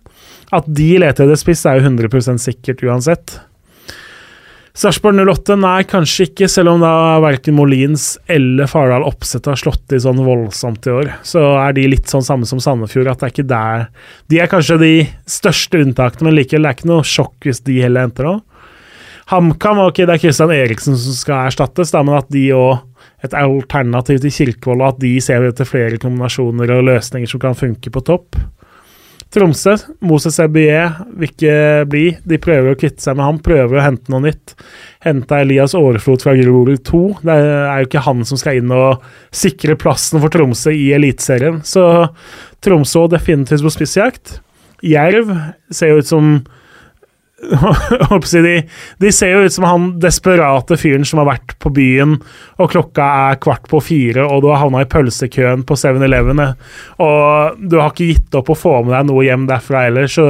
At 0.52 0.66
de 0.66 0.90
leter 1.00 1.28
etter 1.28 1.40
spiss, 1.40 1.64
er 1.68 1.78
jo 1.78 1.88
100% 1.90 2.42
sikkert 2.42 2.82
uansett. 2.88 3.38
Sarpsborg 4.72 5.18
08, 5.20 5.58
nei, 5.60 5.82
kanskje 5.84 6.30
ikke, 6.30 6.46
selv 6.48 6.72
om 6.72 6.80
da 6.80 7.18
verken 7.20 7.58
Molins 7.58 8.14
eller 8.32 8.70
Fardal 8.70 9.04
Opseth 9.04 9.50
har 9.50 9.58
slått 9.60 9.92
i 9.92 10.00
sånn 10.00 10.22
voldsomt 10.24 10.88
i 10.88 10.94
år. 10.94 11.10
Så 11.28 11.42
er 11.60 11.76
de 11.76 11.84
litt 11.92 12.08
sånn 12.08 12.24
samme 12.24 12.48
som 12.48 12.60
Sandefjord, 12.62 13.10
at 13.12 13.20
det 13.20 13.28
er 13.28 13.34
ikke 13.34 13.50
der 13.50 13.84
De 14.32 14.40
er 14.40 14.48
kanskje 14.48 14.78
de 14.80 14.94
største 15.28 15.82
unntakene, 15.84 16.30
men 16.30 16.38
likevel, 16.38 16.64
det 16.64 16.72
er 16.72 16.78
ikke 16.78 16.88
noe 16.88 17.04
sjokk 17.04 17.50
hvis 17.50 17.60
de 17.68 17.82
heller 17.84 18.08
henter 18.08 18.30
noe. 18.30 18.40
HamKam 19.30 19.84
ok, 19.86 20.02
det 20.02 20.16
er 20.16 20.22
Kristian 20.22 20.54
Eriksen 20.54 20.96
som 20.98 21.14
skal 21.16 21.50
erstattes, 21.50 21.92
da, 21.94 22.02
men 22.06 22.18
at 22.18 22.30
de 22.32 22.48
òg 22.56 22.80
et 23.22 23.34
alternativ 23.38 24.18
til 24.22 24.34
Kirkevold, 24.34 24.82
og 24.82 24.96
at 24.96 25.02
de 25.02 25.12
ser 25.22 25.44
etter 25.46 25.68
flere 25.68 26.00
kombinasjoner 26.02 26.72
og 26.74 26.88
løsninger 26.88 27.30
som 27.30 27.42
kan 27.42 27.54
funke 27.58 27.92
på 27.94 28.02
topp. 28.06 28.38
Tromsø, 29.32 29.78
Moses 30.04 30.36
Ebye 30.44 30.82
vil 31.16 31.30
ikke 31.30 31.52
bli. 31.88 32.02
De 32.28 32.36
prøver 32.42 32.74
å 32.74 32.78
kvitte 32.78 33.00
seg 33.00 33.16
med 33.16 33.24
ham, 33.24 33.38
prøver 33.40 33.78
å 33.78 33.84
hente 33.86 34.12
noe 34.12 34.26
nytt. 34.26 34.52
Henta 35.06 35.38
Elias 35.40 35.72
Aareflot 35.78 36.26
fra 36.26 36.34
Grorud 36.36 36.82
2. 36.84 37.00
Det 37.24 37.36
er 37.38 37.80
jo 37.80 37.88
ikke 37.88 38.04
han 38.04 38.26
som 38.28 38.40
skal 38.40 38.60
inn 38.60 38.74
og 38.76 39.06
sikre 39.32 39.78
plassen 39.80 40.20
for 40.20 40.32
Tromsø 40.34 40.74
i 40.76 40.90
Eliteserien. 40.98 41.62
Så 41.64 41.86
Tromsø 42.60 43.06
definitivt 43.14 43.64
på 43.64 43.72
spissjakt. 43.72 44.36
Jerv 44.84 45.32
ser 45.72 45.94
jo 45.94 46.02
ut 46.02 46.10
som 46.10 46.34
de, 48.32 48.54
de, 49.02 49.12
ser 49.12 49.32
jo 49.34 49.46
ut 49.46 49.54
som 49.54 49.66
han 49.66 49.86
desperate 50.02 50.76
fyren 50.78 51.06
som 51.06 51.20
har 51.22 51.28
vært 51.32 51.56
på 51.62 51.72
byen, 51.74 52.16
og 52.62 52.70
klokka 52.70 53.06
er 53.32 53.40
kvart 53.42 53.66
på 53.70 53.80
fire, 53.82 54.24
og 54.24 54.44
du 54.44 54.50
har 54.52 54.62
havna 54.62 54.84
i 54.84 54.88
pølsekøen 54.90 55.64
på 55.66 55.76
7-Eleven, 55.78 56.42
og 57.02 57.58
du 57.58 57.78
har 57.80 57.90
ikke 57.90 58.12
gitt 58.12 58.38
opp 58.38 58.52
å 58.52 58.58
få 58.58 58.76
med 58.84 58.94
deg 58.94 59.10
noe 59.10 59.26
hjem 59.26 59.48
derfra 59.50 59.86
heller, 59.88 60.06
så 60.10 60.28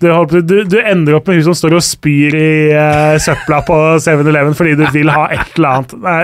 du, 0.00 0.08
du, 0.40 0.56
du 0.64 0.78
ender 0.80 1.18
opp 1.18 1.28
med 1.28 1.40
hun 1.40 1.50
som 1.50 1.58
står 1.58 1.76
og 1.76 1.84
spyr 1.84 2.38
i 2.38 2.50
uh, 2.72 3.20
søpla 3.20 3.60
på 3.66 3.76
7-Eleven 4.00 4.56
fordi 4.56 4.78
du 4.80 4.86
vil 4.94 5.12
ha 5.12 5.26
et 5.34 5.58
eller 5.58 5.74
annet. 5.74 5.94
Nei, 6.00 6.18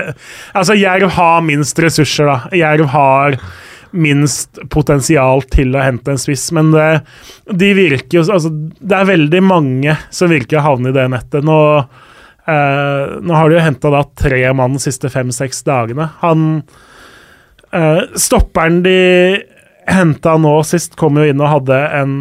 altså, 0.57 0.77
Jerv 0.77 1.13
har 1.17 1.45
minst 1.45 1.77
ressurser, 1.81 2.29
da. 2.31 2.57
Jerv 2.57 2.89
har 2.95 3.37
minst 3.97 4.59
potensial 4.73 5.43
til 5.53 5.75
å 5.75 5.83
hente 5.83 6.13
en 6.13 6.21
spiss. 6.21 6.47
Men 6.55 6.71
det, 6.73 6.87
de 7.51 7.71
virker 7.77 8.19
jo 8.19 8.25
altså, 8.25 8.51
Det 8.51 8.97
er 8.97 9.09
veldig 9.09 9.41
mange 9.45 9.97
som 10.13 10.31
virker 10.31 10.61
å 10.61 10.67
havne 10.69 10.91
i 10.91 10.95
det 10.95 11.07
nettet. 11.13 11.45
Nå, 11.47 11.59
eh, 12.47 13.15
nå 13.21 13.37
har 13.37 13.49
de 13.49 13.59
jo 13.59 13.65
henta 13.65 14.03
tre 14.17 14.43
mann 14.57 14.77
de 14.77 14.83
siste 14.83 15.11
fem-seks 15.13 15.63
dagene. 15.67 16.09
Han 16.23 16.47
eh, 17.71 18.03
Stopperen 18.15 18.81
de 18.85 18.99
henta 19.87 20.35
nå 20.41 20.59
sist, 20.67 20.97
kom 20.99 21.19
jo 21.19 21.27
inn 21.27 21.43
og 21.43 21.53
hadde 21.53 21.81
en 21.95 22.15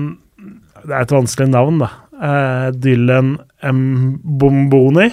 Det 0.86 0.94
er 0.94 1.02
et 1.02 1.14
vanskelig 1.14 1.50
navn, 1.50 1.80
da. 1.82 1.88
Eh, 2.16 2.68
Dylan 2.78 3.36
Mbomboni 3.66 5.10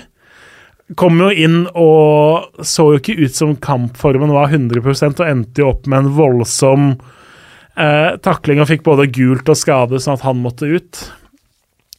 kom 0.99 1.19
jo 1.23 1.31
inn 1.31 1.63
og 1.79 2.63
så 2.65 2.89
jo 2.91 2.99
ikke 2.99 3.17
ut 3.23 3.35
som 3.35 3.55
kampformen 3.55 4.33
var 4.35 4.51
100 4.51 4.83
og 4.83 5.27
endte 5.27 5.63
jo 5.63 5.71
opp 5.71 5.87
med 5.87 6.03
en 6.03 6.15
voldsom 6.17 6.87
eh, 7.79 8.15
takling 8.23 8.61
og 8.61 8.69
fikk 8.69 8.85
både 8.85 9.09
gult 9.15 9.49
og 9.49 9.59
skade, 9.59 10.01
sånn 10.01 10.17
at 10.19 10.25
han 10.27 10.41
måtte 10.43 10.69
ut. 10.69 11.03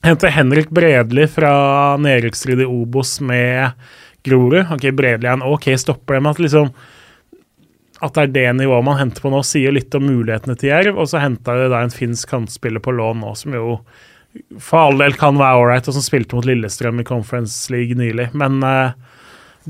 Henter 0.05 0.35
Henrik 0.35 0.68
Bredli 0.74 1.26
fra 1.32 1.55
nedrykksstrid 1.97 2.61
i 2.61 2.68
Obos 2.68 3.16
med 3.24 3.72
Grorud. 4.24 4.66
Ok, 4.74 4.91
Bredli 4.97 5.30
er 5.30 5.39
en 5.39 5.47
ok 5.49 5.70
stopper, 5.80 6.20
men 6.20 6.35
at 6.35 6.43
liksom 6.43 6.72
at 8.05 8.16
det 8.16 8.24
er 8.24 8.32
det 8.35 8.49
nivået 8.59 8.85
man 8.85 8.99
henter 8.99 9.22
på 9.22 9.30
nå, 9.32 9.39
sier 9.47 9.72
litt 9.72 9.95
om 9.97 10.05
mulighetene 10.05 10.59
til 10.61 10.72
Jerv. 10.74 10.99
Og 11.01 11.09
så 11.09 11.22
henta 11.22 11.55
de 11.57 11.70
da 11.72 11.80
en 11.80 11.95
finsk 11.95 12.35
kantspiller 12.35 12.82
på 12.85 12.93
lån 12.93 13.22
nå, 13.22 13.30
som 13.39 13.55
jo 13.57 13.78
for 14.62 14.89
all 14.89 15.01
del 15.01 15.16
kan 15.18 15.39
være 15.39 15.62
ålreit, 15.62 15.89
og 15.89 15.97
som 15.97 16.05
spilte 16.05 16.37
mot 16.39 16.47
Lillestrøm 16.49 17.03
i 17.03 17.07
Conference 17.07 17.72
League 17.72 17.97
nylig. 17.99 18.30
Men 18.39 18.59
uh, 18.64 18.97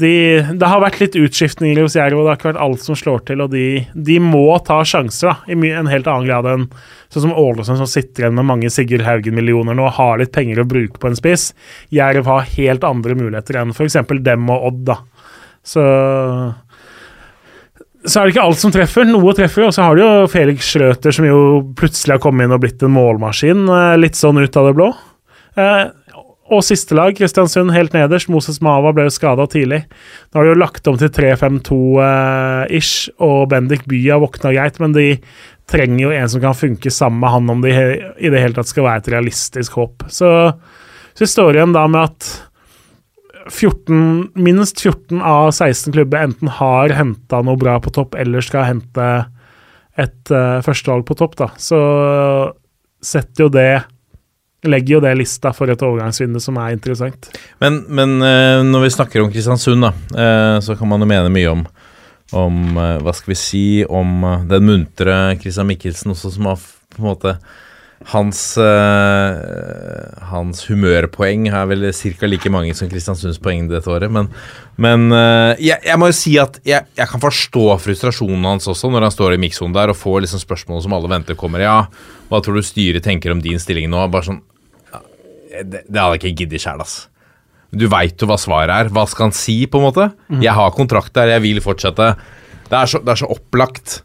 de, 0.00 0.10
det 0.58 0.66
har 0.68 0.82
vært 0.82 0.98
litt 0.98 1.16
utskiftninger 1.18 1.78
hos 1.84 1.94
Jerv, 1.94 2.18
det 2.18 2.32
har 2.32 2.38
ikke 2.38 2.50
vært 2.50 2.62
alt 2.64 2.82
som 2.82 2.98
slår 2.98 3.22
til. 3.28 3.44
Og 3.44 3.52
de, 3.52 3.84
de 3.94 4.18
må 4.22 4.46
ta 4.66 4.80
sjanser 4.88 5.30
da, 5.30 5.36
i 5.46 5.70
en 5.70 5.90
helt 5.90 6.10
annen 6.10 6.26
grad 6.26 6.48
enn 6.50 6.66
sånn 7.14 7.28
som 7.28 7.36
Ålesund, 7.38 7.78
som 7.78 7.90
sitter 7.90 8.24
igjen 8.24 8.34
med 8.40 8.48
mange 8.48 8.72
Sigurd 8.74 9.06
Haugen-millioner 9.06 9.76
nå 9.78 9.86
har 9.94 10.18
litt 10.18 10.34
penger 10.34 10.64
å 10.64 10.68
bruke 10.68 10.98
på 10.98 11.10
en 11.10 11.18
spiss. 11.18 11.52
Jerv 11.94 12.26
har 12.30 12.50
helt 12.56 12.86
andre 12.88 13.14
muligheter 13.18 13.60
enn 13.60 13.74
f.eks. 13.74 14.00
dem 14.26 14.50
og 14.50 14.68
Odd. 14.72 14.82
da. 14.90 14.98
Så 15.64 15.82
så 18.04 18.20
er 18.20 18.26
det 18.26 18.34
ikke 18.34 18.44
alt 18.44 18.60
som 18.60 18.72
treffer. 18.74 19.06
Noe 19.08 19.32
treffer, 19.36 19.66
og 19.66 19.74
så 19.74 19.86
har 19.86 19.96
du 19.96 20.04
jo 20.04 20.12
Felix 20.32 20.68
Schrøter, 20.68 21.14
som 21.14 21.26
jo 21.26 21.40
plutselig 21.78 22.18
har 22.18 22.22
kommet 22.22 22.46
inn 22.46 22.54
og 22.56 22.62
blitt 22.64 22.82
en 22.84 22.92
målmaskin, 22.94 23.64
eh, 23.72 23.96
litt 24.00 24.18
sånn 24.18 24.40
ut 24.42 24.58
av 24.60 24.68
det 24.68 24.74
blå. 24.76 24.90
Eh, 25.56 25.84
og 26.52 26.60
siste 26.60 26.92
lag, 26.96 27.14
Kristiansund 27.16 27.72
helt 27.72 27.94
nederst. 27.96 28.28
Moses 28.28 28.60
Mava 28.60 28.92
ble 28.92 29.06
jo 29.06 29.14
skada 29.14 29.46
tidlig. 29.48 29.80
Nå 30.28 30.36
har 30.36 30.44
de 30.44 30.52
jo 30.52 30.60
lagt 30.60 30.88
om 30.90 30.98
til 31.00 31.08
3-5-2-ish, 31.16 33.14
og 33.24 33.48
Bendik 33.48 33.86
By 33.88 34.02
har 34.10 34.20
våkna 34.20 34.52
greit, 34.52 34.76
men 34.82 34.92
de 34.92 35.08
trenger 35.70 36.02
jo 36.04 36.12
en 36.12 36.28
som 36.28 36.42
kan 36.44 36.56
funke 36.56 36.92
sammen 36.92 37.22
med 37.24 37.32
han 37.32 37.52
om 37.54 37.64
de 37.64 37.72
i 37.72 38.28
det 38.28 38.42
hele 38.42 38.58
tatt 38.58 38.68
skal 38.68 38.84
være 38.84 39.06
et 39.06 39.12
realistisk 39.16 39.78
håp. 39.80 40.04
Så, 40.12 40.28
så 41.16 41.30
står 41.30 41.56
igjen 41.56 41.72
da 41.72 41.86
med 41.88 42.12
at 42.12 42.28
14, 43.50 44.28
minst 44.34 44.80
14 44.80 45.22
av 45.22 45.50
16 45.50 45.92
klubber 45.92 46.24
enten 46.24 46.48
har 46.48 46.94
henta 46.96 47.42
noe 47.44 47.58
bra 47.60 47.76
på 47.82 47.92
topp, 47.94 48.16
eller 48.18 48.44
skal 48.44 48.68
hente 48.68 49.08
et 50.00 50.32
uh, 50.32 50.60
førstevalg 50.64 51.04
på 51.06 51.16
topp, 51.18 51.36
da. 51.38 51.50
Så 51.60 51.80
setter 53.04 53.46
jo 53.46 53.52
det 53.52 53.72
Legger 54.64 54.94
jo 54.94 54.98
det 55.04 55.10
lista 55.18 55.50
for 55.52 55.68
et 55.68 55.82
overgangsvindu 55.84 56.40
som 56.40 56.56
er 56.56 56.70
interessant. 56.72 57.26
Men, 57.60 57.82
men 57.92 58.14
uh, 58.24 58.62
når 58.64 58.86
vi 58.86 58.92
snakker 58.94 59.20
om 59.20 59.28
Kristiansund, 59.28 59.84
da, 59.84 59.90
uh, 60.16 60.56
så 60.64 60.72
kan 60.78 60.88
man 60.88 61.04
jo 61.04 61.08
mene 61.10 61.32
mye 61.32 61.50
om 61.52 61.66
om 62.34 62.72
hva 62.74 63.12
skal 63.14 63.30
vi 63.30 63.36
si, 63.38 63.66
om 63.84 64.24
den 64.48 64.64
muntre 64.66 65.12
Christian 65.38 65.68
Michelsen 65.68 66.14
også, 66.14 66.32
som 66.34 66.48
har 66.48 66.56
på 66.56 67.02
en 67.02 67.06
måte 67.06 67.34
hans, 68.12 68.40
uh, 68.60 70.28
hans 70.28 70.64
humørpoeng 70.68 71.46
er 71.48 71.68
vel 71.70 71.86
ca. 71.94 72.28
like 72.28 72.52
mange 72.52 72.74
som 72.76 72.90
Kristiansunds 72.90 73.40
poeng 73.42 73.68
dette 73.70 73.90
året. 73.90 74.12
Men, 74.12 74.28
men 74.76 75.06
uh, 75.14 75.54
jeg, 75.56 75.78
jeg, 75.80 76.00
må 76.00 76.10
jo 76.10 76.16
si 76.18 76.34
at 76.40 76.58
jeg, 76.66 76.84
jeg, 76.98 77.08
kan 77.10 77.22
forstå 77.22 77.64
frustrasjonen 77.84 78.50
hans 78.50 78.68
også, 78.70 78.92
når 78.92 79.08
han 79.08 79.14
står 79.14 79.36
i 79.36 79.40
mikssonen 79.46 79.76
der 79.76 79.94
og 79.94 80.00
får 80.00 80.26
liksom 80.26 80.44
spørsmål 80.44 80.84
som 80.84 80.96
alle 80.98 81.12
venter 81.14 81.38
kommer. 81.38 81.64
Ja, 81.64 81.78
hva 82.28 82.42
tror 82.44 82.60
du 82.60 82.66
styret 82.66 83.06
tenker 83.06 83.32
om 83.32 83.42
din 83.44 83.62
stilling 83.62 83.88
nå? 83.92 84.04
Bare 84.12 84.28
sånn 84.28 84.42
ja, 84.92 85.02
det, 85.62 85.86
det 85.88 86.00
hadde 86.00 86.18
jeg 86.18 86.24
ikke 86.24 86.44
giddet 86.44 86.66
sjæl, 86.66 86.84
ass. 86.84 87.04
Du 87.74 87.88
veit 87.90 88.20
jo 88.20 88.28
hva 88.30 88.38
svaret 88.38 88.70
er. 88.74 88.90
Hva 88.94 89.06
skal 89.10 89.30
han 89.30 89.36
si, 89.36 89.64
på 89.66 89.80
en 89.80 89.88
måte? 89.88 90.10
Mm. 90.28 90.42
Jeg 90.44 90.54
har 90.54 90.74
kontrakt 90.76 91.14
der, 91.16 91.32
jeg 91.34 91.42
vil 91.48 91.62
fortsette. 91.64 92.12
Det 92.68 92.76
er 92.78 92.90
så, 92.90 93.00
det 93.02 93.14
er 93.14 93.24
så 93.24 93.30
opplagt. 93.32 94.02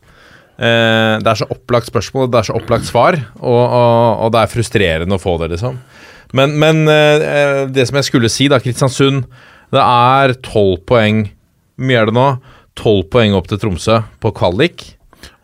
Eh, 0.59 1.15
det 1.23 1.31
er 1.31 1.39
så 1.39 1.47
opplagt 1.53 1.87
spørsmål, 1.87 2.27
det 2.31 2.41
er 2.41 2.49
så 2.49 2.57
opplagt 2.59 2.87
svar, 2.89 3.15
og, 3.39 3.63
og, 3.63 4.23
og 4.25 4.31
det 4.35 4.41
er 4.41 4.51
frustrerende 4.51 5.15
å 5.15 5.21
få 5.21 5.37
det, 5.39 5.53
liksom. 5.53 5.77
Men, 6.35 6.57
men 6.61 6.83
eh, 6.91 7.63
det 7.71 7.87
som 7.87 7.99
jeg 7.99 8.09
skulle 8.09 8.29
si, 8.29 8.45
da, 8.51 8.59
Kristiansund 8.61 9.23
Det 9.73 9.81
er 9.81 10.35
tolv 10.45 10.83
poeng 10.85 11.23
mye 11.79 12.01
er 12.01 12.09
det 12.09 12.15
nå? 12.17 12.27
Tolv 12.77 13.07
poeng 13.13 13.33
opp 13.37 13.47
til 13.49 13.59
Tromsø 13.61 14.01
på 14.21 14.31
kvalik. 14.35 14.83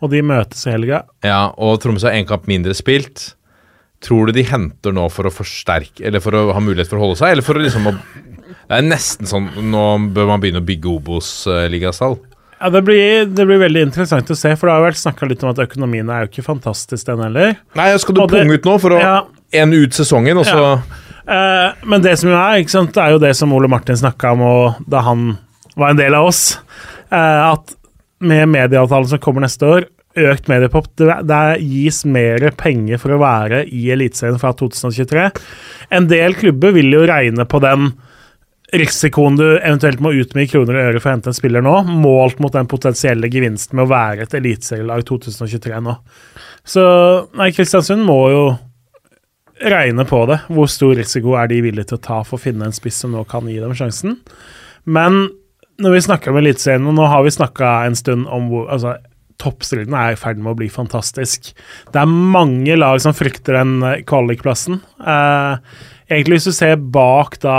Og 0.04 0.12
de 0.12 0.20
møtes 0.24 0.66
i 0.68 0.72
helga. 0.74 1.02
Ja, 1.24 1.48
og 1.56 1.80
Tromsø 1.82 2.10
har 2.10 2.18
én 2.18 2.28
kamp 2.28 2.46
mindre 2.50 2.76
spilt. 2.76 3.32
Tror 4.04 4.28
du 4.28 4.36
de 4.36 4.44
henter 4.44 4.92
nå 4.92 5.06
for 5.08 5.24
å 5.24 5.32
forsterke 5.32 6.04
Eller 6.04 6.20
for 6.20 6.36
å 6.36 6.50
ha 6.52 6.60
mulighet 6.60 6.90
for 6.90 7.00
å 7.00 7.06
holde 7.06 7.16
seg, 7.16 7.32
eller 7.32 7.46
for 7.46 7.56
å 7.56 7.62
liksom 7.64 7.88
å 7.88 7.94
Det 7.96 8.76
er 8.76 8.84
nesten 8.84 9.28
sånn 9.30 9.48
Nå 9.72 9.84
bør 10.12 10.28
man 10.28 10.42
begynne 10.42 10.60
å 10.60 10.66
bygge 10.68 10.90
Obos-ligastall. 10.92 12.18
Ja, 12.56 12.70
det 12.72 12.82
blir, 12.86 13.26
det 13.28 13.44
blir, 13.44 13.58
veldig 13.60 13.82
interessant 13.90 14.30
å 14.32 14.36
se, 14.38 14.54
for 14.56 14.68
det 14.68 14.76
har 14.76 14.84
vært 14.86 15.00
snakka 15.00 15.28
litt 15.28 15.42
om 15.44 15.50
at 15.52 15.58
økonomien 15.66 16.08
er 16.08 16.24
jo 16.24 16.30
ikke 16.30 16.46
fantastisk, 16.46 17.04
den 17.08 17.20
heller. 17.26 17.58
Nei, 17.76 17.88
skal 18.00 18.16
du 18.16 18.22
punge 18.32 18.56
ut 18.56 18.68
nå 18.68 18.76
for 18.80 18.96
å 18.96 19.00
ja, 19.02 19.16
ende 19.60 19.80
ut 19.82 19.96
sesongen, 19.96 20.40
og 20.40 20.48
så 20.48 20.62
ja. 20.62 20.76
eh, 21.36 21.82
Men 21.84 22.04
det 22.04 22.14
som 22.20 22.32
jo 22.32 22.38
er, 22.38 22.62
ikke 22.62 22.76
sant, 22.78 22.94
det 22.96 23.02
er 23.02 23.12
jo 23.12 23.20
det 23.26 23.34
som 23.36 23.52
Ole 23.52 23.68
Martin 23.68 23.98
snakka 24.00 24.32
om 24.32 24.46
og 24.46 24.80
da 24.88 25.04
han 25.04 25.34
var 25.76 25.92
en 25.92 26.00
del 26.00 26.16
av 26.16 26.30
oss, 26.30 26.46
eh, 27.12 27.42
at 27.50 27.76
med 28.24 28.48
medieavtalen 28.48 29.12
som 29.12 29.20
kommer 29.20 29.44
neste 29.44 29.68
år, 29.68 29.90
økt 30.16 30.48
mediepop, 30.48 30.88
det 30.96 31.40
gis 31.60 32.00
mer 32.08 32.48
penger 32.56 33.00
for 33.02 33.12
å 33.12 33.20
være 33.20 33.66
i 33.68 33.90
Eliteserien 33.92 34.40
fra 34.40 34.54
2023. 34.56 35.28
En 35.92 36.08
del 36.08 36.36
klubber 36.40 36.72
vil 36.76 36.88
jo 36.94 37.04
regne 37.04 37.44
på 37.44 37.60
den 37.60 37.90
risikoen 38.74 39.36
du 39.38 39.44
eventuelt 39.56 40.00
må 40.02 40.12
ut 40.16 40.34
med 40.34 40.46
i 40.46 40.50
kroner 40.50 40.74
og 40.74 40.88
øre 40.90 41.00
for 41.00 41.10
å 41.10 41.14
hente 41.14 41.30
en 41.30 41.36
spiller 41.36 41.62
nå, 41.62 41.74
målt 42.02 42.40
mot 42.42 42.54
den 42.54 42.68
potensielle 42.70 43.30
gevinsten 43.30 43.78
med 43.78 43.86
å 43.86 43.92
være 43.92 44.26
et 44.26 44.34
eliteserielag 44.38 45.04
2023 45.06 45.80
nå. 45.86 45.96
Så 46.66 46.84
nei, 47.38 47.52
Kristiansund 47.54 48.02
må 48.06 48.20
jo 48.32 48.44
regne 49.62 50.04
på 50.08 50.24
det. 50.28 50.42
Hvor 50.52 50.68
stor 50.70 50.96
risiko 50.98 51.36
er 51.38 51.50
de 51.50 51.62
villige 51.64 51.92
til 51.92 52.00
å 52.00 52.06
ta 52.08 52.20
for 52.26 52.38
å 52.38 52.42
finne 52.42 52.66
en 52.66 52.76
spiss 52.76 52.98
som 53.04 53.14
nå 53.14 53.22
kan 53.30 53.46
gi 53.48 53.60
dem 53.62 53.74
sjansen? 53.76 54.18
Men 54.84 55.28
når 55.82 55.94
vi 55.94 56.06
snakker 56.08 56.32
om 56.32 56.40
Eliteserien, 56.40 56.88
og 56.88 56.96
nå 56.96 57.06
har 57.10 57.24
vi 57.24 57.34
snakka 57.34 57.76
en 57.86 57.98
stund 57.98 58.26
om 58.32 58.50
hvor 58.50 58.70
altså, 58.72 58.96
Toppstriden 59.36 59.92
er 59.92 60.14
i 60.14 60.16
ferd 60.16 60.38
med 60.40 60.54
å 60.54 60.56
bli 60.56 60.70
fantastisk. 60.72 61.50
Det 61.92 62.00
er 62.00 62.08
mange 62.08 62.72
lag 62.78 62.96
som 63.04 63.12
frykter 63.12 63.58
den 63.58 63.74
kvalikplassen. 64.08 64.78
Eh, 64.96 65.58
egentlig, 66.08 66.38
hvis 66.38 66.48
du 66.48 66.56
ser 66.56 66.80
bak 66.80 67.36
da 67.42 67.58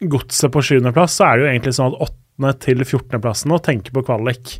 godset 0.00 0.52
på 0.52 0.62
sjuendeplass, 0.64 1.18
så 1.18 1.28
er 1.28 1.36
det 1.36 1.44
jo 1.44 1.50
egentlig 1.52 1.74
sånn 1.76 1.92
at 1.92 2.06
åttende 2.08 2.54
til 2.64 2.84
14.-plassen 2.86 3.52
og 3.52 3.60
tenker 3.66 3.92
på 3.96 4.04
kvalik. 4.06 4.54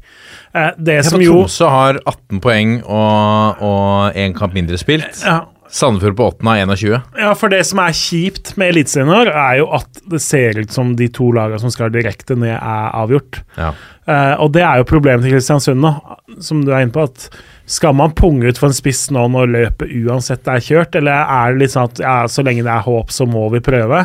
Eh, 0.53 0.75
det 0.77 0.99
ja, 1.01 1.07
som 1.07 1.23
jo 1.25 1.39
Tromsø 1.41 1.71
har 1.73 2.01
18 2.03 2.43
poeng 2.45 2.77
og 2.85 4.19
én 4.19 4.37
kamp 4.37 4.57
mindre 4.57 4.81
spilt. 4.81 5.25
Ja. 5.25 5.47
Sandefjord 5.71 6.17
på 6.19 6.27
åttende 6.33 6.57
av 6.65 6.73
21. 6.75 6.97
Ja, 7.23 7.31
for 7.39 7.53
det 7.53 7.61
som 7.69 7.79
er 7.83 7.95
kjipt 7.95 8.57
med 8.59 8.73
Eliteserien 8.73 9.13
år, 9.15 9.31
er 9.31 9.61
jo 9.61 9.69
at 9.79 10.01
det 10.11 10.19
ser 10.25 10.59
ut 10.59 10.75
som 10.75 10.97
de 10.99 11.07
to 11.15 11.31
lagene 11.37 11.63
som 11.63 11.71
skal 11.71 11.93
direkte 11.95 12.35
ned, 12.35 12.57
er 12.57 12.91
avgjort. 12.99 13.41
Ja. 13.55 13.71
Eh, 14.11 14.35
og 14.43 14.51
det 14.57 14.65
er 14.67 14.81
jo 14.81 14.89
problemet 14.91 15.25
til 15.27 15.37
Kristiansund 15.37 15.81
nå, 15.83 15.95
som 16.43 16.65
du 16.67 16.75
er 16.75 16.83
inne 16.83 16.95
på. 16.95 17.07
at 17.07 17.31
skal 17.71 17.95
man 17.95 18.15
punge 18.19 18.51
ut 18.51 18.59
for 18.59 18.67
en 18.71 18.75
spiss 18.75 19.05
nå 19.15 19.29
når 19.31 19.53
løpet 19.55 19.93
uansett 20.03 20.49
er 20.51 20.63
kjørt, 20.65 20.97
eller 20.99 21.23
er 21.23 21.53
det 21.53 21.63
litt 21.63 21.75
sånn 21.77 21.87
at 21.87 22.01
ja, 22.03 22.15
så 22.27 22.43
lenge 22.43 22.65
det 22.67 22.73
er 22.73 22.83
håp, 22.83 23.13
så 23.15 23.29
må 23.31 23.45
vi 23.55 23.63
prøve? 23.63 24.03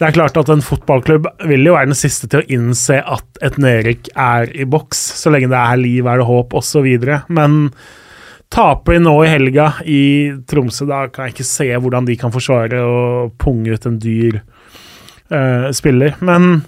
Det 0.00 0.08
er 0.08 0.16
klart 0.16 0.40
at 0.40 0.50
en 0.50 0.64
fotballklubb 0.64 1.28
vil 1.46 1.68
jo 1.68 1.76
være 1.76 1.92
den 1.92 1.98
siste 1.98 2.26
til 2.30 2.42
å 2.42 2.48
innse 2.58 2.98
at 2.98 3.42
et 3.46 3.60
nedrykk 3.62 4.10
er 4.18 4.50
i 4.50 4.66
boks, 4.66 5.04
så 5.20 5.30
lenge 5.30 5.50
det 5.52 5.60
er 5.60 5.78
liv, 5.78 6.10
er 6.10 6.18
det 6.18 6.26
håp, 6.26 6.58
osv. 6.58 6.90
Men 7.38 7.60
taper 8.50 8.96
de 8.96 9.04
nå 9.06 9.14
i 9.22 9.30
helga 9.30 9.70
i 9.86 10.02
Tromsø, 10.50 10.88
da 10.90 11.04
kan 11.12 11.28
jeg 11.28 11.36
ikke 11.36 11.48
se 11.52 11.70
hvordan 11.70 12.08
de 12.08 12.18
kan 12.18 12.34
forsvare 12.34 12.82
å 12.82 12.98
punge 13.38 13.78
ut 13.78 13.86
en 13.86 14.02
dyr 14.02 14.42
uh, 15.30 15.70
spiller. 15.76 16.18
Men 16.18 16.64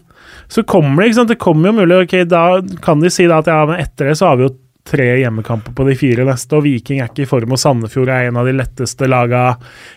så 0.51 0.63
kommer 0.63 1.03
det, 1.03 1.11
ikke 1.11 1.21
sant, 1.21 1.35
det 1.35 1.43
kommer 1.43 1.71
jo 1.71 1.79
mulig 1.83 2.03
ok, 2.05 2.19
Da 2.31 2.45
kan 2.85 3.03
de 3.03 3.11
si 3.11 3.27
da 3.31 3.43
at 3.43 3.51
ja, 3.51 3.63
men 3.67 3.83
etter 3.83 4.11
det 4.11 4.19
så 4.19 4.31
har 4.31 4.39
vi 4.39 4.47
jo 4.47 4.57
tre 4.87 5.07
hjemmekamper 5.21 5.75
på 5.77 5.87
de 5.89 5.97
fire 5.99 6.25
neste, 6.29 6.57
og 6.57 6.65
Viking 6.65 7.01
er 7.01 7.11
ikke 7.11 7.25
i 7.25 7.29
form, 7.29 7.53
og 7.55 7.61
Sandefjord 7.61 8.13
er 8.13 8.29
en 8.29 8.39
av 8.41 8.49
de 8.49 8.55
letteste 8.57 9.09
laga 9.11 9.55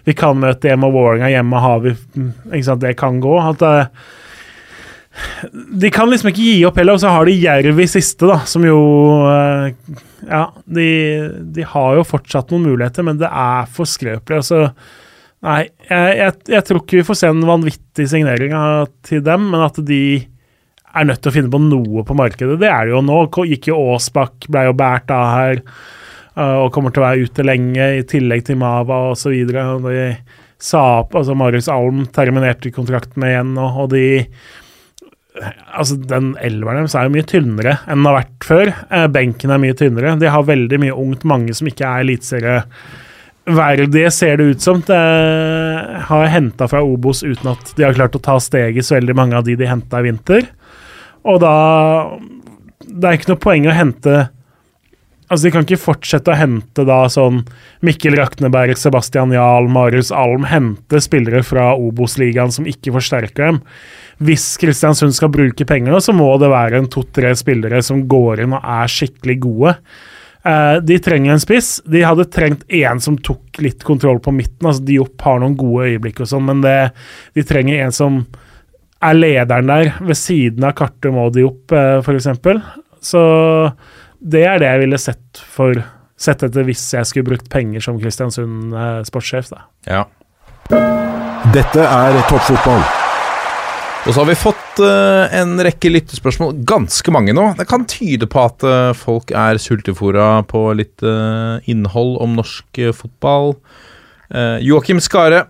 vi 0.07 0.15
kan 0.17 0.39
møte 0.39 0.69
hjemme, 0.69 0.89
og 0.89 0.97
Vålerenga 0.97 1.31
hjemme 1.31 1.61
har 1.63 1.84
vi 1.86 1.93
ikke 1.93 2.65
sant, 2.67 2.84
Det 2.84 2.97
kan 2.99 3.19
gå. 3.23 3.36
at 3.39 3.63
uh, 3.63 3.86
de 5.53 5.91
kan 5.93 6.09
liksom 6.09 6.31
ikke 6.31 6.47
gi 6.47 6.65
opp 6.67 6.79
heller, 6.81 6.97
og 6.97 7.03
så 7.03 7.13
har 7.13 7.29
de 7.29 7.38
Jerv 7.38 7.79
i 7.79 7.88
siste, 7.89 8.27
da, 8.29 8.41
som 8.49 8.65
jo 8.67 8.79
uh, 9.27 9.69
Ja, 10.23 10.47
de, 10.65 10.89
de, 11.55 11.65
har 11.67 11.97
jo 11.97 12.07
fortsatt 12.07 12.51
noen 12.53 12.69
muligheter, 12.69 13.03
men 13.03 13.17
det 13.19 13.27
er 13.27 13.65
for 13.71 13.89
skrøpelig. 13.89 14.39
Altså, 14.39 14.69
nei, 15.43 15.65
jeg, 15.89 16.13
jeg, 16.19 16.36
jeg, 16.53 16.65
tror 16.67 16.79
ikke 16.79 17.01
vi 17.01 17.07
får 17.09 17.19
se 17.19 17.31
en 17.34 17.43
vanvittig 17.47 18.05
signering 18.07 18.55
til 19.03 19.23
dem, 19.25 19.49
men 19.51 19.65
at 19.65 19.81
de 19.84 20.03
er 20.94 21.10
nødt 21.10 21.24
til 21.24 21.32
å 21.32 21.36
finne 21.36 21.52
på 21.54 21.62
noe 21.64 22.04
på 22.06 22.16
markedet. 22.18 22.60
Det 22.62 22.70
er 22.70 22.88
det 22.88 22.96
jo 22.96 23.02
nå. 23.06 23.20
Gikk 23.50 23.70
jo 23.72 23.82
Aasbakk, 23.94 24.48
ble 24.52 24.68
jo 24.68 24.78
båret 24.78 25.14
av 25.14 25.30
her 25.34 25.62
uh, 26.38 26.58
og 26.64 26.74
kommer 26.76 26.94
til 26.94 27.04
å 27.04 27.08
være 27.08 27.28
ute 27.28 27.46
lenge, 27.46 27.86
i 28.00 28.10
tillegg 28.10 28.41
til 28.48 28.60
Mava 28.62 28.98
osv. 29.14 29.34
Altså 30.64 31.34
Marius 31.38 31.72
Alm, 31.72 32.00
terminerte 32.14 32.76
kontrakten 32.76 33.26
igjen, 33.28 33.52
og, 33.58 33.70
og 33.86 33.89
de 33.96 34.06
Altså, 35.74 35.96
den 35.98 36.38
elveren 36.46 36.84
deres 36.84 36.94
er 36.94 37.08
jo 37.08 37.16
mye 37.16 37.26
tynnere 37.26 37.72
enn 37.88 37.98
den 37.98 38.06
har 38.06 38.20
vært 38.20 38.46
før. 38.46 38.70
Eh, 38.94 39.08
benken 39.10 39.50
er 39.50 39.58
mye 39.64 39.74
tynnere. 39.78 40.20
De 40.22 40.30
har 40.30 40.44
veldig 40.46 40.78
mye 40.84 40.94
ungt, 40.94 41.24
mange 41.26 41.54
som 41.58 41.66
ikke 41.72 41.89
er 41.89 42.06
eliteserieverdige, 42.06 44.12
ser 44.14 44.38
det 44.38 44.46
ut 44.52 44.62
som. 44.62 44.78
Det 44.86 45.02
har 46.06 46.34
henta 46.36 46.70
fra 46.70 46.86
Obos 46.86 47.26
uten 47.26 47.50
at 47.56 47.74
de 47.74 47.82
har 47.88 47.98
klart 47.98 48.20
å 48.20 48.26
ta 48.30 48.36
steget 48.38 48.86
så 48.86 48.94
veldig 49.00 49.16
mange 49.18 49.34
av 49.39 49.44
de 49.48 49.58
de 49.58 49.66
henta 49.72 49.96
i 50.04 50.06
vinter. 50.12 50.46
Og 51.24 51.39
da 51.43 51.57
det 52.84 53.09
er 53.09 53.17
ikke 53.17 53.32
noe 53.32 53.41
poeng 53.41 53.67
å 53.67 53.76
hente 53.76 54.26
Altså, 55.32 55.47
De 55.47 55.51
kan 55.55 55.65
ikke 55.65 55.82
fortsette 55.82 56.30
å 56.30 56.38
hente 56.38 56.84
da 56.86 56.99
sånn 57.09 57.39
Mikkel 57.82 58.17
Rakneberg, 58.19 58.76
Sebastian 58.78 59.32
Jahl, 59.34 59.69
Marius 59.71 60.11
Alm 60.13 60.43
Hente 60.45 60.99
spillere 61.01 61.41
fra 61.47 61.71
Obos-ligaen 61.80 62.53
som 62.53 62.67
ikke 62.69 62.93
forsterker 62.93 63.47
dem. 63.47 63.61
Hvis 64.21 64.45
Kristiansund 64.61 65.15
skal 65.17 65.32
bruke 65.34 65.65
penger, 65.65 65.95
så 66.03 66.13
må 66.13 66.28
det 66.38 66.51
være 66.53 66.84
en 66.84 66.89
to-tre 66.91 67.32
spillere 67.39 67.82
som 67.82 68.03
går 68.11 68.43
inn 68.43 68.53
og 68.53 68.67
er 68.76 68.93
skikkelig 68.93 69.38
gode. 69.47 69.74
Eh, 70.45 70.78
de 70.86 70.99
trenger 71.01 71.34
en 71.34 71.41
spiss. 71.41 71.78
De 71.89 72.03
hadde 72.05 72.30
trengt 72.30 72.67
én 72.69 73.01
som 73.01 73.17
tok 73.17 73.63
litt 73.63 73.84
kontroll 73.88 74.21
på 74.21 74.36
midten. 74.36 74.67
altså 74.67 74.86
Diop 74.86 75.24
har 75.26 75.41
noen 75.41 75.57
gode 75.57 75.89
øyeblikk, 75.89 76.21
og 76.21 76.30
sånn, 76.30 76.45
men 76.51 76.61
det, 76.61 76.78
de 77.34 77.47
trenger 77.47 77.88
en 77.88 77.95
som 77.95 78.26
er 79.04 79.18
lederen 79.18 79.70
der, 79.70 79.91
ved 80.01 80.18
siden 80.20 80.66
av 80.68 80.76
Kartum 80.80 81.20
og 81.22 81.34
Diop, 81.36 81.74
eh, 81.76 81.99
f.eks. 82.01 82.30
Så 83.04 83.24
det 84.24 84.45
er 84.47 84.62
det 84.62 84.72
jeg 84.72 84.84
ville 84.86 85.01
sett 85.01 85.43
for 85.54 85.78
sett 86.24 86.43
etter 86.45 86.66
hvis 86.68 86.84
jeg 86.95 87.10
skulle 87.10 87.34
brukt 87.34 87.49
penger 87.51 87.84
som 87.84 87.99
Kristiansund 87.99 88.74
eh, 88.74 88.99
sportssjef. 89.08 89.51
da. 89.51 89.64
Ja. 89.89 90.04
Dette 91.54 91.84
er 91.84 92.20
toppfotball. 92.30 92.84
Og 94.04 94.12
så 94.12 94.20
har 94.20 94.28
vi 94.28 94.36
fått 94.36 94.80
uh, 94.84 95.32
en 95.32 95.54
rekke 95.64 95.88
lyttespørsmål, 95.93 96.58
ganske 96.68 97.12
mange 97.16 97.32
nå. 97.36 97.45
Det 97.56 97.64
kan 97.70 97.86
tyde 97.88 98.28
på 98.28 98.41
at 98.41 98.66
uh, 98.68 98.91
folk 98.99 99.32
er 99.32 99.60
sultefòra 99.64 100.41
på 100.49 100.66
litt 100.76 101.06
uh, 101.08 101.64
innhold 101.72 102.18
om 102.24 102.36
norsk 102.36 102.82
fotball. 102.97 103.54
Uh, 104.28 104.60
Joakim 104.60 104.99
Skare 105.04 105.45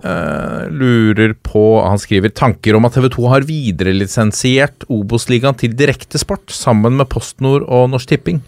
eh, 0.00 0.68
lurer 0.72 1.34
på 1.34 1.82
Han 1.84 2.00
skriver 2.00 2.32
tanker 2.34 2.76
om 2.78 2.88
at 2.88 2.96
TV 2.96 3.08
2 3.12 3.26
har 3.32 3.46
viderelisensiert 3.48 4.86
Obos-ligaen 4.92 5.58
til 5.58 5.76
direktesport 5.76 6.52
sammen 6.54 6.96
med 6.98 7.10
PostNord 7.12 7.66
og 7.68 7.90
Norsk 7.92 8.14
Tipping. 8.14 8.40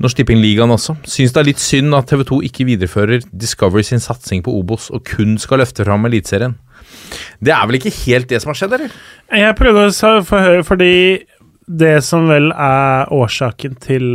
Norsk 0.00 0.16
Tipping-ligaen 0.16 0.72
også. 0.72 0.96
Syns 1.04 1.34
det 1.34 1.42
er 1.42 1.48
litt 1.50 1.60
synd 1.60 1.94
at 1.96 2.08
TV 2.08 2.24
2 2.28 2.40
ikke 2.48 2.66
viderefører 2.70 3.26
Discovery 3.36 3.84
sin 3.84 4.00
satsing 4.00 4.44
på 4.46 4.54
Obos 4.56 4.88
og 4.94 5.04
kun 5.08 5.36
skal 5.40 5.60
løfte 5.60 5.84
fram 5.84 6.08
Eliteserien. 6.08 6.56
Det 7.42 7.52
er 7.52 7.66
vel 7.68 7.80
ikke 7.80 7.92
helt 8.06 8.30
det 8.30 8.40
som 8.40 8.52
har 8.52 8.58
skjedd, 8.60 8.76
eller? 8.78 8.94
Jeg 9.42 9.56
prøvde 9.58 9.86
å 9.90 10.14
få 10.24 10.40
høre, 10.40 10.64
fordi 10.66 10.94
det 11.70 11.98
som 12.06 12.26
vel 12.30 12.50
er 12.54 13.10
årsaken 13.14 13.76
til 13.82 14.08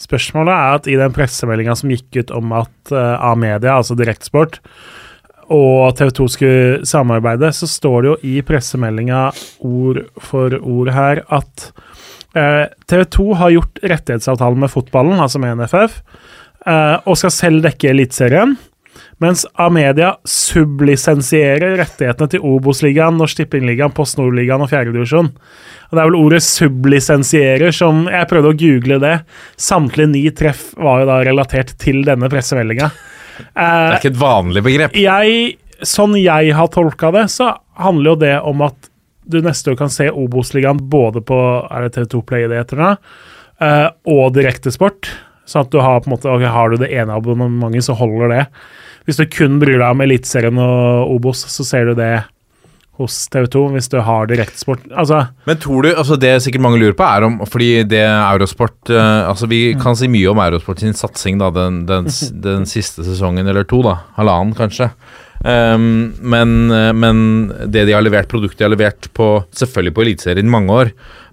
spørsmålet, 0.00 0.52
er 0.52 0.78
at 0.78 0.88
i 0.90 0.98
den 1.00 1.14
pressemeldinga 1.14 1.76
som 1.78 1.92
gikk 1.92 2.20
ut 2.20 2.34
om 2.34 2.52
at 2.56 2.92
uh, 2.92 3.30
A-media, 3.30 3.76
altså 3.76 3.96
Direktsport, 3.98 4.60
og 5.52 5.96
TV 5.98 6.12
2 6.16 6.28
skulle 6.32 6.86
samarbeide, 6.88 7.50
så 7.52 7.68
står 7.70 7.96
det 8.02 8.10
jo 8.12 8.16
i 8.26 8.34
pressemeldinga 8.46 9.26
ord 9.64 10.04
for 10.22 10.54
ord 10.60 10.92
her 10.94 11.24
at 11.34 11.70
eh, 12.36 12.66
TV 12.90 13.04
2 13.18 13.26
har 13.40 13.56
gjort 13.56 13.82
rettighetsavtalen 13.82 14.64
med 14.64 14.72
fotballen, 14.72 15.20
altså 15.20 15.42
med 15.42 15.58
NFF, 15.60 15.98
eh, 16.66 16.96
og 17.04 17.18
skal 17.20 17.34
selv 17.34 17.66
dekke 17.66 17.92
Eliteserien. 17.92 18.56
Mens 19.22 19.44
Amedia 19.60 20.14
sublisensierer 20.26 21.76
rettighetene 21.78 22.30
til 22.30 22.42
Obos-ligaen, 22.46 23.16
Norsk 23.18 23.38
Tippingligaen, 23.38 23.94
Post 23.94 24.18
Nord-ligaen 24.18 24.62
og 24.64 24.70
fjerdedivisjon. 24.72 25.30
Det 25.94 26.02
er 26.02 26.08
vel 26.10 26.18
ordet 26.18 26.42
'sublisensierer' 26.42 27.74
som 27.74 28.06
Jeg 28.10 28.28
prøvde 28.28 28.50
å 28.50 28.58
google 28.58 28.98
det. 28.98 29.20
Samtlige 29.56 30.10
ni 30.10 30.30
treff 30.30 30.74
var 30.76 31.00
jo 31.00 31.06
da 31.06 31.22
relatert 31.22 31.78
til 31.78 32.02
denne 32.02 32.28
pressemeldinga. 32.28 32.90
Det 33.36 33.68
er 33.68 33.98
ikke 33.98 34.12
et 34.14 34.20
vanlig 34.20 34.64
begrep. 34.66 34.96
Jeg, 34.98 35.44
sånn 35.86 36.16
jeg 36.20 36.54
har 36.56 36.72
tolka 36.72 37.12
det, 37.14 37.26
så 37.34 37.52
handler 37.80 38.14
jo 38.14 38.20
det 38.24 38.34
om 38.46 38.64
at 38.66 38.90
du 39.24 39.40
neste 39.44 39.72
år 39.72 39.78
kan 39.80 39.92
se 39.92 40.10
Obos-ligaen 40.10 40.82
både 40.92 41.22
på 41.24 41.38
er 41.64 41.86
det 41.86 41.94
TV2 41.96 42.20
Play 42.28 42.48
det 42.50 42.60
heter 42.60 42.80
nå, 42.80 42.90
eh, 43.64 43.86
og 44.12 44.34
Direktesport. 44.36 45.08
Sånn 45.48 45.66
at 45.66 45.72
du 45.72 45.80
har 45.80 46.00
på 46.00 46.08
en 46.08 46.14
måte, 46.16 46.30
okay, 46.32 46.48
har 46.48 46.72
du 46.72 46.80
det 46.80 46.92
ene 46.92 47.16
abonnementet, 47.16 47.86
så 47.88 47.96
holder 47.96 48.32
det. 48.32 48.44
Hvis 49.04 49.20
du 49.20 49.26
kun 49.28 49.58
bryr 49.60 49.76
deg 49.76 49.88
om 49.90 50.00
Eliteserien 50.04 50.60
og 50.60 51.12
Obos, 51.16 51.44
så 51.52 51.66
ser 51.66 51.90
du 51.90 51.98
det 51.98 52.12
hos 53.00 53.16
TV2. 53.32 53.64
Hvis 53.74 53.90
du 53.90 53.98
har 54.04 54.28
Direktesport 54.30 54.84
Altså, 54.92 55.24
Men 55.48 55.58
tror 55.62 55.86
du, 55.86 55.90
altså 55.94 56.18
det 56.20 56.36
sikkert 56.44 56.64
mange 56.66 56.80
lurer 56.82 56.96
på, 56.96 57.06
er 57.06 57.26
om 57.26 57.40
Fordi 57.50 57.70
det 57.90 58.04
Eurosport 58.04 58.92
uh, 58.92 59.26
Altså 59.30 59.48
Vi 59.50 59.74
kan 59.80 59.98
si 59.98 60.08
mye 60.10 60.30
om 60.30 60.42
Eurosport 60.44 60.82
sin 60.84 60.96
satsing 60.96 61.40
da 61.42 61.50
den, 61.54 61.84
den, 61.90 62.08
den 62.46 62.68
siste 62.70 63.06
sesongen 63.06 63.50
eller 63.50 63.66
to, 63.68 63.82
da. 63.86 63.98
Halvannen, 64.18 64.54
kanskje. 64.56 64.92
Um, 65.44 66.14
men, 66.24 66.70
eh, 66.72 66.92
men 66.96 67.18
det 67.68 67.82
de 67.84 67.92
har 67.92 68.00
levert, 68.00 68.30
produktet 68.30 68.62
de 68.62 68.64
har 68.64 68.72
levert 68.72 69.10
på 69.12 69.26
Selvfølgelig 69.52 69.92
på 69.92 70.04
Eliteserien 70.06 70.48
i 70.48 70.52
mange 70.54 70.72
år, 70.72 70.92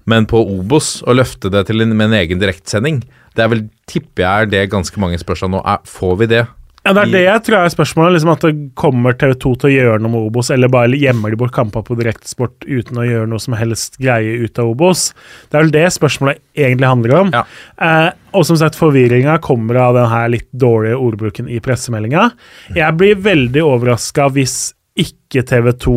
men 0.09 0.27
på 0.27 0.41
Obos, 0.41 0.97
å 1.07 1.15
løfte 1.15 1.51
det 1.53 1.61
til 1.69 1.85
en, 1.85 1.93
med 1.95 2.09
en 2.09 2.17
egen 2.17 2.41
direktsending 2.41 3.03
Det 3.37 3.45
er 3.45 3.51
vel, 3.53 3.61
tipper 3.87 4.25
jeg, 4.25 4.47
er 4.49 4.51
det 4.51 4.65
ganske 4.73 4.99
mange 4.99 5.19
spør 5.21 5.39
seg 5.39 5.53
nå. 5.53 5.61
Er, 5.63 5.79
får 5.87 6.17
vi 6.19 6.29
det? 6.33 6.43
Ja, 6.81 6.95
det 6.97 7.01
er 7.01 7.11
det 7.13 7.19
jeg 7.21 7.41
tror 7.45 7.57
er 7.59 7.73
spørsmålet. 7.73 8.15
Liksom 8.15 8.31
at 8.33 8.45
det 8.47 8.53
kommer 8.79 9.13
TV2 9.13 9.51
til 9.61 9.69
å 9.69 9.73
gjøre 9.73 10.01
noe 10.01 10.13
med 10.15 10.27
Obos, 10.31 10.49
eller 10.53 10.71
bare 10.73 10.97
gjemmer 10.97 11.29
de 11.29 11.37
bort 11.37 11.53
kamper 11.53 11.83
på 11.85 11.97
Direktesport 11.99 12.65
uten 12.65 12.97
å 12.97 13.05
gjøre 13.05 13.29
noe 13.29 13.43
som 13.43 13.53
helst 13.57 13.99
greie 14.01 14.39
ut 14.41 14.57
av 14.61 14.71
Obos. 14.71 15.11
Det 15.51 15.59
er 15.59 15.67
vel 15.67 15.75
det 15.75 15.85
spørsmålet 15.93 16.41
egentlig 16.57 16.89
handler 16.89 17.13
om. 17.19 17.29
Ja. 17.35 17.43
Eh, 17.85 18.07
og 18.33 18.47
som 18.49 18.57
sagt, 18.57 18.79
forvirringa 18.79 19.37
kommer 19.45 19.77
av 19.83 19.99
den 19.99 20.09
her 20.09 20.33
litt 20.33 20.49
dårlige 20.49 20.97
ordbruken 20.97 21.51
i 21.51 21.61
pressemeldinga. 21.61 22.31
Jeg 22.73 22.97
blir 22.97 23.21
veldig 23.29 23.65
overraska 23.67 24.31
hvis 24.33 24.57
ikke 24.97 25.45
TV2 25.51 25.93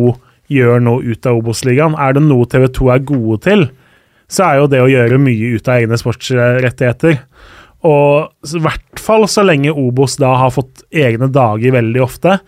gjør 0.53 0.85
noe 0.85 1.01
ut 1.01 1.25
av 1.25 1.41
Obos-ligaen. 1.41 1.97
Er 1.97 2.13
det 2.13 2.27
noe 2.27 2.45
TV2 2.45 2.93
er 2.93 3.05
gode 3.09 3.41
til, 3.47 3.67
så 4.29 4.45
er 4.51 4.61
jo 4.61 4.69
det 4.69 4.81
å 4.85 4.89
gjøre 4.89 5.21
mye 5.21 5.55
ut 5.57 5.69
av 5.69 5.81
egne 5.81 5.97
sportsrettigheter. 5.97 7.19
Og 7.85 8.49
i 8.49 8.61
hvert 8.63 9.01
fall 9.01 9.27
så 9.29 9.43
lenge 9.45 9.73
Obos 9.73 10.17
da 10.21 10.31
har 10.41 10.53
fått 10.55 10.85
egne 10.89 11.29
dager 11.29 11.75
veldig 11.75 12.01
ofte, 12.01 12.39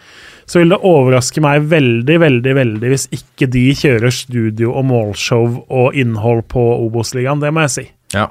så 0.47 0.61
vil 0.61 0.71
det 0.73 0.79
overraske 0.87 1.43
meg 1.43 1.67
veldig, 1.69 2.17
veldig, 2.23 2.53
veldig 2.57 2.91
hvis 2.93 3.07
ikke 3.13 3.49
de 3.51 3.65
kjører 3.77 4.13
studio 4.15 4.73
og 4.79 4.87
målshow 4.89 5.61
og 5.67 5.97
innhold 5.97 6.45
på 6.53 6.63
Obos-ligaen. 6.87 7.43
Det 7.43 7.51
må 7.53 7.65
jeg 7.67 7.73
si. 7.75 7.87
Ja. 8.15 8.29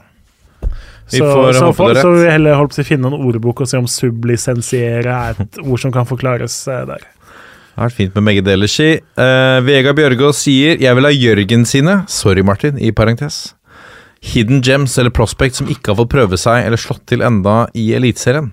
Vi 1.06 1.20
Så, 1.20 1.26
får 1.28 1.52
så, 1.52 1.66
håpe 1.68 1.90
det 1.92 2.00
er 2.00 2.02
så 2.02 2.14
vil 2.14 2.24
vi 2.24 2.30
heller 2.32 2.56
holdt 2.58 2.74
på 2.74 2.82
å 2.82 2.88
finne 2.88 3.10
en 3.12 3.26
ordbok 3.28 3.60
og 3.62 3.68
se 3.70 3.78
om 3.78 3.86
sublisensiere 3.90 5.18
er 5.28 5.44
et 5.44 5.60
ord 5.68 5.82
som 5.82 5.94
kan 5.94 6.08
forklares 6.08 6.56
eh, 6.72 6.82
der. 6.88 7.04
Det 7.06 7.82
har 7.82 7.90
vært 7.90 7.98
fint 7.98 8.16
med 8.16 8.24
begge 8.30 8.42
deler, 8.42 8.70
si. 8.72 8.88
Uh, 9.20 9.60
Vega 9.60 9.92
Bjørgaas 9.92 10.40
sier 10.40 10.80
'Jeg 10.80 10.96
vil 10.96 11.04
ha 11.04 11.12
Jørgen 11.12 11.68
sine', 11.68 11.98
sorry 12.08 12.40
Martin, 12.40 12.80
i 12.80 12.90
parentes. 12.90 13.52
Hidden 14.26 14.62
gems 14.64 14.96
eller 14.98 15.14
prospect 15.14 15.58
som 15.58 15.68
ikke 15.70 15.92
har 15.92 16.00
fått 16.00 16.14
prøve 16.14 16.38
seg 16.40 16.64
eller 16.66 16.80
slått 16.80 17.04
til 17.10 17.22
enda 17.24 17.64
i 17.78 17.92
Eliteserien. 17.96 18.50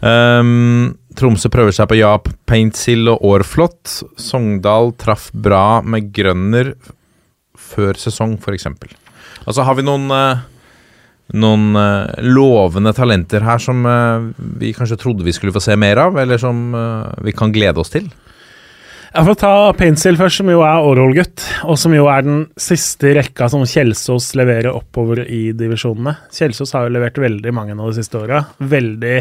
Um, 0.00 0.96
Tromsø 1.16 1.48
prøver 1.52 1.72
seg 1.72 1.88
på 1.90 1.98
ja, 1.98 2.14
Paintsill 2.48 3.08
og 3.12 3.24
Årflot. 3.24 3.94
Sogndal 4.20 4.92
traff 5.00 5.30
bra 5.32 5.80
med 5.84 6.10
Grønner 6.16 6.74
før 7.56 7.96
sesong, 8.00 8.36
f.eks. 8.40 8.68
Altså, 9.46 9.64
har 9.64 9.76
vi 9.78 9.84
noen 9.86 10.10
uh, 10.12 10.44
noen 11.36 11.72
uh, 11.74 12.12
lovende 12.22 12.92
talenter 12.96 13.44
her 13.46 13.60
som 13.62 13.82
uh, 13.88 14.28
vi 14.36 14.74
kanskje 14.76 15.00
trodde 15.00 15.26
vi 15.26 15.34
skulle 15.34 15.54
få 15.54 15.64
se 15.64 15.76
mer 15.80 16.00
av, 16.04 16.18
eller 16.20 16.40
som 16.40 16.68
vi 17.24 17.34
kan 17.36 17.54
glede 17.54 17.82
oss 17.82 17.92
til? 17.94 18.08
Jeg 19.16 19.24
får 19.24 19.36
ta 19.40 19.50
Pencil 19.72 20.18
først, 20.20 20.42
som 20.42 20.50
jo 20.52 20.58
er 20.60 20.84
Århol-gutt, 20.84 21.40
og 21.64 21.78
som 21.80 21.94
jo 21.96 22.04
er 22.12 22.26
den 22.26 22.42
siste 22.60 23.14
rekka 23.16 23.46
som 23.48 23.62
Kjelsås 23.64 24.26
leverer 24.36 24.76
oppover 24.76 25.22
i 25.24 25.54
divisjonene. 25.56 26.12
Kjelsås 26.36 26.74
har 26.76 26.84
jo 26.84 26.92
levert 26.92 27.16
veldig 27.22 27.54
mange 27.56 27.72
nå 27.78 27.86
de 27.88 27.96
siste 27.96 28.20
åra. 28.20 28.42
Veldig 28.60 29.18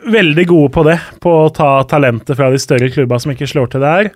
Veldig 0.00 0.46
gode 0.48 0.72
på 0.72 0.82
det, 0.86 0.96
på 1.20 1.30
å 1.42 1.48
ta 1.54 1.68
talentet 1.84 2.32
fra 2.38 2.48
de 2.50 2.58
større 2.58 2.88
klubba 2.90 3.18
som 3.20 3.34
ikke 3.34 3.46
slår 3.50 3.68
til 3.70 3.82
der. 3.84 4.08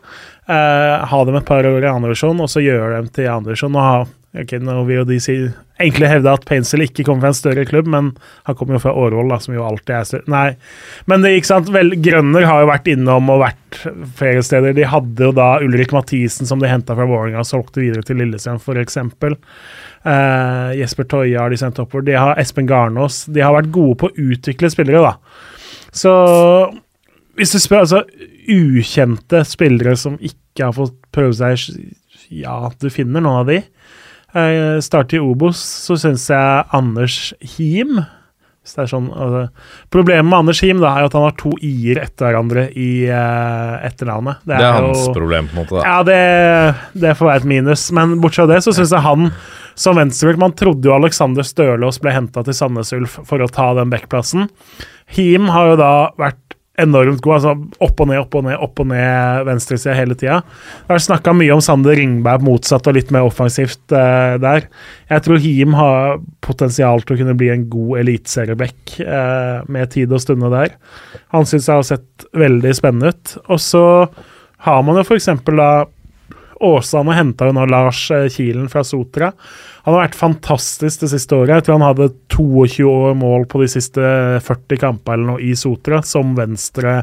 Eh, 0.49 1.07
ha 1.11 1.19
dem 1.29 1.37
et 1.37 1.47
par 1.47 1.67
år 1.69 1.85
i 1.85 1.91
andredivisjon, 1.91 2.41
og 2.41 2.49
så 2.51 2.63
gjøre 2.65 2.95
dem 2.97 3.11
til 3.13 3.29
andredivisjon. 3.29 3.77
Og 3.77 3.85
ha 3.85 3.99
ok, 4.43 4.57
nå 4.65 4.77
vil 4.89 5.01
jo 5.01 5.07
de 5.09 5.19
si, 5.23 5.35
egentlig 5.81 6.11
hevde 6.11 6.33
at 6.35 6.45
Pencil 6.49 6.85
ikke 6.85 7.07
kommer 7.07 7.27
fra 7.27 7.33
en 7.33 7.39
større 7.39 7.65
klubb, 7.69 7.89
men 7.91 8.11
han 8.49 8.59
kommer 8.59 8.77
jo 8.77 8.83
fra 8.85 8.95
Årvoll, 8.99 9.33
som 9.43 9.55
jo 9.57 9.65
alltid 9.67 9.95
er 9.97 10.09
større. 10.09 10.31
Nei, 10.35 10.47
men 11.11 11.25
det 11.25 11.35
gikk 11.35 11.49
sant, 11.51 11.73
vel, 11.75 11.95
Grønner 12.05 12.47
har 12.49 12.63
jo 12.63 12.71
vært 12.73 12.91
innom 12.91 13.33
og 13.35 13.43
vært 13.45 13.81
flere 14.19 14.45
steder. 14.47 14.77
De 14.77 14.87
hadde 14.91 15.29
jo 15.29 15.35
da 15.35 15.49
Ulrik 15.65 15.95
Mathisen, 15.95 16.49
som 16.51 16.63
de 16.63 16.71
henta 16.71 16.97
fra 16.97 17.09
Vålerenga 17.09 17.43
og 17.43 17.49
solgte 17.49 17.83
videre 17.83 18.07
til 18.07 18.21
Lillestrøm, 18.23 18.61
f.eks. 18.63 19.01
Uh, 20.05 20.71
Jesper 20.77 21.09
Toje 21.09 21.41
har 21.41 21.53
de 21.53 21.59
sendt 21.61 21.81
oppover. 21.81 22.07
De 22.11 22.17
har 22.19 22.39
Espen 22.41 22.69
Garnås. 22.69 23.25
De 23.33 23.43
har 23.43 23.55
vært 23.57 23.73
gode 23.75 23.99
på 24.03 24.11
å 24.11 24.31
utvikle 24.33 24.71
spillere, 24.73 25.01
da. 25.01 25.17
Så 25.95 26.13
hvis 27.39 27.55
du 27.55 27.61
spør 27.63 27.85
altså 27.85 28.03
ukjente 28.51 29.41
spillere 29.49 29.97
som 29.99 30.19
ikke 30.21 30.69
har 30.69 30.75
fått 30.77 30.97
prøve 31.15 31.35
seg 31.39 31.95
Ja, 32.35 32.71
du 32.81 32.89
finner 32.93 33.23
noen 33.23 33.43
av 33.43 33.49
de. 33.51 33.61
Uh, 34.35 34.81
starter 34.83 35.21
i 35.21 35.23
Obos, 35.23 35.61
så 35.87 35.95
syns 36.01 36.25
jeg 36.33 36.65
Anders 36.75 37.33
Him 37.55 38.01
Så 38.65 38.79
det 38.79 38.83
er 38.83 38.89
sånn, 38.91 39.11
altså, 39.13 39.43
problemet 39.93 40.27
med 40.27 40.39
Anders 40.41 40.63
Him 40.65 40.81
da, 40.83 40.95
er 40.97 41.07
at 41.07 41.15
han 41.15 41.27
har 41.29 41.35
to 41.39 41.53
i-er 41.63 42.01
etter 42.03 42.31
hverandre 42.33 42.65
i 42.75 43.05
uh, 43.13 43.75
etternavnet. 43.85 44.41
Det 44.49 44.57
er 44.57 44.65
jo- 44.65 44.89
hans 44.89 45.05
problem, 45.15 45.51
på 45.53 45.55
en 45.55 45.61
måte. 45.63 45.77
da 45.77 45.85
Ja, 45.85 45.99
det, 46.09 47.03
det 47.05 47.13
får 47.19 47.29
være 47.29 47.43
et 47.45 47.51
minus. 47.53 47.85
Men 47.95 48.17
bortsett 48.23 48.47
fra 48.49 48.55
det, 48.55 48.63
så 48.65 48.73
syns 48.75 48.95
jeg 48.97 49.05
han 49.05 49.31
som 49.77 49.99
venstreback 49.99 50.39
Man 50.41 50.53
trodde 50.57 50.87
jo 50.89 50.95
Alexander 50.97 51.43
Stølås 51.47 52.01
ble 52.03 52.15
henta 52.15 52.43
til 52.47 52.55
Sandnes 52.57 52.93
Ulf 52.97 53.19
for 53.27 53.43
å 53.45 53.51
ta 53.51 53.73
den 53.79 53.91
backplassen. 53.93 54.49
Him 55.15 55.51
har 55.53 55.75
jo 55.75 55.77
da 55.79 55.93
vært 56.19 56.41
enormt 56.81 57.21
god. 57.23 57.35
altså 57.35 57.83
Opp 57.85 58.03
og 58.03 58.11
ned, 58.11 58.21
opp 58.21 58.35
og 58.39 58.45
ned, 58.47 58.59
opp 58.63 58.83
og 58.83 58.89
ned 58.91 59.47
venstresida 59.49 59.95
hele 59.97 60.17
tida. 60.19 60.41
Det 60.87 60.95
har 60.97 61.03
snakka 61.07 61.35
mye 61.37 61.55
om 61.55 61.63
Sander 61.65 61.97
Ringberg 61.99 62.45
motsatt 62.47 62.89
og 62.91 62.97
litt 62.99 63.13
mer 63.15 63.27
offensivt 63.29 63.95
eh, 63.95 64.37
der. 64.43 64.69
Jeg 65.13 65.27
tror 65.27 65.43
Him 65.45 65.77
har 65.79 66.21
potensial 66.45 67.05
til 67.05 67.17
å 67.17 67.21
kunne 67.23 67.37
bli 67.39 67.51
en 67.55 67.67
god 67.71 68.05
eliteserieback 68.05 68.97
eh, 69.05 69.59
med 69.71 69.93
tid 69.95 70.15
og 70.15 70.23
stunde 70.25 70.51
der. 70.55 70.75
Han 71.35 71.47
syns 71.49 71.71
jeg 71.71 71.79
har 71.79 71.91
sett 71.95 72.29
veldig 72.35 72.75
spennende 72.77 73.15
ut. 73.15 73.37
Og 73.47 73.63
så 73.63 73.85
har 74.67 74.87
man 74.87 74.99
jo 74.99 75.07
f.eks. 75.07 75.31
da 75.55 75.73
Åsane 76.65 77.17
henta 77.17 77.49
jo 77.49 77.55
nå 77.57 77.67
Lars 77.69 78.07
eh, 78.15 78.29
Kilen 78.33 78.71
fra 78.73 78.85
Sotra. 78.87 79.33
Han 79.85 79.93
har 79.95 80.07
vært 80.07 80.17
fantastisk 80.17 81.03
det 81.05 81.11
siste 81.13 81.37
året. 81.37 81.59
Jeg 81.59 81.67
tror 81.67 81.79
han 81.79 81.87
hadde 81.91 82.11
22 82.33 82.89
år 82.89 83.17
mål 83.21 83.45
på 83.53 83.61
de 83.61 83.69
siste 83.69 84.01
40 84.47 84.81
kampene 84.81 85.17
eller 85.19 85.31
noe 85.35 85.45
i 85.45 85.53
Sotra, 85.59 86.01
som 86.07 86.37
venstre 86.39 87.03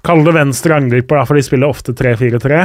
Kall 0.00 0.22
det 0.24 0.32
venstre 0.32 0.78
angriper, 0.80 1.18
da, 1.18 1.26
for 1.28 1.36
de 1.36 1.42
spiller 1.44 1.68
ofte 1.68 1.92
3-4-3. 1.92 2.60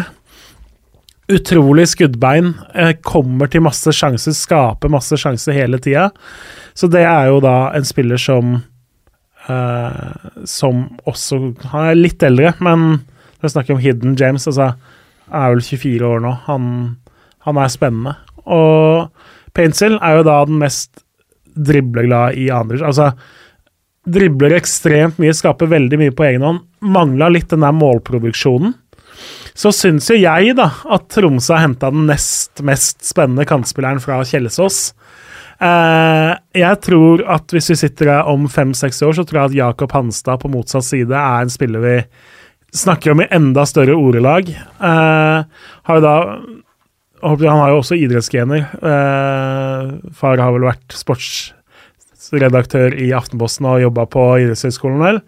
Utrolig 1.35 1.89
skuddbein. 1.91 2.53
eh, 2.73 2.93
Kommer 3.03 3.49
til 3.51 3.65
masse 3.65 3.91
sjanser, 3.91 4.31
skaper 4.31 4.93
masse 4.93 5.17
sjanser 5.19 5.57
hele 5.57 5.81
tida. 5.83 6.05
Så 6.71 6.87
det 6.87 7.03
er 7.03 7.27
jo 7.27 7.41
da 7.43 7.73
en 7.75 7.87
spiller 7.87 8.21
som 8.21 8.61
Uh, 9.45 10.41
Som 10.49 10.97
også 11.05 11.37
Han 11.69 11.89
er 11.91 11.99
litt 11.99 12.23
eldre, 12.25 12.55
men 12.65 12.79
når 13.37 13.43
vi 13.43 13.51
snakker 13.53 13.75
om 13.75 13.81
Hidden 13.83 14.15
James, 14.17 14.47
altså 14.49 14.71
er 15.29 15.51
vel 15.53 15.61
24 15.61 16.07
år 16.07 16.23
nå. 16.23 16.31
Han, 16.47 16.63
han 17.45 17.59
er 17.61 17.69
spennende. 17.69 18.15
Og 18.49 19.11
Paintsill 19.55 19.97
er 20.01 20.19
jo 20.19 20.27
da 20.27 20.37
den 20.47 20.59
mest 20.61 21.03
dribleglade 21.55 22.35
i 22.39 22.49
Anders. 22.53 22.83
Altså, 22.83 23.11
dribler 24.05 24.53
ekstremt 24.57 25.19
mye, 25.21 25.33
skaper 25.33 25.71
veldig 25.71 25.99
mye 26.01 26.15
på 26.15 26.27
egen 26.27 26.45
hånd. 26.45 26.65
Mangla 26.85 27.29
litt 27.31 27.49
den 27.53 27.65
der 27.65 27.75
målproduksjonen. 27.75 28.75
Så 29.55 29.71
syns 29.71 30.09
jo 30.11 30.17
jeg 30.19 30.57
da 30.57 30.67
at 30.91 31.07
Tromsø 31.13 31.55
har 31.55 31.63
henta 31.63 31.89
den 31.93 32.09
nest 32.09 32.59
mest 32.65 33.05
spennende 33.07 33.47
kantspilleren 33.47 34.01
fra 34.03 34.19
Kjelsås. 34.27 34.89
Uh, 35.55 36.35
jeg 36.51 36.81
tror 36.83 37.23
at 37.31 37.53
hvis 37.55 37.71
vi 37.71 37.77
sitter 37.79 38.11
her 38.11 38.27
om 38.27 38.49
fem-seks 38.51 38.99
år, 39.07 39.15
så 39.15 39.23
tror 39.23 39.39
jeg 39.39 39.51
at 39.53 39.59
Jakob 39.61 39.95
Hanstad 39.95 40.41
på 40.41 40.51
motsatt 40.51 40.83
side 40.83 41.15
er 41.15 41.45
en 41.45 41.53
spiller 41.53 41.83
vi 41.85 41.95
snakker 42.75 43.13
om 43.13 43.23
i 43.23 43.29
enda 43.31 43.63
større 43.63 43.95
ordelag. 43.95 44.51
Uh, 44.83 45.47
har 45.87 46.01
jo 46.01 46.03
da 46.03 46.17
Han 47.25 47.61
har 47.61 47.73
jo 47.73 47.81
også 47.81 47.97
idrettsgener. 47.97 48.67
Eh, 48.77 49.93
far 50.15 50.41
har 50.41 50.55
vel 50.55 50.67
vært 50.67 50.95
sportsredaktør 50.95 52.95
i 53.01 53.11
Aftenposten 53.17 53.67
og 53.69 53.81
jobba 53.81 54.05
på 54.13 54.25
idrettshøyskolen, 54.43 55.01
vel. 55.01 55.23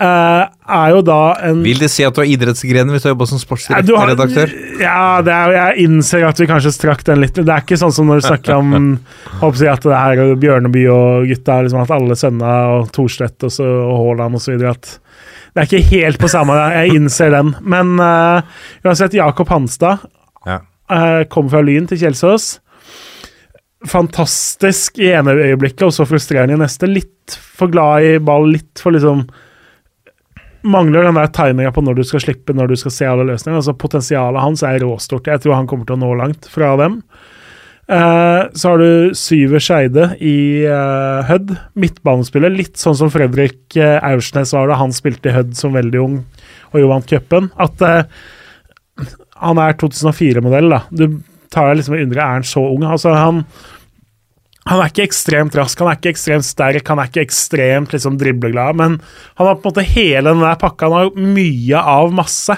Eh, 0.00 0.44
er 0.70 0.92
jo 0.94 1.02
da 1.04 1.34
en 1.44 1.58
Vil 1.60 1.82
det 1.82 1.90
si 1.92 2.06
at 2.06 2.14
du 2.16 2.22
har 2.22 2.28
idrettsgrenen 2.30 2.94
hvis 2.94 3.04
du 3.04 3.10
jobber 3.10 3.28
som 3.28 3.36
ja, 3.36 3.80
du 3.84 3.90
sportsredaktør? 3.90 4.54
Ja, 4.80 5.02
det 5.26 5.34
er, 5.34 5.52
jeg 5.58 5.84
innser 5.84 6.24
at 6.24 6.40
vi 6.40 6.46
kanskje 6.48 6.72
strakk 6.72 7.04
den 7.04 7.20
litt. 7.20 7.36
Det 7.36 7.52
er 7.52 7.66
ikke 7.66 7.76
sånn 7.80 7.92
som 7.92 8.08
når 8.08 8.22
du 8.22 8.28
snakker 8.30 8.56
om 8.56 8.94
håper 9.42 9.66
jeg 9.66 9.74
at 9.74 9.84
det 9.84 9.98
her 9.98 10.22
er 10.24 10.32
Bjørneby 10.40 10.86
og 10.94 11.28
gutta, 11.28 11.58
liksom 11.66 11.82
at 11.82 11.92
alle 11.98 12.16
sønner 12.16 12.78
og 12.78 12.88
Thorstvedt 12.96 13.44
og, 13.50 13.60
og 13.60 13.92
Haaland 13.98 14.40
osv. 14.40 14.56
at 14.70 14.94
Det 15.52 15.60
er 15.60 15.68
ikke 15.68 15.90
helt 15.90 16.22
på 16.22 16.32
samme 16.32 16.56
Jeg 16.78 16.96
innser 16.96 17.36
den. 17.36 17.52
Men 17.60 18.00
uh, 18.00 18.40
uansett, 18.86 19.18
Jakob 19.20 19.52
Hanstad 19.52 20.08
kom 21.30 21.46
fra 21.52 21.60
Lyn 21.62 21.86
til 21.90 22.00
Kjelsås. 22.00 22.48
Fantastisk 23.88 24.98
i 25.00 25.12
ene 25.14 25.32
øyeblikket, 25.38 25.86
og 25.86 25.94
så 25.96 26.04
frustrerende 26.08 26.58
i 26.58 26.60
neste. 26.60 26.88
Litt 26.90 27.36
for 27.36 27.72
glad 27.72 28.04
i 28.04 28.18
ball, 28.22 28.50
litt 28.52 28.82
for 28.82 28.96
liksom 28.96 29.24
Mangler 30.60 31.06
den 31.06 31.16
der 31.16 31.30
timinga 31.32 31.70
på 31.72 31.80
når 31.80 31.96
du 31.96 32.02
skal 32.04 32.20
slippe, 32.20 32.52
når 32.52 32.68
du 32.68 32.74
skal 32.76 32.92
se 32.92 33.06
alle 33.08 33.24
løsningene. 33.24 33.62
Altså 33.62 33.72
Potensialet 33.80 34.42
hans 34.44 34.60
er 34.66 34.82
råstort. 34.84 35.30
Jeg 35.32 35.40
tror 35.40 35.56
han 35.56 35.68
kommer 35.70 35.88
til 35.88 35.96
å 35.96 36.02
nå 36.02 36.10
langt 36.18 36.48
fra 36.52 36.74
dem. 36.76 36.98
Eh, 37.88 38.42
så 38.52 38.74
har 38.74 38.82
du 38.82 39.14
Syver 39.16 39.64
Skeide 39.64 40.10
i 40.20 40.66
eh, 40.68 41.30
Hødd. 41.30 41.54
Midtbanespiller. 41.80 42.52
Litt 42.52 42.76
sånn 42.76 42.98
som 42.98 43.08
Fredrik 43.14 43.72
Aursnes 43.80 44.52
var 44.52 44.68
da 44.68 44.76
han 44.82 44.92
spilte 44.92 45.32
i 45.32 45.34
Hødd 45.38 45.56
som 45.56 45.72
veldig 45.78 46.04
ung 46.04 46.20
og 46.74 46.78
jo 46.82 46.92
vant 46.92 47.08
cupen. 47.08 47.48
At 47.56 47.80
eh, 47.86 48.04
han 49.40 49.60
er 49.62 49.76
2004-modell, 49.80 50.70
da. 50.72 50.80
Du 50.92 51.20
tar 51.50 51.70
deg 51.70 51.80
liksom 51.80 51.96
og 51.96 52.06
undre, 52.06 52.24
er 52.24 52.38
han 52.38 52.46
så 52.46 52.64
ung? 52.70 52.86
Altså, 52.86 53.14
han 53.16 53.44
han 54.68 54.78
er 54.78 54.90
ikke 54.90 55.06
ekstremt 55.08 55.54
rask, 55.56 55.80
han 55.80 55.88
er 55.90 55.96
ikke 55.98 56.12
ekstremt 56.12 56.46
sterk, 56.46 56.84
han 56.86 57.00
er 57.00 57.08
ikke 57.08 57.24
ekstremt 57.24 57.94
liksom 57.94 58.18
dribleglad, 58.20 58.76
men 58.78 58.98
han 59.38 59.48
har 59.48 59.56
på 59.56 59.64
en 59.64 59.72
måte 59.72 59.86
hele 59.88 60.34
den 60.34 60.44
der 60.44 60.58
pakka. 60.60 60.90
Han 60.90 61.08
har 61.08 61.30
mye 61.34 61.80
av 61.80 62.12
masse. 62.14 62.54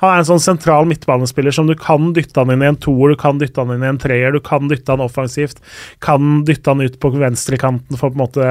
Han 0.00 0.10
er 0.14 0.22
en 0.22 0.28
sånn 0.30 0.42
sentral 0.42 0.88
midtbanespiller 0.88 1.54
som 1.54 1.68
du 1.68 1.74
kan 1.78 2.12
dytte 2.16 2.40
han 2.40 2.52
inn 2.54 2.64
i 2.64 2.70
en 2.70 2.78
toer, 2.80 3.12
du 3.12 3.20
kan 3.20 3.40
dytte 3.40 3.60
han 3.60 3.74
inn 3.74 3.84
i 3.84 3.90
en 3.90 4.00
treer, 4.00 4.32
du 4.32 4.40
kan 4.44 4.70
dytte 4.70 4.94
han 4.94 5.04
offensivt, 5.04 5.60
kan 6.04 6.42
dytte 6.48 6.72
han 6.72 6.80
ut 6.84 6.98
på 7.02 7.12
venstrekanten 7.14 8.00
for 8.00 8.08
å 8.08 8.14
på 8.14 8.18
en 8.18 8.24
måte 8.24 8.48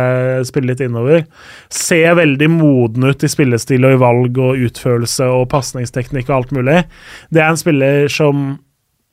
spille 0.49 0.71
litt 0.71 0.85
innover. 0.85 1.25
Ser 1.73 2.19
veldig 2.19 2.51
moden 2.53 3.09
ut 3.09 3.25
i 3.25 3.31
spillestil 3.31 3.87
og 3.87 3.97
i 3.97 4.01
valg 4.05 4.41
og 4.45 4.65
utførelse 4.69 5.29
og 5.33 5.49
pasningsteknikk 5.53 6.29
og 6.29 6.39
alt 6.39 6.57
mulig. 6.59 6.81
Det 7.33 7.41
er 7.41 7.53
en 7.53 7.61
spiller 7.61 8.09
som 8.13 8.49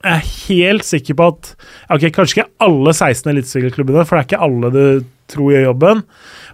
jeg 0.05 0.13
er 0.13 0.27
helt 0.47 0.85
sikker 0.85 1.17
på 1.17 1.27
at 1.33 1.49
Ok, 1.95 2.05
kanskje 2.15 2.37
ikke 2.37 2.51
alle 2.67 2.93
16 2.93 3.31
eliteserieklubbene, 3.33 4.05
for 4.05 4.17
det 4.17 4.21
er 4.21 4.29
ikke 4.29 4.45
alle 4.45 4.71
du 4.75 4.83
tror 5.31 5.55
gjør 5.55 5.65
jobben, 5.71 6.03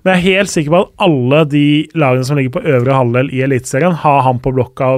men 0.00 0.14
jeg 0.14 0.20
er 0.20 0.38
helt 0.38 0.52
sikker 0.52 0.72
på 0.72 0.78
at 0.80 1.02
alle 1.04 1.42
de 1.52 1.66
lagene 1.98 2.24
som 2.24 2.38
ligger 2.38 2.54
på 2.54 2.62
øvre 2.72 2.96
halvdel 2.96 3.28
i 3.34 3.42
Eliteserien, 3.44 3.98
har 4.00 4.22
han 4.24 4.40
på 4.40 4.54
blokka 4.56 4.94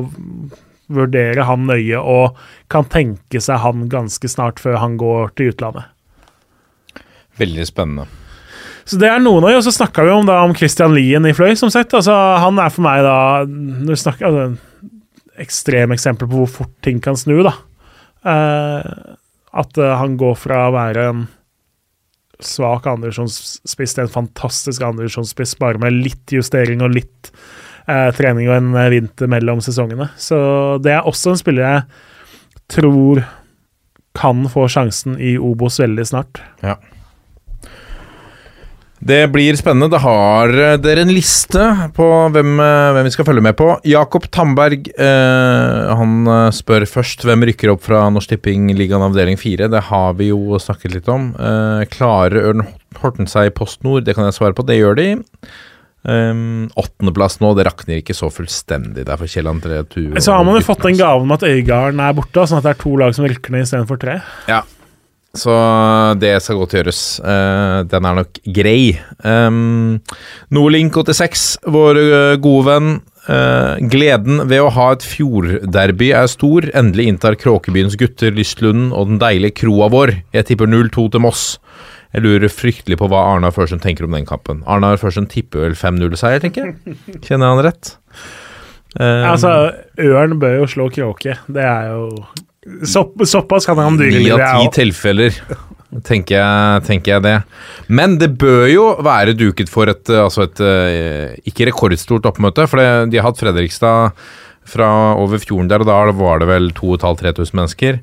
vurderer 0.92 1.46
han 1.48 1.66
nøye 1.68 2.00
og 2.00 2.38
kan 2.72 2.86
tenke 2.90 3.40
seg 3.42 3.62
han 3.62 3.86
ganske 3.92 4.28
snart 4.30 4.60
før 4.62 4.78
han 4.82 4.98
går 5.00 5.34
til 5.38 5.54
utlandet. 5.54 5.88
Veldig 7.40 7.66
spennende. 7.66 8.06
Så 8.84 8.98
det 9.00 9.08
er 9.08 9.22
noen 9.22 9.46
av 9.46 9.50
dem. 9.50 9.58
og 9.62 9.64
så 9.64 9.72
snakka 9.72 10.04
vi 10.04 10.12
om, 10.12 10.26
da, 10.28 10.42
om 10.44 10.54
Christian 10.56 10.94
Lien 10.94 11.24
i 11.24 11.32
Fløy, 11.36 11.54
som 11.56 11.72
sagt. 11.72 11.94
Altså, 11.96 12.12
han 12.12 12.60
er 12.60 12.72
for 12.72 12.84
meg 12.84 13.00
da 13.06 13.16
når 13.48 14.00
snakker, 14.00 14.28
altså, 14.28 14.90
Ekstremeksempel 15.40 16.28
på 16.30 16.44
hvor 16.44 16.50
fort 16.60 16.74
ting 16.86 17.00
kan 17.02 17.16
snu, 17.18 17.40
da. 17.42 17.56
Uh, 18.22 19.16
at 19.50 19.80
uh, 19.80 19.96
han 19.98 20.14
går 20.20 20.36
fra 20.38 20.68
å 20.68 20.74
være 20.76 21.08
en 21.10 21.24
svak 22.44 22.86
andredivisjonsspiss 22.86 23.96
til 23.96 24.04
en 24.04 24.12
fantastisk 24.14 24.84
andredivisjonsspiss, 24.86 25.56
bare 25.58 25.80
med 25.82 25.96
litt 25.96 26.34
justering 26.34 26.84
og 26.86 26.94
litt 26.94 27.33
eh, 27.88 28.10
trening 28.16 28.50
og 28.50 28.56
en 28.58 28.74
eh, 28.78 28.90
vinter 28.94 29.30
mellom 29.30 29.62
sesongene. 29.64 30.10
Så 30.20 30.38
det 30.84 30.96
er 30.96 31.08
også 31.08 31.34
en 31.34 31.40
spiller 31.40 31.68
jeg 31.68 31.86
tror 32.74 33.24
kan 34.14 34.44
få 34.50 34.68
sjansen 34.70 35.16
i 35.18 35.34
Obos 35.42 35.80
veldig 35.82 36.06
snart. 36.06 36.42
Ja. 36.62 36.78
Det 39.04 39.26
blir 39.28 39.56
spennende. 39.58 39.90
Da 39.92 39.98
har 40.00 40.48
eh, 40.54 40.76
dere 40.80 41.02
en 41.04 41.12
liste 41.12 41.64
på 41.96 42.06
hvem, 42.32 42.54
eh, 42.62 42.92
hvem 42.96 43.04
vi 43.04 43.12
skal 43.12 43.26
følge 43.28 43.42
med 43.44 43.56
på. 43.58 43.66
Jakob 43.84 44.30
Tamberg 44.32 44.88
eh, 44.94 45.90
han 45.98 46.30
spør 46.56 46.86
først 46.88 47.26
hvem 47.28 47.44
rykker 47.50 47.74
opp 47.74 47.84
fra 47.84 48.06
Norsk 48.14 48.32
Tipping 48.32 48.70
ligaen 48.78 49.04
avdeling 49.04 49.36
4. 49.40 49.68
Det 49.74 49.82
har 49.90 50.16
vi 50.16 50.30
jo 50.30 50.56
snakket 50.62 50.96
litt 50.96 51.10
om. 51.12 51.34
Eh, 51.36 51.84
klarer 51.92 52.48
Ørn 52.48 52.64
Horten 53.02 53.28
seg 53.28 53.50
i 53.50 53.54
Post 53.54 53.82
Nord? 53.84 54.06
Det 54.06 54.14
kan 54.16 54.24
jeg 54.24 54.38
svare 54.38 54.56
på. 54.56 54.64
Det 54.64 54.78
gjør 54.78 54.96
de. 54.96 55.08
Um, 56.04 56.68
Åttendeplass 56.76 57.38
nå, 57.40 57.54
det 57.56 57.64
rakner 57.64 58.02
ikke 58.02 58.16
så 58.16 58.28
fullstendig 58.32 59.06
der 59.08 59.16
for 59.16 59.30
Kjell 59.30 59.48
André 59.48 59.80
Tue. 59.88 60.20
Så 60.20 60.34
har 60.36 60.44
man 60.44 60.58
jo 60.58 60.66
fått 60.66 60.84
den 60.84 60.98
gaven 61.00 61.30
med 61.30 61.40
at 61.40 61.48
Øygarden 61.48 62.02
er 62.04 62.16
borte, 62.16 62.44
sånn 62.44 62.60
at 62.60 62.66
det 62.66 62.74
er 62.74 62.82
to 62.82 62.92
lag 63.00 63.16
som 63.16 63.28
rykker 63.28 63.54
ned 63.54 63.64
istedenfor 63.64 64.00
tre. 64.02 64.18
Ja. 64.50 64.62
Så 65.34 65.54
det 66.22 66.36
skal 66.44 66.60
godt 66.60 66.76
gjøres. 66.76 67.00
Uh, 67.24 67.82
den 67.90 68.06
er 68.06 68.20
nok 68.20 68.38
grei. 68.54 68.94
Um, 69.24 69.98
Nordlink86, 70.54 71.48
vår 71.74 72.00
eh, 72.04 72.36
gode 72.42 72.68
venn. 72.68 72.94
Uh, 73.24 73.80
gleden 73.88 74.42
ved 74.50 74.60
å 74.60 74.70
ha 74.76 74.90
et 74.94 75.06
fjordderby 75.08 76.12
er 76.14 76.28
stor. 76.30 76.68
Endelig 76.76 77.08
inntar 77.10 77.38
Kråkebyens 77.40 77.96
gutter 77.98 78.34
Lystlunden 78.36 78.92
og 78.92 79.10
den 79.10 79.18
deilige 79.22 79.64
kroa 79.64 79.88
vår. 79.90 80.14
Jeg 80.36 80.50
tipper 80.52 80.70
0-2 80.70 81.08
til 81.16 81.24
Moss. 81.24 81.46
Jeg 82.14 82.22
lurer 82.22 82.52
fryktelig 82.52 82.98
på 83.00 83.08
hva 83.10 83.24
Arnar 83.34 83.54
Førsen 83.54 83.82
tenker 83.82 84.06
om 84.06 84.14
den 84.14 84.26
kampen. 84.28 84.62
Arnar 84.70 85.00
Førsen 85.02 85.26
tipper 85.30 85.66
vel 85.66 85.78
5-0-seier, 85.78 86.42
tenker 86.44 86.68
jeg. 86.70 86.96
Kjenner 87.26 87.48
jeg 87.48 87.56
han 87.56 87.64
rett? 87.66 87.94
Um, 88.94 89.24
Altså, 89.32 89.52
Ørn 89.98 90.38
bør 90.38 90.60
jo 90.60 90.68
slå 90.70 90.88
Kråke. 90.94 91.34
Det 91.50 91.64
er 91.66 91.90
jo 91.90 92.04
så, 92.86 93.02
Såpass 93.26 93.66
kan 93.68 93.80
han 93.82 93.98
Ni 93.98 94.06
dyrelivet, 94.06 94.40
av 94.40 94.62
ti 94.62 94.70
tilfeller 94.78 95.42
tenker 96.02 96.38
jeg, 96.40 96.84
tenker 96.88 97.16
jeg 97.16 97.24
det. 97.24 97.34
Men 97.92 98.16
det 98.18 98.32
bør 98.40 98.66
jo 98.70 98.86
være 99.04 99.36
duket 99.38 99.70
for 99.70 99.90
et, 99.90 100.02
eh, 100.10 100.22
altså 100.24 100.48
et 100.48 100.62
eh, 100.64 101.34
ikke 101.46 101.68
rekordstort 101.70 102.26
oppmøte, 102.30 102.66
for 102.70 102.80
det, 102.80 102.88
de 103.12 103.20
har 103.20 103.28
hatt 103.28 103.40
Fredrikstad 103.42 104.24
fra 104.64 104.88
over 105.20 105.42
fjorden 105.42 105.68
der, 105.70 105.84
og 105.84 105.90
da 105.90 105.98
var 106.16 106.40
det 106.40 106.48
vel 106.48 106.70
2500-3000 106.74 107.58
mennesker. 107.60 108.00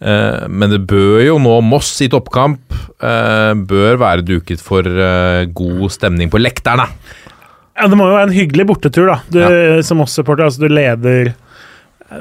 Eh, 0.00 0.46
men 0.48 0.72
det 0.72 0.80
bør 0.88 1.20
jo 1.20 1.36
nå 1.42 1.58
Moss 1.66 1.92
i 2.00 2.08
toppkamp 2.12 2.72
eh, 2.72 3.52
bør 3.68 4.00
være 4.00 4.24
duket 4.24 4.62
for 4.64 4.86
eh, 4.86 5.44
god 5.52 5.92
stemning 5.92 6.32
på 6.32 6.40
lekterne. 6.40 6.88
Ja, 7.76 7.88
Det 7.88 7.96
må 7.96 8.08
jo 8.08 8.16
være 8.16 8.30
en 8.30 8.36
hyggelig 8.36 8.66
bortetur, 8.72 9.12
da. 9.12 9.20
Du, 9.32 9.40
Som 9.86 10.02
Moss-supporter, 10.02 10.48
altså 10.48 10.66
du 10.66 10.72
leder 10.72 11.32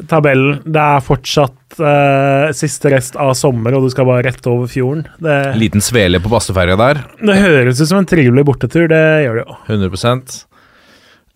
tabellen. 0.10 0.60
Det 0.66 0.82
er 0.82 1.04
fortsatt 1.04 1.80
eh, 1.82 2.52
siste 2.58 2.92
rest 2.94 3.18
av 3.20 3.34
sommer, 3.38 3.76
og 3.76 3.88
du 3.88 3.94
skal 3.94 4.08
bare 4.10 4.26
rett 4.28 4.50
over 4.50 4.70
fjorden. 4.70 5.06
Det, 5.22 5.38
Liten 5.60 5.84
svele 5.84 6.22
på 6.22 6.32
Bastøferja 6.32 6.78
der. 6.80 7.04
det 7.26 7.40
høres 7.42 7.82
ut 7.82 7.90
som 7.90 8.02
en 8.04 8.10
trivelig 8.10 8.46
bortetur, 8.48 8.88
det 8.92 9.04
gjør 9.26 9.42
det 9.42 9.46
jo. 9.46 9.58
100 9.80 10.22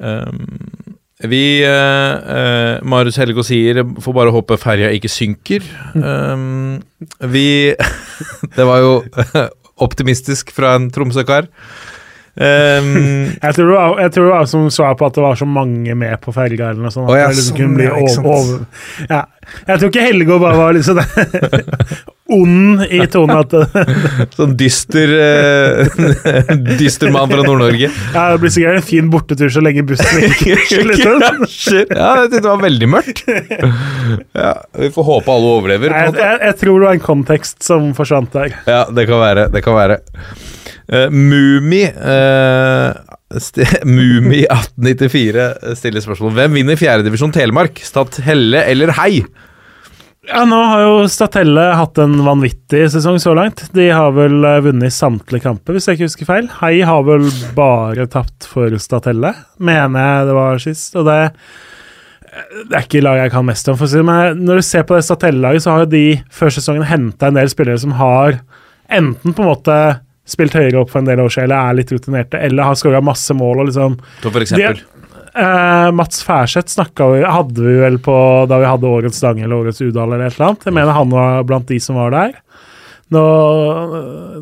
um, 0.03 0.93
Vi 1.23 1.63
uh, 1.63 2.35
eh, 2.35 2.83
Marius 2.83 3.17
Helgå 3.21 3.45
sier 3.47 3.79
får 4.03 4.15
bare 4.15 4.33
håpe 4.35 4.57
ferja 4.59 4.91
ikke 4.91 5.11
synker. 5.11 5.63
Um, 5.95 6.81
vi 7.31 7.73
Det 8.57 8.67
var 8.67 8.83
jo 8.83 8.93
optimistisk 9.87 10.51
fra 10.55 10.75
en 10.77 10.89
Tromsø-kar. 10.93 11.47
Um, 12.33 13.29
Jeg 13.37 13.53
tror, 13.53 13.67
det 13.67 13.73
var, 13.75 13.99
jeg 14.01 14.11
tror 14.11 14.25
det 14.25 14.33
var 14.33 14.45
som 14.49 14.69
svar 14.73 14.95
på 14.97 15.05
at 15.05 15.15
det 15.15 15.21
var 15.21 15.35
så 15.37 15.45
mange 15.45 15.95
med 15.95 16.17
på 16.21 16.33
ferga 16.33 16.71
eller 16.71 16.87
noe 16.87 16.93
sånt. 16.93 17.11
Å 17.11 17.17
ja, 17.19 17.29
liksom 17.29 17.59
sånn, 17.59 17.83
ja, 17.83 17.93
over, 17.93 18.29
over. 18.33 18.63
Ja. 19.05 19.21
Jeg 19.67 19.79
tror 19.79 19.91
ikke 19.91 20.07
Helgå 20.07 20.39
bare 20.41 20.57
var 20.57 20.73
liksom 20.75 21.01
ond 22.31 22.83
i 22.87 23.01
tonen 23.13 23.41
at 23.41 23.53
sånn 24.37 24.55
dyster 24.59 25.11
eh, 25.17 25.97
Dyster 26.79 27.11
mann 27.13 27.31
fra 27.31 27.43
Nord-Norge. 27.43 27.89
ja, 27.89 28.23
det 28.31 28.39
blir 28.43 28.53
sikkert 28.53 28.79
en 28.79 28.87
fin 28.87 29.09
bortetur 29.11 29.51
så 29.53 29.63
lenge 29.63 29.83
bussen 29.87 30.23
ikke. 30.29 30.57
Krasjer. 30.69 31.91
Ja, 31.91 32.25
det 32.31 32.43
var 32.45 32.61
veldig 32.63 32.89
mørkt. 32.89 33.23
Ja, 33.27 34.53
Vi 34.79 34.89
får 34.95 35.07
håpe 35.09 35.35
alle 35.35 35.53
overlever. 35.59 35.93
Jeg, 35.93 36.15
jeg, 36.19 36.41
jeg 36.47 36.59
tror 36.61 36.79
det 36.79 36.87
var 36.87 36.97
en 36.99 37.05
kontekst 37.09 37.63
som 37.65 37.91
forsvant 37.97 38.33
der. 38.35 38.55
Ja, 38.69 38.83
det 38.91 39.07
kan 39.09 39.21
være. 39.23 39.47
Det 39.53 39.63
kan 39.65 39.77
være. 39.77 39.99
Uh, 40.83 41.07
Mumi 41.11 41.85
uh, 41.87 42.91
Mumi 43.87 44.41
1894 44.43 45.77
stiller 45.79 46.03
spørsmål 46.03 46.35
Hvem 46.35 46.57
vinner 46.59 46.77
fjerdedivisjon 46.77 47.31
Telemark? 47.33 47.79
Stad 47.87 48.19
Helle 48.25 48.65
eller 48.67 48.91
Hei? 48.99 49.23
Ja, 50.23 50.45
Nå 50.47 50.55
har 50.55 50.79
jo 50.79 51.07
Statelle 51.11 51.65
hatt 51.75 51.99
en 51.99 52.15
vanvittig 52.23 52.85
sesong 52.93 53.17
så 53.19 53.33
langt. 53.35 53.65
De 53.75 53.89
har 53.91 54.13
vel 54.15 54.37
eh, 54.47 54.61
vunnet 54.63 54.95
samtlige 54.95 55.43
kamper, 55.43 55.75
hvis 55.75 55.89
jeg 55.89 55.97
ikke 55.97 56.07
husker 56.07 56.29
feil. 56.29 56.47
Hei 56.61 56.77
har 56.87 57.03
vel 57.03 57.27
bare 57.57 58.05
tapt 58.11 58.47
for 58.47 58.71
Statelle, 58.79 59.33
mener 59.59 59.99
jeg 59.99 60.29
det 60.29 60.37
var 60.37 60.63
sist. 60.63 60.95
Og 60.95 61.09
det, 61.09 61.17
det 62.69 62.79
er 62.79 62.87
ikke 62.87 63.03
laget 63.03 63.27
jeg 63.27 63.35
kan 63.35 63.49
mest 63.49 63.67
om, 63.67 63.75
for 63.79 63.89
å 63.89 63.91
si 63.91 63.99
det, 63.99 64.07
men 64.07 64.47
når 64.47 64.61
du 64.61 64.67
ser 64.69 64.87
på 64.87 64.95
det 64.95 65.03
Statelle-laget, 65.09 65.65
så 65.65 65.73
har 65.75 65.83
jo 65.83 65.91
de 65.91 66.05
før 66.39 66.55
sesongen 66.55 66.87
henta 66.87 67.27
en 67.27 67.41
del 67.41 67.51
spillere 67.51 67.83
som 67.83 67.99
har 67.99 68.39
enten 68.93 69.35
på 69.35 69.43
en 69.43 69.51
måte 69.51 69.77
spilt 70.23 70.55
høyere 70.55 70.79
opp 70.79 70.91
for 70.93 71.03
en 71.03 71.11
del 71.11 71.19
år 71.19 71.35
siden, 71.35 71.51
eller 71.51 71.67
er 71.67 71.79
litt 71.81 71.91
rutinerte, 71.91 72.39
eller 72.39 72.69
har 72.69 72.79
skåra 72.79 73.03
masse 73.03 73.35
mål 73.35 73.65
og 73.65 73.73
liksom 73.73 73.99
for 74.23 74.39
eksempel. 74.39 74.79
Eh, 75.34 75.91
Mats 75.97 76.22
Færseth 76.23 76.76
snakka 76.76 77.07
vi, 77.10 77.22
hadde 77.26 77.61
vi 77.65 77.73
vel 77.81 77.97
på 78.05 78.15
da 78.49 78.60
vi 78.61 78.69
hadde 78.69 78.89
Årets 78.89 79.18
Stange 79.18 79.47
eller 79.47 79.64
Årets 79.64 79.81
Udal 79.81 80.11
eller 80.11 80.27
et 80.27 80.35
eller 80.38 80.51
annet. 80.51 80.68
Jeg 80.69 80.76
mener 80.77 80.97
han 80.97 81.14
var 81.14 81.45
blant 81.49 81.69
de 81.72 81.80
som 81.81 81.97
var 81.97 82.14
der. 82.14 82.35
Nå, 83.14 83.23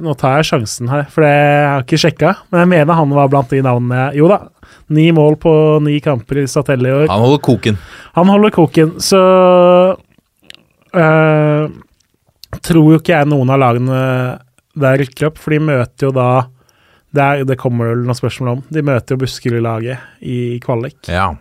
nå 0.03 0.15
tar 0.19 0.39
jeg 0.39 0.49
sjansen 0.51 0.91
her, 0.91 1.07
for 1.11 1.25
det 1.25 1.31
har 1.31 1.79
jeg 1.79 1.85
ikke 1.87 2.01
sjekka. 2.05 2.33
Men 2.51 2.63
jeg 2.63 2.71
mener 2.73 2.99
han 2.99 3.15
var 3.15 3.31
blant 3.31 3.51
de 3.51 3.63
navnene 3.63 4.03
jeg 4.03 4.21
Jo 4.21 4.31
da. 4.31 4.41
Ni 4.91 5.07
mål 5.15 5.37
på 5.39 5.53
ni 5.83 5.99
kamper 6.03 6.41
i 6.41 6.47
Statelle 6.51 6.89
i 6.89 6.95
år. 7.03 7.07
Han 7.11 7.23
holder 7.23 7.43
koken. 7.47 7.79
Han 8.17 8.31
holder 8.31 8.51
koken, 8.55 8.95
så 9.03 9.21
uh, 10.95 11.63
Tror 12.59 12.87
jo 12.91 12.99
ikke 12.99 13.13
jeg 13.15 13.29
noen 13.31 13.51
av 13.53 13.61
lagene 13.61 13.99
der 14.75 14.97
rykker 14.99 15.29
opp, 15.29 15.37
for 15.39 15.55
de 15.55 15.61
møter 15.63 16.09
jo 16.09 16.11
da 16.15 16.27
det, 17.11 17.21
er, 17.21 17.45
det 17.47 17.59
kommer 17.59 17.89
det 17.89 17.95
vel 17.95 18.03
noen 18.07 18.17
spørsmål 18.17 18.51
om. 18.55 18.65
De 18.71 18.83
møter 18.87 19.15
jo 19.15 19.21
Buskerud-laget 19.23 20.23
i 20.23 20.37
kvalik. 20.63 20.99
Ja. 21.11 21.31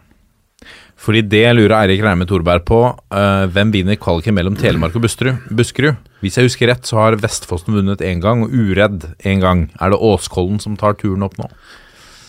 Fordi 1.01 1.23
det 1.25 1.45
lurer 1.57 1.79
Eirik 1.79 2.03
Reime 2.05 2.27
Torberg 2.29 2.67
på. 2.69 2.81
Uh, 3.09 3.47
hvem 3.55 3.71
vinner 3.73 3.97
kvaliken 4.01 4.37
mellom 4.37 4.59
Telemark 4.61 4.99
og 4.99 5.07
Buskerud? 5.07 5.47
Buskerud? 5.57 6.01
Hvis 6.21 6.37
jeg 6.37 6.51
husker 6.51 6.69
rett, 6.69 6.85
så 6.85 6.99
har 7.01 7.17
Vestfossen 7.23 7.79
vunnet 7.79 8.05
én 8.05 8.21
gang, 8.21 8.45
og 8.45 8.53
Uredd 8.53 9.07
én 9.25 9.41
gang. 9.41 9.69
Er 9.81 9.95
det 9.95 10.03
Åskollen 10.11 10.61
som 10.61 10.77
tar 10.81 10.99
turen 11.01 11.25
opp 11.25 11.39
nå? 11.41 11.49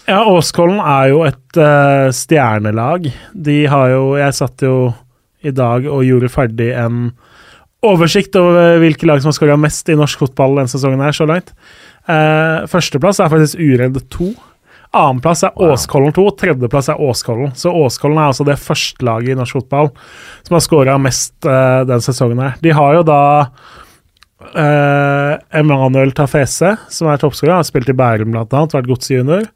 Ja, 0.08 0.22
Åskollen 0.30 0.80
er 0.80 1.12
jo 1.12 1.26
et 1.28 1.60
uh, 1.60 2.08
stjernelag. 2.16 3.12
De 3.34 3.58
har 3.70 3.92
jo 3.92 4.16
Jeg 4.22 4.38
satt 4.40 4.64
jo 4.64 4.94
i 5.42 5.52
dag 5.52 5.88
og 5.90 6.06
gjorde 6.06 6.32
ferdig 6.32 6.70
en 6.78 7.10
oversikt 7.82 8.36
over 8.38 8.78
hvilke 8.82 9.08
lag 9.10 9.22
som 9.22 9.32
har 9.32 9.38
skåra 9.40 9.58
mest 9.58 9.90
i 9.90 9.98
norsk 9.98 10.22
fotball 10.22 10.60
denne 10.60 10.70
sesongen 10.70 11.02
her 11.02 11.16
så 11.18 11.26
langt. 11.28 11.50
Eh, 12.12 12.64
førsteplass 12.72 13.22
er 13.24 13.32
faktisk 13.32 13.62
Uredd 13.62 14.00
2. 14.12 14.32
Annenplass 14.92 15.46
er 15.48 15.56
Åskollen 15.64 16.12
2. 16.16 16.26
Tredjeplass 16.40 16.90
er 16.92 17.00
Åskollen. 17.00 17.54
Så 17.56 17.72
Åskollen 17.72 18.20
er 18.20 18.32
altså 18.32 18.48
det 18.48 18.60
førstelaget 18.60 19.32
i 19.32 19.38
norsk 19.40 19.62
fotball 19.62 19.94
som 20.44 20.58
har 20.58 20.66
skåra 20.66 20.98
mest 21.00 21.38
uh, 21.48 21.86
denne 21.88 22.04
sesongen 22.04 22.42
her. 22.44 22.58
De 22.60 22.74
har 22.76 22.98
jo 22.98 23.06
da 23.08 23.22
uh, 24.52 25.38
Emanuel 25.62 26.12
Tafese, 26.18 26.74
som 26.92 27.08
er 27.08 27.22
toppskårer. 27.22 27.62
Har 27.62 27.70
spilt 27.70 27.94
i 27.94 27.96
Bærum 27.96 28.36
annet, 28.36 28.76
vært 28.76 28.92
godsjunior. 28.92 29.48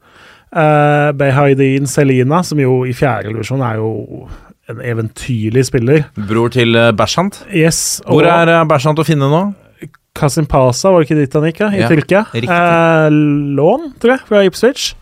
Uh, 0.56 1.12
Behaidin 1.18 1.90
Selina, 1.90 2.40
som 2.46 2.62
jo 2.62 2.80
i 2.88 2.96
fjerde 2.96 3.34
divisjon 3.34 3.60
er 3.66 3.76
jo 3.82 3.92
en 4.72 4.80
eventyrlig 4.80 5.66
spiller. 5.68 6.08
Bror 6.16 6.48
til 6.54 6.72
uh, 6.80 6.94
Bershant. 6.96 7.42
Yes, 7.52 8.00
Hvor 8.08 8.24
er 8.24 8.56
uh, 8.56 8.64
Bershant 8.68 9.04
å 9.04 9.06
finne 9.06 9.28
nå? 9.28 9.44
Kasim 10.16 10.46
Pasa, 10.50 10.90
var 10.92 11.02
det 11.02 11.08
ikke 11.08 11.18
dit 11.20 11.36
han 11.36 11.48
gikk? 11.50 11.64
I 11.66 11.82
Ja, 11.82 11.90
Tyrkia. 11.92 12.22
Eh, 12.36 13.08
lån, 13.58 13.90
tror 14.02 14.16
jeg, 14.16 14.24
fra 14.28 14.42
Ipswich. 14.46 14.94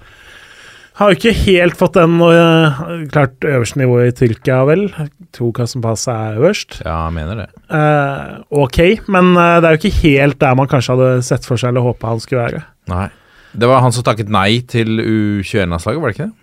Har 0.95 1.11
jo 1.11 1.19
ikke 1.19 1.33
helt 1.35 1.75
fått 1.75 1.97
den 1.99 2.21
eh, 2.23 2.83
Klart 3.11 3.43
øverste 3.43 3.81
nivået 3.81 4.13
i 4.13 4.15
Tyrkia, 4.21 4.61
vel. 4.69 4.85
Jeg 4.95 5.11
tror 5.35 5.51
Kasim 5.57 5.83
Pasa 5.83 6.15
er 6.29 6.39
øverst. 6.39 6.79
Ja, 6.85 7.01
jeg 7.09 7.17
mener 7.17 7.41
det. 7.43 7.49
Eh, 7.67 8.37
ok, 8.63 8.79
men 9.11 9.33
eh, 9.35 9.57
det 9.59 9.71
er 9.71 9.75
jo 9.75 9.83
ikke 9.83 9.99
helt 10.05 10.39
der 10.45 10.55
man 10.61 10.71
kanskje 10.71 10.95
hadde 10.95 11.27
sett 11.27 11.49
for 11.49 11.59
seg 11.59 11.73
eller 11.73 11.87
håpa 11.89 12.15
han 12.15 12.23
skulle 12.23 12.47
være. 12.47 12.63
Nei. 12.93 13.09
Det 13.55 13.71
var 13.71 13.83
han 13.83 13.95
som 13.95 14.07
takket 14.07 14.31
nei 14.35 14.61
til 14.71 14.99
U21-landslaget, 14.99 16.01
var 16.03 16.11
det 16.11 16.17
ikke 16.17 16.31
det? 16.31 16.41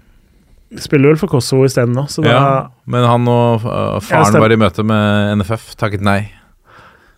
Spiller 0.79 1.11
vel 1.11 1.19
for 1.19 1.31
Kosovo 1.31 1.65
isteden 1.67 1.95
nå, 1.95 2.05
så 2.07 2.23
Ja, 2.23 2.43
men 2.87 3.03
han 3.03 3.27
og 3.27 3.65
uh, 3.65 3.97
faren 4.03 4.39
var 4.39 4.53
i 4.55 4.59
møte 4.59 4.85
med 4.87 5.41
NFF, 5.41 5.73
takket 5.79 6.03
nei. 6.07 6.21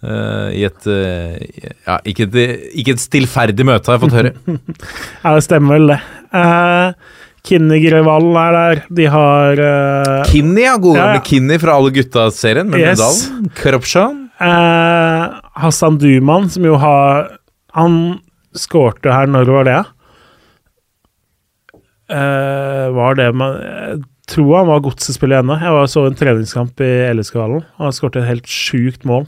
Eh, 0.03 0.47
I 0.59 0.63
et 0.67 0.87
uh, 0.91 1.35
Ja, 1.87 1.97
ikke 2.03 2.25
ikke 2.75 2.95
et 2.97 3.03
stillferdig 3.03 3.63
møte, 3.67 3.87
har 3.87 3.95
jeg 3.99 4.03
fått 4.03 4.17
høre. 4.17 4.33
Ja, 5.23 5.35
det 5.37 5.43
stemmer 5.45 5.77
vel 5.79 5.93
det. 5.93 5.99
Uh, 6.35 7.21
Kinnig-Reval 7.47 8.27
er 8.39 8.55
der. 8.57 8.81
De 8.99 9.05
har 9.11 9.59
uh, 9.63 10.25
Kinni, 10.31 10.65
ja. 10.65 10.75
Gode 10.79 10.99
Ja, 10.99 11.05
gamle 11.07 11.21
ja. 11.21 11.25
Kinni 11.27 11.57
fra 11.61 11.77
Alle 11.79 11.93
gutta-serien 11.95 12.69
med 12.71 12.83
Yes. 12.83 12.99
medaljen. 12.99 13.49
Korrupsjon. 13.61 14.19
Uh, 14.43 15.39
Hassan 15.63 15.99
Duman, 16.01 16.49
som 16.51 16.65
jo 16.67 16.75
har 16.81 17.29
Han 17.77 17.99
skårte 18.57 19.11
her, 19.13 19.29
når 19.31 19.47
var 19.55 19.67
det? 19.69 19.79
Uh, 22.11 22.91
var 22.93 23.15
det 23.17 23.29
man 23.35 23.55
Jeg 23.63 24.01
tror 24.33 24.57
han 24.59 24.67
var 24.69 24.83
godsespiller 24.85 25.41
ennå. 25.43 25.55
Jeg 25.59 25.73
var 25.75 25.87
så 25.91 26.05
en 26.07 26.15
treningskamp 26.17 26.79
i 26.83 26.91
LSK-hallen. 27.11 27.63
Han 27.79 27.91
skårte 27.95 28.21
et 28.21 28.29
helt 28.29 28.47
sjukt 28.47 29.03
mål. 29.07 29.25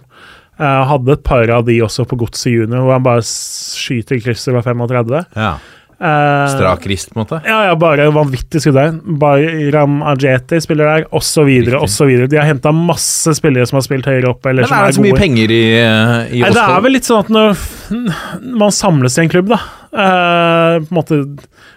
Eh, 0.56 0.82
hadde 0.90 1.18
et 1.18 1.23
par 1.27 1.49
av 1.52 1.65
de 1.68 1.80
også 1.84 2.06
på 2.07 2.19
Godset 2.22 2.53
junior, 2.53 2.86
hvor 2.86 2.95
han 2.95 3.06
bare 3.06 3.23
skyter 3.27 4.22
krysset 4.23 4.53
ved 4.56 4.64
35. 4.64 5.26
Ja. 5.36 5.56
Uh, 5.95 6.44
Strak 6.52 6.84
rist, 6.91 7.14
på 7.14 7.15
en 7.15 7.22
måte. 7.22 7.38
Ja, 7.48 7.61
ja, 7.69 7.76
bare 7.80 8.10
vanvittig 8.11 8.60
skudderen. 8.60 8.98
Bayram 9.19 10.02
Ajeti 10.03 10.60
spiller 10.64 10.90
der, 10.90 11.06
osv., 11.15 11.48
osv. 11.80 12.11
De 12.27 12.40
har 12.40 12.49
henta 12.49 12.73
masse 12.76 13.32
spillere 13.38 13.68
som 13.69 13.80
har 13.80 13.86
spilt 13.88 14.10
høyere 14.11 14.34
opp, 14.34 14.44
eller 14.44 14.68
Men 14.68 14.72
som 14.72 14.76
er 14.76 14.84
er 14.84 14.91
det 14.91 14.98
så 14.99 15.06
mye 15.06 15.22
penger 15.22 15.56
i, 15.56 15.64
eh, 15.80 16.36
i 16.36 16.44
Nei, 16.44 16.52
det 16.52 16.65
er 16.65 16.84
vel 16.84 16.95
litt 16.98 17.07
sånn 17.07 17.23
at 17.23 17.32
når 17.32 17.64
man 18.60 18.76
samles 18.76 19.15
i 19.15 19.23
en 19.23 19.32
klubb, 19.32 19.56
da 19.56 19.61
uh, 19.95 20.84
på 20.84 20.91
en 20.91 20.95
måte 20.95 21.22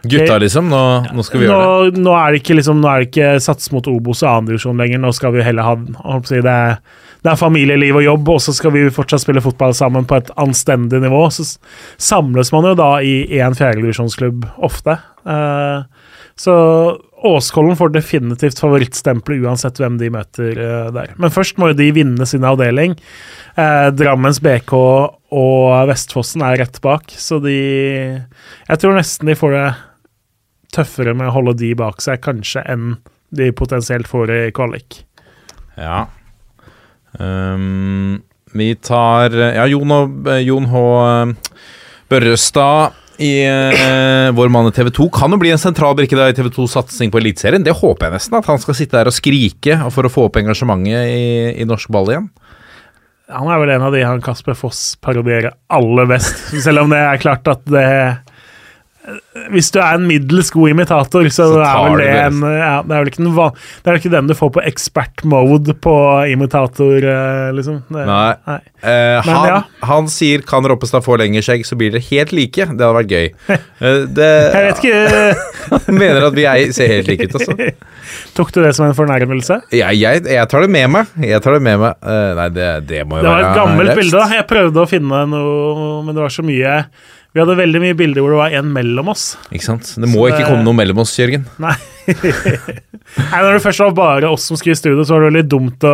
Gutta, 0.08 0.38
liksom? 0.38 0.68
Nå, 0.70 0.82
nå 1.14 1.24
skal 1.26 1.40
vi 1.40 1.48
gjøre 1.48 1.58
det. 1.90 1.98
nå, 1.98 2.06
nå 2.06 2.14
er 2.18 2.32
det 2.32 2.42
ikke 2.42 2.56
liksom, 2.58 2.78
nå 2.82 2.90
er 2.90 3.02
det 3.02 3.10
ikke 3.10 3.30
sats 3.42 3.72
mot 3.74 3.86
Obos 3.90 4.22
og 4.22 4.30
andredivisjon 4.30 4.78
lenger. 4.78 5.00
Nå 5.02 5.10
skal 5.16 5.34
vi 5.34 5.42
heller 5.42 5.66
ha 5.66 6.18
si, 6.26 6.38
det, 6.44 6.54
er, 6.54 6.78
det 7.28 7.34
er 7.34 7.40
familieliv 7.42 7.98
og 8.00 8.06
jobb, 8.06 8.28
og 8.32 8.38
så 8.40 8.54
skal 8.56 8.72
vi 8.72 8.86
fortsatt 8.94 9.20
spille 9.20 9.42
fotball 9.44 9.74
sammen 9.76 10.06
på 10.08 10.16
et 10.16 10.30
anstendig 10.40 11.02
nivå. 11.02 11.26
Så 11.34 11.44
samles 12.00 12.48
man 12.54 12.70
jo 12.70 12.78
da 12.78 12.94
i 13.04 13.26
én 13.36 13.56
fjerdedivisjonsklubb 13.58 14.46
ofte. 14.64 14.96
Eh, 15.28 15.84
så 16.38 16.54
Åskollen 17.28 17.76
får 17.76 17.90
definitivt 17.90 18.60
favorittstempelet 18.62 19.42
uansett 19.42 19.80
hvem 19.82 19.98
de 20.00 20.08
møter 20.14 20.56
eh, 20.62 20.88
der. 20.94 21.12
Men 21.20 21.34
først 21.34 21.58
må 21.60 21.72
jo 21.72 21.78
de 21.80 21.90
vinne 21.92 22.28
sin 22.30 22.46
avdeling. 22.48 22.94
Eh, 23.58 23.88
Drammens 23.98 24.40
BK 24.40 24.72
og 24.78 25.90
Vestfossen 25.90 26.46
er 26.46 26.62
rett 26.62 26.80
bak, 26.80 27.12
så 27.12 27.42
de 27.44 27.58
Jeg 27.58 28.80
tror 28.80 28.96
nesten 28.96 29.28
de 29.28 29.36
får 29.36 29.56
det 29.56 29.66
tøffere 30.78 31.12
med 31.18 31.28
å 31.28 31.34
holde 31.34 31.58
de 31.60 31.74
bak 31.76 32.00
seg, 32.04 32.22
kanskje, 32.24 32.64
enn 32.64 32.94
de 33.34 33.50
potensielt 33.52 34.08
får 34.08 34.32
i 34.32 34.40
kvalik. 34.56 35.02
Ja. 35.76 36.06
Um, 37.16 38.18
vi 38.52 38.72
tar 38.74 39.32
Ja, 39.32 39.64
Jon, 39.68 39.92
og, 39.92 40.28
Jon 40.44 40.68
H. 40.68 40.82
Børrestad 42.08 42.96
i 43.18 43.32
eh, 43.42 44.28
Vår 44.32 44.50
mann 44.52 44.68
i 44.70 44.74
TV 44.74 44.92
2 44.94 45.08
kan 45.14 45.32
jo 45.34 45.40
bli 45.40 45.50
en 45.50 45.60
sentral 45.60 45.96
brikke 45.98 46.14
i 46.14 46.36
TV 46.36 46.50
2s 46.54 46.76
satsing 46.76 47.10
på 47.12 47.18
Eliteserien. 47.20 47.64
Det 47.66 47.74
håper 47.76 48.06
jeg 48.06 48.14
nesten, 48.14 48.38
at 48.38 48.46
han 48.46 48.62
skal 48.62 48.78
sitte 48.78 48.96
der 48.96 49.10
og 49.10 49.16
skrike 49.16 49.78
for 49.94 50.06
å 50.06 50.12
få 50.12 50.28
opp 50.28 50.38
engasjementet 50.38 51.10
i, 51.10 51.24
i 51.58 51.66
norsk 51.68 51.90
ball 51.92 52.12
igjen. 52.12 52.28
Han 53.28 53.50
er 53.52 53.60
vel 53.60 53.74
en 53.74 53.84
av 53.84 53.92
de 53.92 54.04
han 54.06 54.22
Kasper 54.24 54.56
Foss 54.56 54.94
parodierer 55.04 55.52
aller 55.74 56.08
best, 56.08 56.46
selv 56.64 56.86
om 56.86 56.94
det 56.94 57.02
er 57.02 57.20
klart 57.20 57.50
at 57.50 57.66
det 57.68 57.88
hvis 59.52 59.70
du 59.72 59.78
er 59.80 59.96
en 59.96 60.06
middels 60.08 60.50
god 60.52 60.68
imitator, 60.72 61.28
så, 61.32 61.46
Så 61.54 61.60
er 61.64 61.84
vel 61.88 62.00
det 62.02 62.08
en 62.12 62.40
ja, 62.44 62.72
Det 62.84 62.92
er 62.96 63.02
vel 63.04 63.10
ikke 63.12 63.22
den, 63.24 63.34
det 63.84 63.92
er 63.92 63.98
ikke 64.00 64.12
den 64.12 64.28
du 64.28 64.34
får 64.36 64.50
på 64.58 64.64
expert 64.68 65.24
mode 65.28 65.74
på 65.84 65.94
imitator, 66.32 66.96
eh, 67.00 67.48
liksom. 67.56 67.78
Det, 67.88 68.04
Nei. 68.08 68.34
nei. 68.48 68.58
Eh, 68.82 69.20
Men 69.24 69.34
han, 69.34 69.48
ja. 69.48 69.58
han 69.88 70.10
sier 70.12 70.42
'kan 70.44 70.66
Roppestad 70.68 71.04
få 71.06 71.16
lengre 71.20 71.42
skjegg, 71.44 71.64
så 71.66 71.78
blir 71.78 71.90
dere 71.94 72.04
helt 72.10 72.32
like'. 72.36 72.68
Det 72.76 72.84
hadde 72.84 72.98
vært 73.00 73.14
gøy. 73.16 73.28
Eh, 73.78 74.00
det, 74.10 74.26
Jeg 74.26 74.64
vet 74.66 74.78
ikke 74.82 75.76
Han 75.86 75.98
mener 76.02 76.24
at 76.26 76.34
vi 76.34 76.44
er, 76.50 76.72
ser 76.74 76.88
helt 76.90 77.06
like 77.06 77.28
ut, 77.28 77.36
altså. 77.38 77.54
Tok 78.36 78.50
du 78.54 78.58
det 78.64 78.72
som 78.74 78.88
en 78.88 78.96
fornærmelse? 78.96 79.60
Jeg, 79.70 80.00
jeg, 80.00 80.24
jeg 80.26 80.48
tar 80.50 80.64
det 80.66 80.70
med 80.74 80.88
meg. 80.90 81.12
Jeg 81.22 81.42
tar 81.44 81.54
det 81.54 81.62
med 81.62 81.78
meg. 81.78 81.94
Uh, 82.02 82.32
nei, 82.38 82.48
det, 82.56 82.66
det 82.88 83.04
må 83.06 83.20
jo 83.20 83.22
Det 83.22 83.30
var 83.30 83.38
være 83.38 83.52
et 83.52 83.60
gammelt 83.60 83.94
bilde. 84.00 84.16
da. 84.18 84.26
Jeg 84.40 84.48
prøvde 84.50 84.82
å 84.82 84.90
finne 84.90 85.22
noe, 85.30 86.02
men 86.02 86.16
det 86.16 86.24
var 86.24 86.34
så 86.34 86.42
mye 86.46 86.74
Vi 87.38 87.42
hadde 87.44 87.54
veldig 87.54 87.78
mye 87.78 87.94
bilder 87.94 88.24
hvor 88.24 88.32
det 88.34 88.38
var 88.40 88.54
en 88.58 88.70
mellom 88.74 89.12
oss. 89.12 89.28
Ikke 89.54 89.62
sant? 89.62 89.92
Det 89.94 90.08
må 90.10 90.24
Så 90.24 90.30
ikke 90.32 90.38
det- 90.40 90.46
komme 90.48 90.64
noe 90.66 90.74
mellom 90.74 90.98
oss, 91.04 91.12
Jørgen. 91.14 91.44
Nei. 91.62 91.74
Nei, 92.10 93.42
Når 93.44 93.52
det 93.52 93.60
først 93.62 93.82
var 93.84 93.92
bare 93.94 94.30
oss 94.32 94.48
som 94.50 94.58
skulle 94.58 94.74
i 94.74 94.80
studio, 94.80 95.04
så 95.06 95.14
var 95.14 95.28
det 95.28 95.36
litt 95.36 95.50
dumt 95.52 95.86
å 95.86 95.92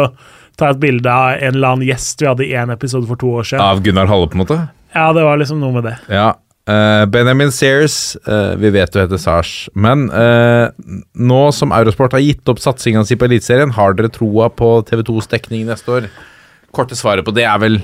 ta 0.56 0.70
et 0.72 0.80
bilde 0.80 1.10
av 1.12 1.34
en 1.36 1.58
eller 1.58 1.74
annen 1.74 1.84
gjest 1.90 2.22
vi 2.24 2.30
hadde 2.30 2.46
i 2.46 2.54
en 2.56 2.72
episode 2.72 3.04
for 3.10 3.20
to 3.20 3.34
år 3.42 3.44
siden. 3.50 3.60
Av 3.60 3.82
Gunnar 3.84 4.08
Halle, 4.08 4.30
på 4.32 4.38
en 4.38 4.42
måte? 4.46 4.56
Ja, 4.94 5.10
det 5.12 5.26
var 5.26 5.36
liksom 5.42 5.60
noe 5.60 5.74
med 5.76 5.84
det. 5.90 5.94
Ja. 6.08 6.30
Uh, 6.64 7.04
Benjamin 7.12 7.52
Sears, 7.52 8.16
uh, 8.24 8.54
vi 8.56 8.70
vet 8.72 8.94
du 8.94 9.02
heter 9.02 9.20
Sars, 9.20 9.52
men 9.76 10.06
uh, 10.16 10.70
nå 11.12 11.42
som 11.52 11.74
Eurosport 11.76 12.16
har 12.16 12.24
gitt 12.24 12.48
opp 12.48 12.62
satsinga 12.62 13.02
si 13.04 13.18
på 13.20 13.28
Eliteserien, 13.28 13.74
har 13.76 13.92
dere 13.98 14.08
troa 14.08 14.48
på 14.48 14.78
TV2s 14.88 15.28
dekning 15.34 15.66
neste 15.68 15.92
år? 15.92 16.08
Korte 16.72 16.96
svaret 16.96 17.26
på 17.28 17.36
det 17.36 17.44
er 17.44 17.60
vel 17.60 17.82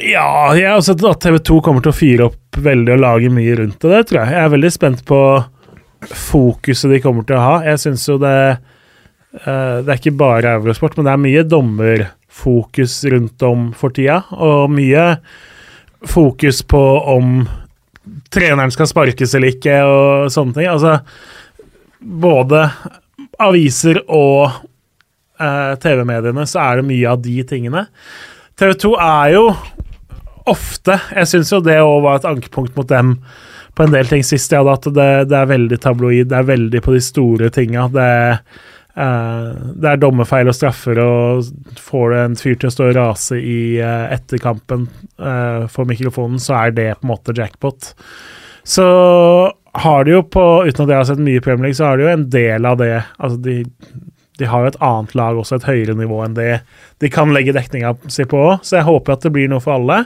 Ja, 0.00 0.54
jeg 0.56 0.70
har 0.70 0.80
sett 0.84 1.02
at 1.04 1.20
TV 1.20 1.36
2 1.44 1.58
kommer 1.64 1.84
til 1.84 1.92
å 1.92 1.96
fyre 1.96 2.28
opp 2.30 2.58
veldig 2.64 2.94
og 2.94 3.02
lage 3.02 3.32
mye 3.32 3.56
rundt 3.58 3.80
det. 3.82 3.90
Det 3.92 4.04
tror 4.08 4.22
jeg. 4.22 4.32
Jeg 4.32 4.44
er 4.46 4.54
veldig 4.54 4.70
spent 4.72 5.02
på 5.08 5.20
fokuset 6.08 6.90
de 6.90 7.00
kommer 7.04 7.26
til 7.28 7.36
å 7.36 7.42
ha. 7.44 7.56
Jeg 7.66 7.82
syns 7.82 8.06
jo 8.08 8.16
det 8.22 8.36
eh, 8.48 9.76
Det 9.84 9.92
er 9.92 9.98
ikke 9.98 10.14
bare 10.18 10.56
Eurosport, 10.56 10.96
men 10.96 11.06
det 11.06 11.12
er 11.12 11.24
mye 11.26 11.44
dommerfokus 11.46 12.96
rundt 13.12 13.44
om 13.46 13.68
for 13.76 13.94
tida. 13.94 14.22
Og 14.32 14.72
mye 14.72 15.06
fokus 16.08 16.62
på 16.66 16.82
om 17.12 17.42
treneren 18.32 18.72
skal 18.74 18.88
sparkes 18.90 19.36
eller 19.36 19.52
ikke, 19.52 19.76
og 19.84 20.32
sånne 20.32 20.56
ting. 20.56 20.70
Altså 20.72 20.96
både 22.02 22.64
aviser 23.42 24.00
og 24.08 24.48
eh, 25.38 25.74
TV-mediene 25.84 26.48
så 26.48 26.64
er 26.64 26.80
det 26.80 26.88
mye 26.88 27.12
av 27.12 27.20
de 27.22 27.36
tingene. 27.46 27.86
TV 28.58 28.74
2 28.82 28.96
er 29.00 29.36
jo 29.36 29.46
ofte 30.50 30.98
Jeg 31.12 31.28
syns 31.30 31.52
jo 31.52 31.62
det 31.64 31.78
òg 31.82 32.02
var 32.04 32.20
et 32.20 32.28
ankepunkt 32.28 32.76
mot 32.78 32.88
dem 32.88 33.16
på 33.76 33.86
en 33.86 33.94
del 33.94 34.08
ting 34.08 34.24
sist. 34.26 34.52
Ja, 34.52 34.60
at 34.68 34.84
det, 34.84 35.08
det 35.30 35.38
er 35.38 35.48
veldig 35.48 35.78
tabloid, 35.80 36.28
det 36.28 36.36
er 36.36 36.50
veldig 36.50 36.82
på 36.84 36.92
de 36.92 37.00
store 37.04 37.48
tinga. 37.54 37.86
Det, 37.94 38.08
eh, 39.00 39.46
det 39.80 39.88
er 39.88 40.02
dommerfeil 40.02 40.50
og 40.52 40.56
straffer, 40.58 41.00
og 41.00 41.80
får 41.80 42.12
du 42.12 42.18
en 42.18 42.36
fyr 42.36 42.58
til 42.58 42.68
å 42.68 42.74
stå 42.74 42.90
og 42.90 42.98
rase 42.98 43.40
i 43.40 43.62
eh, 43.80 44.12
etterkampen 44.12 44.84
eh, 45.16 45.64
for 45.72 45.88
mikrofonen, 45.88 46.36
så 46.42 46.58
er 46.66 46.76
det 46.76 46.90
på 46.98 47.08
en 47.08 47.14
måte 47.14 47.36
jackpot. 47.38 47.94
Så 48.62 48.86
har 49.72 50.04
de 50.04 50.18
jo 50.18 50.22
på, 50.28 50.44
uten 50.68 50.84
at 50.84 50.92
jeg 50.92 51.00
har 51.00 51.08
sett 51.08 51.24
mye 51.24 51.42
Premier 51.44 51.70
League, 51.70 51.80
så 51.80 51.88
har 51.88 51.96
de 51.96 52.04
jo 52.04 52.12
en 52.12 52.28
del 52.30 52.68
av 52.68 52.76
det 52.82 52.92
Altså, 53.16 53.38
de, 53.40 53.62
de 54.42 54.48
har 54.50 54.64
jo 54.64 54.72
et 54.72 54.80
annet 54.82 55.14
lag 55.18 55.38
også, 55.38 55.60
et 55.60 55.68
høyere 55.68 55.94
nivå 55.98 56.22
enn 56.24 56.34
det 56.38 56.56
de 57.02 57.10
kan 57.12 57.30
legge 57.34 57.54
dekninga 57.54 57.94
si 58.10 58.26
på 58.28 58.42
så 58.62 58.80
jeg 58.80 58.88
håper 58.88 59.14
at 59.14 59.26
det 59.26 59.32
blir 59.34 59.50
noe 59.50 59.62
for 59.62 59.78
alle. 59.78 60.02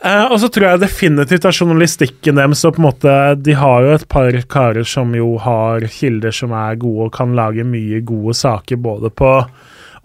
Uh, 0.00 0.30
og 0.32 0.38
så 0.40 0.48
tror 0.48 0.64
jeg 0.64 0.80
definitivt 0.80 1.44
at 1.44 1.58
journalistikken 1.58 2.38
deres 2.40 2.62
og 2.64 2.72
på 2.72 2.80
en 2.80 2.86
måte 2.86 3.14
De 3.36 3.52
har 3.52 3.84
jo 3.84 3.90
et 3.98 4.06
par 4.08 4.38
karer 4.48 4.86
som 4.88 5.12
jo 5.12 5.34
har 5.44 5.84
kilder 5.92 6.32
som 6.32 6.54
er 6.56 6.78
gode 6.80 7.10
og 7.10 7.12
kan 7.18 7.34
lage 7.36 7.66
mye 7.68 8.00
gode 8.08 8.32
saker 8.38 8.80
både 8.80 9.10
på 9.12 9.34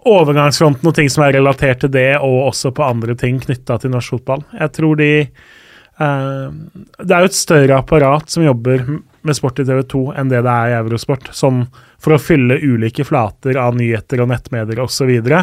overgangsfronten 0.06 0.90
og 0.90 0.94
ting 0.98 1.08
som 1.10 1.24
er 1.24 1.38
relatert 1.38 1.80
til 1.82 1.90
det, 1.96 2.10
og 2.20 2.50
også 2.50 2.74
på 2.76 2.84
andre 2.84 3.16
ting 3.18 3.40
knytta 3.42 3.78
til 3.82 3.90
norsk 3.94 4.18
fotball. 4.18 4.44
Jeg 4.54 4.74
tror 4.76 5.00
de 5.00 5.10
uh, 5.24 6.52
Det 7.00 7.16
er 7.16 7.24
jo 7.24 7.32
et 7.32 7.40
større 7.40 7.80
apparat 7.80 8.30
som 8.30 8.44
jobber 8.44 8.84
med 9.26 9.38
sport 9.38 9.60
i 9.62 9.66
TV 9.66 9.82
2 9.92 10.02
enn 10.18 10.30
det 10.32 10.44
det 10.46 10.52
er 10.52 10.72
i 10.72 10.78
Eurosport, 10.78 11.30
sånn 11.36 11.66
for 12.02 12.16
å 12.16 12.22
fylle 12.22 12.60
ulike 12.62 13.06
flater 13.06 13.58
av 13.60 13.76
nyheter 13.78 14.22
og 14.22 14.30
nettmedier 14.32 14.82
osv. 14.84 15.12
Så. 15.16 15.42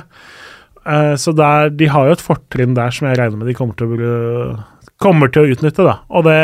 Eh, 0.85 1.15
så 1.19 1.33
der, 1.37 1.71
de 1.73 1.89
har 1.91 2.07
jo 2.07 2.17
et 2.17 2.23
fortrinn 2.23 2.75
der 2.77 2.93
som 2.93 3.07
jeg 3.09 3.19
regner 3.19 3.39
med 3.39 3.51
de 3.51 3.57
kommer 3.57 3.77
til 3.79 3.93
å, 3.93 4.17
kommer 5.01 5.31
til 5.31 5.45
å 5.45 5.55
utnytte. 5.55 5.85
Da. 5.87 5.99
Og 6.13 6.27
det, 6.27 6.39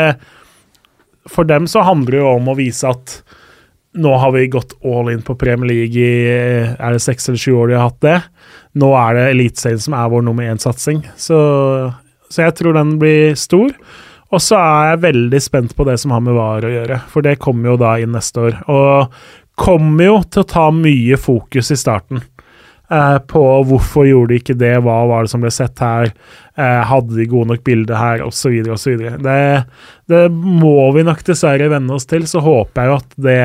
for 1.30 1.48
dem 1.48 1.68
så 1.70 1.84
handler 1.86 2.16
det 2.16 2.22
jo 2.22 2.32
om 2.36 2.50
å 2.52 2.58
vise 2.58 2.90
at 2.90 3.20
nå 4.00 4.12
har 4.22 4.30
vi 4.36 4.46
gått 4.46 4.76
all 4.86 5.10
in 5.10 5.22
på 5.26 5.34
Premier 5.34 5.66
League 5.66 5.98
i 5.98 6.28
er 6.76 6.94
det 6.94 7.02
seks 7.02 7.26
eller 7.28 7.40
sju 7.42 7.56
år 7.58 7.72
de 7.72 7.78
har 7.78 7.88
hatt 7.88 8.04
det. 8.04 8.18
Nå 8.78 8.92
er 8.94 9.16
det 9.16 9.24
Eliteserien 9.32 9.82
som 9.82 9.96
er 9.98 10.12
vår 10.12 10.22
nummer 10.28 10.46
én-satsing. 10.46 11.02
Så, 11.18 11.40
så 12.30 12.44
jeg 12.46 12.54
tror 12.60 12.78
den 12.78 12.94
blir 13.02 13.34
stor. 13.38 13.74
Og 14.30 14.42
så 14.42 14.58
er 14.58 14.90
jeg 14.92 15.04
veldig 15.04 15.40
spent 15.42 15.72
på 15.76 15.86
det 15.88 15.96
som 16.02 16.14
har 16.14 16.22
med 16.22 16.36
VAR 16.36 16.66
å 16.66 16.72
gjøre, 16.72 17.00
for 17.10 17.26
det 17.26 17.40
kommer 17.42 17.72
jo 17.72 17.80
da 17.80 17.96
inn 17.98 18.12
neste 18.14 18.44
år. 18.46 18.58
Og 18.70 19.16
kommer 19.60 20.06
jo 20.06 20.20
til 20.30 20.44
å 20.44 20.50
ta 20.54 20.68
mye 20.74 21.18
fokus 21.20 21.72
i 21.74 21.78
starten 21.78 22.22
eh, 22.22 23.16
på 23.28 23.42
hvorfor 23.68 24.06
gjorde 24.08 24.32
de 24.32 24.38
ikke 24.40 24.58
det, 24.60 24.76
hva 24.84 25.00
var 25.10 25.26
det 25.26 25.32
som 25.32 25.42
ble 25.42 25.50
sett 25.54 25.82
her, 25.82 26.12
eh, 26.54 26.82
hadde 26.86 27.18
de 27.18 27.26
gode 27.30 27.52
nok 27.52 27.64
bilder 27.66 27.98
her, 27.98 28.24
osv., 28.26 28.54
osv. 28.72 29.02
Det, 29.26 29.40
det 30.10 30.22
må 30.30 30.92
vi 30.96 31.04
nok 31.06 31.26
dessverre 31.26 31.68
venne 31.72 31.98
oss 31.98 32.08
til, 32.10 32.28
så 32.30 32.42
håper 32.44 32.86
jeg 32.86 32.92
jo 32.92 33.00
at 33.02 33.18
det 33.26 33.42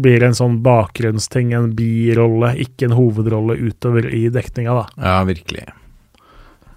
blir 0.00 0.22
en 0.22 0.36
sånn 0.38 0.60
bakgrunnsting, 0.62 1.50
en 1.56 1.72
birolle, 1.74 2.54
ikke 2.62 2.86
en 2.86 2.94
hovedrolle 2.94 3.58
utover 3.58 4.06
i 4.14 4.28
dekninga, 4.32 4.78
da. 4.84 4.86
Ja, 5.02 5.18
virkelig. 5.26 5.66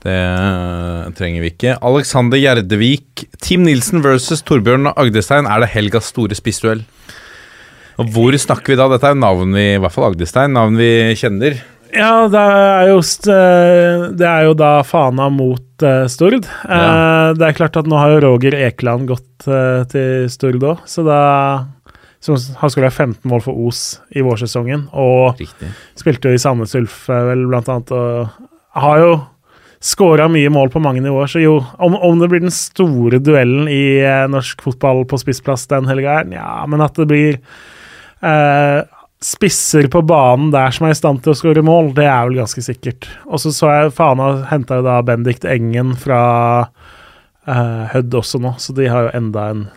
Det 0.03 0.13
eh, 0.13 1.11
trenger 1.15 1.45
vi 1.45 1.51
ikke. 1.53 1.77
Alexander 1.85 2.39
Gjerdevik. 2.41 3.25
Team 3.43 3.63
Nilsen 3.67 4.03
versus 4.03 4.41
Torbjørn 4.43 4.89
Agdestein. 4.93 5.47
Er 5.47 5.63
det 5.63 5.71
helgas 5.75 6.09
store 6.11 6.35
spissduell? 6.35 6.83
Og 8.01 8.09
hvor 8.11 8.33
snakker 8.41 8.73
vi 8.73 8.79
da? 8.79 8.87
Dette 8.91 9.11
er 9.13 9.19
navn 9.19 9.53
vi, 9.55 9.67
i 9.75 9.79
hvert 9.81 9.93
fall 9.93 10.09
Agdestein, 10.11 10.55
navn 10.57 10.75
vi 10.79 10.89
kjenner. 11.19 11.59
Ja, 11.93 12.25
det 12.25 12.41
er 12.41 12.87
jo, 12.89 12.97
det 14.17 14.25
er 14.25 14.47
jo 14.47 14.55
da 14.57 14.71
Fana 14.87 15.27
mot 15.29 15.83
eh, 15.85 16.07
Stord. 16.09 16.39
Eh, 16.41 16.73
Ja. 16.73 17.33
det 17.37 17.45
er 17.51 17.57
klart 17.59 17.77
at 17.77 17.85
nå 17.89 17.99
har 18.01 18.15
jo 18.15 18.23
Roger 18.25 18.57
Ekeland 18.65 19.05
gått 19.11 19.45
eh, 19.45 19.83
til 19.93 20.25
Stord 20.33 20.57
òg, 20.65 20.81
så 20.89 21.05
da 21.05 21.19
som 22.23 22.37
skulle 22.39 22.87
ha 22.87 22.93
15 22.95 23.27
mål 23.29 23.41
for 23.45 23.59
Os 23.67 23.99
i 24.15 24.23
vårsesongen, 24.25 24.85
og 24.95 25.37
Riktig. 25.41 25.69
spilte 25.99 26.31
jo 26.31 26.37
i 26.37 26.41
Sandnes 26.41 26.73
Ulf 26.79 27.03
eh, 27.13 27.23
vel, 27.29 27.45
blant 27.51 27.69
annet, 27.69 27.91
og 27.93 28.81
har 28.81 29.01
jo 29.03 29.13
skåra 29.83 30.29
mye 30.31 30.51
mål 30.53 30.71
på 30.71 30.81
mange 30.83 31.03
nivåer, 31.03 31.27
så 31.27 31.41
jo, 31.43 31.57
om, 31.83 31.95
om 31.99 32.19
det 32.21 32.29
blir 32.31 32.43
den 32.45 32.53
store 32.55 33.19
duellen 33.19 33.67
i 33.67 33.99
eh, 33.99 34.25
norsk 34.31 34.63
fotball 34.63 35.03
på 35.09 35.19
spissplass 35.19 35.67
den 35.71 35.89
helga 35.89 36.19
her, 36.19 36.29
ja, 36.31 36.51
men 36.71 36.83
at 36.85 36.95
det 36.99 37.07
blir 37.09 37.39
eh, 38.23 38.79
spisser 39.23 39.89
på 39.91 40.01
banen 40.07 40.53
der 40.53 40.71
som 40.75 40.87
er 40.87 40.95
i 40.95 40.99
stand 40.99 41.23
til 41.23 41.33
å 41.33 41.37
skåre 41.37 41.63
mål, 41.65 41.91
det 41.97 42.07
er 42.07 42.29
vel 42.29 42.39
ganske 42.41 42.63
sikkert. 42.63 43.09
Og 43.27 43.43
så 43.43 43.51
så 43.55 43.71
jeg 43.71 43.93
Fana 43.97 44.31
henta 44.51 44.79
jo 44.79 44.87
da 44.87 45.01
Bendikt 45.05 45.47
Engen 45.47 45.93
fra 45.99 46.23
eh, 47.47 47.83
Hødd 47.93 48.19
også 48.23 48.39
nå, 48.43 48.55
så 48.63 48.75
de 48.77 48.87
har 48.91 49.09
jo 49.09 49.15
enda 49.19 49.49
en 49.51 49.67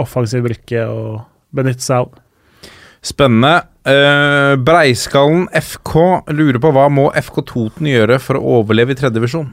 offensiv 0.00 0.44
brikke 0.46 0.88
å 0.88 1.20
benytte 1.56 1.84
seg 1.84 2.06
av. 2.06 2.12
Spennende. 3.02 3.62
Uh, 3.80 4.60
Breiskallen 4.60 5.46
FK 5.56 5.94
lurer 6.36 6.60
på 6.60 6.72
hva 6.76 6.90
må 6.92 7.06
FK 7.16 7.40
Toten 7.48 7.88
gjøre 7.88 8.20
for 8.20 8.36
å 8.36 8.60
overleve 8.60 8.92
i 8.92 9.00
tredjedivisjon? 9.00 9.48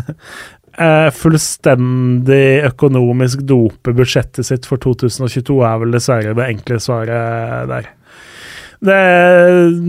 Eh, 0.80 1.08
fullstendig 1.12 2.62
økonomisk 2.70 3.42
dope 3.44 3.92
budsjettet 3.92 4.46
sitt 4.46 4.68
for 4.70 4.80
2022 4.80 5.56
er 5.66 5.80
vel 5.82 5.96
dessverre 5.96 6.34
det 6.38 6.46
enkle 6.46 6.78
svaret 6.80 7.66
der. 7.68 7.88
Det, 8.80 9.00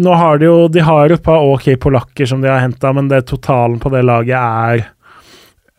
nå 0.04 0.16
har 0.20 0.42
de 0.42 0.50
jo 0.50 0.66
De 0.68 0.82
har 0.84 1.14
et 1.14 1.24
par 1.24 1.46
ok 1.48 1.70
polakker 1.80 2.28
som 2.28 2.42
de 2.44 2.50
har 2.52 2.60
henta, 2.60 2.92
men 2.92 3.08
det 3.08 3.22
totalen 3.30 3.78
på 3.80 3.92
det 3.94 4.02
laget 4.04 4.36
er 4.36 4.82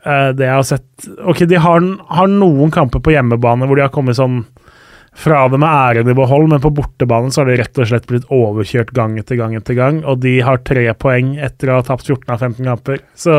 eh, 0.06 0.30
det 0.32 0.46
jeg 0.46 0.54
har 0.54 0.64
sett 0.64 1.10
Ok, 1.20 1.44
de 1.50 1.60
har, 1.60 1.84
har 2.08 2.32
noen 2.32 2.72
kamper 2.72 3.02
på 3.04 3.12
hjemmebane 3.12 3.68
hvor 3.68 3.76
de 3.76 3.84
har 3.84 3.92
kommet 3.92 4.16
sånn 4.16 4.46
fra 5.12 5.42
det 5.52 5.60
med 5.60 5.68
æren 5.68 6.08
i 6.08 6.16
behold, 6.16 6.48
men 6.48 6.62
på 6.62 6.72
bortebane 6.72 7.32
så 7.32 7.42
har 7.42 7.50
de 7.50 7.58
rett 7.60 7.78
og 7.78 7.88
slett 7.90 8.08
blitt 8.08 8.30
overkjørt 8.32 8.94
gang 8.96 9.18
etter 9.20 9.36
gang 9.36 9.54
etter 9.58 9.76
gang, 9.76 10.00
og 10.08 10.22
de 10.24 10.38
har 10.44 10.62
tre 10.64 10.86
poeng 10.98 11.34
etter 11.36 11.70
å 11.70 11.80
ha 11.80 11.86
tapt 11.86 12.08
14 12.08 12.32
av 12.32 12.40
15 12.40 12.64
kamper. 12.70 13.02
Så 13.18 13.34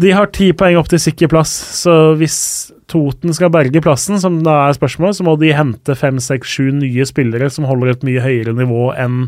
de 0.00 0.12
har 0.16 0.32
ti 0.32 0.50
poeng 0.56 0.78
opp 0.80 0.88
til 0.92 1.02
sikker 1.02 1.30
plass, 1.32 1.52
så 1.82 2.16
hvis 2.20 2.38
Toten 2.86 3.34
skal 3.34 3.50
berge 3.50 3.80
plassen, 3.82 4.20
som 4.22 4.38
da 4.46 4.68
er 4.68 4.76
spørsmålet, 4.76 5.18
så 5.18 5.24
må 5.26 5.34
de 5.40 5.54
hente 5.56 5.96
fem, 5.98 6.20
seks, 6.22 6.56
sju 6.56 6.70
nye 6.76 7.06
spillere 7.08 7.48
som 7.50 7.66
holder 7.68 7.92
et 7.92 8.04
mye 8.06 8.22
høyere 8.22 8.54
nivå 8.56 8.92
enn 8.94 9.24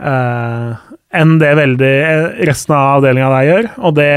eh, 0.00 0.86
enn 1.18 1.34
det 1.40 1.50
veldig 1.58 1.92
eh, 1.96 2.28
resten 2.48 2.74
av 2.76 2.98
avdelinga 2.98 3.28
der 3.34 3.48
gjør, 3.48 3.68
og 3.84 3.98
det 3.98 4.08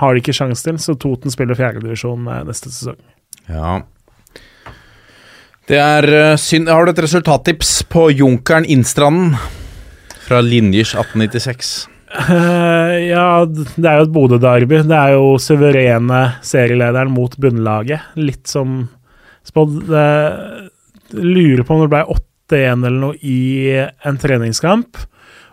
har 0.00 0.14
de 0.14 0.22
ikke 0.22 0.34
sjanse 0.36 0.66
til, 0.66 0.80
så 0.82 0.96
Toten 0.98 1.32
spiller 1.32 1.58
fjerdedivisjon 1.58 2.26
eh, 2.32 2.42
neste 2.48 2.72
sesong. 2.72 2.98
Ja. 3.46 3.78
Det 5.66 5.78
er 5.82 6.06
eh, 6.14 6.38
synd 6.38 6.70
Har 6.70 6.86
du 6.86 6.92
et 6.92 7.02
resultattips 7.02 7.80
på 7.90 8.06
Junkeren 8.14 8.66
Innstranden? 8.70 9.34
Fra 10.26 10.38
Linjers 10.42 10.92
1896. 10.94 11.72
Uh, 12.16 12.94
ja, 13.02 13.26
det 13.46 13.86
er 13.86 13.98
jo 13.98 14.06
et 14.06 14.12
Bodø-derby. 14.14 14.80
Det 14.86 14.96
er 14.96 15.16
jo 15.16 15.34
suverene 15.42 16.20
serielederen 16.46 17.10
mot 17.14 17.34
bunnlaget. 17.42 18.14
Litt 18.18 18.46
som 18.50 18.84
spådd. 19.46 19.90
Eh, 19.90 20.64
Lurer 21.14 21.62
på 21.62 21.76
om 21.76 21.84
det 21.84 21.90
ble 21.92 22.02
8-1 22.10 22.86
eller 22.88 22.98
noe 22.98 23.18
i 23.22 23.70
en 23.78 24.18
treningskamp. 24.18 24.98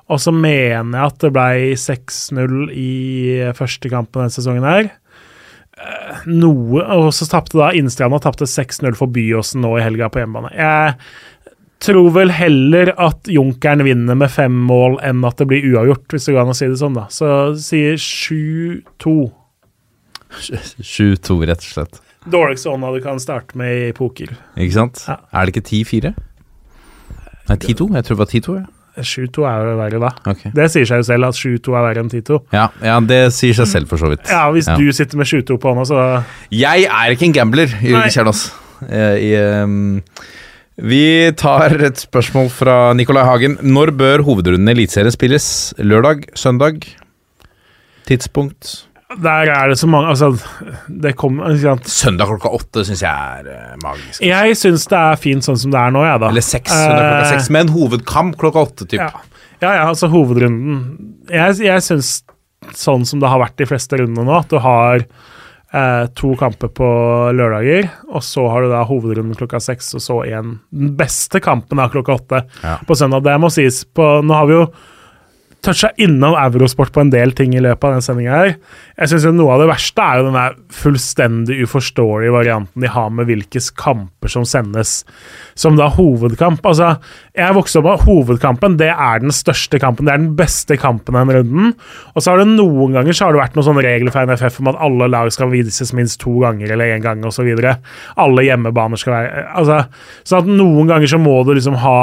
Og 0.09 0.21
så 0.21 0.33
mener 0.33 0.97
jeg 0.97 1.11
at 1.11 1.19
det 1.21 1.33
ble 1.35 1.75
6-0 1.77 2.57
i 2.73 2.93
første 3.57 3.93
kampen 3.93 4.23
denne 4.23 4.33
sesongen 4.33 4.65
her. 4.65 4.89
Noe 6.29 6.83
Og 6.97 7.09
så 7.15 7.25
tapte 7.27 7.57
da 7.59 7.71
Innstranda 7.75 8.19
tapte 8.23 8.47
6-0 8.49 8.95
for 8.97 9.11
Byåsen 9.11 9.63
nå 9.63 9.75
i 9.77 9.83
helga 9.83 10.09
på 10.11 10.21
hjemmebane. 10.21 10.51
Jeg 10.55 10.95
tror 11.83 12.09
vel 12.15 12.31
heller 12.31 12.93
at 13.01 13.27
Junkeren 13.27 13.83
vinner 13.83 14.15
med 14.15 14.31
fem 14.31 14.55
mål 14.69 14.99
enn 15.03 15.23
at 15.27 15.41
det 15.41 15.49
blir 15.49 15.65
uavgjort, 15.73 16.05
hvis 16.13 16.29
det 16.29 16.35
går 16.35 16.45
an 16.45 16.53
å 16.53 16.57
si 16.57 16.69
det 16.71 16.79
sånn, 16.79 16.95
da. 16.95 17.07
Så 17.11 17.27
sier 17.59 17.97
7-2. 17.99 19.15
7-2, 20.39 21.39
rett 21.49 21.59
og 21.59 21.67
slett. 21.67 21.99
Dårligste 22.31 22.71
hånda 22.71 22.93
du 22.93 23.01
kan 23.03 23.19
starte 23.19 23.57
med 23.59 23.89
i 23.89 23.91
poker. 23.95 24.31
Ikke 24.55 24.77
sant? 24.77 25.03
Ja. 25.09 25.17
Er 25.35 25.49
det 25.49 25.57
ikke 25.57 25.67
10-4? 25.67 26.13
Nei, 27.49 27.57
10-2? 27.57 27.89
Jeg 27.97 28.07
tror 28.07 28.15
det 28.15 28.21
var 28.23 28.31
10-2. 28.31 28.55
Ja. 28.61 28.82
7-2 28.99 29.45
er 29.49 29.65
jo 29.65 29.75
verre, 29.79 29.99
da. 30.03 30.11
Okay. 30.33 30.51
Det 30.53 30.67
sier 30.73 30.85
seg 30.89 31.01
jo 31.01 31.07
selv 31.07 31.29
at 31.31 31.39
7-2 31.39 31.73
er 31.73 31.85
verre 31.87 32.03
enn 32.03 32.11
10-2. 32.11 32.39
Ja, 32.53 32.67
ja, 32.85 32.99
det 33.09 33.21
sier 33.33 33.57
seg 33.57 33.69
selv, 33.71 33.89
for 33.89 34.01
så 34.01 34.11
vidt. 34.11 34.27
Ja, 34.29 34.45
hvis 34.53 34.69
du 34.69 34.85
sitter 34.93 35.17
med 35.21 35.29
7-2 35.29 35.57
på 35.57 35.73
hånda, 35.73 35.85
så 35.89 35.99
Jeg 36.53 36.85
er 36.89 37.15
ikke 37.15 37.25
en 37.31 37.37
gambler, 37.39 37.73
Jørgen 37.81 38.13
Kjernås. 38.13 38.45
Eh, 38.83 39.65
vi 40.83 41.31
tar 41.37 41.75
et 41.85 42.01
spørsmål 42.01 42.49
fra 42.49 42.77
Nicolai 42.97 43.25
Hagen. 43.27 43.59
Når 43.61 43.91
bør 43.97 44.23
hovedrunden 44.25 44.69
i 44.69 44.73
Eliteserien 44.73 45.13
spilles? 45.13 45.45
Lørdag? 45.77 46.25
Søndag? 46.37 46.81
Tidspunkt? 48.09 48.87
Der 49.21 49.49
er 49.53 49.69
det 49.69 49.77
så 49.79 49.87
mange 49.87 50.09
Altså, 50.13 50.31
det 50.89 51.15
kommer 51.19 51.53
sant? 51.61 51.85
Søndag 51.91 52.27
klokka 52.31 52.49
åtte 52.57 52.83
syns 52.87 53.01
jeg 53.03 53.11
er 53.11 53.49
eh, 53.53 53.75
magisk. 53.83 54.21
Jeg 54.25 54.55
syns 54.57 54.87
det 54.89 54.99
er 54.99 55.19
fint 55.21 55.45
sånn 55.45 55.59
som 55.59 55.71
det 55.73 55.79
er 55.81 55.91
nå, 55.93 56.03
jeg, 56.07 56.21
da. 56.23 56.29
Eller 56.33 56.45
seks. 56.45 56.71
Søndag 56.71 57.03
klokka 57.03 57.19
Eh, 57.27 57.31
seks. 57.35 57.49
Med 57.53 57.67
en 57.67 57.73
hovedkamp 57.75 58.37
klokka 58.41 58.63
åtte, 58.69 58.87
typ. 58.89 58.99
Ja. 59.03 59.11
ja, 59.61 59.73
ja, 59.81 59.83
altså 59.91 60.09
hovedrunden 60.13 60.79
Jeg, 61.29 61.59
jeg 61.67 61.85
syns 61.85 62.13
sånn 62.79 63.03
som 63.05 63.19
det 63.19 63.27
har 63.29 63.41
vært 63.43 63.57
de 63.59 63.65
fleste 63.67 63.97
rundene 63.99 64.23
nå, 64.25 64.37
at 64.39 64.47
du 64.53 64.57
har 64.63 65.01
eh, 65.03 66.05
to 66.15 66.31
kamper 66.39 66.69
på 66.71 66.87
lørdager, 67.35 67.89
og 68.13 68.23
så 68.23 68.45
har 68.49 68.63
du 68.63 68.69
da 68.71 68.85
hovedrunden 68.87 69.35
klokka 69.35 69.59
seks, 69.59 69.89
og 69.99 70.03
så 70.05 70.19
en 70.31 70.57
Den 70.71 70.93
beste 70.99 71.41
kampen 71.43 71.81
er 71.83 71.91
klokka 71.91 72.15
åtte 72.21 72.43
Ja. 72.63 72.77
på 72.87 72.95
søndag. 72.95 73.23
Det 73.27 73.35
må 73.43 73.51
sies 73.51 73.83
på 73.85 74.21
Nå 74.23 74.33
har 74.33 74.47
vi 74.47 74.53
jo 74.61 74.65
toucha 75.63 75.89
innom 76.01 76.35
Eurosport 76.37 76.91
på 76.93 77.01
en 77.03 77.11
del 77.13 77.31
ting 77.35 77.53
i 77.55 77.61
løpet 77.63 77.87
av 77.87 77.95
den 77.95 78.03
sendinga 78.05 78.35
her. 78.35 78.51
Jeg 78.97 79.11
syns 79.11 79.27
noe 79.33 79.55
av 79.55 79.63
det 79.63 79.69
verste 79.71 80.03
er 80.03 80.19
jo 80.19 80.27
den 80.27 80.37
der 80.37 80.57
fullstendig 80.75 81.59
uforståelige 81.65 82.35
varianten 82.35 82.83
de 82.83 82.91
har 82.91 83.09
med 83.15 83.29
hvilke 83.29 83.61
kamper 83.79 84.31
som 84.31 84.45
sendes 84.47 85.01
som 85.59 85.77
da 85.79 85.87
hovedkamp. 85.93 86.63
Altså, 86.67 86.93
jeg 87.37 87.57
vokste 87.57 87.81
opp 87.81 87.89
med 87.89 88.05
hovedkampen, 88.07 88.77
det 88.81 88.91
er 88.91 89.23
den 89.23 89.33
største 89.35 89.79
kampen. 89.81 90.07
Det 90.07 90.15
er 90.15 90.21
den 90.21 90.35
beste 90.39 90.77
kampen 90.79 91.17
den 91.17 91.33
runden. 91.37 91.73
Og 92.13 92.21
så 92.21 92.33
har 92.33 92.43
det 92.43 92.49
noen 92.51 92.95
ganger 92.97 93.15
så 93.15 93.27
har 93.27 93.35
det 93.35 93.43
vært 93.43 93.57
noen 93.57 93.69
sånne 93.69 93.85
regler 93.85 94.13
fra 94.13 94.27
NFF 94.27 94.61
om 94.61 94.71
at 94.73 94.79
alle 94.83 95.09
lag 95.11 95.31
skal 95.33 95.51
vises 95.53 95.93
minst 95.95 96.19
to 96.23 96.35
ganger 96.43 96.73
eller 96.73 96.95
én 96.95 97.03
gang 97.03 97.23
osv. 97.25 97.49
Alle 98.19 98.47
hjemmebaner 98.47 98.99
skal 98.99 99.17
være 99.17 99.43
Altså, 99.53 99.83
sånn 100.27 100.43
at 100.43 100.57
noen 100.59 100.89
ganger 100.89 101.09
så 101.09 101.19
må 101.21 101.35
du 101.45 101.53
liksom 101.55 101.77
ha 101.83 101.99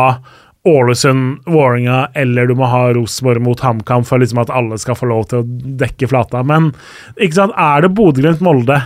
Ålesund, 0.69 1.39
Vålerenga 1.49 2.11
eller 2.21 2.51
du 2.51 2.55
må 2.59 2.69
ha 2.69 2.91
Rosenborg 2.93 3.41
mot 3.45 3.61
HamKam 3.65 4.05
for 4.05 4.21
liksom 4.21 4.43
at 4.43 4.53
alle 4.53 4.77
skal 4.81 4.99
få 4.99 5.09
lov 5.09 5.31
til 5.31 5.41
å 5.41 5.61
dekke 5.81 6.09
flata. 6.11 6.43
Men 6.45 6.73
ikke 7.17 7.39
sant, 7.39 7.57
er 7.57 7.87
det 7.87 7.95
Bodø-Glimt-Molde? 7.97 8.77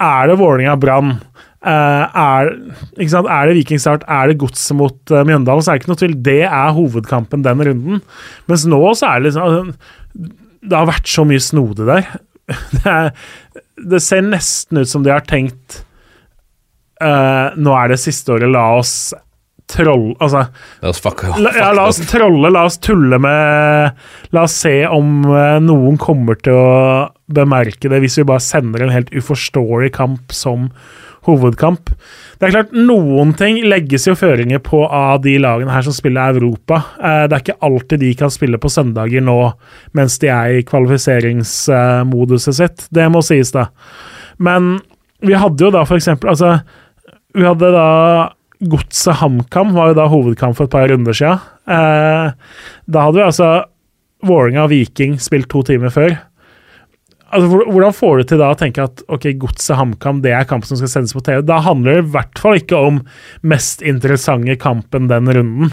Er 0.00 0.30
det 0.30 0.38
Vålerenga-Brann? 0.40 1.12
Eh, 1.60 2.18
er, 2.18 2.50
er 2.98 3.50
det 3.50 3.58
Vikingstart? 3.60 4.06
Er 4.10 4.30
det 4.30 4.40
Godset 4.40 4.74
mot 4.78 5.14
uh, 5.14 5.22
Mjøndalen? 5.28 5.62
Så 5.62 5.70
er 5.70 5.78
det 5.78 5.84
ikke 5.84 5.92
noe 5.92 6.02
tvil. 6.02 6.16
Det 6.30 6.40
er 6.48 6.74
hovedkampen 6.76 7.44
den 7.46 7.62
runden. 7.68 8.02
Mens 8.50 8.66
nå 8.66 8.80
så 8.98 9.12
er 9.12 9.20
det 9.20 9.30
liksom 9.30 9.46
altså, 9.46 10.34
Det 10.66 10.76
har 10.76 10.90
vært 10.90 11.12
så 11.14 11.26
mye 11.28 11.44
snode 11.44 11.86
der. 11.88 12.10
Det, 12.80 12.96
det 13.94 14.00
ser 14.02 14.26
nesten 14.26 14.82
ut 14.82 14.90
som 14.90 15.04
de 15.06 15.14
har 15.14 15.22
tenkt 15.28 15.84
Uh, 17.00 17.56
Nå 17.56 17.72
er 17.72 17.94
det 17.94 17.96
siste 18.02 18.34
året, 18.34 18.50
la 18.52 18.66
oss 18.76 19.14
troll... 19.70 20.10
Altså, 20.20 20.44
La 20.82 20.92
oss 20.92 21.00
fucke 21.02 21.30
La, 21.40 21.52
ja, 21.56 21.70
la 21.76 21.86
oss 21.90 22.00
trolle, 22.10 22.50
la 22.52 22.64
oss 22.68 22.78
tulle 22.82 23.18
med 23.22 24.00
La 24.34 24.44
oss 24.46 24.56
se 24.64 24.74
om 24.86 25.22
eh, 25.30 25.58
noen 25.64 25.98
kommer 26.00 26.38
til 26.42 26.56
å 26.58 27.10
bemerke 27.30 27.90
det 27.92 28.00
hvis 28.02 28.18
vi 28.20 28.26
bare 28.26 28.42
sender 28.42 28.82
en 28.84 28.92
helt 28.94 29.12
uforståelig 29.14 29.92
kamp 29.94 30.34
som 30.34 30.70
hovedkamp. 31.28 31.90
Det 32.40 32.48
er 32.48 32.54
klart, 32.54 32.70
Noen 32.72 33.34
ting 33.36 33.58
legges 33.68 34.06
jo 34.08 34.14
føringer 34.16 34.62
på 34.64 34.80
av 34.88 35.18
de 35.24 35.34
lagene 35.42 35.72
her 35.74 35.84
som 35.84 35.92
spiller 35.92 36.32
Europa. 36.38 36.78
Eh, 36.96 37.26
Det 37.28 37.36
er 37.36 37.42
ikke 37.44 37.58
alltid 37.68 38.00
de 38.00 38.12
kan 38.16 38.32
spille 38.32 38.58
på 38.58 38.70
søndager 38.72 39.20
nå 39.24 39.36
mens 39.96 40.16
de 40.22 40.30
er 40.32 40.56
i 40.58 40.64
kvalifiseringsmoduset 40.66 42.56
sitt. 42.56 42.86
Det 42.90 43.08
må 43.12 43.22
sies, 43.24 43.52
da. 43.52 43.68
Men 44.38 44.78
vi 45.20 45.36
hadde 45.36 45.66
jo 45.66 45.72
da 45.74 45.84
for 45.84 46.00
eksempel 46.00 46.30
Altså, 46.32 46.54
vi 47.36 47.44
hadde 47.44 47.68
da 47.74 47.88
Godset 48.60 49.16
HamKam 49.22 49.70
var 49.72 49.90
jo 49.90 49.96
da 49.96 50.08
hovedkamp 50.12 50.56
for 50.58 50.68
et 50.68 50.74
par 50.74 50.88
runder 50.90 51.16
siden. 51.16 51.40
Eh, 51.70 52.32
da 52.90 53.04
hadde 53.06 53.16
vi 53.20 53.24
altså 53.24 53.50
Vålerenga 54.26 54.66
Viking 54.68 55.16
spilt 55.22 55.48
to 55.48 55.62
timer 55.64 55.92
før. 55.94 56.18
Altså, 57.30 57.62
Hvordan 57.70 57.94
får 57.96 58.18
du 58.18 58.28
til 58.28 58.40
da 58.42 58.50
å 58.52 58.58
tenke 58.58 58.84
at 58.84 59.00
ok, 59.08 59.30
Godset 59.40 59.78
HamKam 59.78 60.20
det 60.24 60.34
er 60.36 60.48
kampen 60.50 60.68
som 60.68 60.80
skal 60.80 60.90
sendes 60.92 61.14
på 61.16 61.22
TV? 61.24 61.40
Da 61.46 61.60
handler 61.64 61.96
det 61.96 62.04
i 62.04 62.12
hvert 62.18 62.42
fall 62.42 62.58
ikke 62.60 62.80
om 62.90 63.00
mest 63.46 63.84
interessante 63.86 64.58
kampen 64.60 65.08
den 65.08 65.30
runden. 65.30 65.72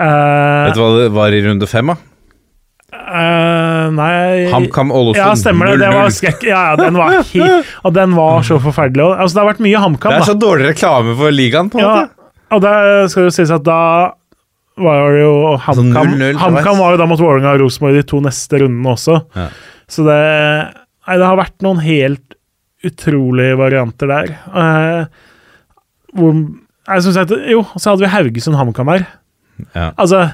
Eh, 0.00 0.64
Vet 0.66 0.78
du 0.78 0.82
hva 0.82 0.92
det 0.96 1.10
var 1.14 1.36
i 1.36 1.42
runde 1.44 1.68
fem, 1.70 1.92
da? 1.92 2.09
Eh, 3.10 3.90
nei 3.96 4.46
HamKam 4.52 4.92
Ålesund. 4.94 5.18
Ja, 5.20 5.32
stemmer 5.38 5.70
det. 5.72 5.78
Det 5.82 5.90
var 5.94 6.06
0-0. 6.08 6.14
skrekk. 6.16 6.46
Ja, 6.48 6.60
ja, 6.70 6.76
den 6.80 6.94
var 7.00 7.16
helt 7.18 7.74
Og 7.84 7.92
den 7.96 8.14
var 8.16 8.46
så 8.46 8.58
forferdelig. 8.62 9.08
Altså, 9.16 9.34
det 9.36 9.42
har 9.42 9.50
vært 9.50 9.62
mye 9.66 9.82
HamKam, 9.84 10.14
Det 10.14 10.22
er 10.22 10.30
så 10.30 10.38
dårlig 10.38 10.70
reklame 10.72 11.16
for 11.18 11.34
ligaen, 11.34 11.70
på 11.72 11.80
en 11.80 11.84
Ja, 11.84 11.94
måte. 12.04 12.32
og 12.56 12.62
det 12.64 12.74
skal 13.12 13.26
jo 13.28 13.34
sies 13.34 13.50
at 13.54 13.66
da 13.66 13.80
var 14.80 15.12
det 15.12 15.20
jo 15.20 15.32
HamKam 15.60 16.14
0-0 16.16 16.38
HamKam 16.40 16.78
var 16.80 16.94
jo 16.94 17.00
da 17.02 17.06
mot 17.10 17.20
Vålerenga 17.20 17.52
og 17.58 17.60
Rosenborg 17.66 17.98
i 17.98 18.00
de 18.00 18.06
to 18.08 18.20
neste 18.24 18.62
rundene 18.62 18.94
også. 18.94 19.18
Ja. 19.36 19.48
Så 19.90 20.06
det 20.06 20.20
Nei, 21.10 21.16
det 21.18 21.26
har 21.26 21.36
vært 21.40 21.64
noen 21.64 21.80
helt 21.82 22.36
utrolige 22.86 23.56
varianter 23.58 24.06
der. 24.06 24.28
Uh, 24.54 25.06
hvor 26.14 26.36
jeg 26.36 27.02
synes 27.02 27.18
at, 27.24 27.32
Jo, 27.50 27.64
så 27.76 27.90
hadde 27.92 28.04
vi 28.04 28.10
Haugesund 28.12 28.56
HamKam 28.56 28.88
her. 28.92 29.06
Ja. 29.74 29.90
Altså, 29.96 30.26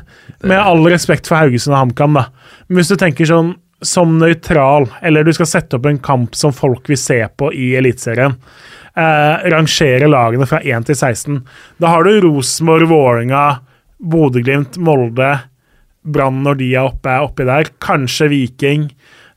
med 0.47 0.59
all 0.61 0.85
respekt 0.91 1.29
for 1.29 1.41
Haugesund 1.41 1.75
og 1.75 1.81
HamKam, 1.81 2.19
da. 2.19 2.27
Men 2.69 2.81
hvis 2.81 2.93
du 2.93 2.99
tenker 3.01 3.29
sånn 3.29 3.55
som 3.85 4.17
nøytral, 4.21 4.89
eller 5.05 5.27
du 5.27 5.33
skal 5.37 5.49
sette 5.51 5.77
opp 5.77 5.87
en 5.89 6.01
kamp 6.03 6.37
som 6.39 6.55
folk 6.57 6.89
vil 6.89 7.01
se 7.01 7.19
på 7.37 7.51
i 7.53 7.75
Eliteserien, 7.79 8.37
eh, 8.97 9.49
rangere 9.53 10.09
lagene 10.09 10.49
fra 10.49 10.63
1 10.65 10.89
til 10.89 10.97
16, 10.97 11.43
da 11.83 11.93
har 11.93 12.07
du 12.07 12.21
Rosenborg, 12.25 12.89
Vålerenga, 12.89 13.61
Bodø-Glimt, 14.01 14.79
Molde, 14.79 15.35
Brann 16.07 16.43
når 16.45 16.61
de 16.61 16.71
er 16.75 16.87
oppe, 16.87 17.19
oppi 17.23 17.47
der. 17.49 17.71
Kanskje 17.83 18.31
Viking. 18.31 18.91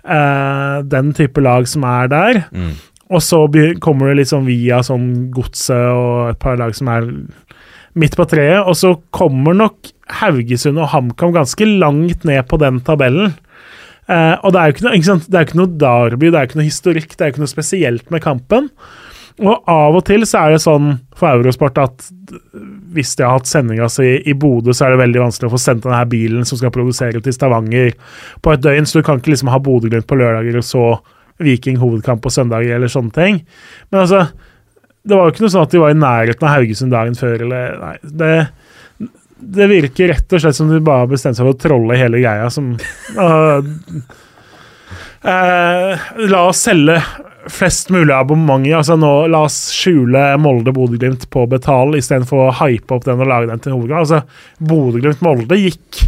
Eh, 0.06 0.82
den 0.86 1.14
type 1.18 1.41
lag 1.41 1.68
som 1.68 1.84
er 1.84 2.07
der. 2.11 2.44
Mm. 2.53 2.76
Og 3.10 3.24
så 3.26 3.41
kommer 3.82 4.14
det 4.14 4.28
sånn 4.30 4.45
via 4.45 4.84
sånn 4.86 5.30
Godset 5.34 5.90
og 5.90 6.30
et 6.30 6.40
par 6.41 6.60
lag 6.61 6.76
som 6.78 6.91
er 6.94 7.07
midt 8.01 8.17
på 8.19 8.27
treet. 8.30 8.63
Og 8.63 8.77
så 8.80 8.95
kommer 9.15 9.57
nok 9.57 9.91
Haugesund 10.21 10.81
og 10.81 10.91
HamKam 10.93 11.35
ganske 11.35 11.67
langt 11.69 12.26
ned 12.27 12.41
på 12.49 12.59
den 12.61 12.81
tabellen. 12.85 13.35
Eh, 14.09 14.35
og 14.41 14.53
det 14.53 14.61
er 14.61 14.69
jo 14.69 14.77
ikke 14.77 14.88
noe, 14.88 14.95
ikke 14.97 15.11
sant? 15.11 15.30
Det 15.30 15.38
er 15.38 15.45
ikke 15.45 15.59
noe 15.59 15.77
derby, 15.84 16.31
det 16.31 16.39
er 16.39 16.49
ikke 16.49 16.59
noe 16.61 16.69
historikk, 16.69 17.13
det 17.13 17.21
er 17.21 17.30
jo 17.30 17.35
ikke 17.35 17.45
noe 17.45 17.51
spesielt 17.51 18.09
med 18.13 18.23
kampen. 18.26 18.71
Og 19.39 19.69
av 19.71 19.95
og 19.95 20.01
til 20.07 20.26
så 20.27 20.41
er 20.41 20.55
det 20.55 20.63
sånn 20.63 20.97
for 21.15 21.31
Eurosport 21.31 21.77
at 21.80 22.07
hvis 22.91 23.13
de 23.15 23.23
har 23.23 23.38
hatt 23.38 23.47
sendinga 23.47 23.88
si 23.91 24.17
i 24.27 24.35
Bodø, 24.35 24.73
så 24.76 24.88
er 24.88 24.95
det 24.95 25.03
veldig 25.03 25.21
vanskelig 25.21 25.47
å 25.47 25.53
få 25.53 25.61
sendt 25.61 25.85
denne 25.85 26.01
bilen 26.11 26.47
som 26.47 26.59
skal 26.59 26.73
produsere 26.76 27.21
til 27.23 27.35
Stavanger 27.35 27.93
på 28.43 28.51
et 28.51 28.65
døgn, 28.65 28.89
så 28.89 28.99
du 28.99 29.07
kan 29.07 29.21
ikke 29.21 29.35
liksom 29.35 29.53
ha 29.53 29.61
Bodø-Glimt 29.63 30.09
på 30.09 30.17
lørdager 30.19 30.59
og 30.59 30.67
så 30.67 30.84
Viking 31.39 31.77
hovedkamp 31.80 32.19
på 32.26 32.34
søndager 32.34 32.76
eller 32.76 32.91
sånne 32.91 33.15
ting. 33.15 33.38
Men 33.93 34.01
altså, 34.01 34.26
det 35.10 35.18
var 35.18 35.26
jo 35.26 35.34
ikke 35.34 35.45
noe 35.45 35.53
sånn 35.56 35.65
at 35.65 35.73
de 35.73 35.81
var 35.81 35.94
i 35.94 35.99
nærheten 35.99 36.45
av 36.45 36.56
Haugesund 36.56 36.94
dagen 36.94 37.18
før, 37.18 37.45
eller 37.48 37.80
Nei. 37.81 37.95
Det, 38.22 38.34
det 39.57 39.69
virker 39.72 40.11
rett 40.14 40.36
og 40.36 40.44
slett 40.44 40.57
som 40.57 40.69
de 40.69 40.81
bare 40.86 41.06
har 41.06 41.10
bestemt 41.11 41.40
seg 41.40 41.48
for 41.48 41.57
å 41.57 41.61
trolle 41.64 41.98
hele 41.98 42.22
greia, 42.22 42.52
som 42.53 42.76
uh, 43.18 43.57
uh, 45.26 46.07
La 46.30 46.44
oss 46.45 46.61
selge 46.68 46.99
flest 47.49 47.90
mulig 47.90 48.14
abonnementer. 48.14 48.77
Altså 48.77 48.98
nå, 48.99 49.11
la 49.31 49.44
oss 49.48 49.57
skjule 49.73 50.22
Molde-Bodø-Glimt 50.44 51.26
på 51.34 51.45
betal 51.49 51.98
istedenfor 51.98 52.45
å 52.45 52.56
hype 52.61 52.94
opp 52.94 53.07
den 53.07 53.23
og 53.23 53.31
lage 53.31 53.49
den 53.49 53.64
til 53.64 53.77
hovedkamp. 53.77 54.03
Altså, 54.03 54.22
Bodø-Glimt-Molde 54.69 55.57
gikk 55.57 56.03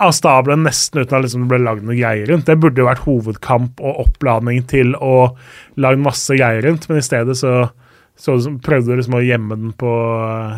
av 0.00 0.14
stabelen 0.16 0.64
nesten 0.64 1.02
uten 1.02 1.18
at 1.18 1.24
liksom 1.26 1.44
det 1.44 1.50
ble 1.52 1.60
lagd 1.62 1.84
noe 1.84 1.98
greier 1.98 2.30
rundt. 2.30 2.48
Det 2.48 2.56
burde 2.60 2.80
jo 2.80 2.88
vært 2.88 3.04
hovedkamp 3.04 3.82
og 3.84 4.02
oppladning 4.06 4.64
til 4.70 4.94
å 4.96 5.32
lage 5.80 6.00
masse 6.00 6.36
greier 6.36 6.64
rundt, 6.66 6.88
men 6.88 7.02
i 7.02 7.04
stedet 7.04 7.36
så, 7.38 7.68
så 8.16 8.38
prøvde 8.64 8.94
du 8.94 9.00
liksom 9.00 9.18
å 9.18 9.24
gjemme 9.24 9.58
den, 9.60 9.74
på, 9.76 9.92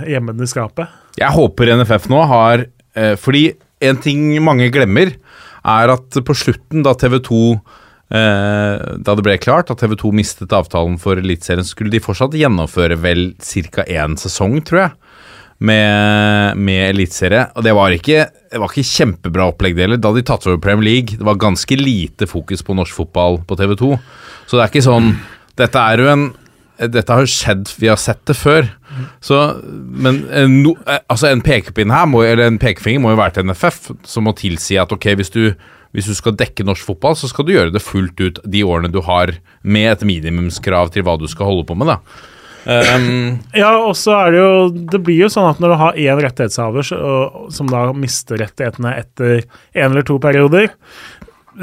gjemme 0.09 0.37
den 0.37 0.47
i 0.47 0.51
skapet. 0.51 0.95
Jeg 1.19 1.35
håper 1.35 1.75
NFF 1.81 2.09
nå 2.09 2.23
har 2.31 2.65
eh, 2.97 3.15
Fordi 3.21 3.51
en 3.85 3.99
ting 4.01 4.31
mange 4.41 4.71
glemmer, 4.73 5.13
er 5.63 5.93
at 5.93 6.17
på 6.27 6.35
slutten, 6.35 6.83
da 6.87 6.95
TV 6.99 7.19
2 7.23 7.41
eh, 7.53 8.87
Da 9.05 9.15
det 9.15 9.25
ble 9.27 9.37
klart 9.43 9.71
at 9.71 9.83
TV 9.83 9.95
2 10.01 10.11
mistet 10.17 10.55
avtalen 10.57 10.97
for 11.03 11.21
Eliteserien, 11.21 11.67
skulle 11.67 11.93
de 11.93 12.01
fortsatt 12.03 12.35
gjennomføre 12.39 12.99
vel 13.03 13.33
ca. 13.75 13.85
én 13.87 14.17
sesong, 14.19 14.61
tror 14.67 14.87
jeg 14.87 15.12
med, 15.63 16.59
med 16.59 16.89
eliteserie. 16.91 17.47
Og 17.57 17.65
det 17.67 17.75
var, 17.77 17.95
ikke, 17.95 18.27
det 18.51 18.61
var 18.61 18.73
ikke 18.73 18.89
kjempebra 18.89 19.49
opplegg, 19.53 19.77
det 19.79 19.87
heller. 19.87 20.03
Da 20.03 20.13
de 20.15 20.25
tatt 20.27 20.47
over 20.49 20.61
Premier 20.63 20.89
League, 20.89 21.19
det 21.19 21.27
var 21.27 21.41
ganske 21.41 21.79
lite 21.79 22.29
fokus 22.31 22.65
på 22.67 22.77
norsk 22.79 23.03
fotball 23.03 23.41
på 23.47 23.59
TV2. 23.61 23.95
Så 24.47 24.59
det 24.59 24.65
er 24.65 24.73
ikke 24.73 24.89
sånn 24.89 25.15
Dette 25.61 25.81
er 25.81 26.01
jo 26.01 26.09
en 26.09 26.31
dette 26.91 27.15
har 27.15 27.23
jo 27.23 27.31
skjedd, 27.31 27.69
vi 27.79 27.91
har 27.91 27.99
sett 28.01 28.23
det 28.27 28.35
før. 28.35 28.67
Så, 29.23 29.37
men 29.63 30.23
eh, 30.33 30.49
no, 30.51 30.73
eh, 30.89 31.03
altså 31.13 31.29
en 31.29 31.43
pekepinn 31.45 31.93
her, 31.95 32.09
må, 32.11 32.25
eller 32.27 32.49
en 32.49 32.59
pekefinger, 32.59 33.03
må 33.05 33.13
jo 33.13 33.21
være 33.21 33.37
til 33.37 33.47
NFF, 33.47 33.79
som 34.09 34.27
må 34.27 34.33
tilsi 34.39 34.81
at 34.81 34.91
ok, 34.95 35.07
hvis 35.21 35.31
du, 35.35 35.43
hvis 35.95 36.09
du 36.11 36.17
skal 36.19 36.35
dekke 36.41 36.67
norsk 36.67 36.89
fotball, 36.89 37.15
så 37.19 37.31
skal 37.31 37.47
du 37.47 37.55
gjøre 37.55 37.75
det 37.75 37.85
fullt 37.85 38.25
ut 38.25 38.41
de 38.43 38.65
årene 38.67 38.91
du 38.91 38.99
har, 39.07 39.37
med 39.63 39.93
et 39.93 40.07
minimumskrav 40.09 40.91
til 40.95 41.07
hva 41.07 41.15
du 41.21 41.29
skal 41.31 41.53
holde 41.53 41.69
på 41.69 41.77
med. 41.79 41.93
da. 41.93 42.01
Um, 42.63 43.41
ja, 43.59 43.73
og 43.83 43.97
så 43.99 44.13
er 44.15 44.29
det 44.31 44.39
jo 44.39 44.51
Det 44.93 45.01
blir 45.03 45.25
jo 45.25 45.31
sånn 45.33 45.49
at 45.49 45.59
når 45.59 45.73
du 45.73 45.77
har 45.81 45.97
én 45.99 46.21
rettighetshaver 46.23 46.87
som 46.87 47.71
da 47.73 47.89
mister 47.91 48.39
rettighetene 48.39 48.93
etter 49.01 49.41
én 49.75 49.89
eller 49.89 50.07
to 50.07 50.21
perioder, 50.23 50.71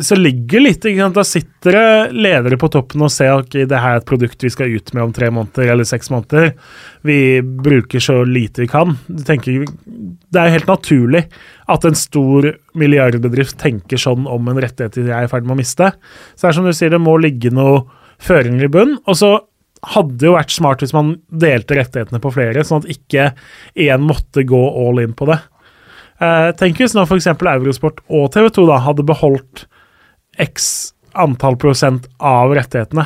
så 0.05 0.15
ligger 0.17 0.61
litt 0.61 0.85
ikke 0.85 1.01
sant, 1.01 1.17
Da 1.17 1.25
sitter 1.25 1.77
det 1.77 2.17
ledere 2.25 2.59
på 2.61 2.69
toppen 2.71 3.03
og 3.05 3.11
ser 3.13 3.31
at 3.33 3.47
okay, 3.47 3.65
det 3.69 3.81
her 3.81 3.97
er 3.97 4.03
et 4.03 4.09
produkt 4.09 4.45
vi 4.45 4.51
skal 4.53 4.75
ut 4.75 4.93
med 4.93 5.03
om 5.07 5.13
tre 5.15 5.31
måneder 5.33 5.73
eller 5.73 5.87
seks 5.87 6.11
måneder. 6.13 6.51
Vi 7.07 7.39
bruker 7.41 8.03
så 8.03 8.19
lite 8.27 8.65
vi 8.65 8.69
kan. 8.69 8.97
Tenker, 9.25 9.65
det 9.65 10.41
er 10.41 10.53
helt 10.53 10.69
naturlig 10.69 11.25
at 11.69 11.85
en 11.85 11.97
stor 11.97 12.51
milliardbedrift 12.77 13.57
tenker 13.61 14.01
sånn 14.01 14.27
om 14.29 14.51
en 14.51 14.61
rettighet 14.61 14.99
de 14.99 15.09
er 15.09 15.25
i 15.25 15.31
ferd 15.31 15.47
med 15.47 15.57
å 15.57 15.61
miste. 15.61 15.91
Så 16.35 16.45
det 16.45 16.51
er 16.51 16.59
som 16.59 16.69
du 16.69 16.75
sier, 16.75 16.93
det 16.93 17.01
må 17.01 17.17
ligge 17.21 17.53
noe 17.53 17.87
føringer 18.21 18.67
i 18.67 18.73
bunn. 18.73 18.97
Og 19.07 19.17
så 19.17 19.33
hadde 19.95 20.27
jo 20.27 20.35
vært 20.35 20.53
smart 20.53 20.83
hvis 20.83 20.95
man 20.95 21.13
delte 21.29 21.77
rettighetene 21.77 22.21
på 22.23 22.33
flere, 22.35 22.65
sånn 22.67 22.83
at 22.83 22.91
ikke 22.91 23.31
én 23.79 24.03
måtte 24.03 24.43
gå 24.47 24.59
all 24.59 25.01
in 25.03 25.15
på 25.17 25.29
det. 25.29 25.39
Eh, 26.19 26.49
tenk 26.59 26.81
hvis 26.81 26.95
nå 26.97 27.05
f.eks. 27.07 27.29
Eurosport 27.31 28.01
og 28.11 28.31
TV 28.35 28.49
2 28.59 28.67
da 28.67 28.79
hadde 28.83 29.07
beholdt 29.07 29.67
x 30.39 30.91
antall 31.19 31.55
prosent 31.59 32.05
av 32.21 32.51
rettighetene. 32.55 33.05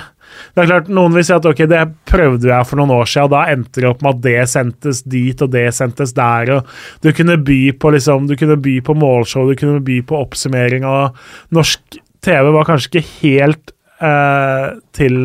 Det 0.53 0.63
er 0.63 0.69
klart, 0.69 0.89
Noen 0.91 1.13
vil 1.13 1.25
si 1.25 1.33
at 1.35 1.45
ok, 1.45 1.61
det 1.69 1.81
prøvde 2.09 2.49
jeg 2.49 2.67
for 2.67 2.79
noen 2.79 2.93
år 2.95 3.09
siden, 3.09 3.27
og 3.27 3.33
da 3.35 3.43
endte 3.53 3.83
det 3.83 3.89
opp 3.89 4.01
med 4.03 4.15
at 4.15 4.23
det 4.25 4.49
sendtes 4.49 5.03
dit 5.05 5.43
og 5.45 5.51
det 5.53 5.67
sendtes 5.77 6.15
der. 6.17 6.55
og 6.57 7.05
Du 7.05 7.11
kunne 7.15 7.37
by 7.37 7.59
på 7.77 7.93
liksom, 7.93 8.27
du 8.29 8.35
kunne 8.39 8.57
by 8.61 8.79
på 8.85 8.97
målshow, 8.97 9.49
du 9.49 9.59
kunne 9.59 9.83
by 9.85 9.99
på 10.09 10.19
oppsummering. 10.25 10.87
og 10.89 11.13
Norsk 11.53 12.01
TV 12.23 12.49
var 12.55 12.67
kanskje 12.69 12.89
ikke 12.89 13.07
helt 13.21 13.72
eh, 14.03 14.69
til 14.95 15.19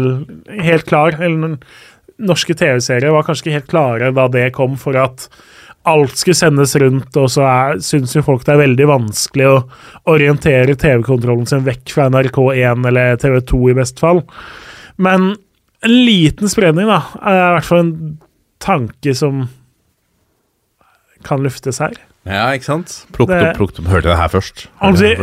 Helt 0.48 0.88
klar. 0.88 1.18
Eller 1.18 1.59
norske 2.18 2.56
TV-serier 2.59 3.14
var 3.14 3.26
kanskje 3.26 3.46
ikke 3.48 3.59
helt 3.59 3.70
klare 3.70 4.12
da 4.14 4.26
det 4.32 4.50
kom, 4.56 4.76
for 4.80 4.98
at 4.98 5.28
alt 5.88 6.18
skulle 6.18 6.36
sendes 6.36 6.74
rundt, 6.76 7.16
og 7.16 7.28
så 7.32 7.44
syns 7.84 8.16
jo 8.16 8.24
folk 8.26 8.42
det 8.44 8.55
er 8.56 8.64
veldig 8.64 8.88
vanskelig 8.90 9.46
å 9.48 9.60
orientere 10.12 10.76
TV-kontrollen 10.76 11.46
sin 11.48 11.64
vekk 11.66 11.94
fra 11.94 12.09
NRK1 12.12 12.88
eller 12.90 13.20
TV2 13.22 13.60
i 13.72 13.76
best 13.78 14.02
fall. 14.02 14.24
Men 15.00 15.30
en 15.86 15.94
liten 15.94 16.50
spredning, 16.50 16.90
da, 16.90 17.00
er 17.22 17.38
i 17.38 17.55
hvert 17.56 17.68
fall 17.68 17.84
en 17.84 17.94
tanke 18.62 19.14
som 19.16 19.46
kan 21.26 21.42
luftes 21.44 21.80
her. 21.82 21.96
Ja, 22.28 22.50
ikke 22.52 22.66
sant? 22.66 22.94
Plukket 23.14 23.40
opp, 23.40 23.56
plukket 23.56 23.80
opp. 23.80 23.90
Hørte 23.94 24.10
det 24.10 24.18
her 24.18 24.30
først. 24.32 24.66
Altså, 24.84 25.14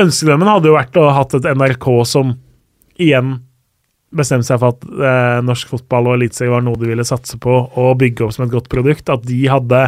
Ønskedrømmen 0.00 0.48
hadde 0.48 0.70
jo 0.70 0.76
vært 0.78 0.96
å 0.96 1.08
ha 1.10 1.18
hatt 1.18 1.34
et 1.36 1.48
NRK 1.50 1.88
som 2.08 2.36
igjen 3.00 3.38
bestemte 4.14 4.46
seg 4.46 4.60
for 4.62 4.74
at 4.74 4.84
eh, 4.84 5.40
norsk 5.44 5.72
fotball 5.74 6.10
og 6.10 6.18
eliteserie 6.18 6.52
var 6.52 6.62
noe 6.64 6.78
de 6.78 6.90
ville 6.90 7.06
satse 7.06 7.38
på 7.42 7.56
og 7.66 7.98
bygge 8.00 8.26
opp 8.26 8.36
som 8.36 8.46
et 8.46 8.54
godt 8.54 8.70
produkt, 8.72 9.10
at 9.10 9.26
de 9.26 9.40
hadde 9.50 9.82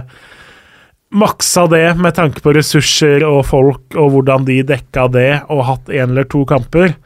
maksa 1.17 1.67
det 1.71 1.87
med 2.03 2.17
tanke 2.17 2.43
på 2.43 2.53
ressurser 2.57 3.23
og 3.27 3.45
folk 3.47 3.95
og 3.95 4.11
hvordan 4.13 4.47
de 4.49 4.61
dekka 4.67 5.07
det, 5.15 5.31
og 5.53 5.67
hatt 5.69 5.93
én 5.93 6.11
eller 6.11 6.27
to 6.31 6.43
kamper. 6.49 6.97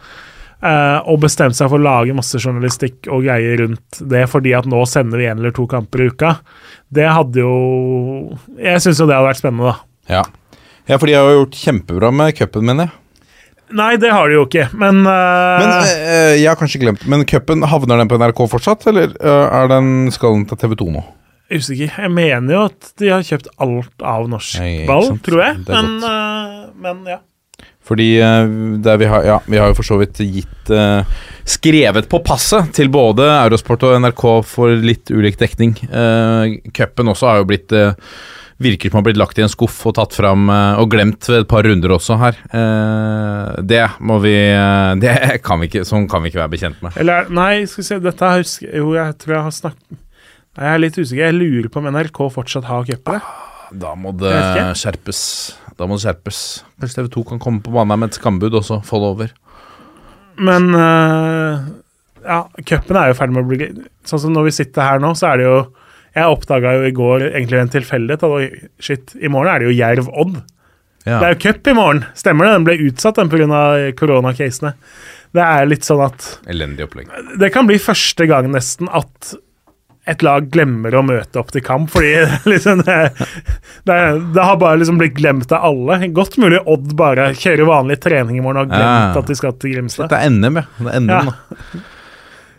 Eh, 0.60 0.98
og 1.08 1.22
bestemte 1.22 1.56
seg 1.56 1.70
for 1.72 1.80
å 1.80 1.84
lage 1.84 2.16
masse 2.16 2.36
journalistikk 2.36 3.08
og 3.08 3.24
greier 3.24 3.62
rundt 3.62 4.00
det 4.12 4.26
fordi 4.28 4.52
at 4.56 4.66
nå 4.68 4.82
sender 4.88 5.20
vi 5.20 5.28
én 5.30 5.40
eller 5.40 5.54
to 5.56 5.64
kamper 5.70 6.04
i 6.04 6.10
uka. 6.12 6.34
Det 6.92 7.06
hadde 7.08 7.40
jo 7.40 7.54
Jeg 8.58 8.82
syns 8.84 9.00
jo 9.00 9.06
det 9.08 9.16
hadde 9.16 9.30
vært 9.30 9.40
spennende, 9.40 9.72
da. 9.72 9.86
Ja. 10.10 10.24
ja, 10.90 10.98
for 10.98 11.08
de 11.08 11.16
har 11.16 11.28
jo 11.28 11.38
gjort 11.44 11.60
kjempebra 11.62 12.10
med 12.12 12.36
cupen, 12.36 12.66
mener 12.68 12.88
jeg. 12.88 12.96
Nei, 13.76 13.94
det 14.02 14.10
har 14.10 14.28
de 14.30 14.36
jo 14.38 14.44
ikke, 14.48 14.66
men 14.74 15.04
uh, 15.06 15.60
Men 15.60 15.72
uh, 15.78 16.34
Jeg 16.34 16.48
har 16.48 16.58
kanskje 16.58 16.82
glemt 16.82 17.06
Men 17.10 17.24
cupen, 17.28 17.64
havner 17.70 18.02
den 18.02 18.10
på 18.10 18.18
NRK 18.20 18.44
fortsatt, 18.50 18.86
eller 18.90 19.14
uh, 19.22 19.46
er 19.46 19.70
den, 19.70 20.10
skal 20.14 20.38
den 20.38 20.46
til 20.50 20.60
TV2 20.64 20.90
nå? 20.96 21.06
Usikker. 21.50 21.90
Jeg 21.90 22.10
mener 22.14 22.54
jo 22.54 22.60
at 22.68 22.92
de 23.02 23.08
har 23.10 23.24
kjøpt 23.26 23.48
alt 23.58 24.04
av 24.06 24.28
norsk 24.30 24.60
Nei, 24.62 24.84
ball, 24.86 25.08
tror 25.26 25.40
jeg. 25.42 25.56
Men, 25.66 25.88
men, 26.78 27.00
ja. 27.10 27.16
Fordi 27.82 28.06
vi 28.22 29.08
har, 29.10 29.26
ja, 29.26 29.40
vi 29.50 29.58
har 29.58 29.72
jo 29.72 29.74
for 29.80 29.88
så 29.88 29.98
vidt 29.98 30.20
gitt 30.22 30.70
Skrevet 31.50 32.06
på 32.06 32.20
passet 32.22 32.70
til 32.78 32.92
både 32.94 33.26
Eurosport 33.32 33.82
og 33.88 33.96
NRK 34.04 34.24
for 34.46 34.78
litt 34.78 35.10
ulik 35.10 35.40
dekning. 35.40 35.74
Cupen 36.70 37.10
også 37.10 37.32
har 37.32 37.42
jo 37.42 37.50
blitt 37.50 37.74
virker 38.60 38.92
som 38.92 39.00
har 39.00 39.06
blitt 39.08 39.18
lagt 39.20 39.38
i 39.40 39.44
en 39.44 39.50
skuff 39.50 39.78
og 39.88 39.96
tatt 39.96 40.14
fram 40.16 40.50
eh, 40.52 40.80
og 40.82 40.90
glemt 40.92 41.28
ved 41.30 41.44
et 41.44 41.50
par 41.50 41.64
runder 41.66 41.94
også 41.96 42.18
her. 42.20 42.38
Eh, 42.56 43.60
det 43.66 43.82
må 44.04 44.20
vi 44.24 44.34
eh, 44.36 44.92
Det 45.00 45.14
kan 45.46 45.62
vi 45.62 45.70
ikke, 45.70 45.86
sånn 45.88 46.08
kan 46.10 46.24
vi 46.24 46.32
ikke 46.32 46.42
være 46.42 46.54
bekjent 46.54 46.84
med. 46.84 46.96
Eller, 47.00 47.30
nei, 47.32 47.64
skal 47.70 47.82
vi 47.82 47.88
se, 47.88 48.00
dette 48.04 48.32
husker 48.36 48.76
Jo, 48.82 48.92
jeg 48.98 49.16
tror 49.22 49.36
jeg 49.36 49.46
har 49.48 49.56
snakket 49.56 49.98
Jeg 50.60 50.72
er 50.74 50.82
litt 50.82 50.98
usikker. 50.98 51.24
Jeg 51.24 51.38
lurer 51.38 51.70
på 51.72 51.82
om 51.82 51.90
NRK 51.94 52.22
fortsatt 52.36 52.68
har 52.68 52.86
cupet. 52.88 53.34
Da 53.80 53.94
må 53.96 54.12
det 54.18 54.34
skjerpes. 54.78 55.20
Da 55.78 55.86
må 55.88 55.96
det 55.96 56.04
skjerpes. 56.04 56.40
Kanskje 56.82 57.04
TV2 57.04 57.28
kan 57.32 57.42
komme 57.42 57.62
på 57.64 57.72
banen 57.72 58.02
med 58.02 58.10
et 58.10 58.18
skambud 58.18 58.56
også, 58.58 58.82
det 58.82 59.12
over. 59.14 59.30
Men 60.40 60.72
uh, 60.74 61.68
ja, 62.24 62.42
cupen 62.66 62.98
er 62.98 63.10
jo 63.10 63.16
ferdig 63.18 63.36
med 63.36 63.44
å 63.44 63.50
bli 63.50 63.68
Sånn 64.08 64.22
som 64.24 64.34
når 64.34 64.48
vi 64.48 64.56
sitter 64.56 64.86
her 64.86 65.02
nå, 65.02 65.12
så 65.18 65.30
er 65.30 65.40
det 65.40 65.46
jo 65.46 65.56
jeg 66.16 66.36
oppdaga 66.36 66.72
jo 66.78 66.88
i 66.88 66.94
går 66.94 67.26
egentlig 67.30 67.60
en 67.60 67.74
tilfeldighet 67.76 68.24
at 68.26 68.64
shit, 68.82 69.14
i 69.20 69.30
morgen 69.30 69.52
er 69.52 69.62
det 69.62 69.70
jo 69.70 69.76
Jerv-Odd. 69.78 70.40
Ja. 71.06 71.20
Det 71.20 71.26
er 71.26 71.34
jo 71.34 71.42
cup 71.46 71.70
i 71.70 71.76
morgen, 71.76 72.02
stemmer 72.18 72.46
det? 72.46 72.56
Den 72.56 72.66
ble 72.66 72.78
utsatt 72.90 73.20
den 73.20 73.30
pga. 73.32 73.60
koronacasene. 73.98 74.74
Det 75.30 75.44
er 75.44 75.68
litt 75.70 75.86
sånn 75.86 76.02
at 76.02 76.26
Elendig 76.50 76.88
opplegg. 76.88 77.12
Det 77.38 77.52
kan 77.54 77.68
bli 77.68 77.78
første 77.80 78.26
gang 78.28 78.50
nesten 78.50 78.90
at 78.90 79.34
et 80.08 80.24
lag 80.24 80.46
glemmer 80.50 80.94
å 80.96 81.02
møte 81.06 81.38
opp 81.38 81.52
til 81.54 81.62
kamp, 81.62 81.90
fordi 81.92 82.24
liksom 82.50 82.82
det, 82.86 82.98
det, 83.86 83.98
det, 84.34 84.42
har 84.42 84.58
bare 84.60 84.80
liksom 84.80 84.98
blitt 84.98 85.14
glemt 85.18 85.52
av 85.54 85.68
alle. 85.70 86.00
Godt 86.16 86.40
mulig 86.42 86.62
Odd 86.64 86.96
bare 86.98 87.30
kjører 87.38 87.68
vanlig 87.68 88.00
trening 88.02 88.40
i 88.40 88.44
morgen 88.44 88.64
og 88.64 88.66
har 88.66 88.72
glemt 88.74 89.14
ja. 89.14 89.22
at 89.22 89.30
de 89.30 89.38
skal 89.38 89.56
til 89.60 89.76
Grimstad. 89.76 90.10
Det 90.10 90.18
er 90.18 90.34
NM, 90.34 90.62
ja. 90.62 90.66
Det 90.80 90.92
er 90.96 91.06
NM, 91.06 91.30
ja. 91.30 91.86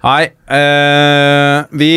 Nei, 0.01 0.23
eh, 0.49 1.63
vi 1.77 1.91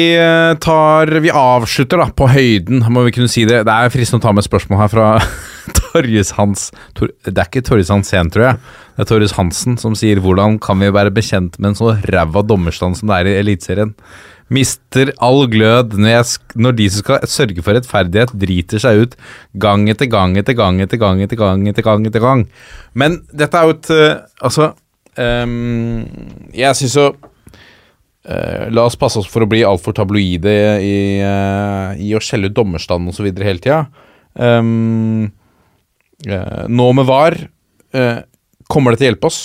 tar 0.61 1.09
Vi 1.25 1.31
avslutter 1.33 2.03
da 2.03 2.11
på 2.13 2.29
høyden, 2.29 2.83
må 2.93 3.07
vi 3.07 3.15
kunne 3.17 3.33
si 3.33 3.47
det. 3.49 3.63
Det 3.65 3.73
er 3.73 3.93
fristende 3.93 4.21
å 4.21 4.27
ta 4.27 4.35
med 4.35 4.45
et 4.45 4.51
spørsmål 4.51 4.83
her 4.83 4.93
fra 4.93 5.07
Torjus 5.79 6.35
Hans 6.37 6.69
Tor, 6.99 7.15
Det 7.25 7.33
er 7.33 7.49
ikke 7.49 7.65
Torjus 7.65 7.93
Hansen, 7.95 8.29
tror 8.35 8.49
jeg. 8.51 8.61
Det 8.95 9.07
er 9.07 9.09
Torjus 9.09 9.35
Hansen 9.39 9.81
som 9.81 9.97
sier 9.97 10.21
'Hvordan 10.21 10.61
kan 10.61 10.79
vi 10.85 10.93
være 10.93 11.15
bekjent 11.17 11.59
med 11.59 11.73
en 11.73 11.81
så 11.81 11.97
ræva 12.05 12.45
dommerstand 12.45 13.01
som 13.01 13.09
det 13.09 13.17
er 13.23 13.33
i 13.33 13.41
Eliteserien'? 13.41 13.97
Mister 14.53 15.09
all 15.25 15.47
glød 15.49 15.97
når, 15.97 16.29
når 16.61 16.77
de 16.77 16.89
som 16.91 17.01
skal 17.01 17.25
sørge 17.25 17.63
for 17.65 17.73
rettferdighet, 17.73 18.37
driter 18.37 18.79
seg 18.79 19.01
ut 19.01 19.17
gang 19.57 19.89
etter 19.89 20.07
gang 20.13 20.37
etter 20.37 20.53
gang 20.53 20.83
etter 20.85 21.01
gang 21.01 21.23
etter 21.25 21.41
gang 21.41 21.67
etter 21.67 21.83
gang. 21.83 22.07
etter 22.07 22.21
gang. 22.21 22.49
Men 22.93 23.23
dette 23.33 23.57
er 23.57 23.65
jo 23.65 23.71
et 23.79 23.91
eh, 23.91 24.21
Altså, 24.45 24.75
um, 25.17 26.05
jeg 26.53 26.77
syns 26.77 26.97
jo 27.01 27.15
Eh, 28.25 28.71
la 28.71 28.87
oss 28.89 28.97
passe 28.97 29.21
oss 29.21 29.29
for 29.29 29.45
å 29.45 29.49
bli 29.49 29.61
altfor 29.69 29.93
tabloide 29.99 30.53
i, 30.81 30.95
uh, 31.21 31.93
i 32.01 32.15
å 32.17 32.23
skjelle 32.25 32.49
ut 32.49 32.57
dommerstanden 32.57 33.13
osv. 33.13 33.27
hele 33.29 33.61
tida. 33.61 33.83
Um, 34.33 35.29
uh, 36.25 36.65
nå 36.73 36.87
med 36.97 37.05
VAR, 37.11 37.37
eh, 37.93 38.23
kommer 38.73 38.95
det 38.95 39.03
til 39.03 39.07
å 39.07 39.11
hjelpe 39.13 39.29
oss? 39.29 39.43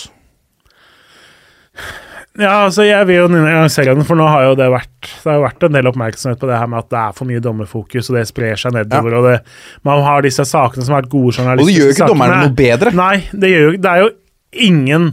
Ja, 2.40 2.70
altså 2.70 2.86
jeg 2.88 3.04
vil 3.10 3.20
jo 3.20 3.28
nyansere 3.34 3.98
den, 3.98 4.08
for 4.08 4.16
nå 4.16 4.24
har 4.30 4.46
jo 4.46 4.52
det 4.56 4.70
vært 4.72 5.10
Det 5.10 5.28
har 5.28 5.42
vært 5.44 5.64
en 5.66 5.74
del 5.76 5.90
oppmerksomhet 5.90 6.40
på 6.40 6.48
det 6.48 6.60
her 6.62 6.70
med 6.72 6.86
at 6.86 6.92
det 6.94 7.00
er 7.02 7.16
for 7.18 7.28
mye 7.28 7.44
dommerfokus, 7.44 8.08
og 8.08 8.16
det 8.16 8.28
sprer 8.30 8.60
seg 8.62 8.78
nedover, 8.78 9.18
og 9.18 9.28
det, 9.28 9.38
man 9.84 10.06
har 10.06 10.24
disse 10.24 10.46
sakene 10.48 10.86
som 10.86 10.96
har 10.96 11.04
vært 11.04 11.12
gode 11.12 11.36
Og 11.36 11.66
det 11.66 11.76
gjør 11.76 11.90
jo 11.90 11.96
ikke 11.98 12.12
dommerne 12.14 12.44
noe 12.46 12.56
bedre. 12.56 12.94
Nei, 12.96 13.16
det 13.36 13.52
gjør 13.52 13.66
jo 13.66 13.74
Det 13.76 13.92
er 13.92 14.06
jo 14.06 14.14
ingen 14.70 15.10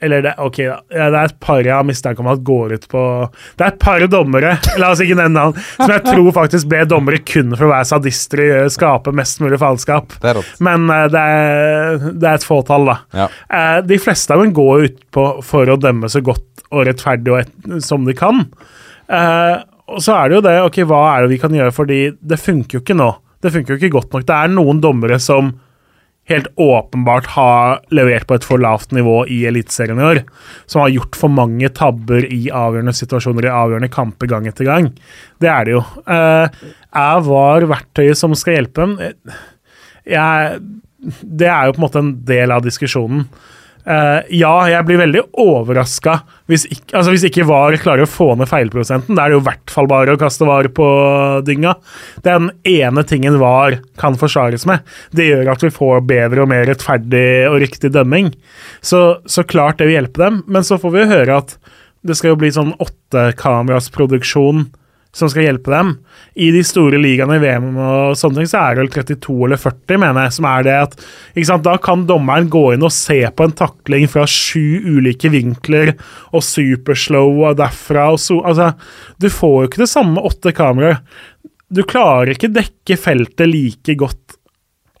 eller 0.00 0.22
det, 0.22 0.34
ok. 0.38 0.56
Det 0.92 1.04
er 1.06 1.14
et 1.22 1.36
par 1.40 1.62
jeg 1.64 1.72
har 1.72 1.86
mistanke 1.88 2.20
om 2.20 2.28
at 2.28 2.42
går 2.44 2.74
ut 2.76 2.82
på 2.92 3.02
Det 3.56 3.64
er 3.64 3.70
et 3.70 3.78
par 3.80 4.02
dommere 4.12 4.50
la 4.80 4.90
oss 4.92 5.00
ikke 5.00 5.16
nevne 5.16 5.36
navn, 5.38 5.62
som 5.78 5.92
jeg 5.94 6.04
tror 6.04 6.28
faktisk 6.36 6.68
ble 6.68 6.82
dommere 6.88 7.22
kun 7.24 7.54
for 7.54 7.68
å 7.68 7.72
være 7.72 7.88
sadister 7.88 8.42
og 8.44 8.74
skape 8.74 9.14
mest 9.16 9.40
mulig 9.40 9.60
faenskap. 9.62 10.18
Men 10.64 10.88
uh, 10.92 11.06
det, 11.12 11.22
er, 11.22 12.04
det 12.12 12.28
er 12.28 12.40
et 12.40 12.46
fåtall, 12.46 12.90
da. 12.90 12.98
Ja. 13.16 13.30
Uh, 13.48 13.78
de 13.88 14.00
fleste 14.02 14.36
av 14.36 14.44
dem 14.44 14.52
går 14.56 14.86
ut 14.86 15.00
på 15.16 15.28
for 15.46 15.72
å 15.72 15.78
dømme 15.80 16.10
så 16.12 16.20
godt 16.24 16.66
og 16.74 16.84
rettferdig 16.88 17.32
og 17.32 17.40
et, 17.40 17.54
som 17.84 18.04
de 18.04 18.16
kan. 18.16 18.44
Uh, 19.08 19.64
og 19.86 20.02
så 20.02 20.16
er 20.18 20.28
det 20.28 20.38
jo 20.38 20.44
det, 20.44 20.56
ok, 20.66 20.80
hva 20.90 21.04
er 21.14 21.24
det 21.24 21.36
vi 21.36 21.40
kan 21.40 21.54
gjøre, 21.54 21.72
fordi 21.74 22.00
det 22.20 22.42
funker 22.42 22.78
jo 22.78 22.84
ikke 22.84 22.98
nå. 22.98 23.12
Det 23.40 23.52
funker 23.54 23.74
jo 23.74 23.80
ikke 23.80 23.94
godt 23.94 24.16
nok. 24.16 24.26
Det 24.26 24.36
er 24.36 24.52
noen 24.52 24.82
dommere 24.82 25.20
som 25.22 25.54
helt 26.26 26.48
åpenbart 26.58 27.26
har 27.36 27.80
levert 27.94 28.26
på 28.26 28.34
et 28.34 28.46
for 28.46 28.58
lavt 28.58 28.90
nivå 28.96 29.20
i 29.30 29.44
Eliteserien 29.46 30.00
i 30.00 30.06
år. 30.08 30.22
Som 30.66 30.82
har 30.82 30.94
gjort 30.94 31.18
for 31.18 31.30
mange 31.32 31.70
tabber 31.74 32.26
i 32.26 32.48
avgjørende 32.50 32.94
situasjoner 32.98 33.46
i 33.46 33.52
avgjørende 33.54 33.90
kamper 33.94 34.30
gang 34.32 34.48
etter 34.50 34.66
gang. 34.66 34.88
Det 35.42 35.50
er 35.52 35.68
det 35.68 35.76
jo. 35.76 35.82
Jeg 36.06 37.04
er 37.04 37.26
VAR 37.28 37.68
verktøyet 37.70 38.18
som 38.18 38.34
skal 38.38 38.58
hjelpe 38.58 38.82
dem? 38.82 38.96
Eh, 38.98 39.36
Jeg, 40.06 40.58
det 41.22 41.48
er 41.50 41.66
jo 41.66 41.76
på 41.76 41.80
en 41.80 41.86
måte 41.86 42.02
en 42.02 42.12
del 42.26 42.52
av 42.54 42.62
diskusjonen. 42.66 43.24
Eh, 43.86 44.20
ja, 44.34 44.52
jeg 44.66 44.82
blir 44.88 44.98
veldig 44.98 45.20
overraska 45.38 46.16
hvis, 46.50 46.64
ikke- 46.66 46.96
altså 46.98 47.12
hvis 47.14 47.24
ikke 47.28 47.44
VAR 47.46 47.76
klarer 47.78 48.02
å 48.02 48.10
få 48.10 48.36
ned 48.36 48.48
feilprosenten. 48.50 49.14
Da 49.14 49.22
er 49.24 49.30
det 49.30 49.36
jo 49.36 49.42
i 49.44 49.46
hvert 49.46 49.70
fall 49.70 49.86
bare 49.86 50.16
å 50.16 50.18
kaste 50.18 50.46
VAR 50.46 50.66
på 50.74 50.88
dynga. 51.46 51.76
Den 52.26 52.50
ene 52.66 53.04
tingen 53.06 53.38
VAR 53.38 53.78
kan 53.96 54.18
forsvares 54.18 54.66
med. 54.66 54.82
Det 55.14 55.28
gjør 55.30 55.52
at 55.52 55.62
vi 55.62 55.70
får 55.70 56.02
bedre 56.06 56.42
og 56.42 56.48
mer 56.50 56.66
rettferdig 56.66 57.46
og 57.50 57.60
riktig 57.62 57.92
dømming. 57.94 58.32
Så, 58.82 59.20
så 59.26 59.46
klart 59.46 59.78
det 59.78 59.86
vil 59.86 60.00
hjelpe 60.02 60.18
dem. 60.24 60.42
Men 60.46 60.62
så 60.66 60.80
får 60.82 60.92
vi 60.98 61.06
høre 61.14 61.36
at 61.38 61.56
det 62.06 62.16
skal 62.18 62.30
jo 62.34 62.40
bli 62.42 62.50
sånn 62.54 62.74
åttekamerasproduksjon 62.82 64.66
som 65.16 65.30
skal 65.32 65.46
hjelpe 65.46 65.72
dem. 65.72 65.94
I 66.36 66.50
de 66.52 66.62
store 66.66 67.00
ligaene 67.00 67.38
i 67.38 67.42
VM 67.42 67.70
og 67.72 68.16
sånne 68.18 68.42
ting, 68.42 68.50
så 68.50 68.60
er 68.60 68.76
det 68.76 68.82
vel 68.84 68.92
32 68.92 69.36
eller 69.48 69.60
40, 69.62 70.00
mener 70.02 70.26
jeg, 70.26 70.36
som 70.36 70.48
er 70.50 70.66
det 70.66 70.76
at 70.82 70.96
sant, 71.48 71.64
Da 71.66 71.76
kan 71.82 72.04
dommeren 72.08 72.50
gå 72.52 72.64
inn 72.74 72.84
og 72.86 72.94
se 72.94 73.22
på 73.32 73.46
en 73.46 73.56
takling 73.56 74.06
fra 74.12 74.26
sju 74.28 74.84
ulike 74.84 75.32
vinkler 75.32 75.94
og 76.32 76.44
superslow 76.44 77.46
og 77.48 77.58
derfra 77.62 78.10
og 78.12 78.20
så 78.22 78.42
Altså, 78.46 78.72
du 79.18 79.30
får 79.32 79.56
jo 79.56 79.68
ikke 79.70 79.80
det 79.82 79.90
samme 79.90 80.22
åtte 80.22 80.52
kameraer. 80.54 81.00
Du 81.72 81.80
klarer 81.88 82.34
ikke 82.34 82.52
dekke 82.52 82.98
feltet 83.00 83.48
like 83.50 83.96
godt 83.98 84.36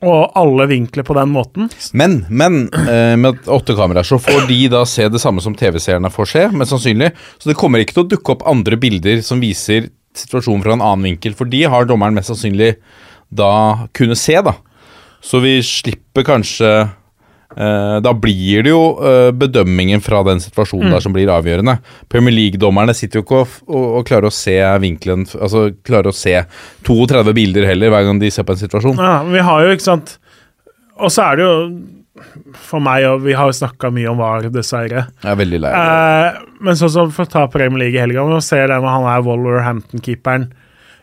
og 0.04 0.32
alle 0.36 0.66
vinkler 0.68 1.06
på 1.06 1.14
den 1.16 1.30
måten. 1.32 1.70
Men, 1.96 2.18
men 2.28 2.66
eh, 2.68 3.14
med 3.16 3.48
åtte 3.48 3.76
kameraer 3.76 4.04
så 4.04 4.18
får 4.20 4.44
de 4.48 4.58
da 4.72 4.82
se 4.88 5.06
det 5.08 5.20
samme 5.22 5.40
som 5.44 5.56
TV-seerne 5.56 6.10
får 6.12 6.32
se, 6.32 6.42
mest 6.52 6.74
sannsynlig. 6.74 7.12
Så 7.38 7.50
det 7.50 7.56
kommer 7.58 7.80
ikke 7.80 7.96
til 7.96 8.04
å 8.04 8.10
dukke 8.10 8.36
opp 8.36 8.44
andre 8.48 8.76
bilder 8.80 9.22
som 9.24 9.40
viser 9.40 9.88
situasjonen 10.20 10.64
fra 10.64 10.76
en 10.76 10.84
annen 10.84 11.10
vinkel, 11.10 11.34
for 11.38 11.48
de 11.50 11.64
har 11.70 11.88
dommeren 11.88 12.16
mest 12.16 12.32
sannsynlig 12.32 12.74
da 13.28 13.88
kunne 13.96 14.16
se, 14.18 14.38
da. 14.44 14.54
Så 15.24 15.40
vi 15.42 15.56
slipper 15.64 16.22
kanskje 16.26 16.68
eh, 17.56 17.96
Da 18.04 18.12
blir 18.14 18.62
det 18.62 18.70
jo 18.70 18.82
eh, 19.00 19.30
bedømmingen 19.34 20.02
fra 20.04 20.20
den 20.26 20.38
situasjonen 20.42 20.92
der 20.94 21.02
som 21.02 21.14
blir 21.16 21.32
avgjørende. 21.32 21.78
Premier 22.12 22.34
League-dommerne 22.36 22.94
sitter 22.94 23.20
jo 23.20 23.26
ikke 23.26 23.40
og, 23.42 23.56
og, 23.66 23.86
og 23.98 24.06
klarer 24.06 24.30
å 24.30 24.36
se 24.36 24.54
vinkelen 24.84 25.26
Altså 25.34 25.68
klarer 25.86 26.12
å 26.12 26.16
se 26.16 26.36
32 26.86 27.34
bilder 27.40 27.66
heller 27.72 27.90
hver 27.94 28.06
gang 28.06 28.22
de 28.22 28.30
ser 28.30 28.46
på 28.46 28.54
en 28.54 28.62
situasjon. 28.62 29.02
Ja, 29.02 29.18
vi 29.26 29.42
har 29.48 29.66
jo, 29.66 29.74
ikke 29.74 29.88
sant 29.88 30.18
Og 31.00 31.10
så 31.10 31.26
er 31.26 31.40
det 31.40 31.48
jo 31.48 31.56
for 32.66 32.80
meg, 32.82 33.04
og 33.08 33.24
vi 33.26 33.34
har 33.36 33.50
jo 33.50 33.56
snakka 33.58 33.90
mye 33.94 34.10
om 34.10 34.20
VAR, 34.20 34.46
dessverre. 34.54 35.06
Jeg 35.22 35.30
er 35.32 35.40
veldig 35.40 35.60
lei. 35.64 35.72
Eh, 35.76 36.38
men 36.64 36.78
sånn 36.80 36.92
som 36.92 37.10
for 37.14 37.28
å 37.28 37.32
ta 37.32 37.44
Premier 37.52 37.84
League 37.84 37.98
i 37.98 38.02
helga, 38.02 38.24
man 38.28 38.44
ser 38.44 38.70
den 38.72 38.80
hvor 38.84 38.94
han 38.94 39.08
er 39.10 39.24
Wolverhampton-keeperen. 39.26 40.48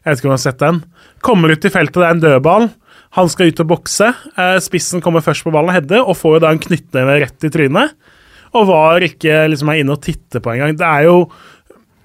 Jeg 0.03 0.07
vet 0.10 0.19
ikke 0.19 0.30
om 0.30 0.34
du 0.34 0.38
har 0.38 0.45
sett 0.45 0.64
den. 0.64 0.81
Kommer 1.23 1.53
ut 1.53 1.65
i 1.68 1.72
feltet, 1.73 1.99
det 2.02 2.07
er 2.07 2.18
en 2.18 2.23
dødball. 2.23 2.69
Han 3.19 3.30
skal 3.30 3.52
ut 3.53 3.61
og 3.61 3.69
bokse. 3.69 4.10
Eh, 4.34 4.57
spissen 4.65 5.03
kommer 5.06 5.23
først 5.23 5.45
på 5.45 5.53
ballen 5.53 5.69
og 5.72 5.77
header, 5.77 6.02
og 6.02 6.18
får 6.18 6.38
jo 6.40 6.44
da 6.44 6.53
en 6.53 6.64
knyttneve 6.64 7.19
rett 7.23 7.45
i 7.45 7.52
trynet. 7.53 7.94
Og 8.53 8.68
VAR 8.69 9.06
ikke 9.06 9.44
liksom 9.49 9.72
er 9.73 9.81
inne 9.81 9.95
og 9.95 10.02
titter 10.06 10.41
på 10.44 10.53
engang. 10.53 10.76
Det 10.77 10.85
er 10.85 11.10
jo 11.10 11.18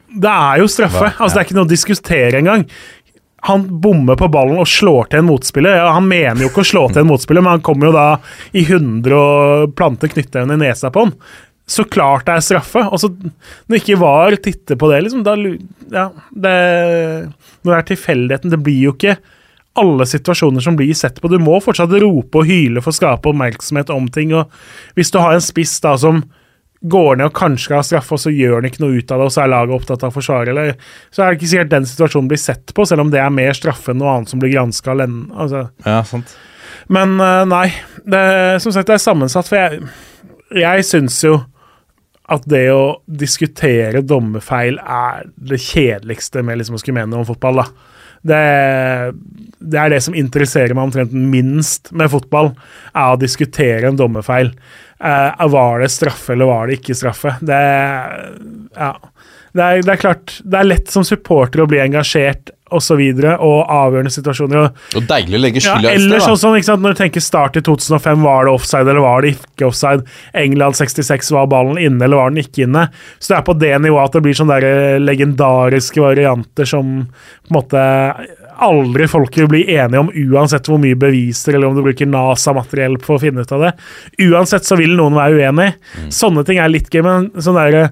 Det 0.08 0.30
er 0.32 0.62
jo 0.62 0.66
straffe. 0.72 1.04
Altså, 1.20 1.34
det 1.34 1.40
er 1.42 1.46
ikke 1.48 1.56
noe 1.58 1.66
å 1.66 1.68
diskutere 1.68 2.38
engang. 2.38 2.62
Han 3.46 3.66
bommer 3.80 4.16
på 4.18 4.28
ballen 4.32 4.58
og 4.58 4.66
slår 4.68 5.10
til 5.10 5.22
en 5.22 5.28
motspiller. 5.28 5.76
Ja, 5.78 5.92
han 5.94 6.08
mener 6.10 6.42
jo 6.42 6.50
ikke 6.50 6.64
å 6.64 6.70
slå 6.70 6.86
til 6.90 7.04
en 7.04 7.10
motspiller, 7.10 7.44
men 7.44 7.56
han 7.56 7.64
kommer 7.64 7.88
jo 7.88 7.94
da 7.94 8.06
i 8.50 8.64
100 8.64 9.14
og 9.14 9.76
planter 9.78 10.10
knyttneven 10.10 10.56
i 10.56 10.62
nesa 10.64 10.90
på 10.94 11.06
han. 11.06 11.14
Så 11.68 11.84
klart 11.84 12.26
det 12.26 12.34
er 12.34 12.44
straffe. 12.44 12.82
Og 12.88 13.00
så 13.02 13.10
når 13.68 13.80
ikke 13.80 14.00
VAR 14.00 14.38
titter 14.42 14.78
på 14.80 14.90
det, 14.90 15.02
liksom, 15.06 15.24
da 15.26 15.36
Ja, 15.92 16.10
det 16.32 16.54
Når 17.62 17.70
det 17.70 17.78
er 17.78 17.86
tilfeldigheten 17.88 18.50
Det 18.52 18.58
blir 18.60 18.80
jo 18.88 18.92
ikke 18.96 19.18
alle 19.78 20.06
situasjoner 20.08 20.64
som 20.64 20.74
blir 20.74 20.94
sett 20.96 21.20
på. 21.22 21.30
Du 21.30 21.38
må 21.38 21.60
fortsatt 21.62 21.92
rope 22.02 22.40
og 22.40 22.48
hyle 22.48 22.82
for 22.82 22.90
å 22.90 22.96
skape 22.96 23.30
oppmerksomhet 23.30 23.92
om 23.94 24.08
ting. 24.10 24.32
og 24.34 24.50
Hvis 24.98 25.12
du 25.14 25.20
har 25.22 25.36
en 25.36 25.44
spiss 25.44 25.76
da 25.84 25.92
som 26.00 26.24
går 26.80 27.16
ned 27.18 27.30
og 27.30 27.34
kanskje 27.34 27.64
skal 27.64 27.80
ha 27.80 27.86
straffe, 27.86 28.14
og 28.14 28.22
så 28.22 28.32
gjør 28.32 28.58
han 28.58 28.68
ikke 28.68 28.82
noe 28.84 29.00
ut 29.00 29.10
av 29.10 29.20
det, 29.20 29.26
og 29.26 29.34
så 29.34 29.42
er 29.42 29.52
laget 29.52 29.74
opptatt 29.74 30.04
av 30.04 30.12
å 30.12 30.14
forsvare, 30.14 30.52
eller 30.52 30.74
så 31.10 31.24
er 31.24 31.32
det 31.32 31.40
ikke 31.40 31.50
sikkert 31.52 31.72
den 31.74 31.88
situasjonen 31.90 32.30
blir 32.30 32.42
sett 32.42 32.74
på, 32.74 32.86
selv 32.86 33.04
om 33.04 33.12
det 33.14 33.22
er 33.22 33.34
mer 33.34 33.56
straffe 33.56 33.92
enn 33.92 34.00
noe 34.02 34.14
annet 34.14 34.32
som 34.32 34.42
blir 34.42 34.54
granska. 34.54 34.94
Altså. 34.94 35.64
Ja, 35.84 36.00
sant. 36.06 36.36
Men 36.92 37.18
eh, 37.20 37.44
nei, 37.50 37.66
det, 38.06 38.22
som 38.64 38.74
sagt, 38.74 38.90
det 38.90 38.98
er 38.98 39.02
sammensatt, 39.02 39.50
for 39.50 39.58
jeg, 39.58 39.88
jeg 40.54 40.86
syns 40.86 41.18
jo 41.26 41.40
at 42.28 42.44
det 42.48 42.66
å 42.70 42.98
diskutere 43.08 44.04
dommerfeil 44.04 44.78
er 44.78 45.28
det 45.48 45.60
kjedeligste 45.64 46.44
med 46.44 46.60
liksom 46.60 46.76
å 46.76 46.82
skulle 46.82 47.00
mene 47.00 47.16
om 47.16 47.26
fotball. 47.28 47.62
da. 47.62 47.96
Det, 48.26 48.42
det 49.58 49.80
er 49.80 49.92
det 49.92 50.00
som 50.04 50.16
interesserer 50.18 50.74
meg 50.76 50.88
omtrent 50.88 51.14
minst 51.14 51.92
med 51.96 52.10
fotball, 52.12 52.52
er 52.94 53.14
å 53.14 53.20
diskutere 53.20 53.88
en 53.88 53.98
dommerfeil. 53.98 54.52
Eh, 54.98 55.46
var 55.54 55.84
det 55.84 55.92
straffe, 55.94 56.34
eller 56.34 56.50
var 56.50 56.68
det 56.68 56.80
ikke 56.80 56.96
straffe? 56.98 57.36
Det, 57.40 57.60
ja. 58.74 58.92
det, 59.52 59.62
er, 59.62 59.82
det 59.86 59.94
er 59.94 60.02
klart, 60.02 60.38
det 60.42 60.60
er 60.60 60.70
lett 60.72 60.90
som 60.90 61.06
supporter 61.06 61.62
å 61.62 61.68
bli 61.70 61.82
engasjert 61.84 62.52
og 62.70 62.82
så 62.84 62.96
og 62.98 63.58
avgjørende 63.68 64.12
situasjoner. 64.12 64.58
og 64.58 64.96
Og 64.98 65.06
deilig 65.08 65.38
å 65.38 65.42
legge 65.42 65.60
ja, 65.62 65.74
skylda 65.74 65.90
et 65.90 66.00
eller 66.00 66.18
sted, 66.18 66.26
sånn 66.26 66.34
da. 66.36 66.40
som, 66.42 66.56
ikke 66.58 66.68
sant, 66.70 66.82
Når 66.82 66.94
du 66.96 67.00
tenker 67.02 67.20
start 67.24 67.56
i 67.56 67.60
2005, 67.60 68.22
var 68.22 68.44
det 68.44 68.54
offside 68.54 68.88
eller 68.88 69.04
var 69.04 69.22
det 69.22 69.34
ikke 69.36 69.68
offside? 69.68 70.04
England 70.34 70.76
66, 70.76 71.30
var 71.32 71.46
ballen 71.46 71.78
inne 71.78 72.04
eller 72.04 72.16
var 72.20 72.34
den 72.34 72.42
ikke 72.44 72.66
inne? 72.66 72.88
Så 73.18 73.32
det 73.32 73.38
er 73.38 73.46
på 73.48 73.58
det 73.58 73.72
nivået 73.82 74.04
at 74.08 74.18
det 74.18 74.24
blir 74.26 74.38
sånne 74.38 74.58
der 74.60 74.68
eh, 74.96 74.98
legendariske 75.02 76.02
varianter 76.02 76.68
som 76.68 76.92
på 77.08 77.52
en 77.52 77.58
måte 77.60 77.86
aldri 78.58 79.06
folk 79.10 79.36
vil 79.38 79.48
bli 79.50 79.60
enige 79.76 80.00
om, 80.02 80.08
uansett 80.34 80.66
hvor 80.68 80.80
mye 80.82 80.98
beviser 80.98 81.54
eller 81.54 81.70
om 81.70 81.76
du 81.78 81.84
bruker 81.86 82.08
NASA-materiell 82.10 82.98
for 83.04 83.16
å 83.18 83.22
finne 83.22 83.44
ut 83.46 83.52
av 83.54 83.66
det. 83.68 83.72
Uansett 84.26 84.66
så 84.66 84.78
vil 84.80 84.96
noen 84.98 85.14
være 85.18 85.38
uenig. 85.38 85.68
Mm. 86.02 86.08
Sånne 86.14 86.44
ting 86.46 86.58
er 86.58 86.72
litt 86.72 86.90
gøy, 86.90 87.04
men 87.06 87.30
sånn 87.38 87.58
derre 87.58 87.90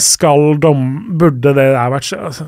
Skal 0.00 0.54
dom 0.56 0.86
Burde 1.20 1.50
det 1.52 1.66
der 1.74 1.90
vært 1.92 2.06
så- 2.08 2.22
altså, 2.24 2.46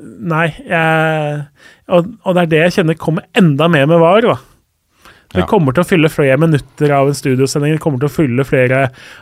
Nei, 0.00 0.46
jeg 0.66 1.42
og, 1.90 2.12
og 2.24 2.36
det 2.36 2.42
er 2.42 2.50
det 2.52 2.62
jeg 2.62 2.76
kjenner 2.78 2.98
kommer 3.00 3.26
enda 3.36 3.66
mer 3.68 3.88
med 3.90 4.00
VAR. 4.00 4.28
da. 4.28 4.38
Det 5.30 5.44
kommer 5.46 5.74
til 5.74 5.84
å 5.84 5.86
fylle 5.86 6.10
flere 6.10 6.34
minutter 6.42 6.90
av 6.90 7.06
en 7.06 7.14
studiosending, 7.14 7.76
det 7.76 7.82
kommer 7.82 8.00
til 8.02 8.08
å 8.08 8.12
fylle 8.12 8.46
flere 8.46 8.80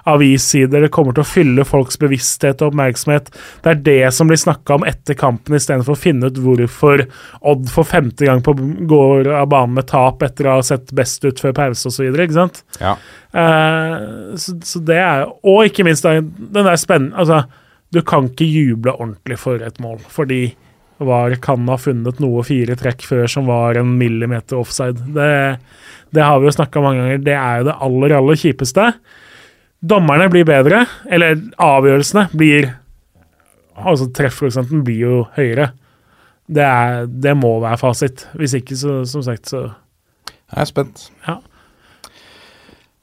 avissider, 0.09 0.87
det 0.87 0.93
kommer 0.95 1.13
til 1.17 1.21
å 1.21 1.29
fylle 1.29 1.67
folks 1.69 1.99
bevissthet 2.01 2.63
og 2.63 2.73
oppmerksomhet. 2.73 3.29
Det 3.65 3.75
er 3.75 3.83
det 3.85 4.13
som 4.17 4.31
blir 4.31 4.41
snakka 4.41 4.79
om 4.79 4.87
etter 4.89 5.19
kampen, 5.21 5.59
istedenfor 5.59 5.93
å 5.93 6.01
finne 6.01 6.31
ut 6.31 6.41
hvorfor 6.41 7.05
Odd 7.49 7.69
for 7.73 7.89
femte 7.89 8.25
gang 8.25 8.41
på 8.45 8.55
går 8.89 9.29
av 9.37 9.51
banen 9.53 9.77
med 9.77 9.89
tap 9.91 10.25
etter 10.25 10.49
å 10.49 10.59
ha 10.59 10.65
sett 10.65 10.95
best 10.97 11.25
ut 11.29 11.41
før 11.43 11.53
pause 11.57 11.93
osv. 11.93 12.09
Ja. 12.81 12.95
Uh, 13.37 14.33
så, 14.41 14.57
så 14.65 14.81
det 14.89 14.97
er 14.97 15.27
Og 15.45 15.69
ikke 15.69 15.85
minst 15.85 16.07
den 16.07 16.31
den 16.33 16.65
der 16.65 16.79
spennende 16.81 17.21
Altså, 17.21 17.43
du 17.93 18.01
kan 18.07 18.31
ikke 18.31 18.49
juble 18.49 18.95
ordentlig 18.97 19.37
for 19.43 19.61
et 19.65 19.77
mål, 19.81 20.01
fordi 20.13 20.55
VAR 20.99 21.37
kan 21.43 21.69
ha 21.71 21.77
funnet 21.79 22.19
noe 22.23 22.43
fire 22.47 22.75
trekk 22.79 23.05
før 23.07 23.31
som 23.31 23.47
var 23.51 23.79
en 23.79 23.95
millimeter 24.01 24.59
offside. 24.59 24.99
Det, 25.15 25.31
det 26.15 26.25
har 26.25 26.41
vi 26.41 26.49
jo 26.49 26.55
snakka 26.57 26.83
mange 26.83 27.03
ganger. 27.05 27.25
Det 27.27 27.37
er 27.39 27.61
jo 27.61 27.69
det 27.69 27.77
aller, 27.87 28.15
aller 28.19 28.41
kjipeste. 28.41 28.89
Dommerne 29.79 30.27
blir 30.33 30.47
bedre, 30.49 30.85
eller 31.11 31.41
avgjørelsene 31.63 32.29
blir 32.35 32.75
Altså 33.79 34.09
treffprosenten 34.11 34.81
blir 34.83 34.97
jo 35.05 35.19
høyere. 35.37 35.69
Det, 36.51 36.65
er, 36.65 37.05
det 37.07 37.37
må 37.39 37.53
være 37.63 37.79
fasit. 37.79 38.25
Hvis 38.35 38.57
ikke, 38.59 38.75
så 38.75 39.05
som 39.07 39.23
sagt, 39.23 39.53
så 39.53 39.69
Jeg 40.27 40.65
er 40.65 40.67
spent. 40.67 41.05
Ja. 41.29 41.37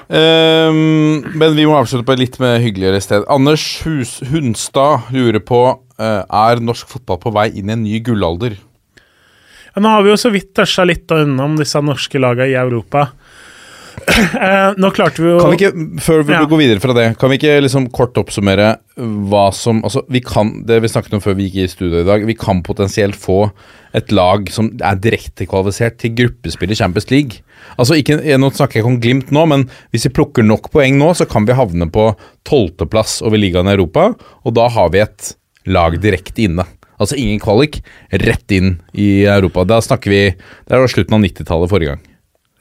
Ehm, 0.09 1.23
men 1.33 1.55
vi 1.57 1.65
må 1.65 1.77
avslutte 1.79 2.05
på 2.05 2.13
et 2.13 2.21
litt 2.21 2.37
mer 2.41 2.59
hyggeligere 2.61 3.01
sted. 3.01 3.25
Anders 3.31 3.63
Hus 3.85 4.19
Hunstad 4.29 5.09
lurer 5.15 5.41
på 5.41 5.61
uh, 5.73 6.21
Er 6.23 6.61
norsk 6.61 6.89
fotball 6.91 7.21
på 7.23 7.33
vei 7.33 7.49
inn 7.55 7.71
i 7.71 7.75
en 7.75 7.85
ny 7.85 7.99
gullalder. 8.05 8.57
Ja, 9.73 9.81
nå 9.81 9.91
har 9.91 10.05
vi 10.05 10.13
jo 10.13 10.19
så 10.19 10.31
vidt 10.31 10.53
tørsta 10.55 10.85
litt 10.87 11.11
unna 11.11 11.49
om 11.49 11.57
disse 11.59 11.81
norske 11.83 12.21
lagene 12.21 12.53
i 12.53 12.59
Europa. 12.59 13.09
Eh, 14.05 14.73
nå 14.77 14.89
klarte 14.95 15.21
vi 15.23 15.29
jo 15.31 15.39
Kan 15.41 15.51
vi 15.53 15.57
ikke, 15.59 16.01
Før 16.03 16.23
vi 16.27 16.33
Ja. 16.35 16.41
går 16.49 16.59
videre 16.61 16.81
fra 16.83 16.93
det, 16.93 17.05
kan 17.19 17.31
vi 17.31 17.37
ikke 17.39 17.61
liksom 17.63 17.87
kort 17.95 18.17
oppsummere 18.19 18.77
hva 18.97 19.45
som 19.55 19.81
Altså, 19.83 20.03
vi 20.11 20.21
kan 20.23 20.51
Det 20.67 20.81
vi 20.83 20.91
snakket 20.91 21.13
om 21.17 21.23
før 21.23 21.35
vi 21.39 21.47
gikk 21.49 21.63
i 21.63 21.67
studio 21.71 22.01
i 22.01 22.07
dag, 22.07 22.25
vi 22.27 22.35
kan 22.37 22.61
potensielt 22.65 23.15
få 23.15 23.51
et 23.95 24.11
lag 24.11 24.49
som 24.51 24.67
er 24.83 24.97
direktekvalifisert 24.99 25.97
til 26.01 26.11
gruppespill 26.17 26.73
i 26.73 26.75
Champions 26.75 27.07
League. 27.13 27.37
Altså, 27.79 27.95
ikke, 27.95 28.17
Nå 28.37 28.49
snakker 28.51 28.75
jeg 28.75 28.83
ikke 28.83 28.91
om 28.91 28.99
Glimt 28.99 29.31
nå, 29.31 29.45
men 29.47 29.63
hvis 29.93 30.03
vi 30.09 30.11
plukker 30.17 30.43
nok 30.43 30.67
poeng 30.73 30.97
nå, 30.99 31.13
så 31.15 31.23
kan 31.29 31.47
vi 31.47 31.55
havne 31.55 31.87
på 31.89 32.09
tolvteplass 32.43 33.21
over 33.23 33.39
ligaen 33.39 33.69
i 33.71 33.75
Europa, 33.77 34.09
og 34.43 34.53
da 34.57 34.67
har 34.67 34.89
vi 34.91 34.99
et 34.99 35.31
lag 35.71 35.95
direkte 36.03 36.43
inne. 36.43 36.65
Altså 36.99 37.15
ingen 37.19 37.39
kvalik, 37.39 37.79
rett 38.11 38.51
inn 38.51 38.75
i 38.93 39.23
Europa. 39.23 39.63
Da 39.67 39.79
snakker 39.83 40.11
vi 40.11 40.21
Det 40.35 40.75
var 40.75 40.91
slutten 40.91 41.15
av 41.15 41.23
90-tallet 41.23 41.71
forrige 41.71 41.95
gang. 41.95 42.03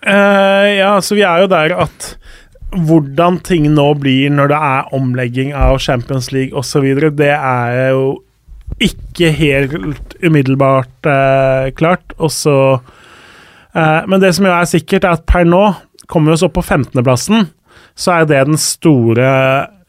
Eh, 0.05 0.71
ja, 0.79 0.93
så 1.01 1.17
vi 1.17 1.25
er 1.25 1.45
jo 1.45 1.51
der 1.51 1.75
at 1.87 2.11
hvordan 2.75 3.39
ting 3.47 3.69
nå 3.73 3.87
blir 4.03 4.33
når 4.35 4.51
det 4.51 4.61
er 4.69 4.95
omlegging 4.97 5.53
av 5.57 5.79
Champions 5.83 6.33
League 6.35 6.57
osv., 6.59 6.85
det 7.17 7.33
er 7.35 7.95
jo 7.95 8.07
ikke 8.83 9.31
helt 9.37 10.17
umiddelbart 10.25 11.07
uh, 11.07 11.71
klart. 11.79 12.15
Og 12.19 12.33
så 12.35 12.57
uh, 12.81 14.01
Men 14.09 14.21
det 14.23 14.35
som 14.35 14.49
jo 14.49 14.55
er 14.55 14.67
sikkert, 14.67 15.05
er 15.05 15.19
at 15.19 15.27
per 15.29 15.47
nå 15.47 15.63
kommer 16.11 16.33
vi 16.33 16.39
oss 16.39 16.47
opp 16.47 16.57
på 16.59 16.65
15.-plassen. 16.65 17.47
Så 17.95 18.17
er 18.17 18.27
det 18.27 18.43
den 18.49 18.59
store 18.59 19.29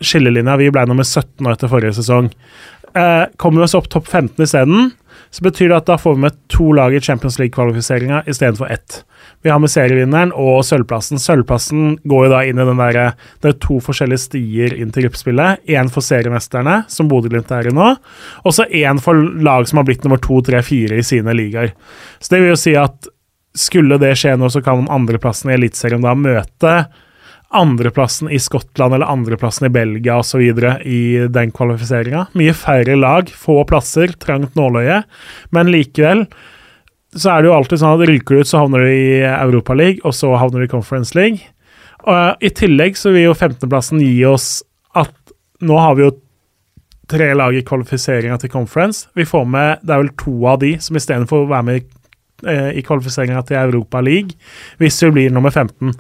skillelinja. 0.04 0.60
Vi 0.62 0.70
ble 0.74 0.86
nummer 0.90 1.08
17 1.08 1.42
nå 1.42 1.56
etter 1.56 1.72
forrige 1.72 1.98
sesong. 1.98 2.30
Uh, 2.94 3.26
kommer 3.42 3.64
vi 3.64 3.70
oss 3.70 3.78
opp 3.78 3.90
topp 3.92 4.08
15 4.12 4.46
isteden, 4.46 4.92
så 5.36 5.44
betyr 5.44 5.68
det 5.68 5.82
at 5.82 5.90
da 5.90 5.98
får 6.00 6.14
vi 6.16 6.22
med 6.24 6.36
to 6.48 6.70
lag 6.72 6.94
i 6.96 7.00
Champions 7.04 7.36
League-kvalifiseringa 7.42 8.22
istedenfor 8.32 8.70
ett. 8.72 9.02
Vi 9.44 9.50
har 9.52 9.60
med 9.60 9.72
serievinneren 9.74 10.32
og 10.32 10.62
sølvplassen. 10.64 11.20
Sølvplassen 11.20 11.98
går 12.08 12.22
jo 12.24 12.30
da 12.32 12.40
inn 12.48 12.62
i 12.62 12.68
den 12.70 12.80
derre 12.80 13.10
Det 13.44 13.50
er 13.52 13.58
to 13.66 13.82
forskjellige 13.84 14.24
stier 14.24 14.78
inn 14.78 14.94
til 14.96 15.10
gruppespillet. 15.10 15.66
Én 15.68 15.92
for 15.92 16.06
seriemesterne, 16.08 16.78
som 16.88 17.10
Bodø-Glimt 17.12 17.52
er 17.52 17.68
i 17.68 17.74
nå, 17.76 17.90
og 18.48 18.56
så 18.56 18.64
én 18.72 19.02
for 19.04 19.20
lag 19.44 19.68
som 19.68 19.82
har 19.82 19.90
blitt 19.90 20.08
nummer 20.08 20.24
to, 20.24 20.40
tre, 20.40 20.64
fire 20.64 21.02
i 21.02 21.04
sine 21.04 21.36
ligaer. 21.36 21.76
Så 22.24 22.32
det 22.32 22.40
vil 22.40 22.54
jo 22.54 22.62
si 22.64 22.78
at 22.80 23.12
skulle 23.60 24.00
det 24.00 24.14
skje 24.20 24.38
nå, 24.40 24.48
så 24.48 24.64
kan 24.64 24.88
andreplassen 24.88 25.52
i 25.52 25.58
Eliteserien 25.60 26.08
da 26.08 26.16
møte 26.16 26.78
andreplassen 27.56 28.30
i 28.32 28.40
Skottland 28.42 28.98
eller 28.98 29.10
andreplassen 29.12 29.68
i 29.68 29.74
Belgia 29.74 30.20
osv. 30.22 30.42
i 30.42 31.02
den 31.32 31.54
kvalifiseringa. 31.56 32.28
Mye 32.38 32.56
færre 32.58 32.98
lag, 33.00 33.32
få 33.32 33.62
plasser, 33.70 34.14
trangt 34.22 34.58
nåløye, 34.60 35.02
men 35.56 35.72
likevel 35.74 36.26
så 37.16 37.32
er 37.32 37.42
det 37.42 37.48
jo 37.50 37.56
alltid 37.56 37.80
sånn 37.80 37.96
at 37.96 38.10
ryker 38.10 38.36
du 38.36 38.44
ut, 38.44 38.50
så 38.50 38.62
havner 38.66 38.84
du 38.84 38.92
i 38.92 39.22
Europaligaen, 39.24 40.04
og 40.04 40.16
så 40.18 40.34
havner 40.36 40.62
du 40.62 40.68
i 40.68 40.72
Conference 40.72 41.16
League. 41.16 41.48
Og 42.04 42.44
I 42.44 42.52
tillegg 42.52 43.00
så 43.00 43.14
vil 43.16 43.30
jo 43.30 43.36
15.-plassen 43.38 44.04
gi 44.04 44.20
oss 44.28 44.60
at 45.00 45.14
nå 45.64 45.78
har 45.80 45.96
vi 45.96 46.06
jo 46.06 46.12
tre 47.10 47.30
lag 47.38 47.56
i 47.56 47.64
kvalifiseringa 47.66 48.38
til 48.42 48.52
Conference. 48.52 49.08
Vi 49.16 49.26
får 49.26 49.46
med 49.48 49.86
Det 49.86 49.94
er 49.94 50.04
vel 50.04 50.14
to 50.20 50.36
av 50.50 50.60
de 50.60 50.76
som 50.82 50.98
istedenfor 50.98 51.46
å 51.46 51.52
være 51.54 51.68
med 51.70 51.80
i 51.80 51.86
i 52.44 52.82
kvalifiseringa 52.84 53.40
til 53.48 53.56
Europa 53.58 54.02
League, 54.04 54.36
hvis 54.78 54.98
vi 55.06 55.12
blir 55.16 55.32
nummer 55.32 55.54
15. 55.56 55.94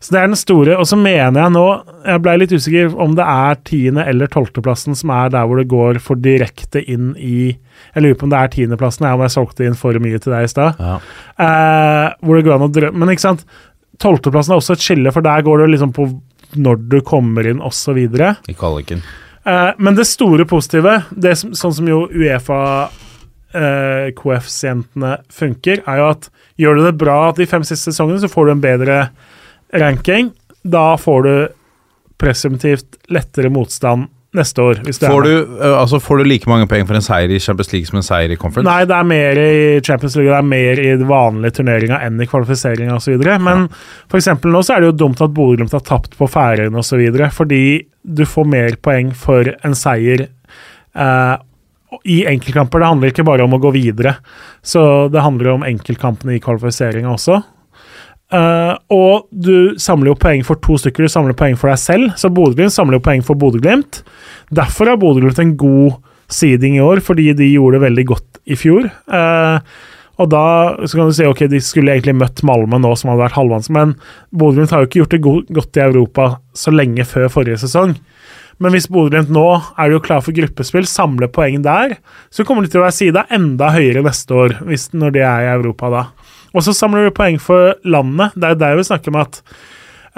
Så 0.00 0.12
det 0.12 0.20
er 0.20 0.26
den 0.28 0.36
store. 0.38 0.76
Og 0.78 0.86
så 0.86 0.98
mener 1.00 1.40
jeg 1.40 1.54
nå 1.54 1.64
Jeg 2.04 2.22
ble 2.22 2.34
litt 2.38 2.52
usikker 2.52 2.92
om 3.00 3.14
det 3.18 3.24
er 3.24 3.56
tiende- 3.66 4.04
eller 4.06 4.30
tolvteplassen 4.30 4.94
som 4.94 5.10
er 5.10 5.30
der 5.32 5.46
hvor 5.48 5.56
det 5.58 5.68
går 5.72 5.98
for 6.04 6.14
direkte 6.20 6.82
inn 6.84 7.14
i 7.16 7.56
Jeg 7.94 8.02
lurer 8.04 8.18
på 8.20 8.28
om 8.28 8.30
det 8.30 8.38
er 8.38 8.52
tiendeplassen, 8.52 9.06
jeg 9.08 9.14
om 9.16 9.24
jeg 9.24 9.34
solgte 9.34 9.64
inn 9.66 9.74
for 9.74 9.98
mye 9.98 10.18
til 10.20 10.32
deg 10.32 10.44
i 10.44 10.52
stad. 10.52 10.78
Eh, 11.38 12.08
hvor 12.22 12.36
det 12.36 12.44
går 12.44 12.54
an 12.58 12.68
å 12.68 12.72
drømme 12.72 12.98
Men 12.98 13.14
ikke 13.14 13.26
sant, 13.26 13.44
tolvteplassen 13.98 14.52
er 14.54 14.60
også 14.60 14.76
et 14.76 14.84
skille, 14.84 15.12
for 15.12 15.24
der 15.24 15.42
går 15.42 15.64
det 15.64 15.70
liksom 15.74 15.94
på 15.96 16.08
når 16.56 16.88
du 16.88 17.00
kommer 17.04 17.46
inn, 17.48 17.60
osv. 17.60 17.98
I 17.98 18.54
kvaliken. 18.56 19.02
Eh, 19.44 19.72
men 19.78 19.94
det 19.94 20.06
store 20.08 20.46
positive, 20.48 21.02
det 21.12 21.36
som, 21.38 21.52
sånn 21.52 21.74
som 21.74 21.88
jo 21.90 22.06
Uefa 22.08 22.88
eh, 23.54 24.10
koeffisientene 24.18 25.16
funker, 25.32 25.82
er 25.86 26.02
jo 26.02 26.10
at 26.12 26.28
gjør 26.60 26.78
du 26.78 26.84
det 26.88 26.98
bra 27.00 27.20
de 27.36 27.46
fem 27.48 27.64
siste 27.66 27.92
sesongene, 27.92 28.20
så 28.22 28.30
får 28.32 28.48
du 28.48 28.54
en 28.56 28.64
bedre 28.64 29.00
ranking. 29.76 30.32
Da 30.66 30.92
får 31.00 31.26
du 31.26 31.34
presumptivt 32.18 32.98
lettere 33.14 33.50
motstand 33.54 34.08
neste 34.36 34.60
år. 34.62 34.80
Får 34.84 35.22
du, 35.24 35.32
øh, 35.32 35.80
altså 35.80 36.00
får 36.00 36.20
du 36.20 36.28
like 36.28 36.48
mange 36.50 36.66
poeng 36.68 36.84
for 36.86 36.98
en 36.98 37.04
seier 37.04 37.32
i 37.32 37.40
Champions 37.40 37.72
League 37.72 37.88
som 37.88 38.00
en 38.00 38.04
seier 38.04 38.34
i 38.34 38.36
Conference? 38.36 38.68
Nei, 38.68 38.84
det 38.88 38.96
er 38.96 39.08
mer 39.08 39.40
i 39.40 39.80
Champions 39.84 40.18
League, 40.18 40.28
det 40.28 40.36
er 40.36 40.50
mer 40.50 40.82
i 40.82 40.94
vanlige 41.08 41.58
turneringer 41.58 42.04
enn 42.04 42.20
i 42.20 42.28
kvalifiseringa 42.28 42.98
osv. 42.98 43.16
Men 43.44 43.68
for 44.10 44.20
eksempel 44.20 44.52
nå 44.52 44.62
så 44.66 44.76
er 44.76 44.84
det 44.84 44.92
jo 44.92 44.98
dumt 45.06 45.22
at 45.24 45.32
Bodø-Glimt 45.36 45.76
har 45.76 45.84
tapt 45.86 46.18
på 46.18 46.28
Færøyene 46.28 46.82
osv. 46.82 47.06
Fordi 47.38 47.62
du 48.02 48.24
får 48.28 48.50
mer 48.52 48.76
poeng 48.84 49.14
for 49.16 49.48
en 49.64 49.78
seier 49.78 50.26
eh, 50.28 51.34
i 52.04 52.22
enkeltkamper. 52.28 52.82
Det 52.82 52.90
handler 52.90 53.12
ikke 53.12 53.26
bare 53.28 53.44
om 53.46 53.54
å 53.56 53.60
gå 53.62 53.72
videre, 53.76 54.18
så 54.62 54.82
det 55.12 55.24
handler 55.24 55.54
om 55.54 55.64
enkeltkampene 55.66 56.36
i 56.36 56.42
kvalifiseringa 56.42 57.12
også. 57.14 57.40
Uh, 58.28 58.76
og 58.92 59.28
du 59.32 59.78
samler 59.80 60.10
jo 60.10 60.18
poeng 60.20 60.42
for 60.44 60.60
to 60.60 60.76
stykker, 60.76 61.06
du 61.06 61.12
samler 61.12 61.36
poeng 61.36 61.56
for 61.56 61.72
deg 61.72 61.80
selv. 61.80 62.10
Så 62.20 62.28
Bodø-Glimt 62.28 62.74
samler 62.74 62.98
jo 62.98 63.04
poeng 63.06 63.24
for 63.24 63.40
Bodø-Glimt. 63.40 64.02
Derfor 64.52 64.92
har 64.92 65.00
Bodø-Glimt 65.00 65.40
en 65.40 65.54
god 65.60 65.96
seeding 66.28 66.76
i 66.76 66.84
år, 66.84 67.00
fordi 67.04 67.30
de 67.32 67.48
gjorde 67.54 67.78
det 67.78 67.86
veldig 67.86 68.04
godt 68.10 68.42
i 68.52 68.58
fjor. 68.60 68.90
Uh, 69.08 69.64
og 70.18 70.28
da 70.32 70.44
så 70.82 70.98
kan 70.98 71.08
du 71.08 71.14
si 71.14 71.26
ok, 71.28 71.46
de 71.48 71.60
skulle 71.62 71.94
egentlig 71.94 72.16
møtt 72.18 72.42
Malmö 72.46 72.80
nå, 72.82 72.90
som 72.98 73.12
hadde 73.12 73.22
vært 73.22 73.38
halvvanns, 73.38 73.70
men 73.72 73.94
Bodø-Glimt 74.34 74.74
har 74.74 74.82
jo 74.82 74.90
ikke 74.90 75.00
gjort 75.00 75.14
det 75.14 75.24
go 75.24 75.34
godt 75.60 75.78
i 75.78 75.84
Europa 75.86 76.30
så 76.58 76.74
lenge 76.74 77.06
før 77.08 77.30
forrige 77.32 77.62
sesong. 77.64 77.96
Men 78.58 78.74
hvis 78.74 78.88
Bodø-Glimt 78.90 79.30
nå 79.32 79.46
er 79.78 79.92
jo 79.92 80.02
klar 80.02 80.22
for 80.24 80.34
gruppespill, 80.34 80.86
samler 80.90 81.30
poeng 81.30 81.60
der, 81.62 81.96
så 82.34 82.46
kommer 82.46 82.66
de 82.66 82.72
til 82.72 82.82
å 82.82 82.86
være 82.88 82.96
sida 82.96 83.24
enda 83.34 83.70
høyere 83.74 84.02
neste 84.06 84.34
år, 84.34 84.58
hvis, 84.66 84.90
når 84.98 85.14
de 85.14 85.22
er 85.22 85.46
i 85.46 85.52
Europa 85.54 85.90
da. 85.94 86.04
Og 86.56 86.64
så 86.66 86.74
samler 86.74 87.06
du 87.06 87.14
poeng 87.14 87.38
for 87.42 87.76
landet. 87.86 88.34
Det 88.34 88.50
er 88.50 88.58
der 88.58 88.78
vi 88.78 88.86
snakker 88.88 89.12
om 89.12 89.20
at 89.20 89.40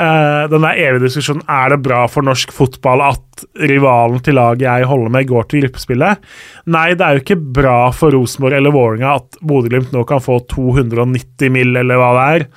uh, 0.01 0.47
den 0.51 0.65
der 0.65 0.81
evige 0.87 1.05
diskusjonen 1.05 1.45
er 1.51 1.75
det 1.75 1.83
bra 1.85 2.05
for 2.09 2.25
norsk 2.27 2.55
fotball 2.55 3.05
at 3.11 3.45
rivalen 3.61 4.23
til 4.25 4.39
laget 4.39 4.65
jeg 4.67 4.89
holder 4.89 5.13
med, 5.13 5.29
går 5.29 5.49
til 5.51 5.67
gruppespillet. 5.67 6.29
Nei, 6.73 6.91
det 6.95 7.07
er 7.07 7.19
jo 7.19 7.25
ikke 7.25 7.41
bra 7.61 7.79
for 7.97 8.17
Rosenborg 8.17 8.57
eller 8.57 8.75
Vålerenga 8.75 9.17
at 9.21 9.41
Bodø-Glimt 9.43 9.93
nå 9.97 10.07
kan 10.09 10.23
få 10.25 10.41
290 10.53 11.53
mill., 11.53 11.75
eller 11.83 12.01
hva 12.01 12.15
det 12.17 12.29
er, 12.37 12.49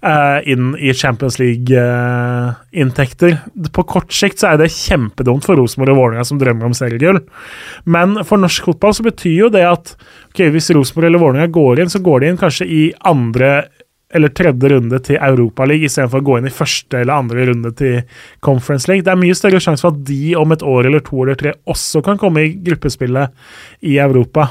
inn 0.00 0.70
i 0.80 0.94
Champions 0.96 1.38
League-inntekter. 1.40 3.34
På 3.76 3.82
kort 3.84 4.12
sikt 4.16 4.40
så 4.40 4.52
er 4.52 4.60
det 4.62 4.70
kjempedumt 4.72 5.44
for 5.44 5.60
Rosenborg 5.60 5.92
og 5.92 6.00
Vålerenga 6.00 6.24
som 6.24 6.40
drømmer 6.40 6.70
om 6.70 6.76
seriegull. 6.76 7.20
Men 7.84 8.16
for 8.24 8.40
norsk 8.40 8.70
fotball 8.70 8.96
så 8.96 9.04
betyr 9.04 9.36
jo 9.36 9.50
det 9.52 9.66
at 9.68 9.92
okay, 10.30 10.48
hvis 10.54 10.72
Rosenborg 10.72 11.10
eller 11.10 11.22
Vålerenga 11.22 11.52
går 11.52 11.84
inn, 11.84 11.92
så 11.92 12.00
går 12.04 12.24
de 12.24 12.32
inn 12.32 12.40
kanskje 12.40 12.64
i 12.70 12.82
andre 13.10 13.52
eller 14.14 14.32
tredje 14.34 14.68
runde 14.72 14.98
til 15.06 15.20
Europaligaen 15.22 15.86
istedenfor 15.86 16.22
å 16.22 16.26
gå 16.26 16.38
inn 16.40 16.48
i 16.50 16.54
første 16.54 16.98
eller 16.98 17.20
andre 17.22 17.44
runde 17.50 17.70
til 17.78 18.00
Conference 18.42 18.90
League. 18.90 19.04
Det 19.06 19.12
er 19.12 19.20
mye 19.20 19.36
større 19.38 19.60
sjanse 19.62 19.84
for 19.84 19.94
at 19.94 20.02
de 20.08 20.34
om 20.38 20.54
et 20.54 20.64
år 20.66 20.88
eller 20.88 21.04
to 21.06 21.22
eller 21.22 21.38
tre 21.38 21.54
også 21.70 22.02
kan 22.06 22.18
komme 22.20 22.42
i 22.42 22.56
gruppespillet 22.66 23.30
i 23.86 24.00
Europa. 24.02 24.48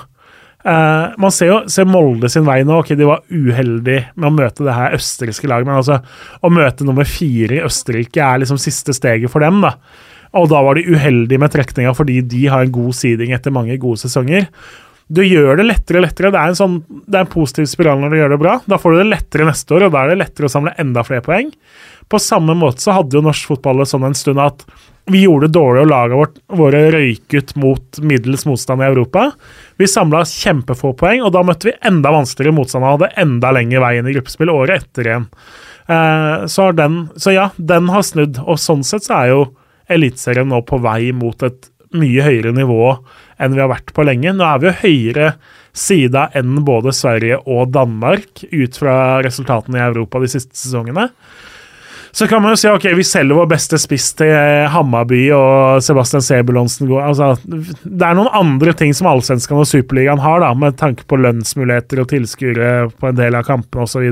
Eh, 0.60 1.06
man 1.18 1.32
ser 1.32 1.48
jo 1.54 1.60
ser 1.72 1.88
Molde 1.88 2.28
sin 2.32 2.48
vei 2.48 2.62
nå. 2.68 2.82
ok, 2.82 2.92
De 3.00 3.08
var 3.08 3.24
uheldige 3.32 4.10
med 4.16 4.28
å 4.28 4.36
møte 4.36 4.66
det 4.68 4.76
her 4.76 4.98
østerrikske 4.98 5.48
laget, 5.48 5.70
men 5.70 5.80
altså, 5.80 6.02
å 6.44 6.52
møte 6.52 6.88
nummer 6.88 7.08
fire 7.08 7.60
i 7.60 7.64
Østerrike 7.64 8.24
er 8.26 8.44
liksom 8.44 8.60
siste 8.60 8.96
steget 8.96 9.32
for 9.32 9.46
dem. 9.46 9.62
da. 9.64 9.76
Og 10.38 10.50
da 10.52 10.62
var 10.62 10.78
de 10.78 10.86
uheldige 10.92 11.42
med 11.42 11.54
trekninga 11.54 11.96
fordi 11.98 12.20
de 12.22 12.46
har 12.52 12.66
en 12.66 12.76
god 12.76 12.94
seeding 12.94 13.34
etter 13.34 13.56
mange 13.56 13.80
gode 13.82 14.04
sesonger. 14.04 14.50
Du 15.10 15.24
gjør 15.26 15.58
det 15.58 15.66
lettere 15.66 15.98
og 15.98 16.06
lettere. 16.06 16.30
Det 16.30 16.38
er, 16.38 16.52
en 16.52 16.60
sånn, 16.60 16.76
det 17.10 17.18
er 17.18 17.24
en 17.26 17.32
positiv 17.32 17.66
spiral 17.72 17.98
når 17.98 18.12
du 18.12 18.18
gjør 18.20 18.36
det 18.36 18.42
bra. 18.44 18.60
Da 18.70 18.78
får 18.78 18.94
du 18.94 19.00
det 19.00 19.08
lettere 19.10 19.48
neste 19.48 19.74
år, 19.74 19.88
og 19.88 19.96
da 19.96 20.04
er 20.04 20.12
det 20.12 20.20
lettere 20.20 20.46
å 20.46 20.54
samle 20.54 20.76
enda 20.78 21.02
flere 21.08 21.26
poeng. 21.26 21.50
På 22.10 22.20
samme 22.22 22.54
måte 22.58 22.84
så 22.84 22.94
hadde 22.94 23.18
jo 23.18 23.24
norsk 23.26 23.50
fotball 23.50 23.82
sånn 23.90 24.06
en 24.06 24.18
stund 24.18 24.42
at 24.44 24.62
vi 25.12 25.24
gjorde 25.26 25.48
det 25.48 25.56
dårlig, 25.58 25.84
og 25.84 25.90
lagene 25.92 26.20
vårt 26.20 26.38
våre 26.60 26.84
røyk 26.94 27.36
ut 27.36 27.56
mot 27.62 28.02
middels 28.02 28.46
motstand 28.50 28.84
i 28.84 28.90
Europa. 28.90 29.30
Vi 29.80 29.88
samla 29.90 30.24
kjempefå 30.28 30.94
poeng, 31.00 31.24
og 31.26 31.34
da 31.36 31.44
møtte 31.46 31.70
vi 31.70 31.78
enda 31.88 32.14
vanskeligere 32.14 32.58
motstand 32.58 32.86
og 32.86 32.98
hadde 32.98 33.12
enda 33.24 33.54
lengre 33.56 33.84
vei 33.84 33.96
inn 34.00 34.10
i 34.10 34.16
gruppespill 34.18 34.54
året 34.54 34.84
etter 34.84 35.10
igjen. 35.10 35.28
Eh, 35.90 36.46
så, 36.52 36.70
den, 36.78 37.02
så 37.18 37.34
ja, 37.34 37.50
den 37.58 37.90
har 37.94 38.06
snudd, 38.06 38.42
og 38.46 38.62
sånn 38.62 38.86
sett 38.86 39.08
så 39.08 39.22
er 39.24 39.34
jo 39.34 39.42
Eliteserien 39.90 40.52
nå 40.52 40.62
på 40.70 40.78
vei 40.84 41.10
mot 41.18 41.42
et 41.42 41.72
mye 41.98 42.22
høyere 42.22 42.52
nivå 42.54 42.92
enn 43.42 43.56
vi 43.56 43.64
har 43.64 43.72
vært 43.72 43.94
på 43.96 44.06
lenge. 44.06 44.36
Nå 44.38 44.46
er 44.46 44.60
vi 44.62 44.70
jo 44.70 44.76
høyere 44.84 45.30
sida 45.74 46.28
enn 46.38 46.60
både 46.66 46.94
Sverige 46.94 47.40
og 47.50 47.72
Danmark 47.74 48.44
ut 48.52 48.78
fra 48.78 48.96
resultatene 49.26 49.80
i 49.80 49.88
Europa 49.88 50.22
de 50.22 50.30
siste 50.30 50.58
sesongene. 50.60 51.08
Så 52.12 52.28
kan 52.28 52.42
man 52.42 52.56
jo 52.56 52.60
si 52.60 52.70
ok, 52.72 52.88
vi 52.98 53.06
selger 53.06 53.38
vår 53.38 53.50
beste 53.52 53.78
spiss 53.82 54.10
til 54.18 54.34
Hammarby 54.74 55.22
og 55.36 55.84
Sebastian 55.86 56.24
Sebulonsen. 56.26 56.90
Altså, 56.98 57.32
det 57.46 58.06
er 58.06 58.18
noen 58.18 58.32
andre 58.36 58.74
ting 58.78 58.96
som 58.98 59.12
Allsvenskan 59.12 59.62
og 59.62 59.70
Superligaen 59.70 60.22
har, 60.24 60.42
da, 60.44 60.52
med 60.58 60.80
tanke 60.80 61.06
på 61.10 61.20
lønnsmuligheter 61.22 62.02
og 62.02 62.10
tilskuere 62.12 62.74
på 62.90 63.12
en 63.12 63.20
del 63.20 63.38
av 63.38 63.46
kampene 63.48 63.86
osv. 63.86 64.08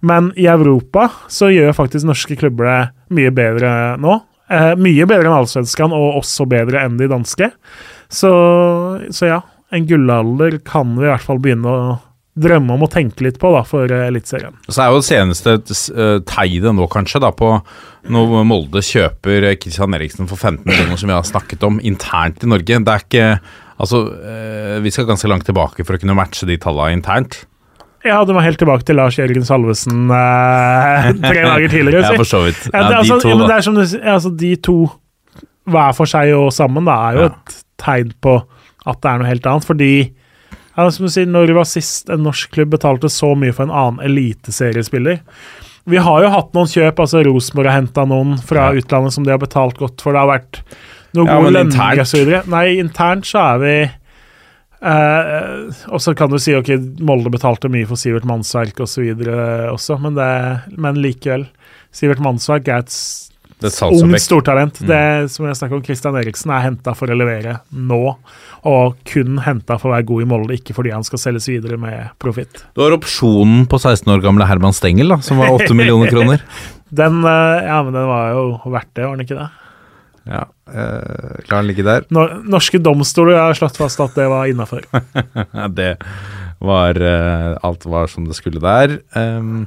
Men 0.00 0.32
i 0.40 0.48
Europa 0.50 1.10
så 1.32 1.52
gjør 1.52 1.76
faktisk 1.76 2.08
norske 2.08 2.38
klubber 2.40 2.70
det 2.70 2.80
mye 3.16 3.32
bedre 3.34 3.72
nå. 4.00 4.20
Eh, 4.52 4.72
mye 4.76 5.08
bedre 5.08 5.28
enn 5.28 5.36
Allsvenskan, 5.36 5.94
og 5.96 6.18
også 6.20 6.46
bedre 6.50 6.84
enn 6.84 6.98
de 7.00 7.08
danske. 7.10 7.50
Så, 8.12 8.32
så, 9.08 9.28
ja, 9.28 9.40
en 9.72 9.86
gullalder 9.88 10.58
kan 10.66 10.96
vi 10.98 11.06
i 11.06 11.12
hvert 11.12 11.24
fall 11.24 11.40
begynne 11.42 11.72
å 11.72 11.84
drømme 12.38 12.76
om 12.76 12.84
å 12.86 12.90
tenke 12.90 13.26
litt 13.26 13.38
på 13.40 13.50
da, 13.52 13.60
for 13.68 13.90
uh, 13.92 14.06
Eliteserien. 14.06 14.56
Så 14.68 14.84
er 14.84 14.92
jo 14.92 15.02
det 15.02 15.08
seneste 15.08 15.56
uh, 15.60 16.18
tegnet 16.28 16.78
nå, 16.78 16.88
kanskje, 16.92 17.20
da, 17.24 17.32
på 17.36 17.54
når 18.12 18.46
Molde 18.48 18.82
kjøper 18.82 19.52
Kristian 19.62 19.94
Eriksen 19.94 20.30
for 20.30 20.40
15 20.40 20.64
millioner, 20.66 20.98
som 20.98 21.12
vi 21.12 21.14
har 21.14 21.26
snakket 21.28 21.62
om, 21.68 21.78
internt 21.86 22.42
i 22.42 22.50
Norge. 22.50 22.80
Det 22.80 22.96
er 22.96 23.06
ikke 23.08 23.28
Altså, 23.82 23.98
vi 24.84 24.90
skal 24.94 25.08
ganske 25.08 25.26
langt 25.26 25.42
tilbake 25.48 25.82
for 25.82 25.96
å 25.96 25.98
kunne 25.98 26.14
matche 26.14 26.46
de 26.46 26.54
tallene 26.60 26.94
internt. 26.94 27.40
Ja, 28.02 28.24
det 28.26 28.34
var 28.34 28.42
helt 28.42 28.58
tilbake 28.58 28.86
til 28.86 28.98
Lars 28.98 29.16
Jørgen 29.18 29.44
Salvesen 29.46 30.10
eh, 30.10 31.08
tre 31.22 31.44
dager 31.46 31.68
tidligere. 31.70 32.02
ja, 32.02 32.16
for 32.18 32.26
så 32.26 32.42
vidt. 32.46 32.64
Ja, 32.72 32.88
det, 32.88 32.96
altså, 32.98 33.18
de 33.18 33.22
to, 33.22 33.30
ja, 33.30 33.46
det 33.46 33.56
er 33.56 33.66
som 33.66 33.76
du, 33.78 33.84
altså, 34.14 34.32
de 34.42 34.50
to 34.56 34.78
hver 35.70 35.94
for 35.94 36.10
seg 36.10 36.32
og 36.34 36.48
sammen 36.54 36.88
da, 36.88 36.96
er 37.06 37.18
jo 37.18 37.22
ja. 37.28 37.30
et 37.30 37.60
tegn 37.78 38.10
på 38.22 38.34
at 38.90 38.98
det 38.98 39.10
er 39.12 39.20
noe 39.20 39.30
helt 39.30 39.46
annet. 39.46 39.68
Fordi 39.68 39.92
ja, 40.76 40.86
som 40.90 41.06
du 41.06 41.12
sier, 41.12 41.28
når 41.28 41.52
var 41.56 41.68
sist 41.68 42.10
en 42.12 42.24
norsk 42.24 42.54
klubb 42.54 42.72
betalte 42.72 43.10
så 43.12 43.34
mye 43.38 43.52
for 43.52 43.68
en 43.68 43.74
annen 43.74 44.04
eliteseriespiller 44.06 45.20
Vi 45.90 46.00
har 46.00 46.22
jo 46.24 46.30
hatt 46.32 46.52
noen 46.56 46.70
kjøp, 46.70 47.02
altså 47.04 47.24
Rosenborg 47.26 47.68
har 47.68 47.80
henta 47.80 48.06
noen 48.08 48.36
fra 48.40 48.70
ja. 48.70 48.82
utlandet 48.82 49.16
som 49.16 49.26
de 49.26 49.34
har 49.34 49.42
betalt 49.42 49.80
godt 49.80 50.00
for. 50.04 50.14
Det 50.14 50.22
har 50.22 50.30
vært 50.30 50.62
noe 51.16 51.26
ja, 51.26 51.40
god 51.40 51.56
lønning 51.58 52.02
osv. 52.04 52.30
Nei, 52.52 52.66
internt 52.82 53.28
så 53.28 53.42
er 53.54 53.66
vi 53.66 53.74
Uh, 54.82 55.70
og 55.94 56.00
så 56.02 56.10
kan 56.18 56.26
du 56.26 56.40
si 56.42 56.56
ok, 56.58 56.72
Molde 57.06 57.30
betalte 57.30 57.68
mye 57.70 57.86
for 57.86 58.00
Sivert 58.00 58.26
Mannsverk 58.26 58.80
osv. 58.82 59.12
også, 59.70 59.98
men, 60.02 60.16
det, 60.18 60.30
men 60.74 60.98
likevel. 60.98 61.44
Sivert 61.94 62.18
Mannsverk 62.24 62.66
er 62.66 62.82
et 62.82 62.96
Ung 63.62 64.16
stortalent. 64.18 64.80
Mm. 64.82 64.88
Det 64.88 65.32
som 65.34 65.46
jeg 65.48 65.58
snakker 65.58 65.78
om, 65.78 65.84
Christian 65.86 66.18
Eriksen 66.18 66.52
er 66.54 66.64
henta 66.66 66.94
for 66.98 67.12
å 67.12 67.16
levere 67.16 67.58
nå, 67.70 68.00
og 68.68 69.00
kun 69.08 69.40
henta 69.44 69.78
for 69.80 69.90
å 69.90 69.96
være 69.96 70.08
god 70.10 70.24
i 70.24 70.28
Molde, 70.32 70.58
ikke 70.58 70.76
fordi 70.76 70.94
han 70.94 71.06
skal 71.06 71.22
selges 71.22 71.48
videre 71.50 71.78
med 71.80 72.12
profitt. 72.22 72.64
Du 72.76 72.84
har 72.84 72.94
opsjonen 72.96 73.66
på 73.70 73.80
16 73.80 74.10
år 74.14 74.22
gamle 74.24 74.48
Herman 74.48 74.76
Stengel, 74.76 75.14
da, 75.14 75.20
som 75.24 75.42
var 75.42 75.54
8 75.54 75.74
millioner 75.78 76.12
kroner. 76.12 76.44
Den, 76.92 77.22
eh, 77.24 77.64
ja, 77.64 77.78
men 77.80 77.94
den 77.96 78.04
var 78.04 78.34
jo 78.36 78.40
verdt 78.68 78.90
det, 78.92 79.06
var 79.06 79.16
den 79.16 79.24
ikke 79.24 79.38
det? 79.38 79.46
Ja, 80.28 80.42
øh, 80.68 81.38
klar 81.46 81.62
den 81.62 81.70
ligge 81.70 81.86
der? 81.86 82.04
Norske 82.12 82.76
domstoler 82.78 83.40
har 83.40 83.56
slått 83.56 83.80
fast 83.80 84.02
at 84.04 84.12
det 84.18 84.26
var 84.28 84.50
innafor. 84.50 84.84
det 85.78 85.94
var 86.62 86.98
uh, 86.98 87.58
Alt 87.66 87.86
var 87.90 88.10
som 88.10 88.26
det 88.28 88.36
skulle 88.38 88.62
der. 88.62 88.98
Um, 89.16 89.66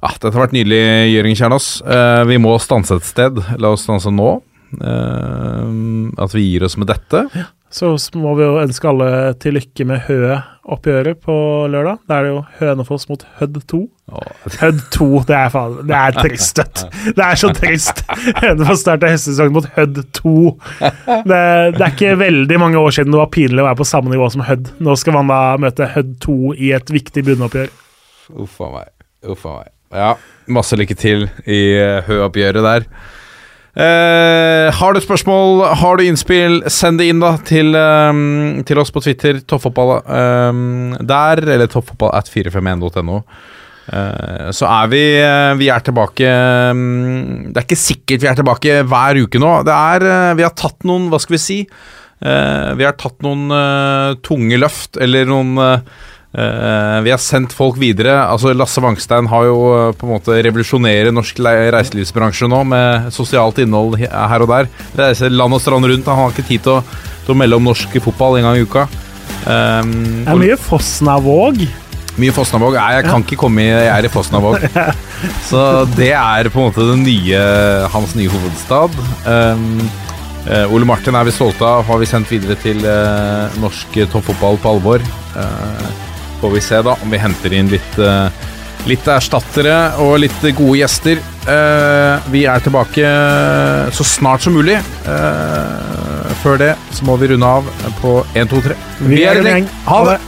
ah, 0.00 0.14
dette 0.14 0.34
har 0.34 0.46
vært 0.46 0.56
nydelig, 0.56 0.82
Jørgen 1.12 1.38
Kjernås. 1.38 1.68
Uh, 1.86 2.22
vi 2.30 2.38
må 2.42 2.56
stanse 2.62 2.98
et 2.98 3.08
sted. 3.08 3.40
La 3.60 3.74
oss 3.74 3.86
stanse 3.86 4.12
nå. 4.14 4.30
Uh, 4.76 6.12
at 6.22 6.34
vi 6.34 6.46
gir 6.48 6.66
oss 6.66 6.78
med 6.80 6.90
dette. 6.92 7.26
Ja. 7.36 7.50
Så 7.76 7.90
må 8.16 8.32
vi 8.38 8.44
jo 8.46 8.60
ønske 8.62 8.88
alle 8.88 9.08
til 9.42 9.58
lykke 9.58 9.84
med 9.84 10.06
Hø-oppgjøret 10.06 11.18
på 11.20 11.34
lørdag. 11.68 11.98
Da 12.08 12.16
er 12.16 12.24
det 12.24 12.30
jo 12.30 12.38
Hønefoss 12.60 13.04
mot 13.10 13.26
Hødd 13.36 13.58
2. 13.68 13.80
Oh. 14.16 14.30
Hødd 14.62 14.80
2, 14.94 15.08
det 15.28 15.34
er 15.36 15.50
faen 15.52 15.74
Det 15.90 15.96
er 15.98 16.16
trist, 16.22 16.60
Det 17.18 17.24
er 17.26 17.40
så 17.40 17.50
trist! 17.52 18.00
Hønefoss 18.38 18.80
starta 18.80 19.10
hestesesongen 19.12 19.58
mot 19.58 19.68
Hødd 19.76 20.00
2. 20.22 20.32
Det, 20.80 21.42
det, 21.76 21.82
er 21.82 21.90
ikke 21.90 22.14
veldig 22.22 22.60
mange 22.62 22.80
år 22.80 22.96
siden 22.96 23.12
det 23.12 23.20
var 23.20 23.32
pinlig 23.34 23.60
å 23.60 23.68
være 23.68 23.80
på 23.82 23.88
samme 23.92 24.14
nivå 24.14 24.30
som 24.32 24.46
Hødd. 24.46 24.72
Nå 24.80 24.96
skal 24.96 25.18
man 25.18 25.34
da 25.34 25.40
møte 25.60 25.90
Hødd 25.98 26.16
2 26.24 26.38
i 26.56 26.72
et 26.78 26.94
viktig 26.96 27.26
bunnoppgjør. 27.28 27.68
Uff 28.40 28.56
a 28.64 28.72
meg. 28.78 28.92
Uff 29.28 29.44
a 29.44 29.58
meg. 29.58 29.72
Ja, 29.92 30.14
masse 30.48 30.80
lykke 30.80 30.96
til 30.98 31.28
i 31.44 31.60
Hø-oppgjøret 32.08 32.64
der. 32.64 32.88
Uh, 33.76 34.72
har 34.72 34.94
du 34.96 35.02
spørsmål, 35.04 35.60
har 35.76 35.98
du 35.98 36.06
innspill, 36.06 36.62
send 36.72 36.96
det 36.96 37.10
inn 37.10 37.20
da 37.20 37.34
til, 37.44 37.76
um, 37.76 38.62
til 38.64 38.80
oss 38.80 38.92
på 38.92 39.02
Twitter. 39.04 39.42
Toppfotball 39.44 39.98
um, 40.00 40.94
der, 41.04 41.42
eller 41.44 41.68
toppfotball 41.68 42.14
at 42.16 42.30
451.no. 42.32 43.20
Uh, 43.86 44.48
så 44.56 44.66
er 44.66 44.88
vi 44.90 45.02
uh, 45.22 45.52
Vi 45.60 45.68
er 45.70 45.84
tilbake 45.86 46.26
um, 46.74 47.52
Det 47.52 47.60
er 47.60 47.66
ikke 47.68 47.78
sikkert 47.78 48.24
vi 48.24 48.26
er 48.26 48.34
tilbake 48.34 48.80
hver 48.82 49.20
uke 49.22 49.38
nå. 49.38 49.52
Det 49.68 49.76
er 49.76 50.34
Vi 50.40 50.42
har 50.42 50.56
tatt 50.58 50.88
noen, 50.88 51.06
hva 51.12 51.20
skal 51.22 51.38
vi 51.38 51.44
si? 51.44 51.60
vi 52.16 52.80
har 52.80 52.94
tatt 52.96 53.18
noen 53.20 53.50
tunge 54.24 54.56
løft, 54.56 54.96
eller 55.04 55.28
noen 55.28 55.50
Uh, 55.60 56.06
vi 56.36 57.12
har 57.12 57.20
sendt 57.22 57.54
folk 57.56 57.78
videre. 57.80 58.12
Altså 58.28 58.52
Lasse 58.52 58.82
Wangstein 58.84 59.28
har 59.30 59.46
jo 59.48 59.56
uh, 59.72 59.94
på 59.96 60.04
en 60.04 60.12
måte 60.18 60.36
revolusjonerer 60.44 61.14
norsk 61.14 61.38
reiselivsbransje 61.40 62.48
nå 62.52 62.60
med 62.68 63.08
sosialt 63.14 63.62
innhold 63.62 63.96
her 64.04 64.44
og 64.44 64.50
der. 64.52 64.68
Reiser 64.98 65.32
land 65.32 65.56
og 65.56 65.62
strand 65.64 65.88
rundt. 65.88 66.10
Han 66.10 66.20
har 66.20 66.34
ikke 66.34 66.48
tid 66.50 66.66
til 66.66 66.76
å, 66.76 66.82
til 67.24 67.32
å 67.32 67.38
melde 67.40 67.56
om 67.56 67.70
norsk 67.70 67.96
fotball 68.04 68.36
en 68.36 68.50
gang 68.50 68.60
i 68.60 68.66
uka. 68.68 68.84
Um, 69.46 69.92
det 70.26 70.32
er 70.34 70.40
mye 70.42 70.56
Fosnavåg. 70.60 71.62
Mye 72.20 72.34
Fosnavåg. 72.36 72.76
Nei, 72.76 72.96
jeg 72.98 73.06
kan 73.08 73.24
ikke 73.24 73.38
komme 73.40 73.64
i 73.64 73.70
Jeg 73.70 73.92
er 73.92 74.08
i 74.08 74.10
Fosnavåg. 74.12 74.66
Så 75.48 75.60
det 75.96 76.12
er 76.18 76.50
på 76.52 76.60
en 76.60 76.68
måte 76.68 76.88
den 76.90 77.06
nye, 77.06 77.44
hans 77.92 78.16
nye 78.18 78.32
hovedstad. 78.32 78.98
Um, 79.24 79.86
uh, 80.50 80.74
Ole 80.74 80.88
Martin 80.88 81.16
er 81.16 81.28
vi 81.28 81.32
stolte 81.36 81.64
av, 81.64 81.86
har 81.88 82.02
vi 82.02 82.10
sendt 82.10 82.28
videre 82.34 82.58
til 82.60 82.84
norsk 83.62 84.02
toppfotball 84.12 84.60
på 84.60 84.76
alvor. 84.76 85.08
Uh, 85.32 86.04
får 86.40 86.52
vi 86.54 86.60
se 86.64 86.82
da 86.84 86.96
om 87.02 87.12
vi 87.12 87.20
henter 87.20 87.54
inn 87.56 87.70
litt, 87.72 87.98
uh, 87.98 88.28
litt 88.86 89.08
erstattere 89.10 89.76
og 90.04 90.18
litt 90.22 90.46
gode 90.56 90.78
gjester. 90.82 91.22
Uh, 91.46 92.22
vi 92.32 92.44
er 92.50 92.62
tilbake 92.64 93.10
så 93.96 94.06
snart 94.06 94.46
som 94.46 94.56
mulig. 94.56 94.78
Før 96.42 96.60
det 96.60 96.72
så 96.94 97.06
må 97.08 97.16
vi 97.20 97.30
runde 97.32 97.48
av 97.58 97.68
på 98.02 98.18
1, 98.34 98.50
2, 98.52 98.62
3. 98.68 98.78
Vi, 99.08 99.24
er 99.24 99.40
en 99.40 99.50
gjeng. 99.54 99.68
Ha 99.88 100.04
det! 100.10 100.20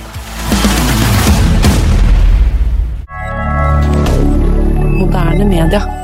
Moderne 4.98 5.48
media. 5.52 5.97